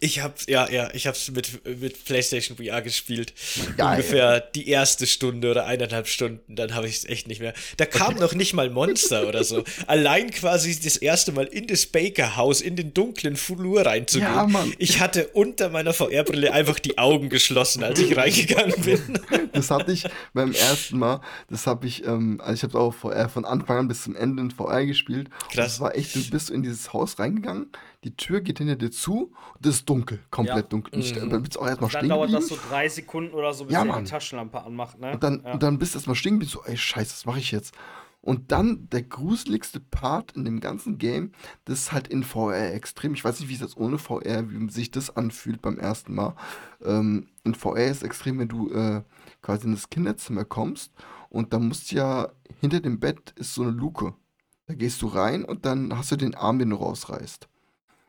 Ich 0.00 0.22
hab's, 0.22 0.46
ja, 0.48 0.68
ja, 0.70 0.88
ich 0.94 1.06
hab's 1.06 1.30
mit, 1.30 1.64
mit 1.80 2.04
PlayStation 2.06 2.56
VR 2.56 2.80
gespielt. 2.80 3.34
Geil. 3.76 3.96
Ungefähr 3.96 4.40
die 4.40 4.68
erste 4.68 5.06
Stunde 5.06 5.50
oder 5.50 5.66
eineinhalb 5.66 6.08
Stunden, 6.08 6.56
dann 6.56 6.74
habe 6.74 6.88
ich 6.88 6.96
es 6.96 7.04
echt 7.04 7.28
nicht 7.28 7.40
mehr. 7.40 7.52
Da 7.76 7.84
kam 7.84 8.14
noch 8.14 8.34
nicht 8.34 8.54
mal 8.54 8.70
Monster 8.70 9.28
oder 9.28 9.44
so. 9.44 9.62
Allein 9.86 10.30
quasi 10.30 10.78
das 10.80 10.96
erste 10.96 11.32
Mal 11.32 11.44
in 11.44 11.66
das 11.66 11.84
Baker-Haus, 11.84 12.62
in 12.62 12.76
den 12.76 12.94
dunklen 12.94 13.36
Flur 13.36 13.84
reinzugehen. 13.84 14.32
Ja, 14.32 14.46
Mann. 14.46 14.72
Ich 14.78 15.00
hatte 15.00 15.28
unter 15.28 15.68
meiner 15.68 15.92
VR-Brille 15.92 16.52
einfach 16.52 16.78
die 16.78 16.96
Augen 16.96 17.28
geschlossen, 17.28 17.84
als 17.84 18.00
ich 18.00 18.16
reingegangen 18.16 18.80
bin. 18.80 19.20
Das 19.52 19.70
hatte 19.70 19.92
ich 19.92 20.04
beim 20.32 20.52
ersten 20.52 20.98
Mal, 20.98 21.20
das 21.50 21.66
habe 21.66 21.86
ich, 21.86 22.04
ähm, 22.04 22.40
also 22.40 22.54
ich 22.54 22.62
habe 22.62 22.78
auch 22.78 22.94
VR 22.94 23.28
von 23.28 23.44
Anfang 23.44 23.78
an 23.78 23.88
bis 23.88 24.04
zum 24.04 24.14
Ende 24.14 24.42
in 24.42 24.50
VR 24.50 24.86
gespielt. 24.86 25.28
Krass. 25.28 25.50
Und 25.50 25.58
das 25.58 25.80
war 25.80 25.94
echt, 25.96 26.14
du 26.14 26.30
bist 26.30 26.50
in 26.50 26.62
dieses 26.62 26.92
Haus 26.92 27.18
reingegangen 27.18 27.66
die 28.04 28.16
Tür 28.16 28.40
geht 28.40 28.58
hinter 28.58 28.76
dir 28.76 28.90
zu 28.90 29.32
und 29.54 29.66
es 29.66 29.76
ist 29.76 29.88
dunkel, 29.88 30.20
komplett 30.30 30.56
ja. 30.56 30.62
dunkel. 30.62 30.94
Und 30.94 31.22
mhm. 31.22 31.30
dann 31.30 31.42
bist 31.42 31.56
du 31.56 31.60
auch 31.60 31.66
erstmal 31.66 31.90
stehen 31.90 32.08
Dann 32.08 32.18
dauert 32.18 32.32
das 32.32 32.48
so 32.48 32.58
drei 32.68 32.88
Sekunden 32.88 33.34
oder 33.34 33.52
so, 33.52 33.64
bis 33.64 33.74
ja, 33.74 33.84
die 33.84 34.04
Taschenlampe 34.04 34.62
anmacht, 34.62 34.98
ne? 34.98 35.12
Und 35.12 35.22
dann, 35.22 35.42
ja. 35.44 35.52
und 35.52 35.62
dann 35.62 35.78
bist 35.78 35.94
du 35.94 35.98
erstmal 35.98 36.16
stehen 36.16 36.34
und 36.34 36.44
so, 36.44 36.62
ey, 36.64 36.76
scheiße, 36.76 37.12
was 37.12 37.26
mache 37.26 37.38
ich 37.38 37.50
jetzt? 37.50 37.74
Und 38.22 38.52
dann 38.52 38.88
der 38.90 39.02
gruseligste 39.02 39.80
Part 39.80 40.32
in 40.32 40.44
dem 40.44 40.60
ganzen 40.60 40.98
Game, 40.98 41.32
das 41.64 41.80
ist 41.80 41.92
halt 41.92 42.08
in 42.08 42.22
VR 42.22 42.74
extrem. 42.74 43.14
Ich 43.14 43.24
weiß 43.24 43.40
nicht, 43.40 43.48
wie 43.48 43.54
es 43.54 43.60
jetzt 43.60 43.78
ohne 43.78 43.96
VR, 43.96 44.50
wie 44.50 44.70
sich 44.70 44.90
das 44.90 45.16
anfühlt 45.16 45.62
beim 45.62 45.78
ersten 45.78 46.14
Mal. 46.14 46.34
Ähm, 46.84 47.28
in 47.44 47.54
VR 47.54 47.86
ist 47.86 48.02
extrem, 48.02 48.38
wenn 48.38 48.48
du 48.48 48.70
äh, 48.72 49.02
quasi 49.40 49.66
in 49.66 49.72
das 49.74 49.88
Kinderzimmer 49.88 50.44
kommst 50.44 50.92
und 51.30 51.54
da 51.54 51.58
musst 51.58 51.92
ja 51.92 52.28
hinter 52.60 52.80
dem 52.80 53.00
Bett 53.00 53.32
ist 53.36 53.54
so 53.54 53.62
eine 53.62 53.70
Luke. 53.70 54.14
Da 54.66 54.74
gehst 54.74 55.00
du 55.00 55.06
rein 55.06 55.44
und 55.44 55.64
dann 55.64 55.96
hast 55.96 56.12
du 56.12 56.16
den 56.16 56.34
Arm, 56.34 56.58
den 56.58 56.70
du 56.70 56.76
rausreißt. 56.76 57.48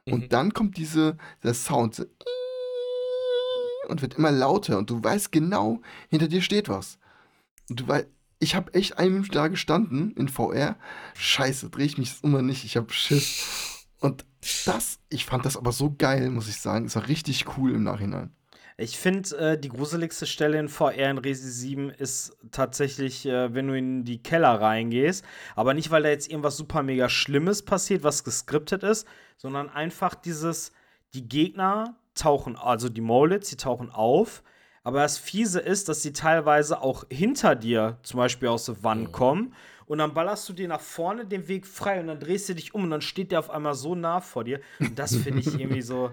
Und 0.05 0.23
mhm. 0.23 0.29
dann 0.29 0.53
kommt 0.53 0.77
diese, 0.77 1.17
der 1.43 1.53
Sound 1.53 1.95
so, 1.95 2.05
und 3.87 4.01
wird 4.01 4.15
immer 4.15 4.31
lauter 4.31 4.77
und 4.77 4.89
du 4.89 5.03
weißt 5.03 5.31
genau, 5.31 5.81
hinter 6.09 6.27
dir 6.27 6.41
steht 6.41 6.69
was. 6.69 6.97
Und 7.69 7.81
du 7.81 7.87
weißt, 7.87 8.07
ich 8.39 8.55
habe 8.55 8.73
echt 8.73 8.97
eine 8.97 9.11
Minute 9.11 9.31
da 9.31 9.47
gestanden 9.47 10.15
in 10.15 10.27
VR. 10.27 10.75
Scheiße, 11.15 11.69
drehe 11.69 11.85
ich 11.85 11.97
mich 11.97 12.23
immer 12.23 12.41
nicht, 12.41 12.65
ich 12.65 12.77
habe 12.77 12.91
Schiss. 12.91 13.85
Und 13.99 14.25
das, 14.65 14.99
ich 15.09 15.25
fand 15.25 15.45
das 15.45 15.57
aber 15.57 15.71
so 15.71 15.93
geil, 15.95 16.29
muss 16.31 16.47
ich 16.47 16.57
sagen. 16.57 16.85
Es 16.85 16.95
war 16.95 17.07
richtig 17.07 17.45
cool 17.57 17.75
im 17.75 17.83
Nachhinein. 17.83 18.35
Ich 18.81 18.97
finde, 18.97 19.37
äh, 19.37 19.57
die 19.59 19.69
gruseligste 19.69 20.25
Stelle 20.25 20.57
in 20.57 20.67
VR 20.67 21.11
in 21.11 21.19
Resi 21.19 21.51
7 21.51 21.91
ist 21.91 22.35
tatsächlich, 22.49 23.27
äh, 23.27 23.53
wenn 23.53 23.67
du 23.67 23.77
in 23.77 24.05
die 24.05 24.23
Keller 24.23 24.59
reingehst. 24.59 25.23
Aber 25.55 25.75
nicht, 25.75 25.91
weil 25.91 26.01
da 26.01 26.09
jetzt 26.09 26.29
irgendwas 26.29 26.57
super 26.57 26.81
mega 26.81 27.07
Schlimmes 27.07 27.63
passiert, 27.63 28.03
was 28.03 28.23
geskriptet 28.23 28.81
ist, 28.81 29.07
sondern 29.37 29.69
einfach 29.69 30.15
dieses, 30.15 30.71
die 31.13 31.27
Gegner 31.27 31.95
tauchen, 32.15 32.55
also 32.55 32.89
die 32.89 33.01
Molets, 33.01 33.49
die 33.49 33.55
tauchen 33.57 33.91
auf. 33.91 34.41
Aber 34.83 35.01
das 35.01 35.19
Fiese 35.19 35.59
ist, 35.59 35.87
dass 35.87 36.01
sie 36.01 36.11
teilweise 36.11 36.81
auch 36.81 37.05
hinter 37.11 37.55
dir 37.55 37.99
zum 38.01 38.17
Beispiel 38.17 38.47
aus 38.47 38.65
der 38.65 38.83
Wand 38.83 39.09
mhm. 39.09 39.11
kommen. 39.11 39.53
Und 39.85 39.99
dann 39.99 40.15
ballerst 40.15 40.49
du 40.49 40.53
dir 40.53 40.67
nach 40.67 40.81
vorne 40.81 41.25
den 41.25 41.47
Weg 41.47 41.67
frei 41.67 41.99
und 41.99 42.07
dann 42.07 42.19
drehst 42.19 42.49
du 42.49 42.55
dich 42.55 42.73
um 42.73 42.85
und 42.85 42.89
dann 42.89 43.01
steht 43.01 43.31
der 43.31 43.39
auf 43.39 43.51
einmal 43.51 43.75
so 43.75 43.93
nah 43.93 44.21
vor 44.21 44.43
dir. 44.43 44.59
Und 44.79 44.97
das 44.97 45.15
finde 45.15 45.41
ich 45.41 45.47
irgendwie 45.59 45.83
so. 45.83 46.09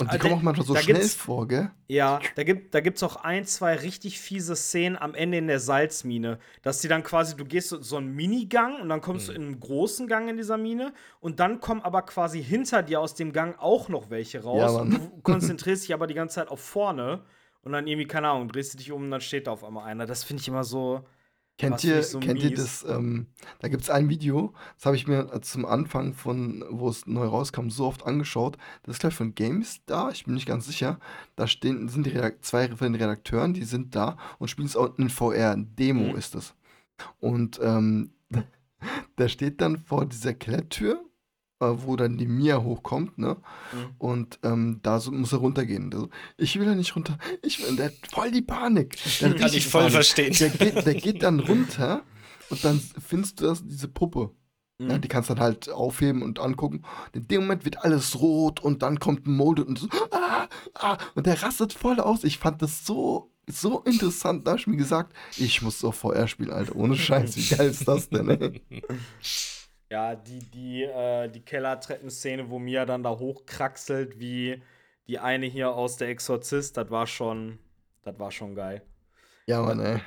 Und 0.00 0.06
die 0.06 0.12
also, 0.12 0.22
kommen 0.22 0.34
auch 0.38 0.42
manchmal 0.42 0.66
so 0.66 0.76
schnell 0.76 1.02
vor, 1.02 1.48
gell? 1.48 1.72
Ja, 1.88 2.20
da 2.36 2.44
gibt 2.44 2.72
da 2.72 2.78
gibt's 2.78 3.02
auch 3.02 3.16
ein, 3.16 3.44
zwei 3.44 3.74
richtig 3.74 4.20
fiese 4.20 4.54
Szenen 4.54 4.96
am 4.96 5.12
Ende 5.12 5.38
in 5.38 5.48
der 5.48 5.58
Salzmine, 5.58 6.38
dass 6.62 6.80
die 6.80 6.86
dann 6.86 7.02
quasi, 7.02 7.36
du 7.36 7.44
gehst 7.44 7.70
so, 7.70 7.82
so 7.82 7.96
einen 7.96 8.14
Minigang 8.14 8.80
und 8.80 8.90
dann 8.90 9.00
kommst 9.00 9.28
mhm. 9.28 9.32
du 9.32 9.36
in 9.40 9.46
einen 9.46 9.60
großen 9.60 10.06
Gang 10.06 10.30
in 10.30 10.36
dieser 10.36 10.56
Mine 10.56 10.92
und 11.18 11.40
dann 11.40 11.58
kommen 11.60 11.82
aber 11.82 12.02
quasi 12.02 12.40
hinter 12.42 12.84
dir 12.84 13.00
aus 13.00 13.16
dem 13.16 13.32
Gang 13.32 13.58
auch 13.58 13.88
noch 13.88 14.08
welche 14.08 14.44
raus 14.44 14.72
ja, 14.72 14.80
und 14.80 14.90
du 14.94 15.20
konzentrierst 15.22 15.82
dich 15.82 15.92
aber 15.92 16.06
die 16.06 16.14
ganze 16.14 16.36
Zeit 16.36 16.48
auf 16.48 16.60
vorne 16.60 17.24
und 17.62 17.72
dann 17.72 17.88
irgendwie, 17.88 18.06
keine 18.06 18.28
Ahnung, 18.28 18.46
drehst 18.46 18.74
du 18.74 18.78
dich 18.78 18.92
um 18.92 19.02
und 19.02 19.10
dann 19.10 19.20
steht 19.20 19.48
da 19.48 19.50
auf 19.50 19.64
einmal 19.64 19.84
einer. 19.84 20.06
Das 20.06 20.22
finde 20.22 20.40
ich 20.40 20.48
immer 20.48 20.62
so, 20.62 21.04
Kennt 21.58 21.82
ihr, 21.82 21.98
ich 22.00 22.06
so 22.06 22.20
kennt 22.20 22.40
ihr 22.42 22.54
das? 22.54 22.84
Ähm, 22.88 23.26
da 23.58 23.68
gibt 23.68 23.82
es 23.82 23.90
ein 23.90 24.08
Video, 24.08 24.54
das 24.76 24.86
habe 24.86 24.96
ich 24.96 25.08
mir 25.08 25.32
äh, 25.32 25.40
zum 25.40 25.66
Anfang 25.66 26.14
von, 26.14 26.64
wo 26.70 26.88
es 26.88 27.06
neu 27.06 27.26
rauskam, 27.26 27.68
so 27.68 27.86
oft 27.86 28.06
angeschaut. 28.06 28.56
Das 28.84 28.94
ist 28.96 29.00
gleich 29.00 29.14
von 29.14 29.34
GameStar, 29.34 30.12
ich 30.12 30.24
bin 30.24 30.34
nicht 30.34 30.46
ganz 30.46 30.66
sicher. 30.66 31.00
Da 31.34 31.48
stehen, 31.48 31.88
sind 31.88 32.06
die 32.06 32.10
Redak 32.10 32.44
zwei 32.44 32.68
von 32.68 32.92
den 32.92 32.94
Redakteuren, 32.94 33.54
die 33.54 33.64
sind 33.64 33.96
da 33.96 34.16
und 34.38 34.48
spielen 34.48 34.68
es 34.68 34.76
auch 34.76 34.96
in 34.98 35.10
VR. 35.10 35.56
Demo 35.56 36.12
Mhm. 36.12 36.16
ist 36.16 36.34
es. 36.36 36.54
Und 37.18 37.58
ähm, 37.62 38.12
der 39.18 39.28
steht 39.28 39.60
dann 39.60 39.78
vor 39.78 40.06
dieser 40.06 40.34
Kletttür, 40.34 41.04
äh, 41.60 41.66
wo 41.76 41.96
dann 41.96 42.16
die 42.18 42.26
Mia 42.26 42.62
hochkommt, 42.62 43.18
ne? 43.18 43.36
Mhm. 43.72 43.78
Und 43.98 44.38
ähm, 44.42 44.80
da 44.82 45.00
so, 45.00 45.10
muss 45.10 45.32
er 45.32 45.38
runtergehen. 45.38 45.92
Also, 45.92 46.08
ich 46.36 46.58
will 46.58 46.66
da 46.66 46.74
nicht 46.74 46.94
runter. 46.94 47.18
Ich 47.42 47.60
will, 47.62 47.76
der 47.76 47.86
hat 47.86 47.94
voll 48.12 48.30
die 48.30 48.42
Panik. 48.42 48.96
Der 49.20 49.34
Kann 49.36 49.52
ich 49.52 49.66
voll 49.66 49.82
Panik. 49.82 49.94
verstehen. 49.94 50.34
Der 50.38 50.50
geht, 50.50 50.86
der 50.86 50.94
geht 50.96 51.22
dann 51.22 51.40
runter 51.40 52.02
und 52.50 52.64
dann 52.64 52.80
findest 53.04 53.40
du 53.40 53.44
das, 53.46 53.64
diese 53.66 53.88
Puppe. 53.88 54.30
Ja, 54.80 54.94
Mhm. 54.96 55.00
die 55.00 55.08
kannst 55.08 55.28
du 55.28 55.34
dann 55.34 55.42
halt 55.42 55.68
aufheben 55.70 56.22
und 56.22 56.38
angucken. 56.38 56.84
In 57.12 57.26
dem 57.26 57.40
Moment 57.40 57.64
wird 57.64 57.82
alles 57.84 58.20
rot 58.20 58.60
und 58.60 58.82
dann 58.82 59.00
kommt 59.00 59.26
ein 59.26 59.32
Molded 59.34 59.66
und 59.66 59.76
so, 59.80 59.88
ah, 60.12 60.46
ah, 60.74 60.98
und 61.16 61.26
der 61.26 61.42
rastet 61.42 61.72
voll 61.72 61.98
aus. 61.98 62.22
Ich 62.22 62.38
fand 62.38 62.62
das 62.62 62.86
so, 62.86 63.32
so 63.50 63.80
interessant. 63.80 64.46
Da 64.46 64.52
habe 64.52 64.60
ich 64.60 64.68
mir 64.68 64.76
gesagt, 64.76 65.12
ich 65.36 65.62
muss 65.62 65.80
so 65.80 65.90
VR 65.90 66.28
spielen, 66.28 66.50
Alter. 66.52 66.76
Ohne 66.76 66.94
Scheiß, 66.94 67.36
wie 67.36 67.56
geil 67.56 67.70
ist 67.70 67.88
das 67.88 68.08
denn, 68.08 68.28
ey? 68.30 68.62
Ja, 69.90 70.14
die, 70.14 70.40
die, 70.50 70.82
äh, 70.82 71.28
die 71.28 71.40
Kellertreppenszene, 71.40 72.50
wo 72.50 72.58
Mia 72.58 72.84
dann 72.84 73.02
da 73.02 73.10
hochkraxelt, 73.10 74.18
wie 74.20 74.62
die 75.06 75.18
eine 75.18 75.46
hier 75.46 75.70
aus 75.70 75.96
der 75.96 76.08
Exorzist, 76.08 76.76
das 76.76 76.90
war 76.90 77.06
schon, 77.06 77.58
das 78.02 78.18
war 78.18 78.30
schon 78.30 78.54
geil. 78.54 78.82
Ja, 79.46 79.62
Mann, 79.62 79.80
ey. 79.80 80.00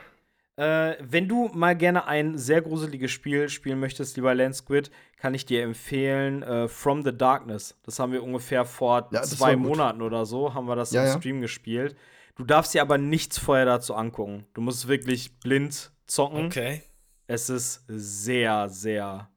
Äh, 0.57 0.97
wenn 1.01 1.27
du 1.27 1.49
mal 1.53 1.75
gerne 1.75 2.05
ein 2.05 2.37
sehr 2.37 2.61
gruseliges 2.61 3.09
Spiel 3.09 3.49
spielen 3.49 3.79
möchtest, 3.79 4.15
lieber 4.17 4.35
Lance 4.35 4.59
Squid, 4.59 4.91
kann 5.17 5.33
ich 5.33 5.47
dir 5.47 5.63
empfehlen 5.63 6.43
äh, 6.43 6.67
From 6.67 7.03
the 7.03 7.17
Darkness. 7.17 7.79
Das 7.83 7.97
haben 7.97 8.11
wir 8.11 8.21
ungefähr 8.21 8.65
vor 8.65 9.09
Ja, 9.11 9.23
zwei. 9.23 9.55
Monaten 9.55 10.03
oder 10.03 10.25
so, 10.27 10.53
haben 10.53 10.67
wir 10.67 10.75
das 10.75 10.91
Ja, 10.91 11.01
im 11.01 11.07
ja. 11.07 11.17
Stream 11.17 11.41
gespielt. 11.41 11.95
Du 12.35 12.43
darfst 12.43 12.75
dir 12.75 12.81
aber 12.83 12.99
nichts 12.99 13.39
vorher 13.39 13.65
dazu 13.65 13.95
angucken. 13.95 14.45
Du 14.53 14.61
musst 14.61 14.87
wirklich 14.87 15.39
blind 15.39 15.91
zocken. 16.05 16.45
Okay. 16.45 16.83
Es 17.25 17.49
ist 17.49 17.83
sehr, 17.87 18.69
sehr 18.69 19.30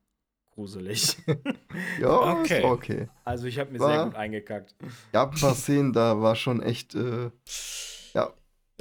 gruselig. 0.55 1.16
Ja, 2.00 2.09
Okay. 2.40 2.62
okay. 2.62 2.64
okay. 2.64 3.09
also 3.24 3.46
ich 3.46 3.59
habe 3.59 3.72
mir 3.72 3.80
War- 3.80 3.92
sehr 3.94 4.05
gut 4.07 4.14
eingekackt. 4.14 4.74
Gab 5.12 5.34
ein 5.34 5.40
paar 5.40 5.55
Szenen, 5.55 5.92
da 5.92 6.20
war 6.20 6.36
schon 6.36 6.62
echt, 6.62 6.94
äh, 6.94 7.30
ja. 8.14 8.32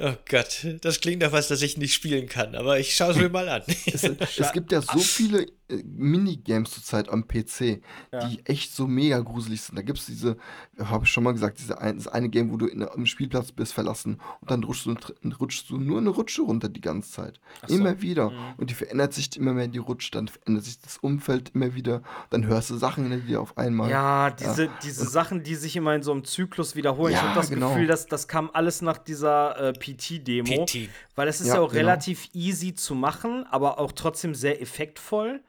Oh 0.02 0.12
Gott, 0.28 0.66
das 0.80 1.00
klingt 1.00 1.22
nach 1.22 1.30
was, 1.32 1.48
das 1.48 1.62
ich 1.62 1.76
nicht 1.76 1.94
spielen 1.94 2.28
kann, 2.28 2.54
aber 2.56 2.78
ich 2.80 2.94
schaue 2.96 3.12
es 3.12 3.16
mir 3.16 3.28
mal 3.28 3.48
an. 3.48 3.62
Es, 3.86 4.02
es 4.04 4.52
gibt 4.52 4.72
ja 4.72 4.80
so 4.82 4.98
viele 4.98 5.46
äh, 5.68 5.82
Minigames 5.84 6.70
zurzeit 6.70 7.08
am 7.08 7.26
PC, 7.26 7.80
Ja. 8.12 8.26
die 8.28 8.44
echt 8.44 8.74
so 8.74 8.86
mega 8.86 9.18
gruselig 9.20 9.62
sind. 9.62 9.76
Da 9.76 9.82
gibt 9.82 9.98
es 9.98 10.06
diese, 10.06 10.36
habe 10.78 11.04
ich 11.04 11.10
schon 11.10 11.24
mal 11.24 11.32
gesagt, 11.32 11.58
diese 11.58 11.80
ein, 11.80 11.96
das 11.96 12.08
eine 12.08 12.28
Game, 12.28 12.50
wo 12.52 12.56
du 12.56 12.66
in, 12.66 12.82
am 12.86 13.06
Spielplatz 13.06 13.52
bist, 13.52 13.72
verlassen 13.72 14.20
und 14.40 14.50
dann 14.50 14.62
rutschst 14.64 14.86
du, 14.86 14.94
rutschst 15.40 15.70
du 15.70 15.78
nur 15.78 15.98
eine 15.98 16.10
Rutsche 16.10 16.42
runter 16.42 16.68
die 16.68 16.80
ganze 16.80 17.10
Zeit. 17.12 17.40
Ach 17.62 17.68
so. 17.68 17.74
Immer 17.76 18.00
wieder. 18.02 18.30
Mhm. 18.30 18.36
Und 18.58 18.70
die 18.70 18.74
verändert 18.74 19.14
sich 19.14 19.36
immer 19.36 19.52
mehr, 19.54 19.68
die 19.68 19.78
Rutsche, 19.78 20.10
dann 20.10 20.28
verändert 20.28 20.64
sich 20.64 20.78
das 20.80 20.98
Umfeld 20.98 21.50
immer 21.54 21.74
wieder. 21.74 22.02
Dann 22.30 22.46
hörst 22.46 22.70
du 22.70 22.76
Sachen 22.76 23.08
hinter 23.10 23.26
dir 23.26 23.40
auf 23.40 23.56
einmal. 23.56 23.90
Ja, 23.90 24.30
diese, 24.30 24.68
diese 24.82 25.06
Sachen, 25.08 25.42
die 25.42 25.54
sich 25.54 25.76
immer 25.76 25.94
in 25.94 26.02
so 26.02 26.12
einem 26.12 26.24
Zyklus 26.24 26.76
wiederholen. 26.76 27.12
ich 27.14 27.18
Ja, 27.18 27.28
habe 27.28 27.40
das 27.40 27.48
genau. 27.50 27.70
Gefühl, 27.70 27.86
dass 27.86 28.06
das 28.06 28.28
kam 28.28 28.50
alles 28.52 28.82
nach 28.82 28.98
dieser 28.98 29.56
äh, 29.58 29.72
PT-Demo. 29.72 30.64
PT. 30.66 30.88
Weil 31.14 31.28
es 31.28 31.40
ist 31.40 31.48
Ja, 31.48 31.54
ja, 31.54 31.60
auch 31.60 31.70
genau. 31.72 31.80
relativ 31.86 32.28
easy 32.34 32.74
zu 32.74 32.94
machen, 32.94 33.44
aber 33.50 33.78
auch 33.78 33.92
trotzdem 33.92 34.34
sehr 34.34 34.60
effektvoll. 34.60 35.40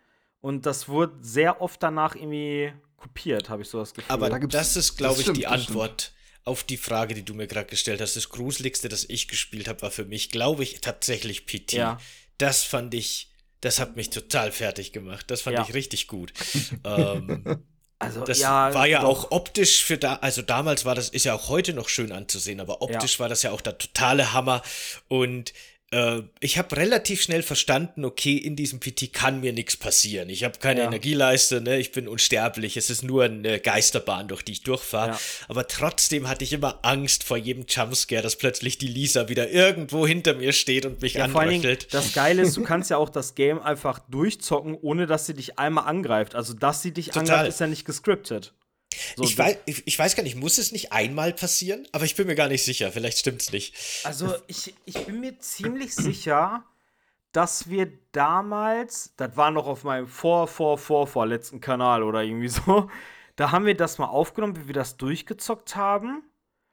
Und 0.41 0.65
das 0.65 0.87
wurde 0.87 1.13
sehr 1.21 1.61
oft 1.61 1.81
danach 1.81 2.15
irgendwie 2.15 2.71
kopiert, 2.97 3.49
habe 3.49 3.63
ich 3.63 3.69
so 3.69 3.79
das 3.79 3.93
Gefühl. 3.93 4.11
Aber 4.11 4.29
da 4.29 4.39
das 4.39 4.75
ist, 4.75 4.95
glaube 4.97 5.15
ich, 5.15 5.21
stimmt, 5.21 5.37
die. 5.37 5.47
Antwort 5.47 6.13
auf 6.43 6.63
die 6.63 6.77
Frage, 6.77 7.15
die 7.15 7.23
du 7.25 7.33
mir 7.33 7.47
gerade 7.47 7.67
gestellt 7.67 8.01
hast. 8.01 8.15
Das 8.15 8.29
Gruseligste, 8.29 8.87
das 8.87 9.03
ich 9.09 9.27
gespielt 9.27 9.67
habe, 9.67 9.81
war 9.81 9.91
für 9.91 10.05
mich, 10.05 10.29
glaube 10.29 10.63
ich, 10.63 10.79
tatsächlich 10.81 11.47
PT. 11.47 11.73
Ja. 11.73 11.97
Das 12.37 12.63
fand 12.63 12.93
ich, 12.93 13.31
das 13.61 13.79
hat 13.79 13.95
mich 13.95 14.11
total 14.11 14.51
fertig 14.51 14.93
gemacht. 14.93 15.31
Das 15.31 15.41
fand 15.41 15.55
Ja. 15.55 15.65
ich 15.67 15.73
richtig 15.73 16.07
gut. 16.07 16.33
ähm, 16.83 17.63
also, 17.97 18.23
das 18.23 18.39
ja, 18.39 18.73
war 18.73 18.85
ja 18.85 19.01
doch. 19.01 19.25
auch 19.25 19.31
optisch 19.31 19.83
für 19.83 19.97
da, 19.97 20.15
also 20.15 20.41
damals 20.43 20.85
war 20.85 20.93
das, 20.93 21.09
ist 21.09 21.25
ja 21.25 21.33
auch 21.33 21.49
heute 21.49 21.73
noch 21.73 21.89
schön 21.89 22.11
anzusehen, 22.11 22.59
aber 22.59 22.81
optisch 22.81 23.19
war 23.19 23.29
das 23.29 23.41
ja 23.41 23.51
auch 23.51 23.61
der 23.61 23.77
totale 23.79 24.33
Hammer. 24.33 24.61
Und 25.07 25.53
äh, 25.95 26.23
ich 26.39 26.57
habe 26.57 26.75
relativ 26.77 27.21
schnell 27.21 27.41
verstanden, 27.41 28.03
okay, 28.05 28.35
in 28.37 28.55
diesem 28.55 28.79
PT 28.79 29.13
kann 29.13 29.39
mir 29.39 29.53
nichts 29.53 29.77
passieren. 29.77 30.29
Ich 30.29 30.43
habe 30.43 30.59
keine 30.59 30.81
Ja. 30.81 30.87
Energieleiste, 30.87 31.61
ne? 31.61 31.77
ich 31.79 31.91
bin 31.91 32.07
unsterblich. 32.07 32.77
Es 32.77 32.89
ist 32.89 33.03
nur 33.03 33.23
eine 33.23 33.59
Geisterbahn, 33.59 34.27
durch 34.27 34.43
die 34.43 34.51
ich 34.53 34.61
durchfahre. 34.63 35.11
Ja. 35.11 35.19
Aber 35.47 35.67
trotzdem 35.67 36.27
hatte 36.27 36.43
ich 36.43 36.53
immer 36.53 36.79
Angst 36.83 37.23
vor 37.23 37.37
jedem 37.37 37.65
Jumpscare, 37.67 38.21
dass 38.21 38.35
plötzlich 38.35 38.77
die 38.77 38.87
Lisa 38.87 39.29
wieder 39.29 39.49
irgendwo 39.49 40.05
hinter 40.05 40.33
mir 40.33 40.51
steht 40.53 40.85
und 40.85 41.01
mich 41.01 41.13
Ja, 41.15 41.25
anröchelt. 41.25 41.93
das 41.93 42.13
Geile 42.13 42.41
ist, 42.41 42.57
du 42.57 42.63
kannst 42.71 42.89
ja 42.89 42.97
auch 42.97 43.09
das 43.09 43.35
Game 43.35 43.61
einfach 43.61 43.99
durchzocken, 44.09 44.75
ohne 44.81 45.07
dass 45.07 45.25
sie 45.25 45.33
dich 45.33 45.57
einmal 45.59 45.85
angreift. 45.87 46.35
Also, 46.35 46.53
dass 46.53 46.81
sie 46.81 46.91
dich 46.91 47.07
Total. 47.07 47.21
angreift, 47.21 47.49
ist 47.49 47.59
ja 47.59 47.67
nicht 47.67 47.85
gescriptet. 47.85 48.53
So, 49.15 49.23
ich, 49.23 49.37
weiß, 49.37 49.57
ich, 49.65 49.87
ich 49.87 49.99
weiß 49.99 50.15
gar 50.15 50.23
nicht, 50.23 50.35
muss 50.35 50.57
es 50.57 50.71
nicht 50.71 50.91
einmal 50.91 51.33
passieren? 51.33 51.87
Aber 51.91 52.05
ich 52.05 52.15
bin 52.15 52.27
mir 52.27 52.35
gar 52.35 52.47
nicht 52.47 52.63
sicher. 52.63 52.91
Vielleicht 52.91 53.19
stimmt's 53.19 53.51
nicht. 53.51 53.75
Also 54.03 54.33
ich, 54.47 54.75
ich 54.85 55.05
bin 55.05 55.19
mir 55.19 55.39
ziemlich 55.39 55.95
sicher, 55.95 56.63
dass 57.31 57.69
wir 57.69 57.91
damals, 58.11 59.13
das 59.17 59.35
war 59.35 59.51
noch 59.51 59.67
auf 59.67 59.83
meinem 59.83 60.07
vor, 60.07 60.47
vor, 60.47 60.77
vor, 60.77 61.05
vorletzten 61.07 61.59
Kanal 61.59 62.03
oder 62.03 62.23
irgendwie 62.23 62.47
so, 62.47 62.89
da 63.35 63.51
haben 63.51 63.65
wir 63.65 63.75
das 63.75 63.97
mal 63.97 64.05
aufgenommen, 64.05 64.55
wie 64.55 64.67
wir 64.67 64.73
das 64.73 64.95
durchgezockt 64.97 65.75
haben 65.75 66.23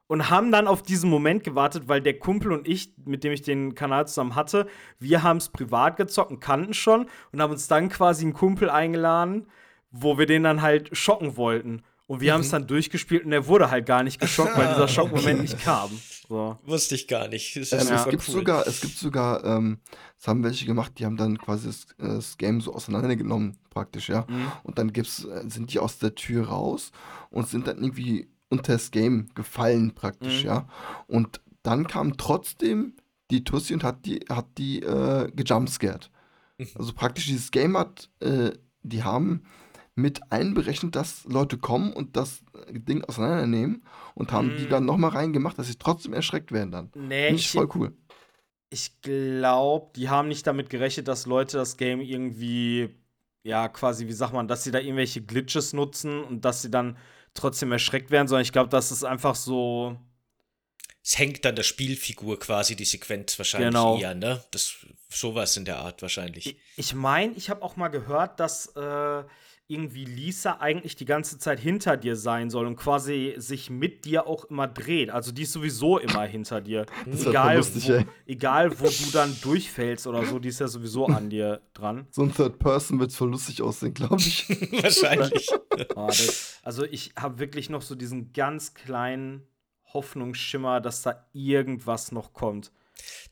und 0.06 0.30
haben 0.30 0.52
dann 0.52 0.68
auf 0.68 0.82
diesen 0.82 1.10
Moment 1.10 1.42
gewartet, 1.42 1.88
weil 1.88 2.00
der 2.00 2.18
Kumpel 2.18 2.52
und 2.52 2.68
ich, 2.68 2.92
mit 3.04 3.24
dem 3.24 3.32
ich 3.32 3.42
den 3.42 3.74
Kanal 3.74 4.06
zusammen 4.06 4.34
hatte, 4.34 4.68
wir 4.98 5.22
haben 5.22 5.38
es 5.38 5.48
privat 5.48 5.96
gezockt 5.96 6.30
und 6.30 6.40
kannten 6.40 6.74
schon 6.74 7.08
und 7.32 7.40
haben 7.42 7.50
uns 7.50 7.66
dann 7.66 7.88
quasi 7.88 8.24
einen 8.24 8.34
Kumpel 8.34 8.70
eingeladen, 8.70 9.48
wo 9.90 10.18
wir 10.18 10.26
den 10.26 10.44
dann 10.44 10.62
halt 10.62 10.96
schocken 10.96 11.36
wollten. 11.36 11.82
Und 12.12 12.20
wir 12.20 12.34
haben 12.34 12.42
es 12.42 12.50
dann 12.50 12.66
durchgespielt 12.66 13.24
und 13.24 13.32
er 13.32 13.46
wurde 13.46 13.70
halt 13.70 13.86
gar 13.86 14.02
nicht 14.02 14.20
geschockt, 14.20 14.54
weil 14.58 14.68
dieser 14.68 14.86
Schockmoment 14.86 15.40
nicht 15.40 15.58
kam. 15.60 15.88
So. 16.28 16.58
Wusste 16.66 16.94
ich 16.94 17.08
gar 17.08 17.26
nicht. 17.28 17.56
Das 17.56 17.72
ist 17.72 17.72
Ähm, 17.72 17.96
es 17.96 18.04
gibt 18.04 18.28
cool. 18.28 18.34
sogar, 18.34 18.66
es 18.66 18.82
gibt 18.82 18.98
sogar, 18.98 19.42
ähm, 19.46 19.78
es 20.20 20.28
haben 20.28 20.44
welche 20.44 20.66
gemacht, 20.66 20.92
die 20.98 21.06
haben 21.06 21.16
dann 21.16 21.38
quasi 21.38 21.68
das, 21.68 21.84
äh, 21.98 22.16
das 22.16 22.36
Game 22.36 22.60
so 22.60 22.74
auseinandergenommen, 22.74 23.56
praktisch, 23.70 24.10
ja. 24.10 24.26
Mhm. 24.28 24.52
Und 24.62 24.78
dann 24.78 24.92
gibt's, 24.92 25.24
äh, 25.24 25.42
sind 25.48 25.72
die 25.72 25.78
aus 25.78 26.00
der 26.00 26.14
Tür 26.14 26.48
raus 26.48 26.92
und 27.30 27.48
sind 27.48 27.66
dann 27.66 27.78
irgendwie 27.78 28.28
unter 28.50 28.74
das 28.74 28.90
Game 28.90 29.30
gefallen, 29.34 29.94
praktisch, 29.94 30.42
Mhm. 30.42 30.48
ja. 30.48 30.68
Und 31.06 31.40
dann 31.62 31.86
kam 31.86 32.18
trotzdem 32.18 32.92
die 33.30 33.42
Tussi 33.42 33.72
und 33.72 33.84
hat 33.84 34.04
die, 34.04 34.20
hat 34.28 34.58
die 34.58 34.82
äh, 34.82 35.30
gejumpscared. 35.34 36.10
Mhm. 36.58 36.68
Also 36.74 36.92
praktisch 36.92 37.24
dieses 37.24 37.50
Game 37.50 37.74
hat, 37.78 38.10
äh, 38.20 38.50
die 38.82 39.02
haben 39.02 39.44
mit 39.94 40.20
einberechnet, 40.32 40.96
dass 40.96 41.24
Leute 41.24 41.58
kommen 41.58 41.92
und 41.92 42.16
das 42.16 42.42
Ding 42.70 43.04
auseinandernehmen 43.04 43.84
und 44.14 44.32
haben 44.32 44.54
die 44.56 44.66
Mm. 44.66 44.68
dann 44.68 44.84
nochmal 44.86 45.10
reingemacht, 45.10 45.58
dass 45.58 45.66
sie 45.66 45.76
trotzdem 45.76 46.14
erschreckt 46.14 46.50
werden 46.52 46.70
dann. 46.70 46.90
Nee, 46.94 47.26
Finde 47.28 47.40
ich 47.40 47.46
ich, 47.46 47.50
voll 47.50 47.68
cool. 47.74 47.92
ich 48.70 49.00
glaube, 49.02 49.90
die 49.96 50.08
haben 50.08 50.28
nicht 50.28 50.46
damit 50.46 50.70
gerechnet, 50.70 51.08
dass 51.08 51.26
Leute 51.26 51.58
das 51.58 51.76
Game 51.76 52.00
irgendwie, 52.00 52.88
ja, 53.42 53.68
quasi, 53.68 54.06
wie 54.08 54.12
sagt 54.12 54.32
man, 54.32 54.48
dass 54.48 54.64
sie 54.64 54.70
da 54.70 54.78
irgendwelche 54.78 55.20
Glitches 55.22 55.72
nutzen 55.74 56.24
und 56.24 56.44
dass 56.44 56.62
sie 56.62 56.70
dann 56.70 56.96
trotzdem 57.34 57.70
erschreckt 57.72 58.10
werden, 58.10 58.28
sondern 58.28 58.42
ich 58.42 58.52
glaube, 58.52 58.70
das 58.70 58.92
ist 58.92 59.04
einfach 59.04 59.34
so. 59.34 59.96
Es 61.04 61.18
hängt 61.18 61.44
an 61.46 61.56
der 61.56 61.64
Spielfigur 61.64 62.38
quasi 62.38 62.76
die 62.76 62.84
Sequenz 62.84 63.36
wahrscheinlich 63.38 63.70
Genau. 63.70 63.98
eher, 63.98 64.14
ne? 64.14 64.42
Das, 64.52 64.86
sowas 65.10 65.56
in 65.56 65.64
der 65.64 65.78
Art 65.80 66.00
wahrscheinlich. 66.00 66.46
Ich, 66.46 66.56
ich 66.76 66.94
meine, 66.94 67.32
ich 67.34 67.50
habe 67.50 67.62
auch 67.62 67.76
mal 67.76 67.88
gehört, 67.88 68.38
dass 68.38 68.66
äh, 68.76 69.24
irgendwie 69.68 70.04
Lisa 70.04 70.58
eigentlich 70.60 70.96
die 70.96 71.04
ganze 71.04 71.38
Zeit 71.38 71.58
hinter 71.58 71.96
dir 71.96 72.16
sein 72.16 72.50
soll 72.50 72.66
und 72.66 72.76
quasi 72.76 73.34
sich 73.38 73.70
mit 73.70 74.04
dir 74.04 74.26
auch 74.26 74.44
immer 74.44 74.68
dreht. 74.68 75.10
Also 75.10 75.32
die 75.32 75.42
ist 75.42 75.52
sowieso 75.52 75.98
immer 75.98 76.24
hinter 76.24 76.60
dir. 76.60 76.86
Das 77.06 77.26
egal, 77.26 77.56
lustig, 77.56 77.88
wo, 77.88 77.92
ey. 77.92 78.06
egal, 78.26 78.80
wo 78.80 78.84
du 78.84 79.10
dann 79.12 79.36
durchfällst 79.42 80.06
oder 80.06 80.24
so, 80.24 80.38
die 80.38 80.48
ist 80.48 80.60
ja 80.60 80.68
sowieso 80.68 81.06
an 81.06 81.30
dir 81.30 81.60
dran. 81.74 82.06
So 82.10 82.22
ein 82.22 82.34
Third 82.34 82.58
Person 82.58 83.00
wird 83.00 83.12
voll 83.12 83.30
lustig 83.30 83.60
aussehen, 83.62 83.94
glaube 83.94 84.16
ich. 84.18 84.48
wahrscheinlich. 84.82 85.48
Ah, 85.96 86.06
das, 86.06 86.60
also 86.62 86.84
ich 86.84 87.12
habe 87.18 87.38
wirklich 87.38 87.70
noch 87.70 87.80
so 87.80 87.94
diesen 87.94 88.32
ganz 88.34 88.74
kleinen 88.74 89.46
Hoffnungsschimmer, 89.94 90.80
dass 90.80 91.02
da 91.02 91.26
irgendwas 91.32 92.12
noch 92.12 92.34
kommt. 92.34 92.72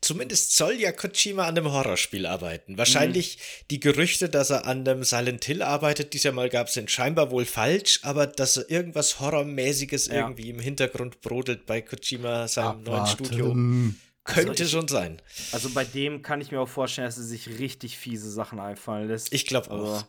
Zumindest 0.01 0.57
soll 0.57 0.73
ja 0.79 0.91
Kojima 0.91 1.43
an 1.43 1.57
einem 1.57 1.71
Horrorspiel 1.71 2.25
arbeiten. 2.25 2.77
Wahrscheinlich 2.77 3.37
die 3.69 3.79
Gerüchte, 3.79 4.29
dass 4.29 4.49
er 4.49 4.65
an 4.65 4.87
einem 4.87 5.03
Silent 5.03 5.45
Hill 5.45 5.61
arbeitet, 5.61 6.13
die 6.13 6.17
es 6.17 6.23
ja 6.23 6.31
mal 6.31 6.49
gab, 6.49 6.69
sind 6.69 6.89
scheinbar 6.89 7.29
wohl 7.31 7.45
falsch, 7.45 7.99
aber 8.03 8.25
dass 8.27 8.57
er 8.57 8.69
irgendwas 8.69 9.19
Horrormäßiges 9.19 10.07
Ja. 10.07 10.13
irgendwie 10.15 10.49
im 10.49 10.59
Hintergrund 10.59 11.21
brodelt 11.21 11.65
bei 11.67 11.81
Kojima, 11.81 12.47
seinem 12.47 12.83
neuen 12.83 13.05
Studio. 13.05 13.45
Abwarten. 13.45 14.01
Könnte 14.23 14.51
Also 14.51 14.63
ich- 14.65 14.71
schon 14.71 14.87
sein. 14.87 15.21
Also 15.51 15.69
bei 15.71 15.83
dem 15.83 16.21
kann 16.21 16.41
ich 16.41 16.51
mir 16.51 16.59
auch 16.61 16.69
vorstellen, 16.69 17.07
dass 17.07 17.17
er 17.17 17.23
sich 17.23 17.47
richtig 17.59 17.97
fiese 17.97 18.29
Sachen 18.31 18.59
einfallen 18.59 19.07
lässt. 19.07 19.33
Ich 19.33 19.45
glaube 19.47 19.71
auch. 19.71 19.93
Also, 19.93 20.05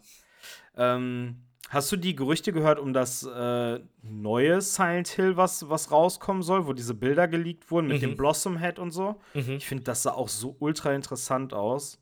ähm, 0.77 1.37
hast 1.73 1.91
du 1.93 1.97
die 1.97 2.15
Gerüchte 2.15 2.53
gehört 2.53 2.79
um 2.79 2.93
das 2.93 3.23
äh, 3.25 3.81
neue 4.03 4.61
Silent 4.61 5.09
Hill, 5.09 5.37
was, 5.37 5.69
was 5.69 5.91
rauskommen 5.91 6.43
soll, 6.43 6.67
wo 6.67 6.73
diese 6.73 6.95
Bilder 6.95 7.29
geleakt 7.29 7.71
wurden 7.71 7.89
mit 7.89 7.99
Mhm. 7.99 8.01
dem 8.09 8.17
Blossom 8.17 8.59
Head 8.59 8.79
und 8.79 8.91
so? 8.91 9.21
Mhm. 9.35 9.53
Ich 9.57 9.67
finde, 9.67 9.85
das 9.85 10.03
sah 10.03 10.13
auch 10.13 10.29
so 10.29 10.57
ultra 10.61 10.93
interessant 10.95 11.55
aus. 11.55 11.99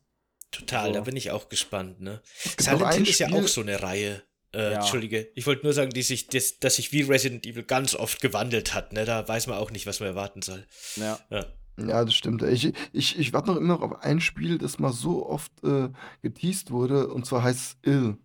Total, 0.51 0.89
So. 0.89 0.93
da 0.95 1.01
bin 1.03 1.17
ich 1.17 1.31
auch 1.31 1.49
gespannt, 1.49 2.01
ne? 2.01 2.21
Silent 2.59 2.95
Hill 2.95 3.09
ist 3.09 3.21
ja 3.21 3.29
auch 3.33 3.47
so 3.47 3.61
eine 3.61 3.83
Reihe. 3.83 4.23
Äh, 4.53 4.73
Ja. 4.73 4.79
Entschuldige, 4.81 5.29
ich 5.37 5.47
wollte 5.47 5.63
nur 5.65 5.73
sagen, 5.73 5.91
die 5.91 6.03
sich, 6.03 6.27
das, 6.27 6.59
dass 6.59 6.75
sich 6.77 6.91
wie 6.91 7.03
Resident 7.03 7.47
Evil 7.47 7.63
ganz 7.63 7.95
oft 7.95 8.21
gewandelt 8.21 8.75
hat, 8.75 8.93
ne? 8.93 9.05
Da 9.05 9.27
weiß 9.29 9.47
man 9.47 9.59
auch 9.59 9.71
nicht, 9.71 9.87
was 9.87 10.01
man 10.01 10.09
erwarten 10.09 10.43
soll. 10.43 10.67
Ja. 10.97 11.19
Ja. 11.31 11.47
Ja, 11.79 12.05
das 12.05 12.15
stimmt. 12.15 12.43
Ich, 12.43 12.73
ich, 12.93 13.19
ich 13.19 13.33
warte 13.33 13.49
noch 13.53 13.57
immer 13.57 13.69
noch 13.79 13.81
auf 13.81 14.03
ein 14.03 14.21
Spiel, 14.21 14.59
das 14.59 14.79
mal 14.81 14.93
so 14.93 15.25
oft 15.27 15.53
äh, 15.65 15.89
geteased 16.21 16.73
wurde, 16.73 17.09
und 17.09 17.25
zwar 17.25 17.43
heißt 17.45 17.59
es 17.61 17.91
Ill. 17.91 18.17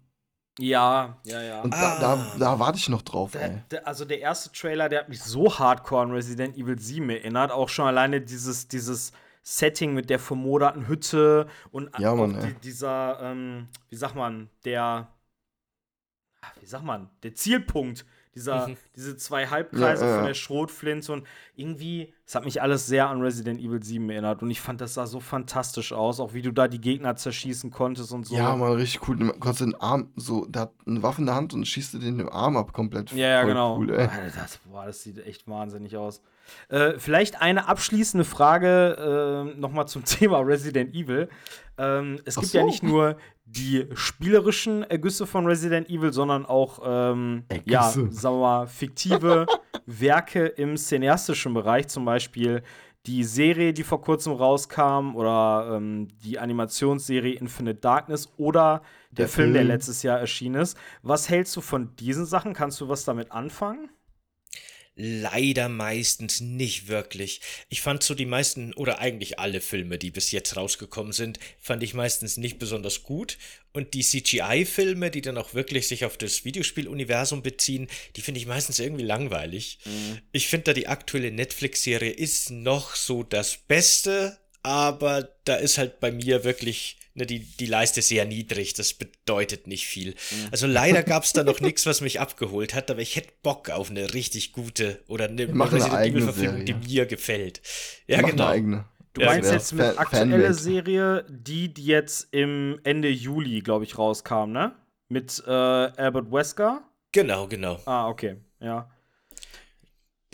Ja, 0.57 1.17
ja, 1.23 1.41
ja. 1.41 1.61
Und 1.61 1.73
Ah. 1.73 1.99
da, 1.99 2.15
da, 2.15 2.37
da 2.39 2.59
warte 2.59 2.77
ich 2.77 2.87
noch 2.89 3.01
drauf, 3.01 3.31
Der, 3.31 3.41
ey. 3.51 3.63
der, 3.71 3.87
also 3.87 4.05
der 4.05 4.19
erste 4.21 4.51
Trailer, 4.51 4.87
der 4.87 4.99
hat 5.01 5.09
mich 5.09 5.21
so 5.21 5.59
hardcore 5.59 6.03
an 6.03 6.11
Resident 6.11 6.57
Evil 6.57 6.79
7 6.79 7.09
erinnert. 7.09 7.51
Auch 7.51 7.67
schon 7.69 7.87
alleine 7.87 8.21
dieses, 8.21 8.67
dieses 8.69 9.11
Setting 9.43 9.93
mit 9.93 10.09
der 10.09 10.17
vermoderten 10.17 10.87
Hütte 10.87 11.47
und 11.71 11.89
Ja, 11.99 12.11
auch 12.11 12.15
Mann, 12.15 12.39
die, 12.41 12.53
dieser, 12.61 13.19
ähm, 13.21 13.67
wie 13.89 13.95
sagt 13.95 14.15
man, 14.15 14.49
der, 14.63 15.09
ah, 16.41 16.47
wie 16.61 16.65
sagt 16.65 16.85
man, 16.85 17.09
der 17.23 17.35
Zielpunkt. 17.35 18.05
Dieser, 18.35 18.67
Mhm. 18.67 18.77
diese 18.95 19.15
zwei 19.15 19.47
Halbkreise 19.47 20.03
Ja, 20.03 20.09
ja, 20.09 20.15
von 20.15 20.23
ja. 20.23 20.27
der 20.27 20.33
Schrotflinte 20.33 21.13
und 21.13 21.25
irgendwie, 21.55 22.13
es 22.27 22.35
hat 22.35 22.43
mich 22.43 22.61
alles 22.61 22.85
sehr 22.85 23.07
an 23.07 23.21
Resident 23.21 23.61
Evil 23.61 23.81
7 23.81 24.09
erinnert 24.09 24.41
und 24.43 24.51
ich 24.51 24.59
fand, 24.59 24.81
das 24.81 24.93
sah 24.95 25.07
so 25.07 25.21
fantastisch 25.21 25.93
aus, 25.93 26.19
auch 26.19 26.33
wie 26.33 26.41
du 26.41 26.51
da 26.51 26.67
die 26.67 26.81
Gegner 26.81 27.15
zerschießen 27.15 27.71
konntest 27.71 28.11
und 28.11 28.25
so. 28.27 28.35
Ja, 28.35 28.53
mal 28.57 28.73
richtig 28.73 29.07
cool. 29.07 29.15
Du 29.17 29.31
kannst 29.39 29.61
den 29.61 29.73
Arm 29.75 30.09
so, 30.17 30.45
der 30.45 30.63
hat 30.63 30.73
eine 30.85 31.01
Waffe 31.01 31.21
in 31.21 31.27
der 31.27 31.35
Hand 31.35 31.53
und 31.53 31.65
schießt 31.65 31.93
dir 31.93 31.99
den 31.99 32.19
im 32.19 32.29
Arm 32.29 32.57
ab 32.57 32.73
komplett. 32.73 33.11
Ja, 33.13 33.27
ja, 33.27 33.39
Voll 33.41 33.47
genau. 33.49 33.77
Cool, 33.77 33.89
ey. 33.91 33.99
Alter, 34.07 34.31
das, 34.41 34.59
boah, 34.65 34.85
das 34.85 35.01
sieht 35.01 35.25
echt 35.25 35.47
wahnsinnig 35.47 35.95
aus. 35.95 36.21
Äh, 36.67 36.99
vielleicht 36.99 37.41
eine 37.41 37.67
abschließende 37.69 38.25
Frage 38.25 39.53
äh, 39.55 39.59
nochmal 39.59 39.87
zum 39.87 40.03
Thema 40.05 40.39
Resident 40.39 40.93
Evil. 40.93 41.29
Ähm, 41.77 42.19
es 42.25 42.37
Ach 42.37 42.41
gibt 42.41 42.53
ja 42.53 42.61
so. 42.61 42.67
nicht 42.67 42.83
nur 42.83 43.17
die 43.45 43.87
spielerischen 43.93 44.83
Ergüsse 44.83 45.27
von 45.27 45.45
Resident 45.45 45.89
Evil, 45.89 46.11
sondern 46.11 46.45
auch, 46.45 46.79
ähm, 46.85 47.43
ja, 47.65 47.83
sagen 47.89 48.11
wir 48.37 48.41
mal, 48.41 48.67
fiktive 48.67 49.45
Werke 49.85 50.45
im 50.47 50.77
cineastischen 50.77 51.53
Bereich, 51.53 51.87
zum 51.87 52.05
Beispiel 52.05 52.63
die 53.05 53.23
Serie, 53.23 53.71
die 53.71 53.83
vor 53.83 54.01
kurzem 54.01 54.33
rauskam, 54.33 55.15
oder 55.15 55.75
ähm, 55.75 56.07
die 56.23 56.39
Animationsserie 56.39 57.35
Infinite 57.35 57.79
Darkness 57.79 58.33
oder 58.37 58.81
der, 59.11 59.25
Der 59.25 59.27
Film, 59.27 59.53
der 59.53 59.61
Film. 59.61 59.67
letztes 59.67 60.01
Jahr 60.01 60.19
erschienen 60.19 60.59
ist. 60.61 60.75
Was 61.03 61.29
hältst 61.29 61.55
du 61.55 61.61
von 61.61 61.95
diesen 61.97 62.25
Sachen? 62.25 62.53
Kannst 62.53 62.81
du 62.81 62.89
was 62.89 63.05
damit 63.05 63.31
anfangen? 63.31 63.89
Leider 64.97 65.67
meistens 65.67 66.39
nicht 66.39 66.87
wirklich. 66.87 67.41
Ich 67.67 67.81
fand 67.81 68.01
so 68.01 68.15
die 68.15 68.25
meisten 68.25 68.73
oder 68.73 68.99
eigentlich 68.99 69.39
alle 69.39 69.59
Filme, 69.59 69.97
die 69.97 70.09
bis 70.09 70.31
jetzt 70.31 70.55
rausgekommen 70.55 71.11
sind, 71.11 71.37
fand 71.59 71.83
ich 71.83 71.93
meistens 71.93 72.37
nicht 72.37 72.59
besonders 72.59 73.03
gut. 73.03 73.37
Und 73.73 73.93
die 73.93 74.03
CGI-Filme, 74.03 75.11
die 75.11 75.19
dann 75.19 75.37
auch 75.37 75.53
wirklich 75.53 75.89
sich 75.89 76.05
auf 76.05 76.17
das 76.17 76.45
Videospieluniversum 76.45 77.43
beziehen, 77.43 77.89
die 78.15 78.21
finde 78.21 78.39
ich 78.39 78.45
meistens 78.45 78.79
irgendwie 78.79 79.03
langweilig. 79.03 79.79
Ich 80.31 80.47
finde 80.47 80.63
da 80.65 80.73
die 80.73 80.87
aktuelle 80.87 81.31
Netflix-Serie 81.31 82.11
ist 82.11 82.51
noch 82.51 82.95
so 82.95 83.23
das 83.23 83.57
Beste, 83.57 84.39
aber 84.63 85.35
da 85.43 85.57
ist 85.57 85.77
halt 85.77 85.99
bei 85.99 86.11
mir 86.11 86.45
wirklich, 86.45 86.95
ne, 87.15 87.25
die, 87.25 87.39
die 87.39 87.65
Leiste 87.65 88.01
sehr 88.01 88.25
niedrig, 88.25 88.73
das 88.75 88.93
bedeutet 88.93 89.65
nicht 89.67 89.87
viel. 89.87 90.13
Also 90.51 90.67
leider 90.67 91.01
gab 91.03 91.23
es 91.23 91.33
da 91.33 91.43
noch 91.43 91.59
nichts, 91.59 91.85
was 91.85 92.01
mich 92.01 92.19
abgeholt 92.19 92.73
hat, 92.75 92.91
aber 92.91 93.01
ich 93.01 93.15
hätte 93.15 93.29
Bock 93.41 93.69
auf 93.71 93.89
eine 93.89 94.13
richtig 94.13 94.51
gute 94.53 95.01
oder 95.07 95.25
eine, 95.27 95.47
machen 95.47 95.69
eine 95.69 95.75
Resident 95.77 95.93
eigene 95.99 96.17
Evil-Verfilmung, 96.23 96.65
die 96.65 96.73
Serie. 96.73 96.87
mir 96.87 97.05
gefällt. 97.07 97.61
Ja, 98.07 98.21
Mach 98.21 98.29
genau. 98.29 98.43
eine 98.45 98.51
eigene. 98.53 98.85
Du 99.13 99.21
Ja, 99.21 99.27
meinst 99.27 99.51
jetzt 99.51 99.71
mit 99.73 99.85
Fan- 99.85 99.97
aktuelle. 99.97 100.53
Serie, 100.53 101.25
die, 101.29 101.73
die 101.73 101.85
jetzt 101.85 102.27
im 102.31 102.79
Ende 102.83 103.07
Juli, 103.09 103.61
glaube 103.61 103.85
ich, 103.85 103.97
rauskam, 103.97 104.51
ne? 104.51 104.75
Mit 105.07 105.41
äh, 105.47 105.49
Albert 105.51 106.31
Wesker? 106.31 106.83
Genau, 107.13 107.47
genau. 107.47 107.79
Ah, 107.85 108.09
okay, 108.09 108.35
ja. 108.59 108.89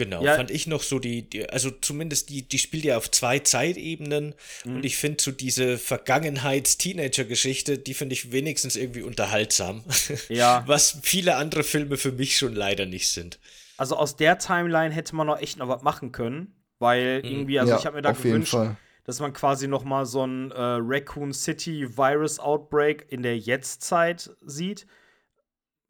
Genau, 0.04 0.24
Ja. 0.24 0.36
fand 0.36 0.50
ich 0.50 0.66
noch 0.68 0.82
so 0.82 0.98
die, 1.00 1.24
die 1.30 1.48
also 1.50 1.70
zumindest 1.70 2.30
die, 2.30 2.42
die 2.42 2.58
spielt 2.58 2.86
ja 2.86 2.98
auf 2.98 3.12
zwei 3.12 3.38
Zeitebenen 3.40 4.34
Mhm. 4.66 4.78
und 4.78 4.86
ich 4.86 4.98
finde 4.98 5.22
so 5.22 5.32
diese 5.32 5.78
Vergangenheits-Teenager-Geschichte, 5.78 7.78
die 7.78 7.94
finde 7.94 8.14
ich 8.14 8.32
wenigstens 8.32 8.76
irgendwie 8.76 9.04
unterhaltsam. 9.04 9.84
Ja. 10.30 10.64
Was 10.68 11.00
viele 11.04 11.36
andere 11.36 11.64
Filme 11.64 11.98
für 11.98 12.12
mich 12.12 12.38
schon 12.38 12.54
leider 12.56 12.86
nicht 12.86 13.10
sind. 13.10 13.40
Also 13.78 13.96
aus 13.96 14.16
der 14.16 14.38
Timeline 14.38 14.94
hätte 14.94 15.16
man 15.16 15.28
noch 15.28 15.40
echt 15.40 15.58
noch 15.58 15.68
was 15.68 15.82
machen 15.82 16.12
können, 16.12 16.54
weil 16.80 17.22
irgendwie, 17.24 17.60
also 17.60 17.74
ja, 17.74 17.80
ich 17.80 17.86
habe 17.86 17.98
mir 17.98 18.02
da 18.02 18.12
auf 18.12 18.18
jeden 18.20 18.30
gewünscht, 18.32 18.52
Fall. 18.52 18.78
dass 19.06 19.20
man 19.20 19.34
quasi 19.34 19.68
noch 19.68 19.84
mal 19.84 20.06
so 20.06 20.26
ein 20.26 20.52
äh, 20.52 20.56
Raccoon 20.58 21.34
City 21.34 21.98
Virus 21.98 22.40
Outbreak 22.40 23.06
in 23.10 23.24
der 23.24 23.38
Jetztzeit 23.38 24.30
sieht, 24.46 24.86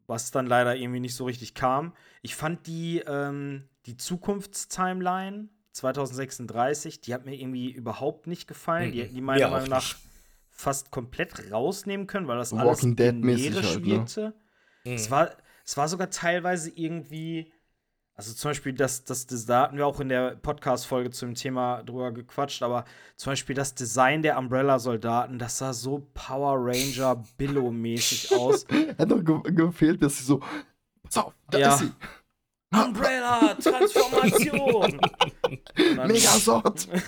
was 0.06 0.30
dann 0.30 0.46
leider 0.46 0.76
irgendwie 0.76 1.00
nicht 1.00 1.14
so 1.14 1.24
richtig 1.24 1.54
kam. 1.54 1.94
Ich 2.22 2.34
fand 2.34 2.66
die, 2.66 3.02
ähm, 3.06 3.68
die 3.86 3.96
Zukunftstimeline 3.96 5.48
2036, 5.72 7.00
die 7.00 7.14
hat 7.14 7.24
mir 7.24 7.34
irgendwie 7.34 7.70
überhaupt 7.70 8.26
nicht 8.26 8.46
gefallen. 8.46 8.92
Die 8.92 9.02
hätten 9.02 9.14
die 9.14 9.20
meiner 9.20 9.46
auch 9.48 9.52
Meinung 9.52 9.68
nach 9.70 9.82
nicht. 9.94 9.96
fast 10.50 10.90
komplett 10.90 11.50
rausnehmen 11.50 12.06
können, 12.06 12.28
weil 12.28 12.36
das 12.38 12.52
Walking 12.52 12.64
alles 12.64 12.80
generisch 12.80 13.66
halt, 13.66 13.80
ne? 13.80 13.86
wirkte. 13.86 14.34
Es, 14.84 15.10
war, 15.10 15.30
es 15.64 15.76
war 15.76 15.88
sogar 15.88 16.10
teilweise 16.10 16.70
irgendwie, 16.70 17.52
also 18.14 18.34
zum 18.34 18.50
Beispiel, 18.50 18.74
das, 18.74 19.04
das, 19.04 19.26
das 19.26 19.46
da 19.46 19.62
hatten 19.62 19.78
wir 19.78 19.86
auch 19.86 20.00
in 20.00 20.08
der 20.10 20.36
Podcast-Folge 20.36 21.10
zu 21.10 21.24
dem 21.24 21.34
Thema 21.34 21.82
drüber 21.82 22.12
gequatscht, 22.12 22.62
aber 22.62 22.84
zum 23.16 23.32
Beispiel 23.32 23.54
das 23.56 23.74
Design 23.74 24.22
der 24.22 24.36
Umbrella-Soldaten, 24.38 25.38
das 25.38 25.58
sah 25.58 25.72
so 25.72 26.06
Power 26.12 26.56
Ranger 26.58 27.22
Billow-mäßig 27.38 28.32
aus. 28.38 28.66
Hat 28.98 29.08
noch 29.08 29.24
ge 29.24 29.52
gefehlt, 29.54 30.02
dass 30.02 30.18
sie 30.18 30.24
so. 30.24 30.40
Pass 31.02 31.16
auf, 31.18 31.34
da 31.50 31.58
Ja. 31.58 31.74
ist 31.74 31.80
sie. 31.80 31.92
Umbrella, 32.72 33.54
Transformation! 33.62 34.98
Und 35.42 35.96
dann, 35.96 36.08
Megasort! 36.08 36.88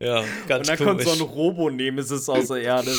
Ja, 0.00 0.24
ganz 0.46 0.68
und 0.68 0.78
dann 0.78 0.86
kommt 0.86 1.02
komisch. 1.02 1.18
so 1.18 1.24
ein 1.24 1.28
Robo-Nemesis 1.28 2.28
aus 2.28 2.46
der 2.46 2.58
Erde. 2.58 2.94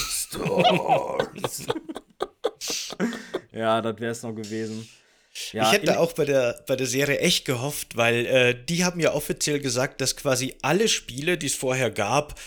ja, 3.53 3.81
das 3.81 3.99
wäre 4.01 4.11
es 4.11 4.21
noch 4.21 4.35
gewesen. 4.35 4.85
Ja, 5.53 5.63
ich 5.63 5.71
hätte 5.71 5.99
auch 5.99 6.11
bei 6.13 6.25
der, 6.25 6.61
bei 6.67 6.75
der 6.75 6.87
Serie 6.87 7.19
echt 7.19 7.45
gehofft, 7.45 7.95
weil 7.95 8.25
äh, 8.25 8.65
die 8.67 8.83
haben 8.83 8.99
ja 8.99 9.13
offiziell 9.13 9.59
gesagt, 9.61 10.01
dass 10.01 10.17
quasi 10.17 10.55
alle 10.61 10.89
Spiele, 10.89 11.37
die 11.37 11.45
es 11.45 11.55
vorher 11.55 11.89
gab, 11.89 12.37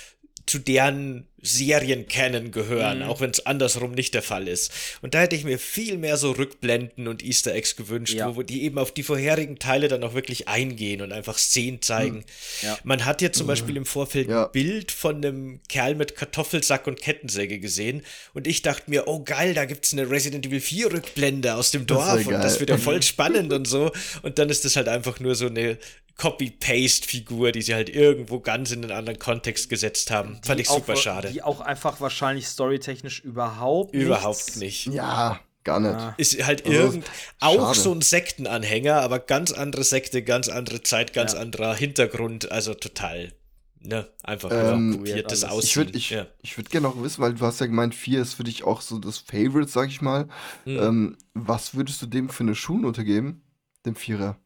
zu 0.44 0.58
deren 0.58 1.28
Seriencanon 1.42 2.50
gehören, 2.52 2.98
Mhm. 3.00 3.04
auch 3.04 3.20
wenn 3.20 3.30
es 3.30 3.44
andersrum 3.46 3.92
nicht 3.92 4.14
der 4.14 4.22
Fall 4.22 4.48
ist. 4.48 4.70
Und 5.02 5.14
da 5.14 5.20
hätte 5.20 5.34
ich 5.36 5.44
mir 5.44 5.58
viel 5.58 5.98
mehr 5.98 6.16
so 6.16 6.30
Rückblenden 6.30 7.08
und 7.08 7.22
Easter 7.24 7.52
Eggs 7.54 7.76
gewünscht, 7.76 8.14
Ja. 8.14 8.34
wo 8.36 8.42
die 8.42 8.62
eben 8.62 8.78
auf 8.78 8.92
die 8.92 9.02
vorherigen 9.02 9.58
Teile 9.58 9.88
dann 9.88 10.02
auch 10.04 10.14
wirklich 10.14 10.48
eingehen 10.48 11.02
und 11.02 11.12
einfach 11.12 11.36
Szenen 11.38 11.82
zeigen. 11.82 12.18
Mhm. 12.18 12.24
Ja. 12.62 12.78
Man 12.84 13.04
hat 13.04 13.20
ja 13.22 13.32
zum 13.32 13.46
Beispiel 13.46 13.76
im 13.76 13.86
Vorfeld 13.86 14.28
Ja. 14.28 14.46
ein 14.46 14.52
Bild 14.52 14.92
von 14.92 15.16
einem 15.16 15.60
Kerl 15.68 15.94
mit 15.96 16.14
Kartoffelsack 16.16 16.86
und 16.86 17.00
Kettensäge 17.00 17.58
gesehen 17.58 18.02
und 18.34 18.46
ich 18.46 18.62
dachte 18.62 18.90
mir, 18.90 19.08
oh 19.08 19.22
geil, 19.24 19.54
da 19.54 19.64
gibt's 19.64 19.92
eine 19.92 20.08
Resident 20.10 20.46
Evil 20.46 20.60
4 20.60 20.92
Rückblende 20.92 21.54
aus 21.54 21.70
dem 21.72 21.86
Das 21.86 21.98
Dorf 21.98 22.26
und 22.26 22.34
das 22.34 22.60
wird 22.60 22.70
ja 22.70 22.78
voll 22.78 23.02
spannend 23.02 23.52
und 23.52 23.66
so. 23.66 23.90
Und 24.22 24.38
dann 24.38 24.48
ist 24.48 24.64
das 24.64 24.76
halt 24.76 24.88
einfach 24.88 25.18
nur 25.20 25.34
so 25.34 25.46
eine 25.46 25.76
Copy-Paste-Figur, 26.18 27.52
die 27.52 27.62
sie 27.62 27.74
halt 27.74 27.88
irgendwo 27.88 28.38
ganz 28.40 28.70
in 28.70 28.82
einen 28.82 28.92
anderen 28.92 29.18
Kontext 29.18 29.68
gesetzt 29.68 30.10
haben. 30.10 30.38
Fand 30.44 30.60
ich 30.60 30.68
auch, 30.68 30.76
super 30.76 30.96
schade. 30.96 31.31
Die 31.32 31.42
auch 31.42 31.60
einfach 31.60 32.00
wahrscheinlich 32.00 32.46
storytechnisch 32.46 33.20
überhaupt 33.20 33.94
Überhaupt 33.94 34.36
nichts- 34.56 34.86
nicht. 34.86 34.86
Ja, 34.86 35.40
gar 35.64 35.80
nicht. 35.80 35.94
Ah. 35.94 36.14
Ist 36.18 36.44
halt 36.44 36.64
Also, 36.66 36.78
irgend 36.78 37.10
auch 37.40 37.68
schade. 37.74 37.80
so 37.80 37.92
ein 37.94 38.02
Sektenanhänger, 38.02 38.96
aber 39.00 39.18
ganz 39.18 39.52
andere 39.52 39.84
Sekte, 39.84 40.22
ganz 40.22 40.48
andere 40.48 40.82
Zeit, 40.82 41.12
ganz 41.12 41.32
Ja. 41.32 41.40
anderer 41.40 41.74
Hintergrund, 41.74 42.50
also 42.52 42.74
total, 42.74 43.32
ne, 43.80 44.08
einfach 44.22 44.50
Ähm, 44.52 44.98
kopiertes. 44.98 45.44
Aussehen. 45.44 45.68
Ich 45.68 45.76
würde 45.76 45.98
ich, 45.98 46.10
ja. 46.10 46.26
ich 46.42 46.56
würd 46.58 46.70
gerne 46.70 46.88
noch 46.88 47.02
wissen, 47.02 47.20
weil 47.22 47.34
du 47.34 47.44
hast 47.46 47.60
ja 47.60 47.66
gemeint, 47.66 47.94
4 47.94 48.20
ist 48.22 48.34
für 48.34 48.44
dich 48.44 48.64
auch 48.64 48.80
so 48.80 48.98
das 48.98 49.18
Favorite, 49.18 49.68
sag 49.70 49.88
ich 49.88 50.00
mal. 50.02 50.28
Hm. 50.64 50.78
Ähm, 50.78 51.16
was 51.34 51.74
würdest 51.74 52.02
du 52.02 52.06
dem 52.06 52.28
für 52.28 52.42
eine 52.44 52.54
Schulnote 52.54 53.04
geben? 53.04 53.42
Dem 53.86 53.94
Vierer. 53.96 54.38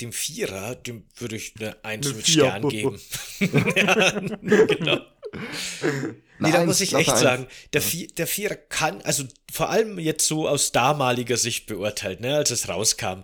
Dem 0.00 0.10
Vierer, 0.12 0.74
dem 0.74 1.04
würde 1.18 1.36
ich 1.36 1.54
eine 1.60 1.76
Eins 1.84 2.06
Eine 2.08 2.16
mit 2.16 2.26
Vier. 2.26 2.32
Stern 2.46 2.68
geben. 2.68 3.00
ja, 3.76 4.10
genau. 4.66 4.98
Nee, 6.38 6.50
da 6.50 6.64
muss 6.64 6.80
ich 6.80 6.94
echt 6.94 7.10
eins. 7.10 7.20
sagen, 7.20 7.46
der, 7.72 7.80
Vier, 7.80 8.08
der 8.08 8.26
Vierer 8.26 8.56
kann, 8.56 9.00
also 9.02 9.24
vor 9.52 9.70
allem 9.70 9.98
jetzt 9.98 10.26
so 10.26 10.48
aus 10.48 10.72
damaliger 10.72 11.36
Sicht 11.36 11.66
beurteilt, 11.66 12.20
ne, 12.20 12.36
als 12.36 12.50
es 12.50 12.68
rauskam, 12.68 13.22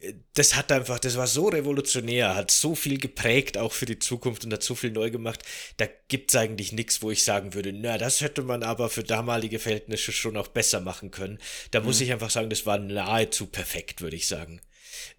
äh, 0.00 0.14
das 0.34 0.54
hat 0.54 0.70
einfach, 0.70 0.98
das 0.98 1.16
war 1.16 1.26
so 1.26 1.48
revolutionär, 1.48 2.36
hat 2.36 2.50
so 2.50 2.74
viel 2.74 2.98
geprägt 2.98 3.58
auch 3.58 3.72
für 3.72 3.86
die 3.86 3.98
Zukunft 3.98 4.44
und 4.44 4.52
hat 4.52 4.62
so 4.62 4.74
viel 4.74 4.92
neu 4.92 5.10
gemacht. 5.10 5.42
Da 5.78 5.86
gibt's 6.08 6.36
eigentlich 6.36 6.72
nichts, 6.72 7.02
wo 7.02 7.10
ich 7.10 7.24
sagen 7.24 7.54
würde, 7.54 7.72
na, 7.72 7.98
das 7.98 8.20
hätte 8.20 8.42
man 8.42 8.62
aber 8.62 8.90
für 8.90 9.02
damalige 9.02 9.58
Verhältnisse 9.58 10.12
schon 10.12 10.36
auch 10.36 10.48
besser 10.48 10.80
machen 10.80 11.10
können. 11.10 11.38
Da 11.72 11.80
muss 11.80 12.00
ich 12.00 12.12
einfach 12.12 12.30
sagen, 12.30 12.50
das 12.50 12.64
war 12.64 12.78
nahezu 12.78 13.46
perfekt, 13.46 14.02
würde 14.02 14.16
ich 14.16 14.28
sagen. 14.28 14.60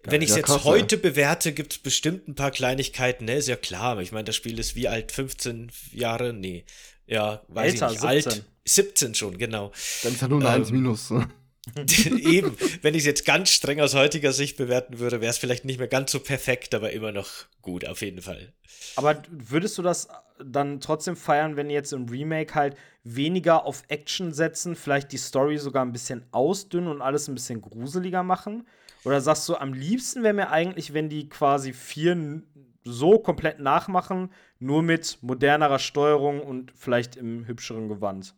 Wenn 0.04 0.22
ich 0.22 0.30
es 0.30 0.36
Ja, 0.36 0.38
jetzt 0.38 0.46
krass, 0.46 0.64
heute 0.64 0.96
bewerte, 0.96 1.52
gibt 1.52 1.72
es 1.72 1.78
bestimmt 1.78 2.28
ein 2.28 2.34
paar 2.34 2.50
Kleinigkeiten, 2.50 3.24
ne, 3.26 3.34
ist 3.34 3.48
ja 3.48 3.56
klar. 3.56 4.00
Ich 4.00 4.12
meine, 4.12 4.24
das 4.24 4.36
Spiel 4.36 4.58
ist 4.58 4.74
wie 4.76 4.88
alt? 4.88 5.12
15 5.12 5.70
Jahre? 5.92 6.32
Nee. 6.32 6.64
Ja, 7.06 7.42
weiß 7.48 7.74
Älter, 7.74 7.86
ich 7.86 7.92
nicht. 7.92 8.04
Alt. 8.04 8.24
17. 8.24 8.44
17 8.64 9.14
schon, 9.14 9.38
genau. 9.38 9.72
Dann 10.02 10.12
ist 10.12 10.20
ja 10.20 10.28
nur 10.28 10.40
eine 10.40 10.48
Ähm, 10.48 10.62
1 10.62 10.70
minus. 10.72 11.12
Eben, 12.18 12.56
wenn 12.82 12.94
ich 12.94 13.00
es 13.00 13.06
jetzt 13.06 13.24
ganz 13.24 13.50
streng 13.50 13.80
aus 13.80 13.94
heutiger 13.94 14.32
Sicht 14.32 14.56
bewerten 14.56 14.98
würde, 14.98 15.20
wäre 15.20 15.30
es 15.30 15.38
vielleicht 15.38 15.64
nicht 15.64 15.78
mehr 15.78 15.88
ganz 15.88 16.12
so 16.12 16.20
perfekt, 16.20 16.74
aber 16.74 16.92
immer 16.92 17.12
noch 17.12 17.28
gut, 17.62 17.86
auf 17.86 18.00
jeden 18.00 18.22
Fall. 18.22 18.52
Aber 18.96 19.22
würdest 19.30 19.76
du 19.78 19.82
das 19.82 20.08
dann 20.42 20.80
trotzdem 20.80 21.16
feiern, 21.16 21.56
wenn 21.56 21.70
jetzt 21.70 21.92
im 21.92 22.08
Remake 22.08 22.54
halt 22.54 22.76
weniger 23.04 23.64
auf 23.64 23.82
Action 23.88 24.32
setzen, 24.32 24.76
vielleicht 24.76 25.12
die 25.12 25.18
Story 25.18 25.58
sogar 25.58 25.84
ein 25.84 25.92
bisschen 25.92 26.24
ausdünnen 26.30 26.88
und 26.88 27.02
alles 27.02 27.28
ein 27.28 27.34
bisschen 27.34 27.60
gruseliger 27.60 28.22
machen? 28.22 28.66
Oder 29.08 29.22
sagst 29.22 29.48
du, 29.48 29.56
am 29.56 29.72
liebsten 29.72 30.22
wäre 30.22 30.34
mir 30.34 30.50
eigentlich, 30.50 30.92
wenn 30.92 31.08
die 31.08 31.30
quasi 31.30 31.72
vier 31.72 32.42
so 32.84 33.18
komplett 33.18 33.58
nachmachen, 33.58 34.30
nur 34.58 34.82
mit 34.82 35.16
modernerer 35.22 35.78
Steuerung 35.78 36.42
und 36.42 36.72
vielleicht 36.76 37.16
im 37.16 37.46
hübscheren 37.46 37.88
Gewand? 37.88 38.34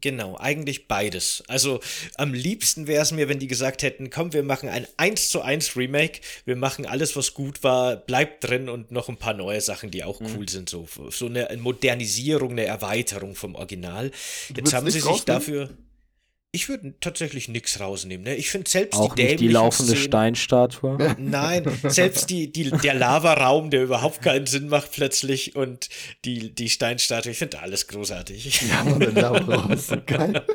Genau, 0.00 0.36
eigentlich 0.38 0.86
beides. 0.86 1.42
Also 1.48 1.80
am 2.14 2.34
liebsten 2.34 2.86
wäre 2.86 3.02
es 3.02 3.10
mir, 3.10 3.28
wenn 3.28 3.40
die 3.40 3.48
gesagt 3.48 3.82
hätten, 3.82 4.08
komm, 4.08 4.32
wir 4.32 4.44
machen 4.44 4.68
ein 4.68 4.86
1 4.96 5.28
zu 5.28 5.42
1 5.42 5.74
Remake, 5.76 6.20
wir 6.44 6.54
machen 6.54 6.86
alles, 6.86 7.16
was 7.16 7.34
gut 7.34 7.64
war, 7.64 7.96
bleibt 7.96 8.48
drin 8.48 8.68
und 8.68 8.92
noch 8.92 9.08
ein 9.08 9.16
paar 9.16 9.34
neue 9.34 9.60
Sachen, 9.60 9.90
die 9.90 10.04
auch 10.04 10.20
cool 10.20 10.48
sind. 10.48 10.68
So, 10.68 10.86
so 11.10 11.26
eine 11.26 11.48
Modernisierung, 11.58 12.52
eine 12.52 12.64
Erweiterung 12.64 13.34
vom 13.34 13.56
Original. 13.56 14.12
Jetzt 14.50 14.56
würdest 14.56 14.74
haben 14.74 14.88
sie 14.88 15.00
sich 15.00 15.24
dafür. 15.24 15.70
Ich 16.56 16.70
würde 16.70 16.94
tatsächlich 17.02 17.48
nichts 17.50 17.80
rausnehmen. 17.80 18.24
Ne? 18.24 18.34
Ich 18.34 18.48
finde 18.48 18.70
selbst 18.70 18.96
Auch 18.98 19.14
die 19.14 19.24
nicht 19.24 19.40
die 19.40 19.48
laufende 19.48 19.92
Szenen- 19.92 20.06
Steinstatue. 20.06 21.14
Nein, 21.18 21.70
selbst 21.82 22.30
die, 22.30 22.50
die, 22.50 22.70
der 22.70 22.94
Lavaraum, 22.94 23.68
der 23.68 23.82
überhaupt 23.82 24.22
keinen 24.22 24.46
Sinn 24.46 24.68
macht 24.68 24.92
plötzlich 24.92 25.54
und 25.54 25.90
die, 26.24 26.54
die 26.54 26.70
Steinstatue, 26.70 27.32
ich 27.32 27.36
finde 27.38 27.58
alles 27.60 27.88
großartig. 27.88 28.62
Ja, 28.70 28.84
Mann. 28.84 29.78
Geil. 30.06 30.46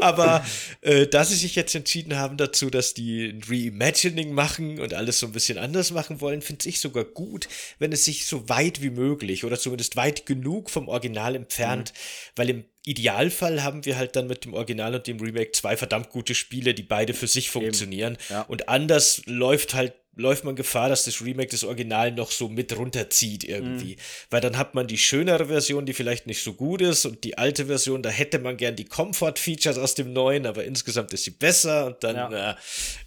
Aber 0.00 0.44
äh, 0.82 1.08
da 1.08 1.24
sie 1.24 1.34
sich 1.34 1.56
jetzt 1.56 1.74
entschieden 1.74 2.16
haben 2.16 2.36
dazu, 2.36 2.70
dass 2.70 2.94
die 2.94 3.26
ein 3.26 3.42
Reimagining 3.46 4.32
machen 4.32 4.78
und 4.78 4.94
alles 4.94 5.18
so 5.18 5.26
ein 5.26 5.32
bisschen 5.32 5.58
anders 5.58 5.90
machen 5.90 6.20
wollen, 6.20 6.42
finde 6.42 6.68
ich 6.68 6.78
sogar 6.80 7.02
gut, 7.04 7.48
wenn 7.80 7.90
es 7.90 8.04
sich 8.04 8.26
so 8.26 8.48
weit 8.48 8.82
wie 8.82 8.90
möglich 8.90 9.44
oder 9.44 9.58
zumindest 9.58 9.96
weit 9.96 10.26
genug 10.26 10.70
vom 10.70 10.86
Original 10.86 11.34
entfernt, 11.34 11.92
weil 12.36 12.50
im 12.50 12.64
Idealfall 12.84 13.62
haben 13.62 13.84
wir 13.84 13.96
halt 13.96 14.14
dann 14.16 14.26
mit 14.26 14.44
dem 14.44 14.54
Original 14.54 14.94
und 14.94 15.06
dem 15.06 15.18
Remake 15.20 15.52
zwei 15.52 15.76
verdammt 15.76 16.10
gute 16.10 16.34
Spiele, 16.34 16.74
die 16.74 16.82
beide 16.82 17.14
für 17.14 17.26
sich 17.26 17.50
funktionieren. 17.50 18.18
ja. 18.28 18.42
Und 18.42 18.68
anders 18.68 19.22
läuft 19.26 19.74
halt 19.74 19.94
läuft 20.16 20.44
man 20.44 20.54
Gefahr, 20.54 20.88
dass 20.88 21.06
das 21.06 21.20
Remake 21.22 21.48
das 21.50 21.64
Original 21.64 22.12
noch 22.12 22.30
so 22.30 22.48
mit 22.48 22.76
runterzieht 22.76 23.42
irgendwie. 23.42 23.96
Weil 24.30 24.40
dann 24.40 24.56
hat 24.56 24.72
man 24.76 24.86
die 24.86 24.96
schönere 24.96 25.46
Version, 25.46 25.86
die 25.86 25.92
vielleicht 25.92 26.28
nicht 26.28 26.40
so 26.44 26.52
gut 26.52 26.82
ist 26.82 27.04
und 27.04 27.24
die 27.24 27.36
alte 27.36 27.66
Version, 27.66 28.00
da 28.00 28.10
hätte 28.10 28.38
man 28.38 28.56
gern 28.56 28.76
die 28.76 28.84
Comfort-Features 28.84 29.76
aus 29.76 29.96
dem 29.96 30.12
neuen, 30.12 30.46
aber 30.46 30.62
insgesamt 30.62 31.12
ist 31.12 31.24
sie 31.24 31.32
besser 31.32 31.86
und 31.86 32.04
dann 32.04 32.14
Ja. 32.14 32.50
äh, 32.52 32.54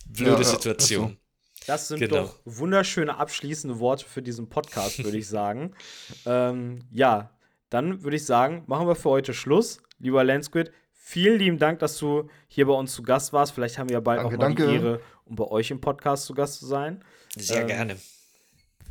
blöde 0.05 0.31
Ja, 0.33 0.37
ja, 0.39 0.43
Situation. 0.43 1.17
Das 1.65 1.87
sind 1.87 1.99
Genau. 1.99 2.23
doch 2.23 2.39
wunderschöne 2.43 3.15
abschließende 3.17 3.79
Worte 3.79 4.03
für 4.05 4.21
diesen 4.21 4.49
Podcast, 4.49 5.01
würde 5.01 5.17
ich 5.17 5.29
sagen. 5.29 5.75
ähm, 6.25 6.79
ja, 6.91 7.31
dann 7.69 8.03
würde 8.03 8.17
ich 8.17 8.25
sagen, 8.25 8.63
machen 8.67 8.87
wir 8.87 8.95
für 8.95 9.09
heute 9.09 9.33
Schluss. 9.33 9.81
Lieber 9.99 10.23
Lansquid, 10.23 10.71
vielen 10.93 11.39
lieben 11.39 11.57
Dank, 11.57 11.79
dass 11.79 11.97
du 11.97 12.29
hier 12.47 12.65
bei 12.67 12.73
uns 12.73 12.93
zu 12.93 13.03
Gast 13.03 13.33
warst. 13.33 13.53
Vielleicht 13.53 13.77
haben 13.77 13.89
wir 13.89 13.95
ja 13.95 13.99
bald 13.99 14.19
Danke, 14.19 14.35
auch 14.35 14.39
mal 14.39 14.49
die 14.49 14.55
danke. 14.55 14.73
Ehre, 14.73 15.01
um 15.25 15.35
bei 15.35 15.45
euch 15.45 15.71
im 15.71 15.81
Podcast 15.81 16.25
zu 16.25 16.33
Gast 16.33 16.59
zu 16.59 16.65
sein. 16.65 17.03
Sehr 17.35 17.61
Ähm, 17.61 17.67
gerne. 17.67 17.97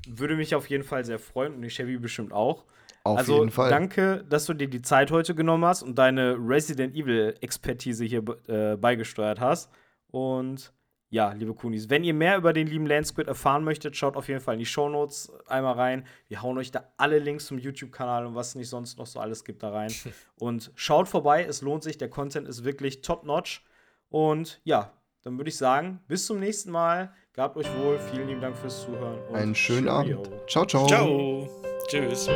Würde 0.09 0.37
mich 0.37 0.55
auf 0.55 0.69
jeden 0.69 0.85
Fall 0.85 1.05
sehr 1.05 1.19
freuen 1.19 1.55
und 1.55 1.63
die 1.63 1.69
Chevy 1.69 1.99
bestimmt 1.99 2.33
auch. 2.33 2.65
Auf 3.05 3.19
also 3.19 3.39
jeden 3.39 3.51
Fall. 3.51 3.71
danke, 3.71 4.25
dass 4.29 4.47
du 4.47 4.55
dir 4.55 4.69
die 4.69 4.83
Zeit 4.83 5.11
heute 5.13 5.35
genommen 5.35 5.65
hast 5.65 5.83
und 5.83 5.97
deine 5.97 6.37
Resident 6.39 6.95
Evil 6.95 7.35
Expertise 7.41 8.05
hier 8.05 8.25
äh, 8.49 8.77
beigesteuert 8.77 9.41
hast. 9.41 9.71
Und 10.09 10.73
ja, 11.09 11.33
liebe 11.33 11.55
Kunis, 11.55 11.89
wenn 11.89 12.03
ihr 12.03 12.15
mehr 12.15 12.37
über 12.37 12.53
den 12.53 12.67
lieben 12.67 12.87
Landsquid 12.87 13.29
erfahren 13.29 13.63
möchtet, 13.63 13.97
schaut 13.97 14.17
auf 14.17 14.29
jeden 14.29 14.41
Fall 14.41 14.55
in 14.55 14.61
die 14.61 14.67
Shownotes 14.67 15.33
einmal 15.47 15.75
rein. 15.75 16.07
Wir 16.29 16.43
hauen 16.43 16.59
euch 16.59 16.71
da 16.71 16.93
alle 16.97 17.19
Links 17.19 17.47
zum 17.47 17.59
YouTube-Kanal 17.59 18.27
und 18.27 18.35
was 18.35 18.55
nicht 18.57 18.69
sonst 18.69 18.99
noch 18.99 19.07
so 19.07 19.21
alles 19.21 19.45
gibt 19.45 19.63
da 19.63 19.71
rein. 19.71 19.93
und 20.37 20.73
schaut 20.75 21.09
vorbei, 21.09 21.45
es 21.45 21.63
lohnt 21.63 21.85
sich, 21.85 21.97
der 21.99 22.11
Content 22.11 22.49
ist 22.49 22.65
wirklich 22.65 23.03
top-notch. 23.03 23.65
Und 24.09 24.61
ja, 24.65 24.93
dann 25.23 25.39
würde 25.39 25.49
ich 25.49 25.57
sagen, 25.57 26.01
bis 26.09 26.27
zum 26.27 26.41
nächsten 26.41 26.71
Mal. 26.71 27.13
Gabt 27.33 27.57
euch 27.59 27.67
wohl, 27.77 27.99
vielen 27.99 28.29
lieben 28.29 28.41
Dank 28.41 28.57
fürs 28.57 28.83
Zuhören. 28.83 29.19
Und 29.29 29.37
Einen 29.37 29.55
schönen. 29.55 29.89
Abend. 29.89 30.31
Ciao, 30.49 30.65
ciao. 30.65 30.87
Ciao. 30.87 31.49
Tschüss. 31.89 32.29